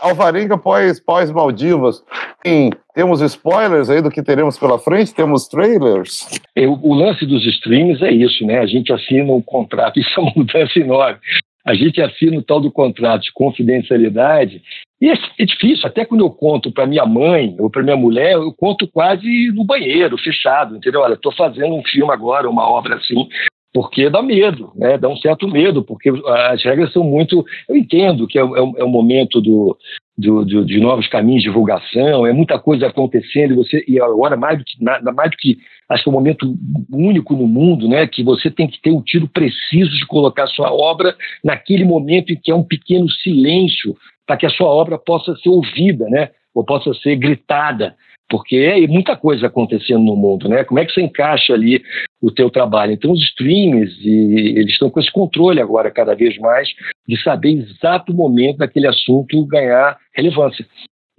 Alvarenga 0.00 0.58
pós, 0.58 0.98
pós 0.98 1.30
Maldivas. 1.30 2.02
Tem, 2.42 2.70
temos 2.94 3.20
spoilers 3.20 3.88
aí 3.88 4.02
do 4.02 4.10
que 4.10 4.22
teremos 4.22 4.58
pela 4.58 4.78
frente? 4.78 5.14
Temos 5.14 5.46
trailers? 5.46 6.26
O, 6.56 6.90
o 6.90 6.94
lance 6.94 7.24
dos 7.24 7.46
streams 7.46 8.02
é 8.02 8.10
isso, 8.10 8.44
né? 8.44 8.58
A 8.58 8.66
gente 8.66 8.92
assina 8.92 9.32
um 9.32 9.40
contrato, 9.40 9.98
isso 10.00 10.10
é 10.18 10.20
uma 10.20 10.32
mudança 10.34 10.78
enorme. 10.78 11.18
A 11.64 11.74
gente 11.74 12.00
assina 12.00 12.38
o 12.38 12.42
tal 12.42 12.60
do 12.60 12.70
contrato 12.70 13.22
de 13.22 13.32
confidencialidade 13.32 14.62
e 15.00 15.10
é, 15.10 15.14
é 15.38 15.44
difícil, 15.44 15.86
até 15.86 16.04
quando 16.04 16.22
eu 16.22 16.30
conto 16.30 16.72
para 16.72 16.86
minha 16.86 17.04
mãe 17.04 17.54
ou 17.58 17.68
para 17.68 17.82
minha 17.82 17.96
mulher, 17.96 18.32
eu 18.32 18.52
conto 18.52 18.88
quase 18.88 19.52
no 19.52 19.64
banheiro, 19.64 20.16
fechado, 20.16 20.76
entendeu? 20.76 21.02
Olha, 21.02 21.14
estou 21.14 21.32
fazendo 21.32 21.74
um 21.74 21.84
filme 21.84 22.12
agora, 22.12 22.48
uma 22.48 22.68
obra 22.68 22.96
assim, 22.96 23.28
porque 23.76 24.08
dá 24.08 24.22
medo, 24.22 24.72
né? 24.74 24.96
dá 24.96 25.06
um 25.06 25.18
certo 25.18 25.46
medo, 25.46 25.82
porque 25.82 26.10
as 26.48 26.64
regras 26.64 26.90
são 26.94 27.04
muito. 27.04 27.44
Eu 27.68 27.76
entendo 27.76 28.26
que 28.26 28.38
é, 28.38 28.40
é, 28.40 28.44
é 28.44 28.84
o 28.84 28.88
momento 28.88 29.38
do, 29.38 29.76
do, 30.16 30.46
do, 30.46 30.64
de 30.64 30.80
novos 30.80 31.06
caminhos 31.08 31.42
de 31.42 31.50
divulgação, 31.50 32.26
é 32.26 32.32
muita 32.32 32.58
coisa 32.58 32.86
acontecendo, 32.86 33.52
e, 33.52 33.56
você, 33.56 33.84
e 33.86 34.00
agora 34.00 34.34
mais 34.34 34.56
do 34.56 34.64
que 34.64 34.82
nada, 34.82 35.12
mais 35.12 35.30
do 35.30 35.36
que 35.36 35.58
acho 35.90 36.02
que 36.02 36.08
é 36.08 36.10
um 36.10 36.14
momento 36.14 36.56
único 36.90 37.36
no 37.36 37.46
mundo, 37.46 37.86
né? 37.86 38.06
Que 38.06 38.24
você 38.24 38.50
tem 38.50 38.66
que 38.66 38.80
ter 38.80 38.92
o 38.92 38.96
um 38.96 39.02
tiro 39.02 39.28
preciso 39.28 39.90
de 39.90 40.06
colocar 40.06 40.46
sua 40.46 40.72
obra 40.72 41.14
naquele 41.44 41.84
momento 41.84 42.32
em 42.32 42.40
que 42.42 42.50
é 42.50 42.54
um 42.54 42.64
pequeno 42.64 43.10
silêncio 43.10 43.94
para 44.26 44.38
que 44.38 44.46
a 44.46 44.50
sua 44.50 44.68
obra 44.68 44.96
possa 44.96 45.36
ser 45.36 45.50
ouvida, 45.50 46.06
né? 46.08 46.30
Ou 46.54 46.64
possa 46.64 46.94
ser 46.94 47.14
gritada 47.16 47.94
porque 48.28 48.56
é 48.56 48.86
muita 48.86 49.16
coisa 49.16 49.46
acontecendo 49.46 50.04
no 50.04 50.16
mundo, 50.16 50.48
né? 50.48 50.64
Como 50.64 50.80
é 50.80 50.84
que 50.84 50.92
você 50.92 51.00
encaixa 51.00 51.52
ali 51.52 51.82
o 52.20 52.30
teu 52.30 52.50
trabalho? 52.50 52.92
Então 52.92 53.12
os 53.12 53.22
streams 53.22 53.94
e 54.04 54.58
eles 54.58 54.72
estão 54.72 54.90
com 54.90 54.98
esse 54.98 55.10
controle 55.12 55.60
agora 55.60 55.90
cada 55.90 56.14
vez 56.14 56.36
mais 56.38 56.68
de 57.06 57.20
saber 57.22 57.50
exato 57.50 58.12
momento 58.12 58.58
daquele 58.58 58.88
assunto 58.88 59.46
ganhar 59.46 59.96
relevância. 60.14 60.66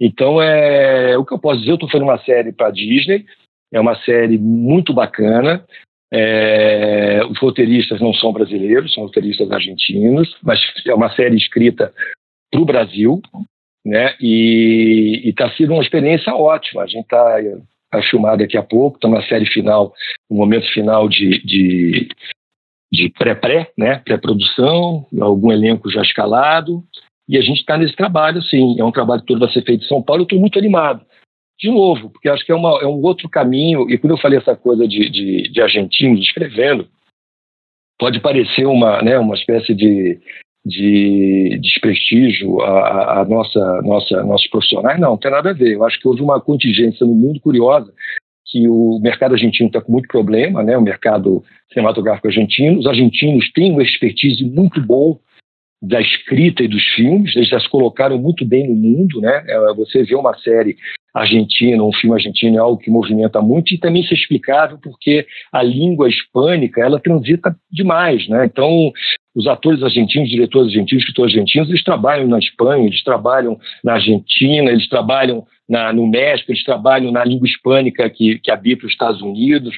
Então 0.00 0.40
é 0.40 1.16
o 1.16 1.24
que 1.24 1.32
eu 1.32 1.38
posso 1.38 1.60
dizer. 1.60 1.72
Eu 1.72 1.74
estou 1.74 1.90
fazendo 1.90 2.08
uma 2.08 2.18
série 2.18 2.52
para 2.52 2.70
Disney, 2.70 3.24
é 3.72 3.80
uma 3.80 3.96
série 4.02 4.38
muito 4.38 4.92
bacana. 4.92 5.64
É, 6.10 7.20
os 7.28 7.38
roteiristas 7.38 8.00
não 8.00 8.14
são 8.14 8.32
brasileiros, 8.32 8.94
são 8.94 9.02
roteiristas 9.04 9.50
argentinos, 9.50 10.34
mas 10.42 10.58
é 10.86 10.94
uma 10.94 11.10
série 11.14 11.36
escrita 11.36 11.92
para 12.50 12.60
o 12.60 12.64
Brasil, 12.64 13.20
né? 13.88 14.14
E 14.20 15.22
está 15.24 15.50
sendo 15.52 15.72
uma 15.72 15.82
experiência 15.82 16.34
ótima. 16.34 16.82
A 16.82 16.86
gente 16.86 17.04
está 17.04 17.38
a 17.90 18.02
filmar 18.02 18.36
daqui 18.36 18.56
a 18.56 18.62
pouco, 18.62 18.96
está 18.96 19.08
na 19.08 19.22
série 19.22 19.46
final, 19.46 19.94
no 20.30 20.36
momento 20.36 20.70
final 20.72 21.08
de, 21.08 21.42
de, 21.42 22.08
de 22.92 23.08
pré-pré, 23.10 23.70
né? 23.76 24.00
Pré-produção, 24.04 25.06
algum 25.20 25.50
elenco 25.50 25.90
já 25.90 26.02
escalado, 26.02 26.84
e 27.26 27.38
a 27.38 27.40
gente 27.40 27.60
está 27.60 27.76
nesse 27.78 27.96
trabalho, 27.96 28.42
sim. 28.42 28.78
É 28.78 28.84
um 28.84 28.92
trabalho 28.92 29.22
que 29.22 29.26
todo 29.26 29.40
vai 29.40 29.50
ser 29.50 29.64
feito 29.64 29.84
em 29.84 29.88
São 29.88 30.02
Paulo. 30.02 30.22
Eu 30.22 30.24
estou 30.24 30.40
muito 30.40 30.58
animado. 30.58 31.04
De 31.58 31.70
novo, 31.70 32.10
porque 32.10 32.28
acho 32.28 32.44
que 32.44 32.52
é, 32.52 32.54
uma, 32.54 32.80
é 32.80 32.86
um 32.86 33.02
outro 33.02 33.28
caminho. 33.28 33.90
E 33.90 33.98
quando 33.98 34.12
eu 34.12 34.18
falei 34.18 34.38
essa 34.38 34.54
coisa 34.54 34.86
de, 34.86 35.10
de, 35.10 35.42
de 35.50 35.60
argentinos 35.60 36.20
escrevendo, 36.20 36.88
pode 37.98 38.20
parecer 38.20 38.66
uma, 38.66 39.02
né, 39.02 39.18
uma 39.18 39.34
espécie 39.34 39.74
de 39.74 40.20
de 40.64 41.58
desprestígio 41.62 42.60
a, 42.60 43.20
a, 43.20 43.24
nossa, 43.24 43.82
nossa, 43.82 44.22
nossos 44.22 44.48
profissionais, 44.48 45.00
não, 45.00 45.10
não 45.10 45.16
tem 45.16 45.30
nada 45.30 45.50
a 45.50 45.54
ver. 45.54 45.72
Eu 45.72 45.84
acho 45.84 45.98
que 46.00 46.08
houve 46.08 46.22
uma 46.22 46.40
contingência 46.40 47.06
no 47.06 47.14
mundo 47.14 47.40
curiosa 47.40 47.92
que 48.50 48.66
o 48.66 48.98
mercado 49.00 49.32
argentino 49.32 49.68
está 49.68 49.80
com 49.80 49.92
muito 49.92 50.08
problema, 50.08 50.62
né? 50.62 50.76
O 50.76 50.82
mercado 50.82 51.44
cinematográfico 51.70 52.28
argentino, 52.28 52.78
os 52.78 52.86
argentinos 52.86 53.50
têm 53.52 53.72
uma 53.72 53.82
expertise 53.82 54.44
muito 54.44 54.80
bom 54.80 55.18
da 55.80 56.00
escrita 56.00 56.62
e 56.62 56.68
dos 56.68 56.84
filmes, 56.94 57.36
eles 57.36 57.48
já 57.48 57.60
se 57.60 57.68
colocaram 57.68 58.18
muito 58.18 58.44
bem 58.44 58.68
no 58.68 58.74
mundo, 58.74 59.20
né? 59.20 59.44
É, 59.46 59.74
você 59.74 60.02
vê 60.02 60.14
uma 60.14 60.36
série 60.38 60.76
argentina, 61.14 61.82
um 61.82 61.92
filme 61.92 62.14
argentino 62.14 62.56
é 62.56 62.60
algo 62.60 62.78
que 62.78 62.90
movimenta 62.90 63.40
muito 63.40 63.72
e 63.72 63.78
também 63.78 64.02
isso 64.02 64.12
é 64.12 64.16
explicável 64.16 64.78
porque 64.82 65.26
a 65.52 65.62
língua 65.62 66.08
hispânica 66.08 66.80
ela 66.80 67.00
transita 67.00 67.56
demais, 67.70 68.28
né? 68.28 68.44
Então 68.44 68.92
os 69.34 69.46
atores 69.46 69.82
argentinos, 69.82 70.28
diretores 70.28 70.72
argentinos, 70.72 71.02
escritores 71.02 71.32
argentinos, 71.32 71.68
eles 71.68 71.84
trabalham 71.84 72.26
na 72.26 72.38
Espanha, 72.38 72.86
eles 72.86 73.02
trabalham 73.04 73.58
na 73.84 73.94
Argentina, 73.94 74.70
eles 74.70 74.88
trabalham 74.88 75.46
na, 75.68 75.92
no 75.92 76.08
México, 76.08 76.50
eles 76.50 76.64
trabalham 76.64 77.12
na 77.12 77.24
língua 77.24 77.46
hispânica 77.46 78.08
que, 78.10 78.38
que 78.40 78.50
habita 78.50 78.86
os 78.86 78.92
Estados 78.92 79.22
Unidos. 79.22 79.74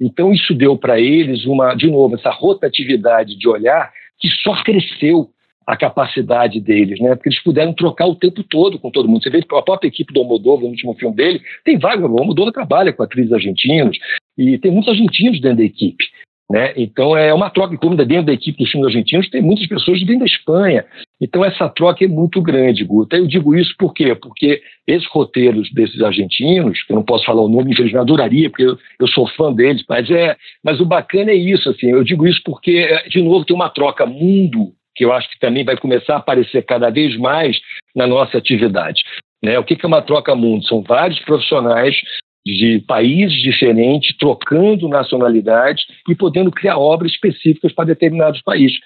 Então 0.00 0.32
isso 0.32 0.54
deu 0.54 0.76
para 0.76 0.98
eles 0.98 1.44
uma, 1.44 1.74
de 1.74 1.90
novo, 1.90 2.14
essa 2.14 2.30
rotatividade 2.30 3.36
de 3.36 3.48
olhar 3.48 3.92
que 4.18 4.28
só 4.28 4.62
cresceu 4.62 5.28
a 5.66 5.76
capacidade 5.76 6.60
deles, 6.60 7.00
né? 7.00 7.14
Porque 7.14 7.28
eles 7.28 7.42
puderam 7.42 7.72
trocar 7.72 8.06
o 8.06 8.14
tempo 8.14 8.42
todo 8.44 8.78
com 8.78 8.90
todo 8.90 9.08
mundo. 9.08 9.22
Você 9.22 9.30
vê 9.30 9.38
a 9.38 9.62
própria 9.62 9.88
equipe 9.88 10.12
do 10.12 10.20
Almodóvar, 10.20 10.64
no 10.64 10.70
último 10.70 10.94
filme 10.94 11.14
dele, 11.14 11.40
tem 11.64 11.78
vários, 11.78 12.04
o 12.04 12.18
Almodóvar 12.18 12.52
trabalha 12.52 12.92
com 12.92 13.02
atrizes 13.02 13.32
argentinas 13.32 13.96
e 14.36 14.58
tem 14.58 14.70
muitos 14.70 14.92
argentinos 14.92 15.40
dentro 15.40 15.58
da 15.58 15.64
equipe. 15.64 16.04
Né? 16.52 16.74
Então 16.76 17.16
é 17.16 17.32
uma 17.32 17.48
troca, 17.48 17.74
como 17.78 17.96
dentro 17.96 18.26
da 18.26 18.32
equipe 18.32 18.58
dos 18.58 18.70
filmes 18.70 18.88
argentinos 18.88 19.30
tem 19.30 19.40
muitas 19.40 19.66
pessoas 19.66 19.98
que 19.98 20.04
vêm 20.04 20.18
da 20.18 20.26
Espanha. 20.26 20.84
Então 21.18 21.42
essa 21.42 21.66
troca 21.66 22.04
é 22.04 22.08
muito 22.08 22.42
grande, 22.42 22.84
Guta. 22.84 23.16
Eu 23.16 23.26
digo 23.26 23.56
isso 23.56 23.74
por 23.78 23.94
quê? 23.94 24.14
Porque 24.14 24.60
esses 24.86 25.08
roteiros 25.08 25.72
desses 25.72 26.02
argentinos, 26.02 26.82
que 26.82 26.92
eu 26.92 26.96
não 26.96 27.04
posso 27.04 27.24
falar 27.24 27.40
o 27.40 27.48
nome, 27.48 27.72
infelizmente 27.72 28.02
adoraria, 28.02 28.50
porque 28.50 28.64
eu, 28.64 28.76
eu, 29.00 29.08
sou 29.08 29.26
fã 29.28 29.50
deles, 29.50 29.82
mas 29.88 30.10
é, 30.10 30.36
mas 30.62 30.78
o 30.78 30.84
bacana 30.84 31.30
é 31.30 31.36
isso, 31.36 31.70
assim. 31.70 31.86
Eu 31.86 32.04
digo 32.04 32.26
isso 32.26 32.42
porque 32.44 32.86
de 33.08 33.22
novo 33.22 33.46
tem 33.46 33.56
uma 33.56 33.70
troca 33.70 34.04
mundo 34.04 34.74
que 34.94 35.04
eu 35.04 35.12
acho 35.12 35.30
que 35.30 35.38
também 35.38 35.64
vai 35.64 35.76
começar 35.76 36.14
a 36.14 36.18
aparecer 36.18 36.62
cada 36.62 36.90
vez 36.90 37.16
mais 37.16 37.58
na 37.94 38.06
nossa 38.06 38.38
atividade. 38.38 39.02
Né? 39.42 39.58
O 39.58 39.64
que 39.64 39.76
é 39.82 39.86
uma 39.86 40.02
troca 40.02 40.34
mundo? 40.34 40.66
São 40.66 40.82
vários 40.82 41.18
profissionais 41.20 41.96
de 42.44 42.80
países 42.86 43.40
diferentes, 43.40 44.16
trocando 44.16 44.88
nacionalidades 44.88 45.84
e 46.08 46.14
podendo 46.14 46.50
criar 46.50 46.76
obras 46.76 47.12
específicas 47.12 47.72
para 47.72 47.86
determinados 47.86 48.42
países. 48.42 48.78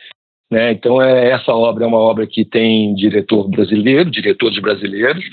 Né? 0.50 0.72
Então, 0.72 1.00
é, 1.02 1.30
essa 1.30 1.52
obra 1.52 1.84
é 1.84 1.86
uma 1.86 1.98
obra 1.98 2.26
que 2.26 2.44
tem 2.44 2.94
diretor 2.94 3.48
brasileiro, 3.48 4.10
diretores 4.10 4.58
brasileiros, 4.60 5.24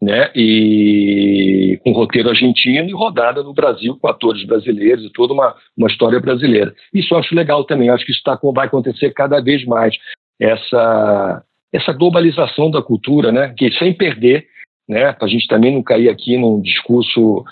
né? 0.00 0.30
e 0.34 1.78
com 1.82 1.92
roteiro 1.92 2.28
argentino 2.28 2.88
e 2.88 2.92
rodada 2.92 3.42
no 3.42 3.52
Brasil 3.52 3.98
com 4.00 4.08
atores 4.08 4.44
brasileiros 4.44 5.04
e 5.04 5.12
toda 5.12 5.32
uma, 5.32 5.54
uma 5.76 5.88
história 5.88 6.20
brasileira. 6.20 6.74
Isso 6.94 7.14
eu 7.14 7.18
acho 7.18 7.34
legal 7.34 7.64
também, 7.64 7.90
acho 7.90 8.04
que 8.04 8.12
isso 8.12 8.22
tá, 8.22 8.38
vai 8.54 8.66
acontecer 8.66 9.12
cada 9.12 9.40
vez 9.40 9.64
mais, 9.64 9.96
essa, 10.40 11.42
essa 11.72 11.92
globalização 11.92 12.70
da 12.70 12.80
cultura, 12.80 13.32
né? 13.32 13.54
que 13.56 13.72
sem 13.72 13.92
perder 13.92 14.46
né? 14.88 15.12
Para 15.12 15.26
a 15.26 15.28
gente 15.28 15.46
também 15.46 15.72
não 15.72 15.82
cair 15.82 16.08
aqui 16.08 16.36
num 16.38 16.60
discurso 16.60 17.44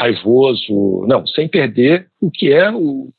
raivoso, 0.00 1.04
não, 1.08 1.26
sem 1.26 1.48
perder 1.48 2.06
o 2.20 2.30
que 2.30 2.52
é 2.52 2.70
o 2.70 3.10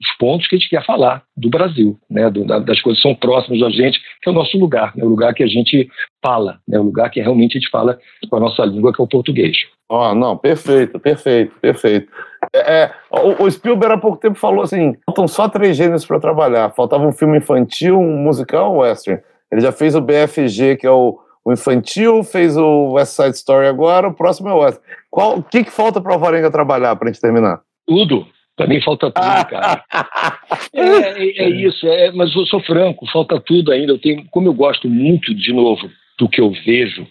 os 0.00 0.16
pontos 0.18 0.48
que 0.48 0.56
a 0.56 0.58
gente 0.58 0.70
quer 0.70 0.84
falar 0.84 1.22
do 1.36 1.50
Brasil, 1.50 1.98
né, 2.08 2.30
do, 2.30 2.44
das 2.44 2.80
coisas 2.80 3.02
que 3.02 3.08
são 3.08 3.14
próximas 3.14 3.60
da 3.60 3.70
gente, 3.70 4.00
que 4.22 4.28
é 4.28 4.32
o 4.32 4.34
nosso 4.34 4.56
lugar, 4.58 4.96
né, 4.96 5.04
o 5.04 5.08
lugar 5.08 5.34
que 5.34 5.42
a 5.42 5.46
gente 5.46 5.88
fala, 6.24 6.58
né, 6.66 6.78
o 6.78 6.84
lugar 6.84 7.10
que 7.10 7.20
realmente 7.20 7.58
a 7.58 7.60
gente 7.60 7.70
fala 7.70 7.98
com 8.28 8.36
a 8.36 8.40
nossa 8.40 8.64
língua, 8.64 8.92
que 8.92 9.00
é 9.00 9.04
o 9.04 9.08
português. 9.08 9.56
Oh, 9.90 10.14
não, 10.14 10.36
perfeito, 10.36 10.98
perfeito, 10.98 11.54
perfeito. 11.60 12.10
É, 12.54 12.82
é, 12.82 12.92
o, 13.10 13.44
o, 13.44 13.50
Spielberg 13.50 13.94
há 13.94 13.98
pouco 13.98 14.18
tempo 14.18 14.38
falou 14.38 14.62
assim: 14.62 14.96
faltam 15.04 15.26
só 15.26 15.48
três 15.48 15.76
gêneros 15.76 16.06
para 16.06 16.20
trabalhar. 16.20 16.70
Faltava 16.70 17.04
um 17.04 17.12
filme 17.12 17.38
infantil, 17.38 17.98
um 17.98 18.16
musical, 18.16 18.72
um 18.72 18.78
western. 18.78 19.20
Ele 19.50 19.60
já 19.60 19.72
fez 19.72 19.96
o 19.96 20.00
BFG, 20.00 20.76
que 20.76 20.86
é 20.86 20.90
o, 20.90 21.18
o 21.44 21.52
infantil, 21.52 22.22
fez 22.22 22.56
o 22.56 22.92
West 22.92 23.14
Side 23.14 23.36
Story 23.36 23.66
agora, 23.66 24.06
o 24.06 24.14
próximo 24.14 24.48
é 24.48 24.52
o 24.52 24.58
West. 24.58 24.80
Qual, 25.10 25.38
o 25.38 25.42
que, 25.42 25.64
que 25.64 25.72
falta 25.72 26.00
para 26.00 26.12
o 26.12 26.14
Alvarenga 26.14 26.52
trabalhar 26.52 26.94
para 26.94 27.08
a 27.08 27.12
gente 27.12 27.20
terminar? 27.20 27.60
Tudo. 27.84 28.26
Para 28.60 28.68
mim 28.68 28.80
falta 28.82 29.10
tudo, 29.10 29.46
cara. 29.48 29.82
é, 30.74 30.82
é, 30.82 31.44
é, 31.44 31.48
isso, 31.48 31.86
é, 31.86 32.12
mas 32.12 32.36
eu 32.36 32.44
sou 32.44 32.60
franco, 32.60 33.10
falta 33.10 33.40
tudo 33.40 33.72
ainda. 33.72 33.92
Eu 33.92 33.98
tenho, 33.98 34.22
como 34.30 34.48
eu 34.48 34.52
gosto 34.52 34.86
muito, 34.86 35.34
de 35.34 35.50
novo, 35.50 35.88
do 36.18 36.28
que 36.28 36.42
eu 36.42 36.52
vejo, 36.66 37.06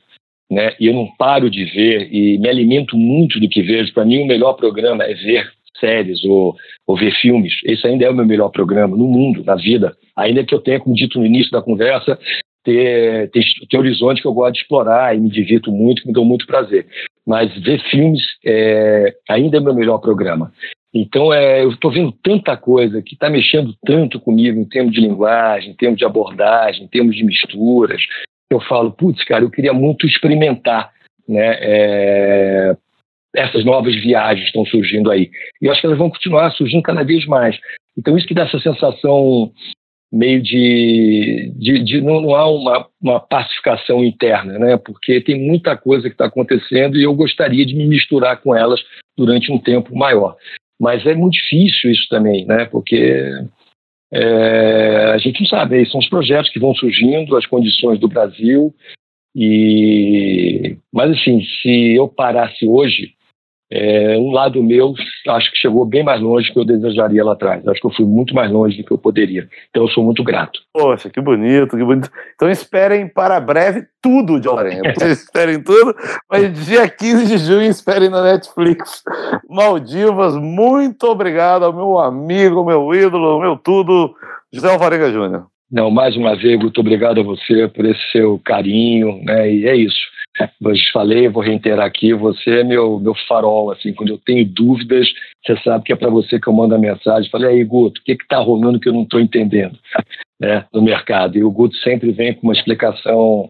né? 0.48 0.76
E 0.80 0.86
eu 0.86 0.94
não 0.94 1.08
paro 1.18 1.50
de 1.50 1.66
ver 1.66 2.08
e 2.14 2.38
me 2.38 2.48
alimento 2.48 2.96
muito 2.96 3.40
do 3.40 3.50
que 3.50 3.64
vejo. 3.64 3.92
Para 3.96 4.06
mim, 4.06 4.20
o 4.20 4.28
melhor 4.28 4.54
programa 4.54 5.04
é 5.04 5.16
ver 5.16 5.50
séries 5.80 6.24
ou, 6.24 6.56
ou 6.86 6.96
ver 6.96 7.16
filmes. 7.16 7.54
Esse 7.66 7.88
ainda 7.88 8.06
é 8.06 8.12
o 8.12 8.16
meu 8.16 8.28
melhor 8.28 8.50
programa 8.50 8.96
no 8.96 9.08
mundo, 9.08 9.44
na 9.44 9.56
vida. 9.56 9.98
Ainda 10.16 10.44
que 10.44 10.54
eu 10.54 10.62
tenha, 10.62 10.80
como 10.80 10.96
dito 10.96 11.18
no 11.18 11.26
início 11.26 11.50
da 11.50 11.64
conversa, 11.64 12.20
ter, 12.64 13.32
ter, 13.32 13.44
ter 13.68 13.78
horizonte 13.80 14.22
que 14.22 14.28
eu 14.28 14.34
gosto 14.34 14.54
de 14.54 14.60
explorar 14.60 15.16
e 15.16 15.20
me 15.20 15.32
divirto 15.32 15.72
muito, 15.72 16.04
que 16.04 16.10
me 16.10 16.14
dão 16.14 16.24
muito 16.24 16.46
prazer. 16.46 16.86
Mas 17.26 17.52
ver 17.60 17.82
filmes 17.90 18.22
é, 18.46 19.16
ainda 19.28 19.58
é 19.58 19.60
o 19.60 19.64
meu 19.64 19.74
melhor 19.74 19.98
programa. 19.98 20.52
Então, 20.94 21.32
é, 21.32 21.64
eu 21.64 21.70
estou 21.70 21.92
vendo 21.92 22.12
tanta 22.12 22.58
coisa 22.58 23.02
que 23.02 23.14
está 23.14 23.30
mexendo 23.30 23.76
tanto 23.86 24.20
comigo 24.20 24.60
em 24.60 24.66
termos 24.66 24.94
de 24.94 25.02
linguagem, 25.02 25.72
em 25.72 25.76
termos 25.76 26.00
de 26.00 26.06
abordagem, 26.06 26.84
em 26.84 26.88
termos 26.88 27.16
de 27.16 27.24
misturas. 27.24 28.02
Eu 28.50 28.60
falo, 28.62 28.92
putz, 28.92 29.24
cara, 29.24 29.44
eu 29.44 29.52
queria 29.52 29.74
muito 29.74 30.08
experimentar 30.08 30.92
né, 31.28 31.58
é, 31.60 32.78
essas 33.36 33.64
novas 33.64 33.96
viagens 33.96 34.48
estão 34.48 34.66
surgindo 34.66 35.12
aí. 35.12 35.30
E 35.62 35.68
eu 35.68 35.72
acho 35.72 35.80
que 35.80 35.88
elas 35.88 36.00
vão 36.00 36.10
continuar 36.10 36.50
surgindo 36.52 36.82
cada 36.82 37.04
vez 37.04 37.26
mais. 37.28 37.56
Então, 37.96 38.18
isso 38.18 38.28
que 38.28 38.34
dá 38.34 38.44
essa 38.44 38.60
sensação 38.60 39.52
meio 40.12 40.42
de, 40.42 41.54
de, 41.56 41.84
de 41.84 42.02
não, 42.02 42.20
não, 42.22 42.36
há 42.36 42.50
uma, 42.50 42.88
uma 43.00 43.20
pacificação 43.20 44.04
interna, 44.04 44.58
né? 44.58 44.78
Porque 44.78 45.22
tem 45.22 45.40
muita 45.40 45.78
coisa 45.78 46.10
que 46.10 46.16
está 46.16 46.26
acontecendo 46.26 46.98
e 46.98 47.04
eu 47.04 47.14
gostaria 47.14 47.64
de 47.64 47.76
me 47.76 47.86
misturar 47.86 48.42
com 48.42 48.56
elas 48.56 48.84
durante 49.16 49.52
um 49.52 49.60
tempo 49.60 49.96
maior. 49.96 50.36
Mas 50.80 51.06
é 51.06 51.14
muito 51.14 51.34
difícil 51.34 51.92
isso 51.92 52.08
também, 52.10 52.46
né? 52.46 52.66
Porque 52.66 53.28
é, 54.12 55.12
a 55.14 55.18
gente 55.18 55.42
não 55.42 55.48
sabe, 55.48 55.86
são 55.90 56.00
os 56.00 56.10
projetos 56.10 56.50
que 56.50 56.60
vão 56.60 56.74
surgindo, 56.74 57.36
as 57.36 57.46
condições 57.46 58.00
do 58.00 58.08
Brasil. 58.08 58.74
E, 59.36 60.78
mas 60.92 61.12
assim, 61.12 61.42
se 61.62 61.96
eu 61.96 62.08
parasse 62.08 62.66
hoje, 62.66 63.14
é, 63.72 64.18
um 64.18 64.32
lado 64.32 64.64
meu 64.64 64.96
acho 65.28 65.52
que 65.52 65.58
chegou 65.60 65.86
bem 65.86 66.04
mais 66.04 66.20
longe 66.20 66.48
do 66.48 66.54
que 66.54 66.60
eu 66.60 66.66
desejaria 66.66 67.24
lá 67.24 67.34
atrás. 67.34 67.68
Acho 67.68 67.80
que 67.80 67.88
eu 67.88 67.94
fui 67.94 68.06
muito 68.06 68.34
mais 68.34 68.52
longe 68.52 68.78
do 68.78 68.84
que 68.84 68.92
eu 68.92 68.98
poderia. 68.98 69.48
Então 69.70 69.84
eu 69.84 69.90
sou 69.90 70.04
muito 70.04 70.24
grato. 70.24 70.60
Poxa, 70.74 71.10
que 71.10 71.22
bonito, 71.22 71.78
que 71.78 71.84
bonito. 71.84 72.10
Então 72.36 72.50
esperem 72.50 73.08
para 73.08 73.40
breve 73.40 73.86
tudo 74.02 74.40
de 74.40 74.48
Alvarenga. 74.48 74.94
Vocês 74.96 75.22
esperem 75.24 75.62
tudo, 75.62 75.96
mas 76.30 76.66
dia 76.66 76.90
15 76.90 77.28
de 77.28 77.38
junho 77.38 77.70
esperem 77.70 78.10
na 78.10 78.24
Netflix. 78.24 79.04
Maldivas, 79.48 80.36
muito 80.36 81.04
obrigado 81.04 81.64
ao 81.64 81.74
meu 81.74 82.00
amigo, 82.00 82.66
meu 82.66 82.94
ídolo, 82.94 83.40
meu 83.40 83.56
tudo, 83.56 84.16
José 84.52 84.72
Alvarenga 84.72 85.12
Júnior. 85.12 85.46
Não, 85.72 85.92
mais 85.92 86.18
uma 86.18 86.36
vez, 86.36 86.58
muito 86.58 86.82
obrigado 86.82 87.20
a 87.20 87.24
você 87.24 87.68
por 87.68 87.86
esse 87.86 88.02
seu 88.12 88.42
carinho, 88.44 89.24
né? 89.24 89.52
E 89.54 89.68
é 89.68 89.76
isso. 89.76 90.00
Eu 90.40 90.74
falei, 90.94 91.28
vou 91.28 91.44
reiterar 91.44 91.86
aqui, 91.86 92.14
você 92.14 92.60
é 92.60 92.64
meu, 92.64 93.00
meu 93.00 93.16
farol, 93.28 93.72
assim, 93.72 93.94
quando 93.94 94.10
eu 94.10 94.18
tenho 94.18 94.46
dúvidas, 94.46 95.08
você 95.46 95.58
sabe 95.62 95.86
que 95.86 95.94
é 95.94 95.96
para 95.96 96.10
você 96.10 96.40
que 96.40 96.48
eu 96.48 96.54
mando 96.54 96.76
a 96.76 96.80
mensagem. 96.80 97.30
Falei, 97.30 97.50
aí, 97.50 97.64
Guto, 97.64 98.00
o 98.00 98.04
que 98.04 98.14
está 98.14 98.38
rolando 98.38 98.80
que 98.80 98.88
eu 98.88 98.94
não 98.94 99.04
estou 99.04 99.20
entendendo 99.20 99.78
né, 100.40 100.66
no 100.74 100.82
mercado? 100.82 101.38
E 101.38 101.44
o 101.44 101.52
Guto 101.52 101.76
sempre 101.78 102.12
vem 102.12 102.34
com 102.34 102.48
uma 102.48 102.54
explicação 102.54 103.50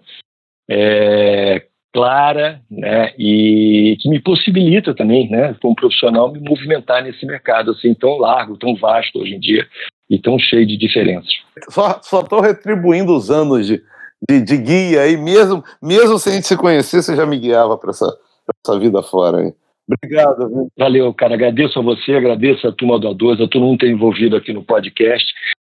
é, 0.70 1.64
clara 1.94 2.62
né, 2.70 3.14
e 3.18 3.98
que 4.00 4.10
me 4.10 4.20
possibilita 4.20 4.94
também, 4.94 5.30
né, 5.30 5.56
como 5.62 5.76
profissional, 5.76 6.32
me 6.32 6.40
movimentar 6.40 7.04
nesse 7.04 7.26
mercado 7.26 7.72
assim 7.72 7.94
tão 7.94 8.18
largo, 8.18 8.58
tão 8.58 8.76
vasto 8.76 9.20
hoje 9.20 9.36
em 9.36 9.40
dia 9.40 9.68
e 10.10 10.20
tão 10.20 10.38
cheio 10.38 10.66
de 10.66 10.78
diferenças. 10.78 11.32
Só 11.70 12.00
estou 12.00 12.42
retribuindo 12.42 13.16
os 13.16 13.30
anos 13.30 13.68
de 13.68 13.82
de, 14.28 14.42
de 14.42 14.58
guia 14.58 15.02
aí, 15.02 15.16
mesmo, 15.18 15.64
mesmo 15.82 16.18
sem 16.20 16.34
a 16.34 16.36
gente 16.36 16.48
se 16.48 16.58
conhecer, 16.58 17.02
você 17.02 17.16
já 17.16 17.26
me 17.26 17.38
guiava 17.38 17.78
para 17.78 17.92
essa, 17.92 18.18
essa 18.66 18.80
vida 18.80 19.02
fora 19.02 19.40
aí. 19.40 19.54
Obrigado. 19.92 20.48
Viu? 20.48 20.72
Valeu, 20.78 21.14
cara. 21.14 21.34
Agradeço 21.34 21.80
a 21.80 21.82
você, 21.82 22.14
agradeço 22.14 22.68
a 22.68 22.72
turma 22.72 23.00
do 23.00 23.10
A12, 23.10 23.46
a 23.46 23.48
todo 23.48 23.66
mundo 23.66 23.80
ter 23.80 23.90
envolvido 23.90 24.36
aqui 24.36 24.54
no 24.54 24.64
podcast. 24.64 25.26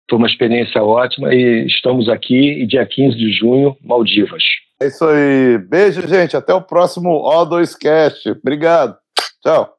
Foi 0.09 0.17
uma 0.17 0.27
experiência 0.27 0.81
ótima 0.81 1.33
e 1.33 1.65
estamos 1.67 2.07
aqui 2.07 2.61
e 2.61 2.65
dia 2.65 2.85
15 2.85 3.15
de 3.15 3.31
junho, 3.33 3.75
Maldivas. 3.83 4.43
É 4.81 4.87
isso 4.87 5.05
aí. 5.05 5.57
Beijo, 5.57 6.07
gente. 6.07 6.37
Até 6.37 6.53
o 6.53 6.61
próximo 6.61 7.23
O2Cast. 7.23 8.31
Obrigado. 8.41 8.95
Tchau. 9.43 9.75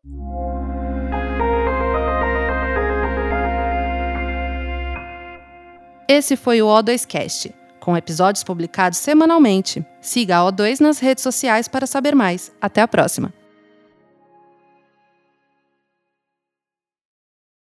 Esse 6.08 6.36
foi 6.36 6.62
o 6.62 6.66
O2Cast 6.66 7.57
com 7.80 7.96
episódios 7.96 8.44
publicados 8.44 8.98
semanalmente. 8.98 9.84
Siga 10.00 10.38
a 10.38 10.52
O2 10.52 10.80
nas 10.80 10.98
redes 10.98 11.22
sociais 11.22 11.68
para 11.68 11.86
saber 11.86 12.14
mais. 12.14 12.52
Até 12.60 12.80
a 12.80 12.88
próxima! 12.88 13.37